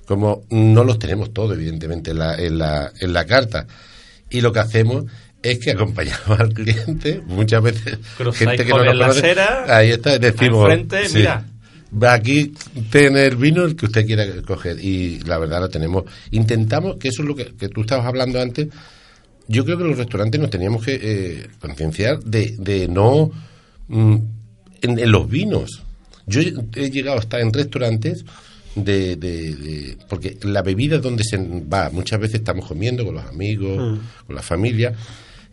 como 0.10 0.42
no 0.50 0.84
los 0.84 0.98
tenemos 0.98 1.32
todos, 1.36 1.56
evidentemente, 1.56 2.10
en 2.10 2.18
la, 2.18 2.34
en 2.34 2.58
la, 2.58 2.92
en 3.00 3.14
la 3.14 3.26
carta, 3.28 3.68
y 4.28 4.42
lo 4.42 4.52
que 4.52 4.58
hacemos 4.58 5.06
es 5.44 5.60
que 5.60 5.70
acompañamos 5.70 6.32
al 6.40 6.52
cliente, 6.52 7.22
muchas 7.28 7.62
veces 7.62 8.00
Cruzáis 8.18 8.50
gente 8.50 8.66
que 8.66 8.72
no 8.72 8.84
nos 8.84 8.96
la 8.96 9.06
conoce, 9.06 9.20
acera, 9.20 9.66
ahí 9.68 9.92
está, 9.92 10.18
decimos, 10.18 10.64
enfrente, 10.64 11.08
sí, 11.10 11.18
mira. 11.20 11.46
va 11.94 12.14
aquí 12.14 12.56
tener 12.90 13.36
vino 13.36 13.64
el 13.64 13.76
que 13.76 13.86
usted 13.86 14.08
quiera 14.08 14.26
coger, 14.42 14.84
y 14.84 15.20
la 15.20 15.38
verdad 15.38 15.60
lo 15.60 15.70
tenemos. 15.70 16.06
Intentamos, 16.32 16.96
que 16.96 17.10
eso 17.10 17.22
es 17.22 17.28
lo 17.28 17.36
que, 17.36 17.56
que 17.56 17.70
tú 17.70 17.82
estabas 17.82 18.08
hablando 18.08 18.42
antes, 18.42 18.68
yo 19.48 19.64
creo 19.64 19.78
que 19.78 19.84
los 19.84 19.98
restaurantes 20.00 20.42
nos 20.42 20.50
teníamos 20.50 20.84
que 20.84 21.00
eh, 21.00 21.48
concienciar 21.60 22.20
de, 22.24 22.56
de 22.58 22.88
no 22.88 23.30
mm, 23.90 24.16
en, 24.82 24.98
en 24.98 25.12
los 25.12 25.30
vinos. 25.30 25.84
Yo 26.26 26.42
he 26.42 26.90
llegado 26.90 27.18
a 27.18 27.22
estar 27.22 27.42
en 27.42 27.54
restaurantes 27.54 28.26
de, 28.76 29.16
de- 29.16 29.56
de- 29.56 29.98
porque 30.08 30.38
la 30.44 30.62
bebida 30.62 30.98
es 30.98 31.02
donde 31.02 31.24
se 31.24 31.38
va. 31.38 31.90
Muchas 31.92 32.20
veces 32.20 32.36
estamos 32.36 32.68
comiendo 32.68 33.04
con 33.06 33.16
los 33.16 33.26
amigos, 33.26 34.00
con 34.26 34.36
la 34.36 34.42
familia. 34.42 34.94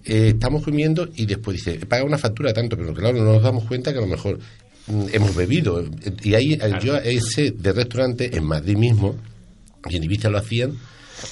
eh, 0.04 0.28
estamos 0.34 0.62
comiendo 0.62 1.08
y 1.16 1.26
después 1.26 1.56
dice, 1.56 1.84
paga 1.86 2.04
una 2.04 2.18
factura 2.18 2.52
tanto, 2.52 2.76
pero 2.76 2.94
claro, 2.94 3.18
no 3.18 3.24
nos 3.32 3.42
damos 3.42 3.64
cuenta 3.64 3.92
que 3.92 3.98
a 3.98 4.02
lo 4.02 4.06
mejor 4.06 4.38
mm, 4.86 5.06
hemos 5.12 5.34
bebido. 5.34 5.84
Y 6.22 6.34
ahí 6.34 6.52
eh, 6.52 6.74
yo 6.82 6.96
ese 6.96 7.50
de 7.50 7.72
restaurante 7.72 8.36
en 8.36 8.44
Madrid 8.44 8.76
mismo, 8.76 9.16
y 9.88 9.96
en 9.96 10.04
Ibiza 10.04 10.30
lo 10.30 10.38
hacían, 10.38 10.74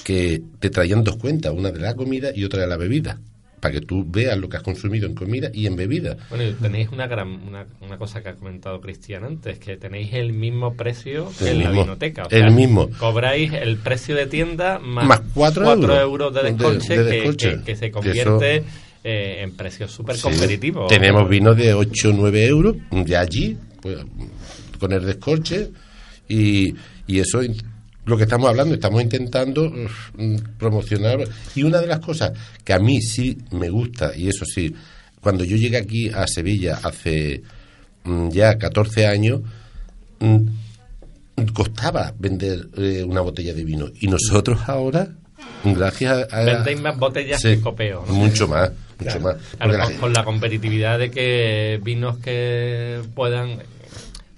que 0.03 0.41
te 0.59 0.69
traían 0.69 1.03
dos 1.05 1.15
cuentas, 1.17 1.53
una 1.55 1.71
de 1.71 1.79
la 1.79 1.93
comida 1.93 2.31
y 2.35 2.43
otra 2.43 2.61
de 2.61 2.67
la 2.67 2.75
bebida, 2.75 3.19
para 3.65 3.79
que 3.79 3.81
tú 3.85 4.05
veas 4.07 4.37
lo 4.37 4.47
que 4.47 4.57
has 4.57 4.63
consumido 4.63 5.07
en 5.07 5.15
comida 5.15 5.49
y 5.51 5.65
en 5.65 5.75
bebida. 5.75 6.17
Bueno, 6.29 6.43
y 6.43 6.53
tenéis 6.53 6.89
una 6.91 7.07
gran 7.07 7.27
una, 7.47 7.65
una 7.81 7.97
cosa 7.97 8.21
que 8.21 8.29
ha 8.29 8.35
comentado 8.35 8.79
Cristian 8.79 9.23
antes, 9.23 9.57
que 9.57 9.75
tenéis 9.75 10.13
el 10.13 10.33
mismo 10.33 10.75
precio 10.75 11.31
que 11.39 11.49
El 11.49 11.61
en 11.61 11.63
la 11.63 11.71
vinoteca. 11.71 12.23
O 12.23 12.29
el 12.29 12.51
mismo. 12.51 12.89
Cobráis 12.99 13.51
el 13.53 13.77
precio 13.77 14.15
de 14.15 14.27
tienda 14.27 14.77
más, 14.77 15.07
Más 15.07 15.21
cuatro 15.33 15.63
cuatro 15.65 15.99
euros 15.99 16.31
euros 16.31 16.33
de 16.35 16.43
de- 16.43 16.51
desconche, 16.51 16.97
de 17.03 17.23
que-. 17.23 17.35
Que, 17.37 17.63
que 17.63 17.75
se 17.75 17.89
convierte 17.89 18.63
eh, 19.03 19.41
en 19.41 19.55
precios 19.55 19.91
súper 19.91 20.15
Sí. 20.15 20.21
competitivos. 20.21 20.87
Tenemos 20.87 21.27
vinos 21.27 21.57
de 21.57 21.73
8 21.73 22.09
o 22.09 22.13
9 22.13 22.45
euros 22.45 22.75
de 22.91 23.17
allí, 23.17 23.57
pues, 23.81 23.97
con 24.79 24.91
el 24.93 25.03
descorche, 25.05 25.69
y, 26.27 26.73
y 27.07 27.19
eso 27.19 27.41
es 27.41 27.51
lo 28.05 28.17
que 28.17 28.23
estamos 28.23 28.49
hablando, 28.49 28.75
estamos 28.75 29.01
intentando 29.01 29.69
mm, 29.69 30.35
promocionar. 30.57 31.19
Y 31.55 31.63
una 31.63 31.79
de 31.81 31.87
las 31.87 31.99
cosas 31.99 32.31
que 32.63 32.73
a 32.73 32.79
mí 32.79 33.01
sí 33.01 33.37
me 33.51 33.69
gusta, 33.69 34.15
y 34.15 34.27
eso 34.27 34.45
sí, 34.45 34.73
cuando 35.21 35.43
yo 35.43 35.57
llegué 35.57 35.77
aquí 35.77 36.09
a 36.09 36.25
Sevilla 36.27 36.79
hace 36.83 37.41
mm, 38.03 38.29
ya 38.29 38.57
14 38.57 39.07
años, 39.07 39.41
mm, 40.19 40.37
costaba 41.53 42.13
vender 42.17 42.67
eh, 42.77 43.03
una 43.03 43.21
botella 43.21 43.53
de 43.53 43.63
vino. 43.63 43.87
Y 43.99 44.07
nosotros 44.07 44.59
ahora, 44.67 45.09
gracias 45.63 46.31
a... 46.31 46.41
Vendéis 46.41 46.81
más 46.81 46.97
botellas 46.97 47.41
Sí, 47.41 47.55
que 47.55 47.61
copeo. 47.61 48.05
¿no? 48.07 48.13
Mucho 48.13 48.47
más, 48.47 48.71
mucho 48.99 49.19
más. 49.19 49.35
Claro, 49.57 49.77
la 49.77 49.91
con 49.97 50.13
la 50.13 50.23
competitividad 50.23 50.99
de 50.99 51.09
que 51.09 51.79
vinos 51.83 52.19
que 52.19 53.01
puedan, 53.15 53.63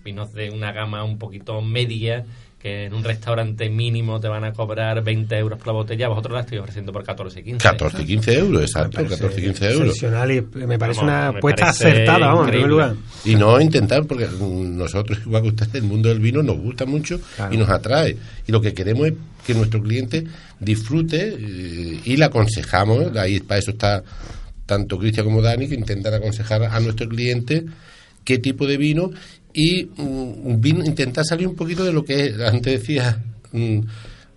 vinos 0.06 0.34
de 0.34 0.52
una 0.52 0.72
gama 0.72 1.04
un 1.04 1.18
poquito 1.18 1.62
media, 1.62 2.26
que 2.60 2.86
en 2.86 2.94
un 2.96 3.04
restaurante 3.04 3.70
mínimo 3.70 4.20
te 4.20 4.28
van 4.28 4.44
a 4.44 4.52
cobrar 4.52 5.04
20 5.04 5.38
euros 5.38 5.60
por 5.60 5.68
la 5.68 5.74
botella, 5.74 6.08
vosotros 6.08 6.34
la 6.34 6.40
estoy 6.42 6.58
ofreciendo 6.58 6.92
por 6.92 7.04
14, 7.04 7.44
15. 7.44 7.62
14 7.62 8.02
y 8.02 8.06
15 8.06 8.34
euros, 8.40 8.62
exacto, 8.64 8.98
Me 9.00 9.04
parece 9.06 9.22
14 9.22 9.40
y 9.40 9.44
15 9.44 9.66
euros. 9.66 9.82
excepcional 9.88 10.32
y 10.32 10.42
me 10.42 10.80
parece 10.80 11.02
Vamos, 11.02 11.04
una 11.04 11.32
me 11.34 11.38
apuesta 11.38 11.66
parece 11.68 11.88
acertada, 11.88 12.20
vamos, 12.28 12.46
en 12.46 12.50
primer 12.52 12.68
lugar. 12.70 12.96
Y 13.26 13.36
no 13.36 13.62
intentar, 13.62 14.06
porque 14.06 14.28
nosotros, 14.40 15.20
igual 15.26 15.44
que 15.44 15.50
ustedes, 15.50 15.76
el 15.76 15.84
mundo 15.84 16.10
del 16.10 16.20
vino 16.20 16.42
nos 16.42 16.58
gusta 16.58 16.86
mucho 16.86 17.20
Claro. 17.36 17.54
y 17.54 17.58
nos 17.58 17.70
atrae. 17.70 18.18
Y 18.48 18.52
lo 18.52 18.60
que 18.60 18.74
queremos 18.74 19.08
es 19.08 19.14
que 19.46 19.54
nuestro 19.54 19.82
cliente 19.82 20.26
disfrute 20.60 21.36
eh, 21.40 22.00
y 22.04 22.18
le 22.18 22.26
aconsejamos, 22.26 23.16
ahí 23.18 23.40
para 23.40 23.60
eso 23.60 23.72
está 23.72 24.04
tanto 24.66 24.98
Cristian 24.98 25.26
como 25.26 25.42
Dani, 25.42 25.68
que 25.68 25.76
intentan 25.76 26.14
aconsejar 26.16 26.64
a 26.64 26.80
nuestro 26.80 27.08
cliente 27.08 27.66
qué 28.26 28.40
tipo 28.40 28.66
de 28.68 28.76
vino 28.78 29.12
y 29.60 29.86
mm, 29.98 30.62
vino- 30.62 30.86
intentar 30.86 31.26
salir 31.26 31.48
un 31.48 31.56
poquito 31.56 31.84
de 31.84 31.92
lo 31.92 32.06
que 32.06 32.26
es, 32.28 32.40
antes 32.40 32.80
decía 32.80 33.20
mm, 33.52 33.80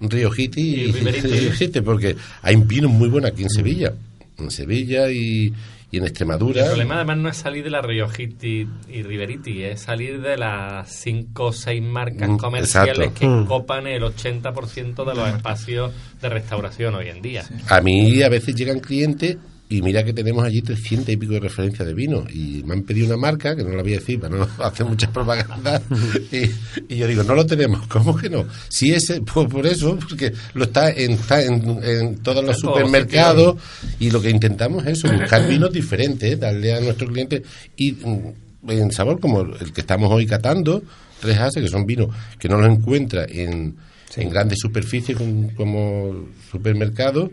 Riojiti 0.01 0.60
y, 0.62 0.80
Y 0.80 0.92
Riveriti. 0.92 1.28
Riojiti, 1.28 1.80
porque 1.82 2.16
hay 2.42 2.56
vinos 2.56 2.90
muy 2.90 3.09
buenos 3.10 3.30
aquí 3.30 3.42
en 3.42 3.51
Sevilla, 3.51 3.92
en 4.38 4.51
Sevilla 4.51 5.10
y, 5.10 5.52
y 5.90 5.98
en 5.98 6.05
Extremadura. 6.05 6.62
El 6.62 6.68
problema 6.68 6.94
además 6.97 7.18
no 7.18 7.28
es 7.28 7.36
salir 7.36 7.64
de 7.64 7.70
la 7.70 7.82
Riojiti 7.82 8.66
y 8.88 9.02
Riveriti, 9.02 9.62
es 9.62 9.82
salir 9.82 10.22
de 10.22 10.38
las 10.38 10.90
5 10.90 11.44
o 11.44 11.52
6 11.52 11.82
marcas 11.82 12.30
comerciales 12.38 13.09
exacto. 13.09 13.20
que 13.20 13.26
Mm. 13.26 13.44
copan 13.47 13.86
el 13.88 14.02
80% 14.05 15.05
de 15.05 15.14
los 15.14 15.28
espacios 15.28 15.92
de 16.22 16.28
restauración 16.30 16.94
hoy 16.94 17.09
en 17.09 17.20
día. 17.20 17.44
A 17.68 17.82
mí 17.82 18.22
a 18.22 18.30
veces 18.30 18.55
llegan 18.55 18.80
clientes 18.80 19.36
y 19.72 19.82
mira 19.82 20.05
que 20.05 20.12
tenemos 20.12 20.44
allí 20.44 20.62
300 20.62 21.10
y 21.10 21.16
pico 21.16 21.34
de 21.34 21.40
referencias 21.40 21.86
de 21.86 21.94
vino. 21.94 22.24
Y 22.28 22.64
me 22.64 22.74
han 22.74 22.82
pedido 22.82 23.06
una 23.06 23.16
marca, 23.16 23.55
que 23.55 23.62
no 23.62 23.70
la 23.70 23.82
voy 23.82 23.94
a 23.94 23.98
decir 24.01 24.18
para 24.18 24.36
no 24.36 24.48
hacer 24.64 24.84
muchas 24.84 25.10
propagandas, 25.10 25.80
y, 26.32 26.92
y 26.92 26.98
yo 26.98 27.06
digo, 27.06 27.22
no 27.22 27.36
lo 27.36 27.47
tenemos, 27.47 27.86
¿cómo 27.86 28.16
que 28.16 28.28
no? 28.28 28.47
Si 28.68 28.92
ese, 28.92 29.20
pues 29.32 29.48
por 29.48 29.64
eso, 29.64 29.97
porque 29.97 30.32
lo 30.55 30.64
está 30.64 30.90
en, 30.90 31.12
está 31.12 31.40
en, 31.44 31.84
en 31.84 32.16
todos 32.18 32.44
los 32.44 32.59
supermercados 32.59 33.62
y 34.01 34.10
lo 34.10 34.20
que 34.20 34.30
intentamos 34.30 34.84
es 34.86 34.98
eso, 34.98 35.12
buscar 35.12 35.47
vinos 35.47 35.72
diferentes, 35.72 36.38
darle 36.40 36.74
a 36.74 36.80
nuestros 36.80 37.09
clientes 37.09 37.42
y 37.76 37.92
mm, 37.92 38.70
en 38.70 38.90
sabor 38.90 39.20
como 39.20 39.42
el 39.42 39.72
que 39.72 39.82
estamos 39.82 40.12
hoy 40.12 40.26
catando, 40.26 40.82
tres 41.20 41.38
ases, 41.38 41.62
que 41.62 41.68
son 41.68 41.86
vinos 41.86 42.09
que 42.40 42.48
no 42.48 42.60
los 42.60 42.76
encuentra 42.76 43.24
en, 43.28 43.76
en 44.16 44.30
grandes 44.30 44.59
superficies 44.59 45.16
como, 45.16 45.55
como 45.55 46.26
supermercados 46.51 47.30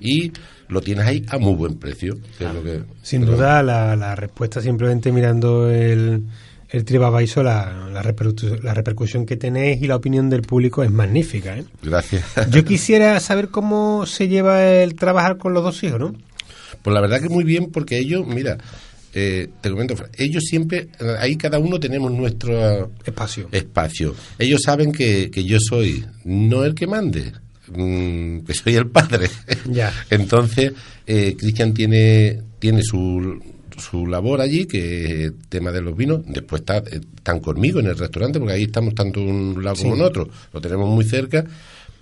y 0.00 0.32
lo 0.68 0.80
tienes 0.80 1.06
ahí 1.06 1.24
a 1.28 1.38
muy 1.38 1.54
buen 1.54 1.76
precio. 1.78 2.18
que 2.38 2.44
es 2.46 2.54
lo 2.54 2.62
que- 2.62 2.82
Sin 3.02 3.24
duda, 3.24 3.62
la, 3.62 3.96
la 3.96 4.14
respuesta 4.14 4.60
simplemente 4.60 5.10
mirando 5.12 5.70
el, 5.70 6.24
el 6.70 6.84
TripAdvisor, 6.84 7.44
la, 7.44 7.88
la, 7.92 8.02
la 8.62 8.74
repercusión 8.74 9.24
que 9.26 9.36
tenéis 9.36 9.80
y 9.82 9.86
la 9.86 9.96
opinión 9.96 10.28
del 10.28 10.42
público 10.42 10.82
es 10.82 10.90
magnífica. 10.90 11.56
¿eh? 11.56 11.64
Gracias. 11.82 12.24
Yo 12.50 12.64
quisiera 12.66 13.18
saber 13.20 13.48
cómo 13.48 14.04
se 14.06 14.28
lleva 14.28 14.62
el 14.64 14.94
trabajar 14.94 15.38
con 15.38 15.54
los 15.54 15.62
dos 15.64 15.82
hijos, 15.82 15.98
¿no? 16.00 16.14
Pues 16.82 16.94
la 16.94 17.00
verdad 17.00 17.20
que 17.20 17.28
muy 17.28 17.44
bien 17.44 17.70
porque 17.72 17.98
ellos, 17.98 18.26
mira, 18.26 18.58
eh, 19.14 19.48
te 19.62 19.70
comento, 19.70 19.94
ellos 20.16 20.44
siempre, 20.44 20.88
ahí 21.18 21.36
cada 21.36 21.58
uno 21.58 21.80
tenemos 21.80 22.12
nuestro 22.12 22.92
Espacio. 23.04 23.48
espacio. 23.52 24.14
Ellos 24.38 24.60
saben 24.64 24.92
que, 24.92 25.30
que 25.30 25.44
yo 25.44 25.58
soy 25.60 26.04
no 26.24 26.64
el 26.64 26.74
que 26.74 26.86
mande, 26.86 27.32
mm, 27.74 28.40
que 28.40 28.54
soy 28.54 28.74
el 28.76 28.86
padre. 28.88 29.28
Ya. 29.70 29.92
Entonces, 30.10 30.72
eh, 31.06 31.36
Cristian 31.38 31.74
tiene, 31.74 32.42
tiene 32.58 32.82
su, 32.82 33.42
su 33.76 34.06
labor 34.06 34.40
allí, 34.40 34.66
que 34.66 35.04
es 35.04 35.10
el 35.26 35.34
tema 35.48 35.70
de 35.72 35.80
los 35.82 35.96
vinos. 35.96 36.22
Después 36.26 36.60
está, 36.60 36.78
eh, 36.78 37.00
están 37.16 37.40
conmigo 37.40 37.80
en 37.80 37.86
el 37.86 37.98
restaurante, 37.98 38.38
porque 38.38 38.54
ahí 38.54 38.64
estamos 38.64 38.94
tanto 38.94 39.20
un 39.20 39.62
lado 39.62 39.76
como 39.76 39.94
en 39.94 40.02
otro. 40.02 40.28
Lo 40.52 40.60
tenemos 40.60 40.88
muy 40.88 41.04
cerca. 41.04 41.44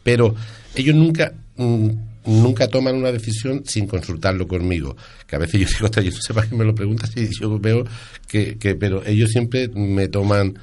Pero 0.03 0.35
ellos 0.75 0.95
nunca... 0.95 1.33
mm, 1.57 1.89
Nunca 2.29 2.67
toman 2.67 2.97
una 2.97 3.13
decisión 3.13 3.63
sin 3.67 3.87
consultarlo 3.87 4.49
conmigo. 4.49 4.97
Que 5.29 5.37
a 5.37 5.39
veces 5.39 5.61
yo 5.61 5.69
digo, 5.69 5.85
"Ostras, 5.85 6.05
yo 6.07 6.11
no 6.11 6.17
sé 6.21 6.35
para 6.35 6.49
qué 6.49 6.57
me 6.57 6.65
lo 6.65 6.75
preguntas 6.75 7.13
y 7.17 7.29
yo 7.41 7.57
veo 7.61 7.85
que, 8.27 8.57
que... 8.59 8.75
Pero 8.75 9.07
ellos 9.07 9.31
siempre 9.31 9.69
me 9.69 10.09
toman 10.09 10.59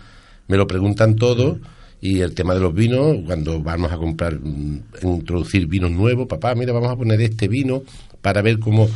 me 0.49 0.57
lo 0.57 0.67
preguntan 0.67 1.15
todo 1.15 1.61
y 2.03 2.19
el 2.19 2.35
tema 2.35 2.53
de 2.53 2.59
los 2.59 2.73
vinos, 2.73 3.15
cuando 3.25 3.61
vamos 3.61 3.89
a 3.89 3.95
comprar, 3.95 4.37
mm, 4.37 4.81
introducir 5.03 5.67
vinos 5.67 5.89
nuevos, 5.89 6.27
papá, 6.27 6.53
mira, 6.53 6.73
vamos 6.73 6.91
a 6.91 6.97
poner 6.97 7.21
este 7.21 7.47
vino 7.47 7.81
para 8.21 8.41
ver 8.41 8.59
cómo, 8.59 8.89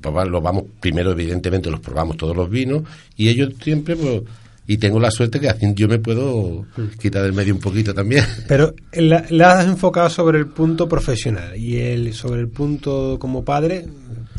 papá, 0.00 0.24
lo 0.24 0.40
vamos, 0.40 0.66
primero 0.78 1.10
evidentemente 1.10 1.72
los 1.72 1.80
probamos 1.80 2.16
todos 2.16 2.36
los 2.36 2.48
vinos 2.48 2.84
y 3.16 3.30
ellos 3.30 3.54
siempre, 3.60 3.96
pues, 3.96 4.22
y 4.68 4.76
tengo 4.76 5.00
la 5.00 5.10
suerte 5.10 5.40
que 5.40 5.48
así 5.48 5.74
yo 5.74 5.88
me 5.88 5.98
puedo 5.98 6.64
quitar 7.00 7.24
del 7.24 7.32
medio 7.32 7.52
un 7.52 7.60
poquito 7.60 7.92
también. 7.92 8.24
Pero 8.46 8.76
la, 8.92 9.24
la 9.30 9.58
has 9.58 9.66
enfocado 9.66 10.08
sobre 10.08 10.38
el 10.38 10.46
punto 10.46 10.88
profesional 10.88 11.56
y 11.56 11.78
el 11.78 12.14
sobre 12.14 12.42
el 12.42 12.48
punto 12.48 13.16
como 13.18 13.44
padre, 13.44 13.86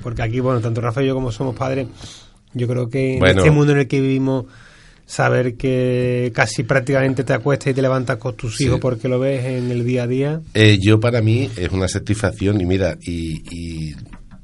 porque 0.02 0.22
aquí, 0.22 0.40
bueno, 0.40 0.62
tanto 0.62 0.80
Rafa 0.80 1.04
y 1.04 1.08
yo 1.08 1.14
como 1.14 1.30
somos 1.30 1.58
padres, 1.58 1.88
yo 2.54 2.70
creo 2.70 2.88
que 2.88 3.18
en 3.18 3.26
este 3.26 3.52
mundo 3.52 3.74
en 3.74 3.80
el 3.80 3.88
que 3.90 4.00
vivimos, 4.00 4.46
saber 5.06 5.56
que 5.56 6.32
casi 6.34 6.64
prácticamente 6.64 7.24
te 7.24 7.34
acuestas 7.34 7.72
y 7.72 7.74
te 7.74 7.82
levantas 7.82 8.18
con 8.18 8.36
tus 8.36 8.58
Sí. 8.58 8.66
hijos 8.66 8.80
porque 8.80 9.08
lo 9.08 9.20
ves 9.20 9.44
en 9.46 9.70
el 9.72 9.86
día 9.86 10.04
a 10.04 10.08
día. 10.08 10.42
Eh, 10.54 10.78
yo 10.82 11.00
para 11.00 11.22
mí 11.22 11.50
es 11.58 11.70
una 11.72 11.88
satisfacción 11.88 12.60
y 12.62 12.66
mira, 12.66 12.98
y, 13.02 13.44
y 13.56 13.96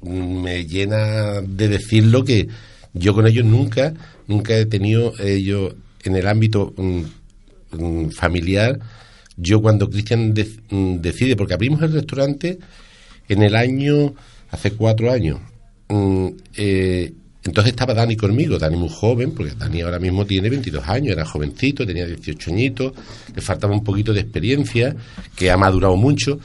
me 0.03 0.65
llena 0.65 1.41
de 1.41 1.67
decirlo 1.67 2.23
que 2.23 2.47
yo 2.93 3.13
con 3.13 3.27
ellos 3.27 3.45
nunca, 3.45 3.93
nunca 4.27 4.55
he 4.57 4.65
tenido 4.65 5.13
ellos 5.19 5.75
en 6.03 6.15
el 6.15 6.27
ámbito 6.27 6.73
mm, 6.77 7.01
mm, 7.77 8.09
familiar. 8.11 8.79
Yo 9.37 9.61
cuando 9.61 9.89
Cristian 9.89 10.33
de- 10.33 10.49
mm, 10.69 10.95
decide, 11.01 11.35
porque 11.35 11.53
abrimos 11.53 11.81
el 11.81 11.93
restaurante 11.93 12.59
en 13.27 13.43
el 13.43 13.55
año, 13.55 14.13
hace 14.49 14.71
cuatro 14.71 15.11
años, 15.11 15.39
mm, 15.87 16.27
eh, 16.57 17.13
entonces 17.43 17.71
estaba 17.71 17.93
Dani 17.93 18.17
conmigo, 18.17 18.57
Dani 18.57 18.75
muy 18.75 18.89
joven, 18.89 19.31
porque 19.31 19.53
Dani 19.55 19.81
ahora 19.81 19.99
mismo 19.99 20.25
tiene 20.25 20.49
22 20.49 20.87
años, 20.87 21.13
era 21.13 21.25
jovencito, 21.25 21.85
tenía 21.85 22.05
18 22.05 22.51
añitos, 22.51 22.93
le 23.33 23.41
faltaba 23.41 23.73
un 23.73 23.83
poquito 23.83 24.13
de 24.13 24.21
experiencia, 24.21 24.95
que 25.35 25.49
ha 25.49 25.57
madurado 25.57 25.95
mucho. 25.95 26.39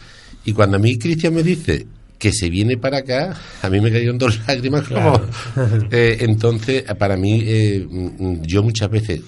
Y 0.44 0.52
cuando 0.52 0.76
a 0.76 0.80
mí 0.80 0.96
Cristian 0.96 1.34
me 1.34 1.42
dice 1.42 1.86
que 2.16 2.32
se 2.32 2.48
viene 2.48 2.76
para 2.76 2.98
acá, 2.98 3.36
a 3.60 3.68
mí 3.68 3.80
me 3.80 3.90
cayeron 3.90 4.18
dos 4.18 4.40
lágrimas 4.46 4.86
como... 4.86 5.20
Eh, 5.90 6.18
entonces, 6.20 6.84
para 6.96 7.16
mí, 7.16 7.42
eh, 7.44 7.86
mm, 7.88 8.42
yo 8.42 8.62
muchas 8.62 8.88
veces, 8.88 9.20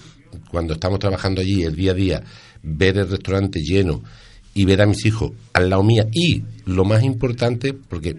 cuando 0.50 0.74
estamos 0.74 1.00
trabajando 1.00 1.40
allí, 1.40 1.64
el 1.64 1.74
día 1.74 1.90
a 1.90 1.94
día, 1.94 2.22
ver 2.62 2.96
el 2.98 3.08
restaurante 3.08 3.60
lleno 3.60 4.02
y 4.54 4.64
ver 4.64 4.82
a 4.82 4.86
mis 4.86 5.04
hijos 5.04 5.32
al 5.52 5.68
lado 5.68 5.82
mía 5.82 6.06
y, 6.12 6.44
lo 6.64 6.84
más 6.84 7.02
importante, 7.02 7.74
porque 7.74 8.16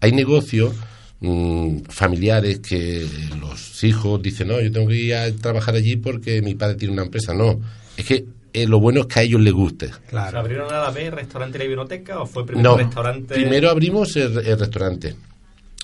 hay 0.00 0.12
negocios 0.12 0.74
mm, 1.22 1.84
familiares 1.88 2.58
que 2.60 3.06
los 3.40 3.82
hijos 3.84 4.20
dicen, 4.22 4.48
no, 4.48 4.60
yo 4.60 4.70
tengo 4.70 4.88
que 4.88 4.96
ir 4.96 5.14
a 5.14 5.32
trabajar 5.32 5.74
allí 5.74 5.96
porque 5.96 6.42
mi 6.42 6.54
padre 6.54 6.74
tiene 6.76 6.92
una 6.94 7.04
empresa. 7.04 7.32
No, 7.32 7.58
es 7.96 8.04
que 8.04 8.24
eh, 8.52 8.66
lo 8.66 8.80
bueno 8.80 9.00
es 9.00 9.06
que 9.06 9.20
a 9.20 9.22
ellos 9.22 9.40
les 9.40 9.52
guste. 9.54 9.86
¿Se 9.88 10.00
Claro. 10.08 10.38
abrieron 10.40 10.72
a 10.72 10.78
la 10.82 10.90
vez 10.90 11.12
restaurante 11.12 11.56
y 11.56 11.60
la 11.60 11.64
biblioteca 11.68 12.20
o 12.20 12.26
fue 12.26 12.44
primero 12.44 12.70
No, 12.72 12.76
restaurante? 12.76 13.34
primero 13.34 13.70
abrimos 13.70 14.14
el, 14.16 14.36
el 14.38 14.58
restaurante. 14.58 15.14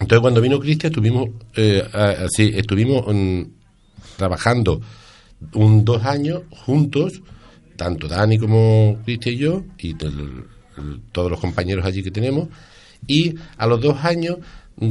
Entonces 0.00 0.20
cuando 0.20 0.40
vino 0.40 0.60
Cristian 0.60 0.92
estuvimos, 0.92 1.30
eh, 1.56 1.82
así, 1.92 2.52
estuvimos 2.54 3.04
mm, 3.06 3.42
trabajando 4.16 4.80
un 5.54 5.84
dos 5.84 6.04
años 6.04 6.42
juntos, 6.50 7.22
tanto 7.76 8.08
Dani 8.08 8.38
como 8.38 8.98
Cristian 9.04 9.34
y 9.34 9.38
yo, 9.38 9.64
y 9.78 9.90
el- 10.04 10.44
el- 10.76 11.00
todos 11.12 11.30
los 11.30 11.40
compañeros 11.40 11.84
allí 11.84 12.02
que 12.02 12.10
tenemos, 12.10 12.48
y 13.06 13.34
a 13.56 13.66
los 13.66 13.80
dos 13.80 14.04
años 14.04 14.38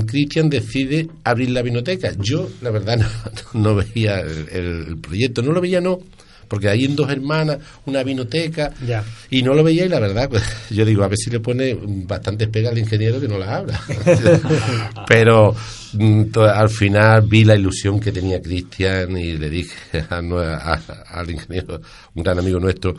Cristian 0.05 0.49
decide 0.49 1.07
abrir 1.23 1.49
la 1.51 1.61
vinoteca. 1.61 2.11
Yo, 2.19 2.49
la 2.61 2.71
verdad, 2.71 2.97
no, 3.53 3.61
no 3.61 3.75
veía 3.75 4.19
el, 4.19 4.97
proyecto, 5.01 5.41
no 5.41 5.51
lo 5.51 5.61
veía, 5.61 5.79
no, 5.81 5.99
porque 6.47 6.69
hay 6.69 6.85
en 6.85 6.95
dos 6.95 7.09
hermanas 7.09 7.57
una 7.85 8.03
vinoteca 8.03 8.73
Ya. 8.85 9.03
y 9.29 9.41
no 9.43 9.53
lo 9.53 9.63
veía 9.63 9.85
y 9.85 9.89
la 9.89 9.99
verdad, 9.99 10.29
pues, 10.29 10.43
yo 10.69 10.85
digo, 10.85 11.03
a 11.03 11.07
ver 11.07 11.17
si 11.17 11.29
le 11.29 11.39
pone 11.39 11.77
bastantes 11.81 12.47
pegas 12.49 12.71
al 12.71 12.77
ingeniero 12.77 13.19
que 13.19 13.27
no 13.27 13.37
las 13.37 13.49
abra. 13.49 13.79
Pero 15.07 15.55
mm, 15.93 16.23
al 16.39 16.69
final 16.69 17.21
vi 17.23 17.43
la 17.43 17.55
ilusión 17.55 17.99
que 17.99 18.11
tenía 18.11 18.41
Cristian 18.41 19.17
y 19.17 19.33
le 19.37 19.49
dije 19.49 19.73
a 20.09 20.17
a- 20.19 21.19
al 21.19 21.29
ingeniero, 21.31 21.81
un 22.15 22.23
gran 22.23 22.39
amigo 22.39 22.59
nuestro, 22.59 22.95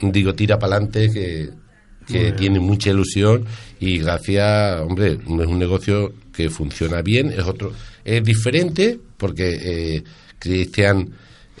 digo, 0.00 0.34
tira 0.34 0.58
para 0.58 0.76
adelante 0.76 1.10
que, 1.12 1.48
que 2.10 2.32
tiene 2.32 2.60
mucha 2.60 2.90
ilusión 2.90 3.44
y 3.78 3.98
gracias, 3.98 4.80
hombre, 4.80 5.12
es 5.12 5.26
un 5.26 5.58
negocio 5.58 6.12
que 6.32 6.50
funciona 6.50 7.02
bien, 7.02 7.32
es 7.32 7.44
otro, 7.44 7.72
es 8.04 8.22
diferente 8.24 8.98
porque 9.16 9.58
eh, 9.96 10.04
Cristian 10.38 11.10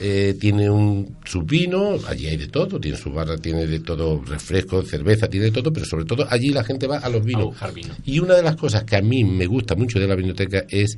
eh, 0.02 0.34
tiene 0.40 0.70
un 0.70 1.16
su 1.24 1.42
vino, 1.42 1.98
allí 2.08 2.26
hay 2.26 2.38
de 2.38 2.48
todo, 2.48 2.80
tiene 2.80 2.96
su 2.96 3.12
barra, 3.12 3.36
tiene 3.36 3.66
de 3.66 3.80
todo, 3.80 4.22
refresco, 4.24 4.82
cerveza, 4.82 5.28
tiene 5.28 5.46
de 5.46 5.52
todo, 5.52 5.70
pero 5.72 5.84
sobre 5.84 6.06
todo 6.06 6.26
allí 6.30 6.50
la 6.50 6.64
gente 6.64 6.86
va 6.86 6.98
a 6.98 7.08
los 7.10 7.22
vinos. 7.22 7.54
vino. 7.74 7.94
Y 8.06 8.18
una 8.18 8.34
de 8.34 8.42
las 8.42 8.56
cosas 8.56 8.84
que 8.84 8.96
a 8.96 9.02
mí 9.02 9.24
me 9.24 9.46
gusta 9.46 9.74
mucho 9.74 10.00
de 10.00 10.08
la 10.08 10.14
biblioteca 10.14 10.64
es 10.70 10.96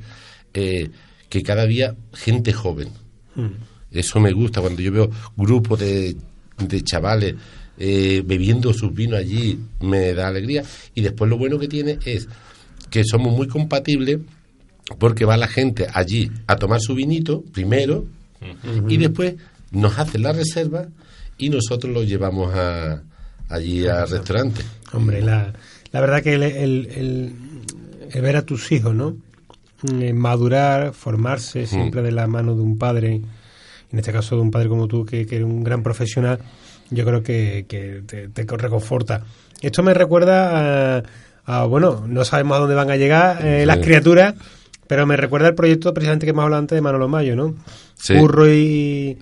eh, 0.53 0.89
que 1.27 1.43
cada 1.43 1.65
día 1.65 1.95
gente 2.13 2.53
joven. 2.53 2.89
Eso 3.91 4.19
me 4.19 4.31
gusta 4.31 4.61
cuando 4.61 4.81
yo 4.81 4.91
veo 4.91 5.09
grupos 5.35 5.79
de, 5.79 6.15
de 6.59 6.81
chavales 6.83 7.35
eh, 7.77 8.21
bebiendo 8.25 8.73
sus 8.73 8.93
vinos 8.93 9.19
allí, 9.19 9.59
me 9.81 10.13
da 10.13 10.27
alegría. 10.27 10.63
Y 10.95 11.01
después 11.01 11.29
lo 11.29 11.37
bueno 11.37 11.57
que 11.59 11.67
tiene 11.67 11.99
es 12.05 12.27
que 12.89 13.03
somos 13.03 13.35
muy 13.35 13.47
compatibles 13.47 14.19
porque 14.99 15.25
va 15.25 15.37
la 15.37 15.47
gente 15.47 15.87
allí 15.93 16.29
a 16.47 16.55
tomar 16.57 16.79
su 16.81 16.93
vinito 16.95 17.43
primero 17.53 18.05
y 18.89 18.97
después 18.97 19.35
nos 19.71 19.97
hacen 19.97 20.21
la 20.23 20.33
reserva 20.33 20.87
y 21.37 21.49
nosotros 21.49 21.91
lo 21.93 22.03
llevamos 22.03 22.53
a, 22.53 23.01
allí 23.49 23.87
al 23.87 24.09
restaurante. 24.09 24.61
Hombre, 24.91 25.21
la, 25.21 25.53
la 25.91 26.01
verdad 26.01 26.21
que 26.21 26.33
el, 26.35 26.43
el- 26.43 26.87
el- 26.95 27.33
el 28.11 28.21
ver 28.21 28.35
a 28.35 28.45
tus 28.45 28.71
hijos, 28.71 28.93
¿no? 28.93 29.15
Eh, 29.99 30.13
madurar, 30.13 30.93
formarse 30.93 31.65
siempre 31.65 32.01
de 32.03 32.11
la 32.11 32.27
mano 32.27 32.53
de 32.55 32.61
un 32.61 32.77
padre, 32.77 33.15
en 33.91 33.99
este 33.99 34.11
caso 34.11 34.35
de 34.35 34.41
un 34.41 34.51
padre 34.51 34.69
como 34.69 34.87
tú, 34.87 35.05
que, 35.05 35.25
que 35.25 35.37
eres 35.37 35.47
un 35.47 35.63
gran 35.63 35.81
profesional, 35.83 36.39
yo 36.89 37.05
creo 37.05 37.23
que, 37.23 37.65
que 37.67 38.01
te, 38.05 38.27
te 38.29 38.43
reconforta. 38.57 39.23
Esto 39.61 39.83
me 39.83 39.93
recuerda 39.93 40.97
a, 40.97 41.03
a, 41.45 41.65
bueno, 41.65 42.03
no 42.07 42.23
sabemos 42.25 42.57
a 42.57 42.59
dónde 42.61 42.75
van 42.75 42.89
a 42.91 42.95
llegar 42.97 43.45
eh, 43.45 43.61
Sí. 43.61 43.65
las 43.65 43.77
criaturas, 43.79 44.35
pero 44.87 45.05
me 45.05 45.15
recuerda 45.17 45.47
el 45.49 45.55
proyecto 45.55 45.93
precisamente 45.93 46.25
que 46.25 46.31
hemos 46.31 46.43
hablado 46.43 46.59
antes 46.59 46.75
de 46.75 46.81
Manolo 46.81 47.07
Mayo, 47.07 47.35
¿no? 47.35 47.55
Sí. 47.95 48.15
Curro 48.15 48.47
y... 48.51 49.17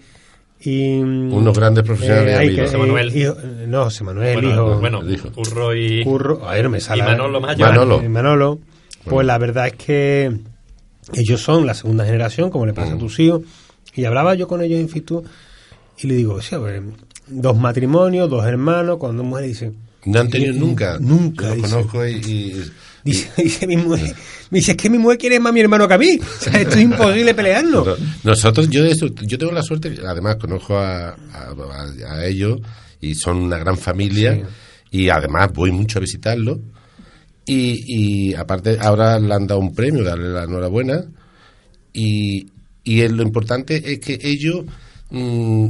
y 0.59 0.97
Unos 0.99 1.55
grandes 1.57 1.83
profesionales 1.83 2.37
hay 2.37 2.47
amigos. 2.47 2.55
que- 2.71 2.77
José 2.77 2.77
Manuel. 2.77 3.15
hijo- 3.15 3.37
no, 3.67 3.83
José 3.85 4.03
Manuel, 4.03 4.33
bueno, 4.33 4.49
hijo. 4.51 4.79
bueno, 4.79 5.01
el 5.01 5.13
hijo. 5.13 5.31
Curro 5.31 5.75
y, 5.75 6.03
Curro, 6.03 6.47
a 6.47 6.53
ver, 6.53 6.63
no 6.65 6.69
me 6.71 6.79
sale. 6.81 7.03
y 7.03 7.05
Manolo 7.05 7.39
Mayo. 7.41 7.65
Manolo. 7.65 8.01
Eh, 8.01 8.09
Manolo, 8.09 8.59
pues 9.05 9.25
la 9.27 9.37
verdad 9.37 9.67
es 9.67 9.73
que 9.73 10.31
ellos 11.13 11.41
son 11.41 11.65
la 11.65 11.73
segunda 11.75 12.05
generación, 12.05 12.49
como 12.49 12.65
le 12.65 12.71
Mm. 12.73 12.75
pasa 12.75 12.93
a 12.93 12.97
tus 12.97 13.19
hijos. 13.19 13.41
Y 13.93 14.05
hablaba 14.05 14.33
yo 14.35 14.47
con 14.47 14.61
ellos 14.61 14.79
en 14.79 14.89
Fitur 14.89 15.23
y 15.99 16.07
le 16.07 16.15
digo, 16.15 16.41
sí, 16.41 16.55
a 16.55 16.59
ver, 16.59 16.81
dos 17.31 17.57
matrimonios, 17.57 18.29
dos 18.29 18.45
hermanos, 18.45 18.97
cuando 18.97 19.23
mujeres 19.23 19.49
dicen, 19.51 19.75
No 20.05 20.19
han 20.19 20.29
tenido 20.29 20.53
nunca. 20.53 20.97
Nunca, 20.99 21.49
Yo 21.49 21.55
los 21.55 21.61
dice. 21.63 21.75
conozco 21.75 22.07
y, 22.07 22.11
y- 22.13 22.63
dice, 23.03 23.29
dice 23.43 23.67
mi 23.67 23.77
mujer, 23.77 24.15
me 24.49 24.59
dice, 24.59 24.71
es 24.71 24.77
que 24.77 24.89
mi 24.89 24.97
mujer 24.97 25.17
quiere 25.17 25.39
más 25.39 25.49
a 25.51 25.53
mi 25.53 25.61
hermano 25.61 25.87
que 25.87 25.93
a 25.93 25.97
mí. 25.97 26.19
O 26.21 26.43
sea, 26.43 26.59
esto 26.61 26.75
es 26.75 26.81
imposible 26.81 27.33
pelearnos. 27.33 27.85
No- 27.87 27.95
Nosotros, 28.23 28.69
yo 28.69 28.83
de 28.83 28.91
eso, 28.91 29.07
yo 29.07 29.37
tengo 29.37 29.51
la 29.51 29.63
suerte, 29.63 29.95
además 30.07 30.35
conozco 30.37 30.77
a, 30.77 31.09
a- 31.09 32.25
ellos 32.25 32.59
y 32.99 33.15
son 33.15 33.37
una 33.37 33.57
gran 33.57 33.77
familia 33.77 34.33
Sí. 34.35 34.41
y 34.99 35.09
además 35.09 35.51
voy 35.53 35.71
mucho 35.71 35.97
a 35.97 36.01
visitarlos 36.01 36.59
y, 37.45 38.29
y 38.29 38.33
aparte 38.35 38.77
ahora 38.79 39.19
le 39.19 39.33
han 39.33 39.47
dado 39.47 39.59
un 39.59 39.73
premio, 39.73 40.03
darle 40.03 40.29
la 40.29 40.43
enhorabuena 40.43 41.03
y, 41.93 42.45
y 42.83 43.07
lo 43.07 43.23
importante 43.23 43.91
es 43.91 43.99
que 43.99 44.19
ellos 44.21 44.65
mm, 45.09 45.67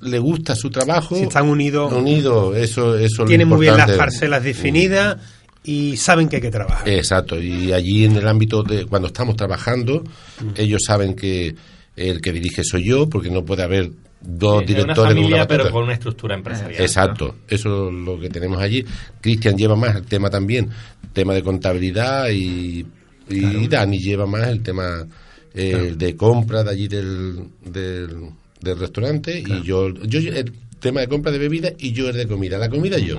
le 0.00 0.18
gusta 0.18 0.54
su 0.54 0.70
trabajo. 0.70 1.16
Si 1.16 1.22
están 1.22 1.48
unidos, 1.48 1.92
unidos, 1.92 2.56
eso, 2.56 2.96
eso 2.96 3.04
es 3.04 3.18
lo 3.18 3.24
tienen 3.24 3.48
muy 3.48 3.60
bien 3.60 3.76
las 3.76 3.90
parcelas 3.92 4.42
definidas 4.42 5.16
y 5.64 5.96
saben 5.96 6.28
que 6.28 6.36
hay 6.36 6.42
que 6.42 6.50
trabajar. 6.50 6.88
Exacto, 6.88 7.40
y 7.40 7.72
allí 7.72 8.04
en 8.04 8.16
el 8.16 8.28
ámbito 8.28 8.62
de 8.62 8.86
cuando 8.86 9.08
estamos 9.08 9.36
trabajando, 9.36 10.02
Mm. 10.40 10.50
ellos 10.56 10.82
saben 10.86 11.14
que 11.14 11.54
el 11.96 12.20
que 12.20 12.32
dirige 12.32 12.62
soy 12.62 12.84
yo, 12.88 13.08
porque 13.08 13.30
no 13.30 13.44
puede 13.44 13.62
haber 13.62 13.90
dos 14.20 14.62
Es 14.62 14.68
una 14.70 14.76
directores 14.80 15.12
una 15.12 15.22
familia, 15.22 15.46
pero 15.48 15.70
con 15.70 15.84
una 15.84 15.94
estructura 15.94 16.34
empresarial. 16.34 16.80
Exacto, 16.80 17.36
eso 17.48 17.88
es 17.88 17.94
lo 17.94 18.18
que 18.20 18.28
tenemos 18.28 18.60
allí. 18.60 18.84
Cristian 19.20 19.56
lleva 19.56 19.76
más 19.76 19.96
el 19.96 20.04
tema 20.04 20.28
también, 20.30 20.68
tema 21.12 21.32
de 21.34 21.42
contabilidad 21.42 22.28
y, 22.30 22.84
y 23.30 23.68
Dani 23.68 23.98
lleva 23.98 24.26
más 24.26 24.48
el 24.48 24.62
tema 24.62 25.06
eh, 25.54 25.94
de 25.96 26.16
compra 26.16 26.62
de 26.62 26.70
allí 26.70 26.86
del, 26.86 27.48
del, 27.64 28.28
del 28.66 28.78
restaurante 28.78 29.38
y 29.46 29.62
yo, 29.62 29.88
yo 29.88 30.18
el 30.20 30.52
tema 30.80 31.00
de 31.00 31.08
compra 31.08 31.32
de 31.32 31.38
bebidas 31.38 31.72
y 31.78 31.92
yo 31.92 32.08
el 32.10 32.16
de 32.16 32.26
comida. 32.26 32.58
La 32.58 32.68
comida 32.68 32.98
yo. 32.98 33.18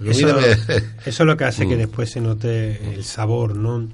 La 0.00 0.10
Eso, 0.10 0.28
comida 0.28 0.40
me- 0.40 0.52
eso 1.06 1.22
es 1.22 1.26
lo 1.26 1.36
que 1.36 1.44
hace 1.44 1.66
que 1.66 1.76
Mm. 1.76 1.78
después 1.78 2.10
se 2.10 2.20
note 2.20 2.94
el 2.94 3.04
sabor, 3.04 3.56
¿no? 3.56 3.88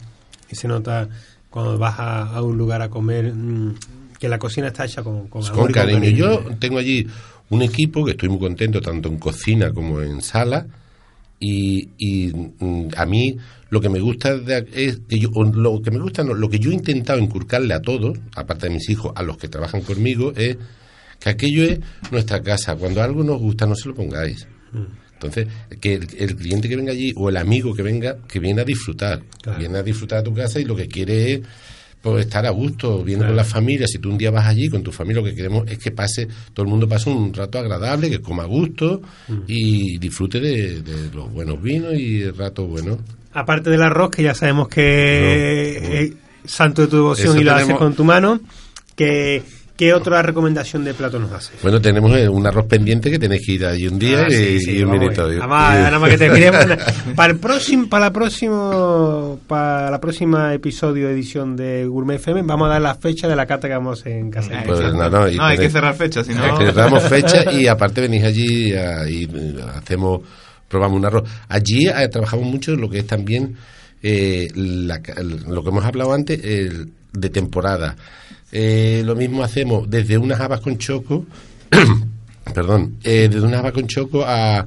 Y 0.50 0.56
se 0.56 0.66
nota 0.68 1.08
cuando 1.50 1.78
vas 1.78 1.98
a, 1.98 2.22
a 2.36 2.42
un 2.42 2.56
lugar 2.58 2.82
a 2.82 2.88
comer 2.90 3.32
mm, 3.32 3.74
que 4.18 4.28
la 4.28 4.38
cocina 4.38 4.68
está 4.68 4.84
hecha 4.84 5.02
con, 5.02 5.28
con, 5.28 5.44
amor 5.44 5.56
con 5.66 5.72
cariño. 5.72 6.08
Yo 6.10 6.44
tengo 6.58 6.78
allí 6.78 7.06
un 7.50 7.62
equipo 7.62 8.04
que 8.04 8.12
estoy 8.12 8.28
muy 8.28 8.38
contento 8.40 8.80
tanto 8.80 9.08
en 9.08 9.18
cocina 9.18 9.72
como 9.72 10.02
en 10.02 10.20
sala 10.22 10.66
y, 11.38 11.88
y, 11.98 12.32
mm, 12.58 12.88
a 12.96 13.06
mí 13.06 13.36
lo 13.70 13.80
que 13.80 13.88
me 13.88 14.00
gusta 14.00 14.36
de- 14.36 14.66
es 14.72 15.00
que 15.08 15.18
yo, 15.18 15.30
lo 15.54 15.82
que 15.82 15.90
me 15.90 15.98
gusta 15.98 16.24
no, 16.24 16.34
lo 16.34 16.48
que 16.48 16.58
yo 16.58 16.70
he 16.70 16.74
intentado 16.74 17.18
inculcarle 17.18 17.74
a 17.74 17.82
todos, 17.82 18.18
aparte 18.34 18.68
de 18.68 18.74
mis 18.74 18.88
hijos, 18.88 19.12
a 19.14 19.22
los 19.22 19.36
que 19.36 19.48
trabajan 19.48 19.82
conmigo, 19.82 20.32
es 20.36 20.56
que 21.20 21.28
aquello 21.30 21.64
es 21.64 21.80
nuestra 22.10 22.42
casa. 22.42 22.76
Cuando 22.76 23.02
algo 23.02 23.22
nos 23.24 23.40
gusta, 23.40 23.66
no 23.66 23.74
se 23.74 23.88
lo 23.88 23.94
pongáis. 23.94 24.46
Entonces, 25.14 25.46
que 25.80 25.94
el, 25.94 26.06
el 26.18 26.36
cliente 26.36 26.68
que 26.68 26.76
venga 26.76 26.92
allí 26.92 27.12
o 27.16 27.28
el 27.30 27.36
amigo 27.38 27.74
que 27.74 27.82
venga, 27.82 28.16
que 28.28 28.38
viene 28.38 28.60
a 28.60 28.64
disfrutar, 28.64 29.22
Claro. 29.42 29.58
viene 29.58 29.78
a 29.78 29.82
disfrutar 29.82 30.18
a 30.18 30.22
tu 30.22 30.34
casa 30.34 30.60
y 30.60 30.64
lo 30.64 30.76
que 30.76 30.86
quiere 30.88 31.32
es 31.34 31.40
pues, 32.02 32.26
estar 32.26 32.44
a 32.46 32.50
gusto, 32.50 33.02
viene 33.02 33.24
con 33.24 33.34
la 33.34 33.42
familia. 33.44 33.86
Si 33.88 33.98
tú 33.98 34.10
un 34.10 34.18
día 34.18 34.30
vas 34.30 34.46
allí 34.46 34.68
con 34.68 34.82
tu 34.82 34.92
familia, 34.92 35.22
lo 35.22 35.28
que 35.28 35.34
queremos 35.34 35.66
es 35.68 35.78
que 35.78 35.90
pase, 35.90 36.28
todo 36.52 36.64
el 36.64 36.70
mundo 36.70 36.86
pase 36.88 37.08
un 37.10 37.32
rato 37.32 37.58
agradable, 37.58 38.10
que 38.10 38.20
coma 38.20 38.42
a 38.42 38.46
gusto 38.46 39.00
y 39.46 39.98
disfrute 39.98 40.38
de, 40.38 40.82
de 40.82 41.10
los 41.14 41.32
buenos 41.32 41.60
vinos 41.62 41.94
y 41.94 42.20
el 42.22 42.36
rato 42.36 42.66
bueno. 42.66 42.98
Aparte 43.32 43.70
del 43.70 43.82
arroz, 43.82 44.10
que 44.10 44.22
ya 44.22 44.34
sabemos 44.34 44.68
que 44.68 45.80
No. 45.82 45.88
es 46.48 46.52
santo 46.52 46.82
de 46.82 46.88
tu 46.88 46.96
devoción 46.96 47.28
Eso 47.30 47.40
y 47.40 47.44
lo 47.44 47.52
haces 47.54 47.74
con 47.76 47.94
tu 47.94 48.04
mano, 48.04 48.38
que, 48.94 49.42
¿qué 49.76 49.92
otra 49.94 50.22
recomendación 50.22 50.84
de 50.84 50.94
plato 50.94 51.18
nos 51.18 51.30
haces? 51.32 51.60
Bueno, 51.62 51.80
tenemos 51.80 52.16
eh, 52.16 52.28
un 52.28 52.46
arroz 52.46 52.66
pendiente 52.66 53.10
que 53.10 53.18
tenéis 53.18 53.44
que 53.46 53.52
ir 53.52 53.66
allí 53.66 53.86
un 53.88 53.98
día 53.98 54.22
Ah, 54.22 54.28
y, 54.28 54.32
sí, 54.34 54.60
sí, 54.60 54.70
y 54.78 54.82
un 54.82 54.92
vinito. 54.92 55.28
Nada 55.30 55.98
más, 55.98 56.10
que 56.10 56.18
te 56.18 56.30
para 57.16 57.32
el 57.32 57.38
próximo, 57.38 57.88
para 57.88 58.06
la 58.06 58.12
próximo, 58.12 59.38
para 59.46 59.90
la 59.90 60.00
próxima 60.00 60.54
episodio 60.54 61.08
edición 61.10 61.56
de 61.56 61.86
Gourmet 61.86 62.16
FM, 62.16 62.42
vamos 62.42 62.66
a 62.66 62.72
dar 62.72 62.82
la 62.82 62.94
fecha 62.94 63.28
de 63.28 63.36
la 63.36 63.46
cata 63.46 63.68
que 63.68 63.74
vamos 63.74 64.04
en 64.06 64.30
casa. 64.30 64.62
Pues, 64.66 64.80
no, 64.80 65.10
no, 65.10 65.28
y 65.28 65.36
No, 65.36 65.44
hay 65.44 65.58
que 65.58 65.70
cerrar 65.70 65.94
fechas, 65.94 66.26
si 66.26 66.34
no... 66.34 66.56
Cerramos 66.56 67.02
fecha 67.04 67.50
y 67.52 67.66
aparte 67.68 68.00
venís 68.00 68.24
allí 68.24 68.72
a- 68.74 69.08
y 69.08 69.24
eh, 69.24 69.54
hacemos, 69.76 70.20
probamos 70.68 70.98
un 70.98 71.04
arroz. 71.06 71.28
Allí 71.48 71.86
eh, 71.88 72.08
trabajamos 72.08 72.46
mucho 72.46 72.72
en 72.72 72.80
lo 72.80 72.88
que 72.88 72.98
es 73.00 73.06
también 73.06 73.56
eh, 74.02 74.48
la 74.54 75.00
ca- 75.02 75.14
el- 75.18 75.42
lo 75.48 75.62
que 75.62 75.68
hemos 75.70 75.84
hablado 75.84 76.12
antes 76.12 76.42
el- 76.44 76.88
de 77.12 77.28
temporada. 77.30 77.96
Eh, 78.52 79.02
lo 79.04 79.14
mismo 79.16 79.42
hacemos 79.42 79.88
desde 79.90 80.18
unas 80.18 80.40
habas 80.40 80.60
con 80.60 80.78
choco, 80.78 81.26
perdón, 82.54 82.96
eh, 83.02 83.28
desde 83.30 83.46
unas 83.46 83.60
habas 83.60 83.72
con 83.72 83.86
choco 83.86 84.24
a 84.24 84.66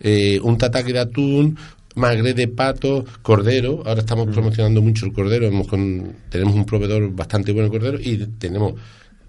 eh, 0.00 0.40
un 0.42 0.58
tataki 0.58 0.92
de 0.92 0.98
atún, 0.98 1.56
magre 1.94 2.34
de 2.34 2.48
pato, 2.48 3.04
cordero. 3.22 3.82
Ahora 3.86 4.00
estamos 4.00 4.26
promocionando 4.28 4.82
mucho 4.82 5.06
el 5.06 5.12
cordero. 5.12 5.46
Hemos 5.46 5.68
con- 5.68 6.12
tenemos 6.28 6.54
un 6.54 6.64
proveedor 6.64 7.10
bastante 7.14 7.52
bueno 7.52 7.68
de 7.70 7.78
cordero 7.78 7.98
y 8.00 8.16
tenemos 8.38 8.74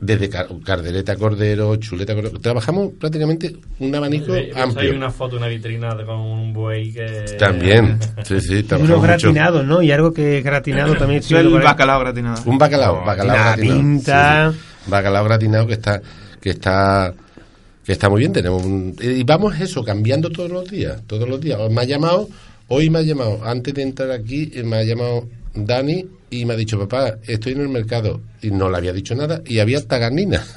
desde 0.03 0.29
car- 0.29 0.47
cardereta 0.65 1.15
cordero, 1.15 1.75
chuleta 1.77 2.13
cordero. 2.13 2.39
Trabajamos 2.39 2.91
prácticamente 2.99 3.55
un 3.79 3.93
abanico 3.95 4.35
Eh, 4.35 4.51
amplio. 4.55 4.91
Hay 4.91 4.97
una 4.97 5.09
foto, 5.11 5.37
una 5.37 5.47
vitrina 5.47 5.95
con 6.05 6.19
un 6.19 6.53
buey 6.53 6.91
que... 6.91 7.35
También, 7.39 7.99
sí, 8.23 8.39
sí, 8.41 8.65
unos 8.69 8.81
mucho. 8.81 9.01
gratinados, 9.01 9.65
¿no? 9.65 9.81
Y 9.81 9.91
algo 9.91 10.13
que 10.13 10.41
gratinado 10.41 10.95
también. 10.95 11.19
Estoy 11.21 11.37
el 11.39 11.49
bacalao 11.49 11.99
gratinado. 11.99 12.41
Un 12.45 12.57
bacalao, 12.57 13.03
bacalao 13.05 13.35
la 13.37 13.43
gratinado. 13.43 13.79
pinta. 13.79 14.51
Sí, 14.51 14.57
sí. 14.57 14.89
Bacalao 14.91 15.23
gratinado 15.25 15.67
que 15.67 15.73
está, 15.73 16.01
que 16.41 16.49
está, 16.49 17.13
que 17.85 17.91
está 17.93 18.09
muy 18.09 18.19
bien. 18.19 18.33
Tenemos 18.33 18.63
un- 18.63 18.95
y 19.01 19.23
vamos 19.23 19.59
eso, 19.59 19.83
cambiando 19.83 20.29
todos 20.29 20.51
los 20.51 20.69
días, 20.69 21.01
todos 21.07 21.27
los 21.27 21.39
días. 21.39 21.59
Me 21.71 21.81
ha 21.81 21.85
llamado, 21.85 22.27
hoy 22.67 22.89
me 22.89 22.99
ha 22.99 23.01
llamado, 23.01 23.39
antes 23.45 23.73
de 23.73 23.81
entrar 23.83 24.11
aquí, 24.11 24.51
eh, 24.53 24.63
me 24.63 24.77
ha 24.77 24.83
llamado 24.83 25.27
Dani 25.55 26.05
y 26.39 26.45
me 26.45 26.53
ha 26.53 26.57
dicho, 26.57 26.77
papá, 26.79 27.15
estoy 27.27 27.53
en 27.53 27.61
el 27.61 27.69
mercado. 27.69 28.21
Y 28.41 28.51
no 28.51 28.69
le 28.69 28.77
había 28.77 28.91
dicho 28.93 29.15
nada 29.15 29.41
y 29.45 29.59
había 29.59 29.81
tagarninas. 29.85 30.53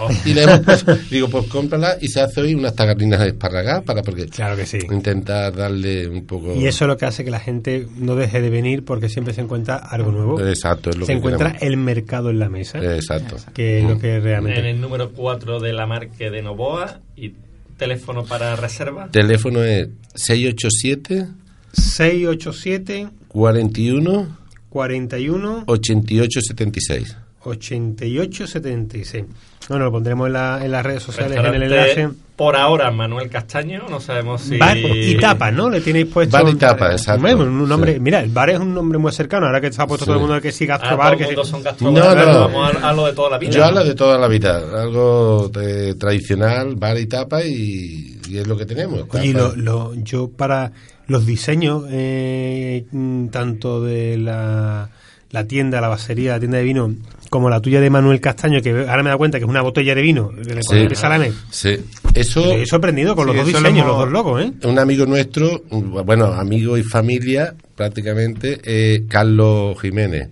Oh. 0.00 0.08
y 0.24 0.32
le 0.34 0.42
hemos 0.44 0.60
puesto- 0.60 0.96
digo, 1.10 1.28
pues 1.28 1.46
cómprala 1.48 1.96
y 2.00 2.08
se 2.08 2.20
hace 2.20 2.40
hoy 2.40 2.54
unas 2.54 2.74
tagarninas 2.74 3.20
esparragadas 3.26 3.82
para 3.84 4.02
porque 4.02 4.26
Claro 4.26 4.56
que 4.56 4.64
sí. 4.66 4.78
intentar 4.90 5.54
darle 5.54 6.08
un 6.08 6.24
poco... 6.26 6.54
Y 6.54 6.66
eso 6.66 6.84
es 6.84 6.88
lo 6.88 6.96
que 6.96 7.04
hace 7.06 7.24
que 7.24 7.30
la 7.30 7.40
gente 7.40 7.86
no 7.98 8.14
deje 8.16 8.40
de 8.40 8.48
venir 8.50 8.84
porque 8.84 9.08
siempre 9.08 9.34
se 9.34 9.40
encuentra 9.42 9.76
algo 9.76 10.10
nuevo. 10.12 10.40
Exacto, 10.40 10.90
es 10.90 10.96
lo 10.96 11.04
se 11.06 11.12
que 11.12 11.18
encuentra 11.18 11.52
queremos. 11.52 11.62
el 11.62 11.76
mercado 11.76 12.30
en 12.30 12.38
la 12.38 12.48
mesa, 12.48 12.78
Exacto. 12.94 13.36
que 13.54 13.78
es 13.80 13.84
lo 13.84 13.98
que 13.98 14.16
En 14.16 14.22
realmente... 14.22 14.70
el 14.70 14.80
número 14.80 15.12
4 15.12 15.60
de 15.60 15.72
la 15.72 15.86
marca 15.86 16.30
de 16.30 16.42
Novoa 16.42 17.00
y 17.16 17.34
teléfono 17.76 18.24
para 18.24 18.56
reserva. 18.56 19.08
Teléfono 19.10 19.62
es 19.62 19.88
687 20.14 21.26
687 21.72 23.08
41 23.28 24.38
41 24.68 25.64
88 25.66 26.40
76. 26.40 27.16
88 27.44 28.46
76. 28.46 29.24
Bueno, 29.68 29.84
lo 29.84 29.92
pondremos 29.92 30.26
en, 30.28 30.32
la- 30.32 30.64
en 30.64 30.70
las 30.72 30.84
redes 30.84 31.02
sociales, 31.02 31.38
en 31.38 31.44
el 31.54 31.62
enlace. 31.64 32.08
Por 32.36 32.54
ahora, 32.56 32.90
Manuel 32.92 33.28
Castaño, 33.28 33.82
no 33.90 33.98
sabemos 34.00 34.42
si... 34.42 34.56
Bar 34.58 34.76
y 34.78 35.16
tapa, 35.18 35.50
¿no? 35.50 35.68
Le 35.68 35.80
tenéis 35.80 36.06
puesto. 36.06 36.36
Bar 36.38 36.48
y 36.48 36.54
tapa, 36.54 36.92
exacto. 36.92 37.26
Un 37.26 37.68
nombre, 37.68 37.94
Sí. 37.94 38.00
Mira, 38.00 38.20
el 38.20 38.30
bar 38.30 38.50
es 38.50 38.60
un 38.60 38.72
nombre 38.72 38.96
muy 38.96 39.10
cercano. 39.12 39.46
Ahora 39.46 39.60
que 39.60 39.72
se 39.72 39.82
ha 39.82 39.86
puesto 39.88 40.04
Sí. 40.04 40.08
todo 40.08 40.16
el 40.20 40.26
mundo 40.26 40.40
que 40.40 40.52
sí, 40.52 40.64
Ah, 40.64 40.78
gastrobar. 40.78 41.12
el 41.14 41.18
que 41.18 41.24
mundo 41.26 41.44
sí. 41.44 41.50
son 41.50 41.60
No, 41.62 41.64
gastrobares, 41.92 42.26
no. 42.26 42.40
vamos 42.40 42.76
a, 42.76 42.88
a 42.88 42.92
lo 42.92 43.06
de 43.06 43.12
toda 43.12 43.30
la 43.30 43.38
vida. 43.38 43.50
Yo 43.50 43.64
hablo 43.64 43.84
de 43.84 43.94
toda 43.94 44.18
la 44.18 44.28
vida, 44.28 44.56
algo 44.82 45.50
eh, 45.60 45.94
tradicional, 45.98 46.76
bar 46.76 46.96
y 46.98 47.06
tapa 47.06 47.42
y, 47.44 48.20
y 48.28 48.38
es 48.38 48.46
lo 48.46 48.56
que 48.56 48.66
tenemos. 48.66 49.04
Oye, 49.10 49.32
lo, 49.32 49.54
lo- 49.56 49.94
yo 49.96 50.30
para 50.30 50.70
los 51.08 51.26
diseños, 51.26 51.84
eh, 51.90 52.84
tanto 53.32 53.82
de 53.82 54.16
la, 54.18 54.90
la 55.30 55.44
tienda, 55.46 55.80
la 55.80 55.88
basería, 55.88 56.32
la 56.32 56.38
tienda 56.38 56.58
de 56.58 56.64
vino, 56.64 56.94
como 57.30 57.50
la 57.50 57.60
tuya 57.60 57.80
de 57.80 57.90
Manuel 57.90 58.20
Castaño, 58.20 58.62
que 58.62 58.70
ahora 58.70 59.02
me 59.02 59.10
da 59.10 59.16
cuenta 59.16 59.38
que 59.38 59.44
es 59.44 59.50
una 59.50 59.62
botella 59.62 59.94
de 59.94 60.02
vino, 60.02 60.30
de 60.32 60.62
Sí. 60.62 60.74
mes. 61.18 61.34
Sí. 61.50 61.76
Eso, 62.14 62.40
Estoy 62.40 62.66
sorprendido 62.66 63.14
con 63.16 63.26
los 63.26 63.34
Sí, 63.34 63.40
dos 63.40 63.52
lo 63.52 63.58
diseños, 63.58 63.84
hemos- 63.84 63.96
los 63.96 63.98
dos 64.04 64.12
locos, 64.12 64.42
¿eh? 64.42 64.52
un 64.68 64.78
amigo 64.78 65.04
nuestro, 65.06 65.62
bueno, 66.04 66.26
amigo 66.26 66.76
y 66.78 66.82
familia 66.82 67.54
prácticamente, 67.74 68.60
eh, 68.64 69.04
Carlos 69.08 69.80
Jiménez, 69.80 70.28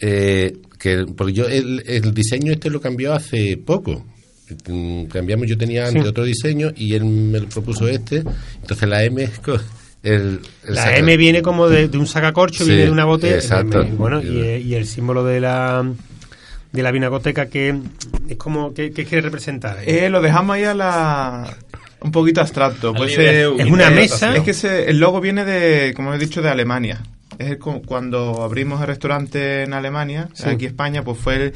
eh, 0.00 0.56
que 0.78 1.06
porque 1.16 1.32
yo 1.32 1.46
el, 1.48 1.82
el 1.86 2.12
diseño 2.12 2.52
este 2.52 2.70
lo 2.70 2.80
cambió 2.80 3.14
hace 3.14 3.56
poco. 3.56 4.04
Mm, 4.68 5.04
Cambiamos, 5.06 5.46
yo 5.48 5.56
tenía 5.56 5.86
antes 5.86 6.02
Sí. 6.02 6.08
otro 6.08 6.24
diseño 6.24 6.70
y 6.76 6.92
él 6.94 7.04
me 7.06 7.40
lo 7.40 7.48
propuso 7.48 7.88
este. 7.88 8.22
Entonces 8.60 8.86
la 8.88 9.02
M, 9.02 9.22
es 9.22 9.38
el, 10.04 10.40
el 10.66 10.74
La 10.74 10.84
saca- 10.84 10.96
M 10.98 11.16
viene 11.16 11.42
como 11.42 11.68
de, 11.68 11.88
de 11.88 11.98
un 11.98 12.06
sacacorcho, 12.06 12.64
Sí, 12.64 12.70
viene 12.70 12.84
de 12.86 12.90
una 12.90 13.04
botella. 13.04 13.36
exacto. 13.36 13.80
M, 13.82 13.90
Bueno, 13.96 14.22
y, 14.22 14.28
y 14.62 14.74
el 14.74 14.86
símbolo 14.86 15.24
de 15.24 15.40
la 15.40 15.84
de 16.72 16.82
la 16.82 16.90
vinacoteca 16.90 17.46
que 17.46 17.72
es 18.28 18.36
como 18.36 18.74
que, 18.74 18.90
que 18.92 19.04
quiere 19.04 19.22
representar. 19.22 19.78
Eh, 19.86 20.08
lo 20.10 20.20
dejamos 20.20 20.56
ahí 20.56 20.64
a 20.64 20.74
la... 20.74 21.56
Un 22.00 22.10
poquito 22.10 22.40
abstracto. 22.40 22.92
Puede 22.92 23.14
ser- 23.14 23.52
Es 23.58 23.70
una 23.70 23.88
eh, 23.88 23.94
mesa. 23.94 24.36
Es 24.36 24.42
que 24.42 24.50
ese- 24.50 24.90
el 24.90 24.98
logo 24.98 25.20
viene 25.20 25.44
de, 25.44 25.94
como 25.94 26.12
he 26.12 26.18
dicho, 26.18 26.42
de 26.42 26.50
Alemania. 26.50 27.00
Es 27.38 27.50
el 27.52 27.58
cu- 27.58 27.80
cuando 27.82 28.42
abrimos 28.42 28.80
el 28.80 28.88
restaurante 28.88 29.62
en 29.62 29.72
Alemania, 29.72 30.28
Sí. 30.34 30.44
aquí 30.48 30.64
en 30.64 30.70
España, 30.72 31.02
pues 31.04 31.16
fue 31.18 31.36
el- 31.36 31.54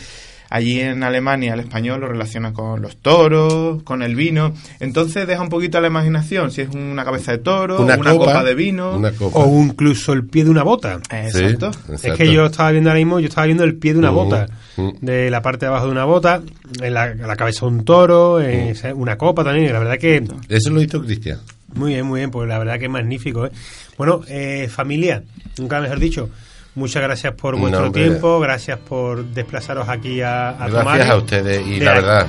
allí 0.50 0.80
en 0.80 1.02
Alemania 1.02 1.54
el 1.54 1.60
español 1.60 2.00
lo 2.00 2.08
relaciona 2.08 2.52
con 2.52 2.80
los 2.80 2.96
toros, 2.96 3.82
con 3.82 4.02
el 4.02 4.14
vino. 4.14 4.52
Entonces 4.80 5.26
deja 5.26 5.42
un 5.42 5.48
poquito 5.48 5.78
a 5.78 5.80
la 5.80 5.88
imaginación 5.88 6.50
si 6.50 6.62
es 6.62 6.68
una 6.74 7.04
cabeza 7.04 7.32
de 7.32 7.38
toro, 7.38 7.80
una, 7.82 7.98
copa, 7.98 8.42
de 8.42 8.54
vino. 8.54 8.96
Una 8.96 9.12
copa. 9.12 9.38
o 9.38 9.62
incluso 9.62 10.12
el 10.12 10.24
pie 10.24 10.44
de 10.44 10.50
una 10.50 10.62
bota. 10.62 11.00
Sí, 11.10 11.16
Exacto. 11.16 11.70
Es 11.92 12.12
que 12.14 12.32
yo 12.32 12.46
estaba 12.46 12.70
viendo 12.70 12.90
ahora 12.90 12.98
mismo, 12.98 13.20
yo 13.20 13.28
estaba 13.28 13.46
viendo 13.46 13.64
el 13.64 13.76
pie 13.76 13.92
de 13.92 13.98
una 13.98 14.10
bota, 14.10 14.46
de 14.76 15.30
la 15.30 15.42
parte 15.42 15.66
de 15.66 15.70
abajo 15.70 15.86
de 15.86 15.92
una 15.92 16.04
bota, 16.04 16.42
en 16.80 16.94
la, 16.94 17.14
la 17.14 17.36
cabeza 17.36 17.66
un 17.66 17.84
toro, 17.84 18.40
eh, 18.40 18.74
una 18.94 19.16
copa 19.16 19.44
también, 19.44 19.66
y 19.66 19.72
la 19.72 19.78
verdad 19.78 19.98
que 19.98 20.22
Eso 20.48 20.70
lo 20.70 20.82
hizo 20.82 21.02
Cristian. 21.02 21.38
muy 21.74 21.94
bien, 21.94 22.06
muy 22.06 22.20
bien, 22.20 22.30
pues 22.30 22.48
la 22.48 22.58
verdad 22.58 22.78
que 22.78 22.86
es 22.86 22.90
magnífico. 22.90 23.46
¿eh? 23.46 23.50
Bueno, 23.96 24.22
eh, 24.28 24.68
familia, 24.70 25.22
nunca 25.58 25.80
mejor 25.80 25.98
dicho, 25.98 26.30
muchas 26.78 27.02
gracias 27.02 27.34
por 27.34 27.55
No, 27.55 27.60
vuestro 27.60 27.86
hombre. 27.86 28.05
tiempo, 28.05 28.40
gracias 28.40 28.78
por 28.78 29.24
desplazaros 29.24 29.88
aquí 29.88 30.20
a, 30.22 30.50
a 30.50 30.68
Gracias 30.68 31.10
a 31.10 31.16
ustedes 31.16 31.66
y 31.66 31.78
De 31.80 31.84
la 31.84 31.92
verdad, 31.94 32.26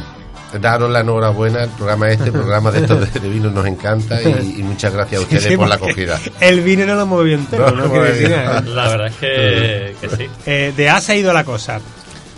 daros 0.59 0.89
la 0.91 1.01
enhorabuena, 1.01 1.63
el 1.63 1.69
programa 1.69 2.09
este, 2.09 2.26
el 2.26 2.31
programa 2.31 2.71
de 2.71 2.80
estos 2.80 3.13
de, 3.13 3.19
vino 3.30 3.49
nos 3.51 3.65
encanta 3.67 4.21
y, 4.21 4.55
y 4.59 4.63
muchas 4.63 4.91
gracias 4.93 5.21
a 5.21 5.23
ustedes 5.26 5.43
Sí, 5.43 5.55
por 5.57 5.67
la 5.67 5.76
acogida. 5.76 6.19
El 6.39 6.61
vino 6.61 6.85
no 6.85 6.95
lo 6.95 7.01
hemos 7.03 7.19
bebido 7.19 7.38
entero, 7.39 7.71
No, 7.71 7.85
no, 7.85 7.91
quiere 7.91 8.11
decir 8.11 8.27
bueno. 8.30 8.43
nada. 8.45 8.61
La 8.61 8.88
verdad 8.89 9.07
es 9.07 9.15
que, 9.15 9.95
que 10.01 10.15
sí. 10.15 10.30
Eh, 10.45 10.73
de 10.76 10.89
A 10.89 10.99
se 11.01 11.11
ha 11.11 11.15
ido 11.15 11.31
la 11.34 11.43
cosa. 11.43 11.80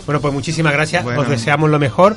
Bueno, 0.06 0.20
pues 0.20 0.34
muchísimas 0.34 0.72
gracias. 0.72 1.04
Bueno. 1.04 1.20
Os 1.22 1.28
deseamos 1.28 1.70
lo 1.70 1.78
mejor. 1.78 2.16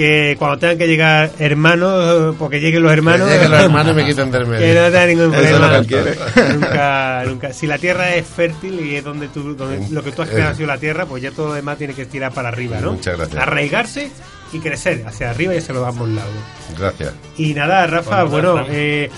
Que 0.00 0.34
cuando 0.38 0.56
tengan 0.58 0.78
que 0.78 0.86
llegar 0.86 1.30
hermanos, 1.38 2.34
porque 2.38 2.58
lleguen 2.58 2.82
los 2.82 2.90
hermanos. 2.90 3.28
Que 3.28 3.34
lleguen 3.34 3.50
los 3.50 3.60
hermanos 3.60 3.92
y 3.92 3.96
me 3.96 4.04
quiten 4.08 4.30
del 4.30 4.46
medio. 4.46 4.66
Que 4.66 4.74
no 4.80 4.86
tenga 4.86 5.06
ningún 5.06 5.34
Eso 5.34 5.42
es 5.42 5.50
problema. 5.50 5.76
lo 5.76 5.80
que 5.82 5.86
quiere. 5.88 6.54
nunca, 6.54 7.22
nunca. 7.26 7.52
Si 7.52 7.66
la 7.66 7.76
tierra 7.76 8.14
es 8.14 8.26
fértil 8.26 8.80
y 8.80 8.96
es 8.96 9.04
donde 9.04 9.28
tú, 9.28 9.54
donde 9.54 9.86
lo 9.90 10.02
que 10.02 10.12
tú 10.12 10.22
has 10.22 10.30
creado 10.30 10.52
ha 10.52 10.54
sido 10.54 10.68
la 10.68 10.78
tierra, 10.78 11.04
pues 11.04 11.22
ya 11.22 11.32
todo 11.32 11.48
lo 11.48 11.52
demás 11.54 11.76
tiene 11.76 11.92
que 11.92 12.06
tirar 12.06 12.32
para 12.32 12.48
arriba, 12.48 12.80
¿no? 12.80 12.92
Muchas 12.92 13.16
gracias. 13.18 13.42
Arraigarse 13.42 14.10
y 14.54 14.58
crecer 14.60 15.04
hacia 15.06 15.28
arriba 15.30 15.54
y 15.54 15.58
hacia 15.58 15.74
los 15.74 15.86
ambos 15.86 16.08
lados. 16.08 16.32
Gracias. 16.78 17.12
Y 17.36 17.52
nada, 17.52 17.86
Rafa, 17.86 18.24
Bueno, 18.24 18.64
eh, 18.70 19.10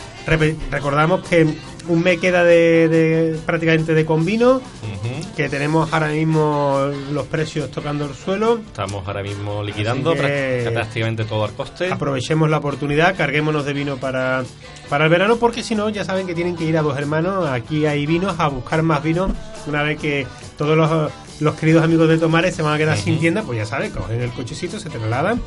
recordamos 0.71 1.27
que 1.29 1.47
un 1.89 2.03
mes 2.03 2.19
queda 2.21 2.45
de, 2.45 2.89
de- 2.89 3.39
prácticamente 3.45 3.95
de 3.95 4.05
convino, 4.07 4.57
Ujú. 4.57 5.35
que 5.37 5.49
tenemos 5.49 5.93
ahora 5.93 6.09
mismo 6.09 6.91
los 7.13 7.27
precios 7.27 7.71
tocando 7.71 8.05
el 8.07 8.15
suelo. 8.15 8.61
Estamos 8.67 9.07
ahora 9.07 9.23
mismo 9.23 9.63
liquidando 9.63 10.15
prácticamente 10.15 11.25
todo 11.25 11.45
al 11.45 11.53
coste. 11.53 11.91
Aprovechemos 11.93 12.49
la 12.51 12.59
oportunidad, 12.59 13.17
carguémonos 13.17 13.65
de 13.65 13.73
vino 13.73 13.97
para, 13.97 14.45
para 14.89 15.05
el 15.05 15.11
verano, 15.11 15.37
porque 15.37 15.63
si 15.63 15.75
no, 15.75 15.89
ya 15.89 16.05
saben 16.05 16.27
que 16.27 16.35
tienen 16.35 16.57
que 16.57 16.65
ir 16.65 16.77
a 16.79 16.83
dos 16.83 16.97
hermanos. 16.97 17.49
Aquí 17.49 17.87
hay 17.87 18.07
vinos, 18.07 18.35
a 18.39 18.49
buscar 18.49 18.83
más 18.83 19.03
vino. 19.03 19.35
Una 19.67 19.83
vez 19.83 19.99
que 19.99 20.27
todos 20.59 20.77
los, 20.77 21.11
los 21.41 21.55
queridos 21.55 21.83
amigos 21.85 22.09
de 22.09 22.19
Tomares 22.19 22.55
se 22.55 22.63
van 22.63 22.75
a 22.75 22.79
quedar 22.79 22.97
sin 22.99 23.19
tienda, 23.19 23.43
pues 23.43 23.59
ya 23.59 23.67
saben, 23.67 23.91
cogen 23.91 24.21
el 24.21 24.31
cochecito, 24.31 24.79
se 24.81 24.91
trasladan, 24.91 25.41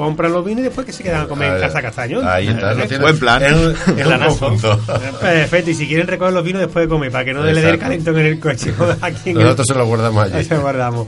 compran 0.00 0.32
los 0.32 0.44
vinos 0.44 0.60
y 0.60 0.64
después 0.64 0.86
que 0.86 0.92
se 0.92 1.02
quedan 1.02 1.22
a 1.22 1.26
comer 1.28 1.54
en 1.54 1.60
casa 1.60 1.80
Castaño. 1.82 2.20
Ahí 2.28 2.48
está. 2.48 2.74
lo 2.74 2.82
¿Eh? 2.82 2.86
tienes. 2.88 3.00
Buen 3.00 3.18
plan. 3.18 3.42
Es 3.42 3.52
un, 3.52 3.98
es 3.98 4.06
un 4.06 4.18
conjunto. 4.18 4.80
Perfecto, 5.20 5.70
y 5.70 5.74
si 5.74 5.86
quieren 5.86 6.06
recoger 6.06 6.32
los 6.34 6.44
vinos 6.44 6.62
después 6.62 6.84
de 6.84 6.88
comer, 6.88 7.10
para 7.12 7.24
que 7.24 7.32
no 7.34 7.42
le 7.44 7.52
dé 7.60 7.68
el 7.70 7.78
calentón 7.78 8.18
en 8.18 8.26
el 8.26 8.40
coche. 8.40 8.72
Aquí 9.00 9.30
en 9.30 9.36
el- 9.38 9.42
Nosotros 9.44 9.66
se 9.68 9.74
lo 9.74 9.86
guardamos 9.86 10.24
allí. 10.24 10.34
Ahí 10.36 10.44
se 10.44 10.54
lo 10.54 10.62
guardamos. 10.62 11.06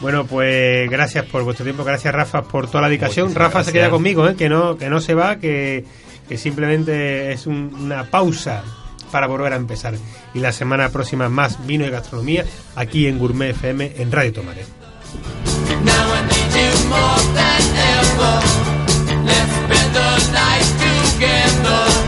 Bueno, 0.00 0.26
pues 0.26 0.88
gracias 0.90 1.24
por 1.24 1.42
vuestro 1.42 1.64
tiempo, 1.64 1.82
gracias 1.82 2.14
Rafa 2.14 2.42
por 2.42 2.68
toda 2.68 2.82
la 2.82 2.88
dedicación. 2.88 3.26
Muchísimas 3.26 3.52
Rafa 3.52 3.64
se 3.64 3.72
queda 3.72 3.90
conmigo, 3.90 4.28
¿eh? 4.28 4.36
que 4.36 4.48
no 4.48 4.76
que 4.78 4.88
no 4.88 5.00
se 5.00 5.14
va, 5.14 5.36
que, 5.40 5.84
que 6.28 6.38
simplemente 6.38 7.32
es 7.32 7.46
un- 7.48 7.74
una 7.80 8.04
pausa 8.04 8.62
para 9.10 9.26
volver 9.26 9.54
a 9.54 9.56
empezar. 9.56 9.94
Y 10.34 10.38
la 10.38 10.52
semana 10.52 10.90
próxima 10.90 11.28
más 11.28 11.66
vino 11.66 11.84
y 11.84 11.90
gastronomía 11.90 12.44
aquí 12.76 13.06
en 13.08 13.18
Gourmet 13.18 13.50
FM 13.50 13.94
en 13.96 14.12
Radio 14.12 14.32
Tomares. 14.34 14.66
More 16.88 17.20
than 17.34 17.62
ever. 17.96 18.36
Let's 19.28 19.52
spend 19.52 19.94
the 19.94 20.32
night 20.32 20.68
together. 20.80 22.07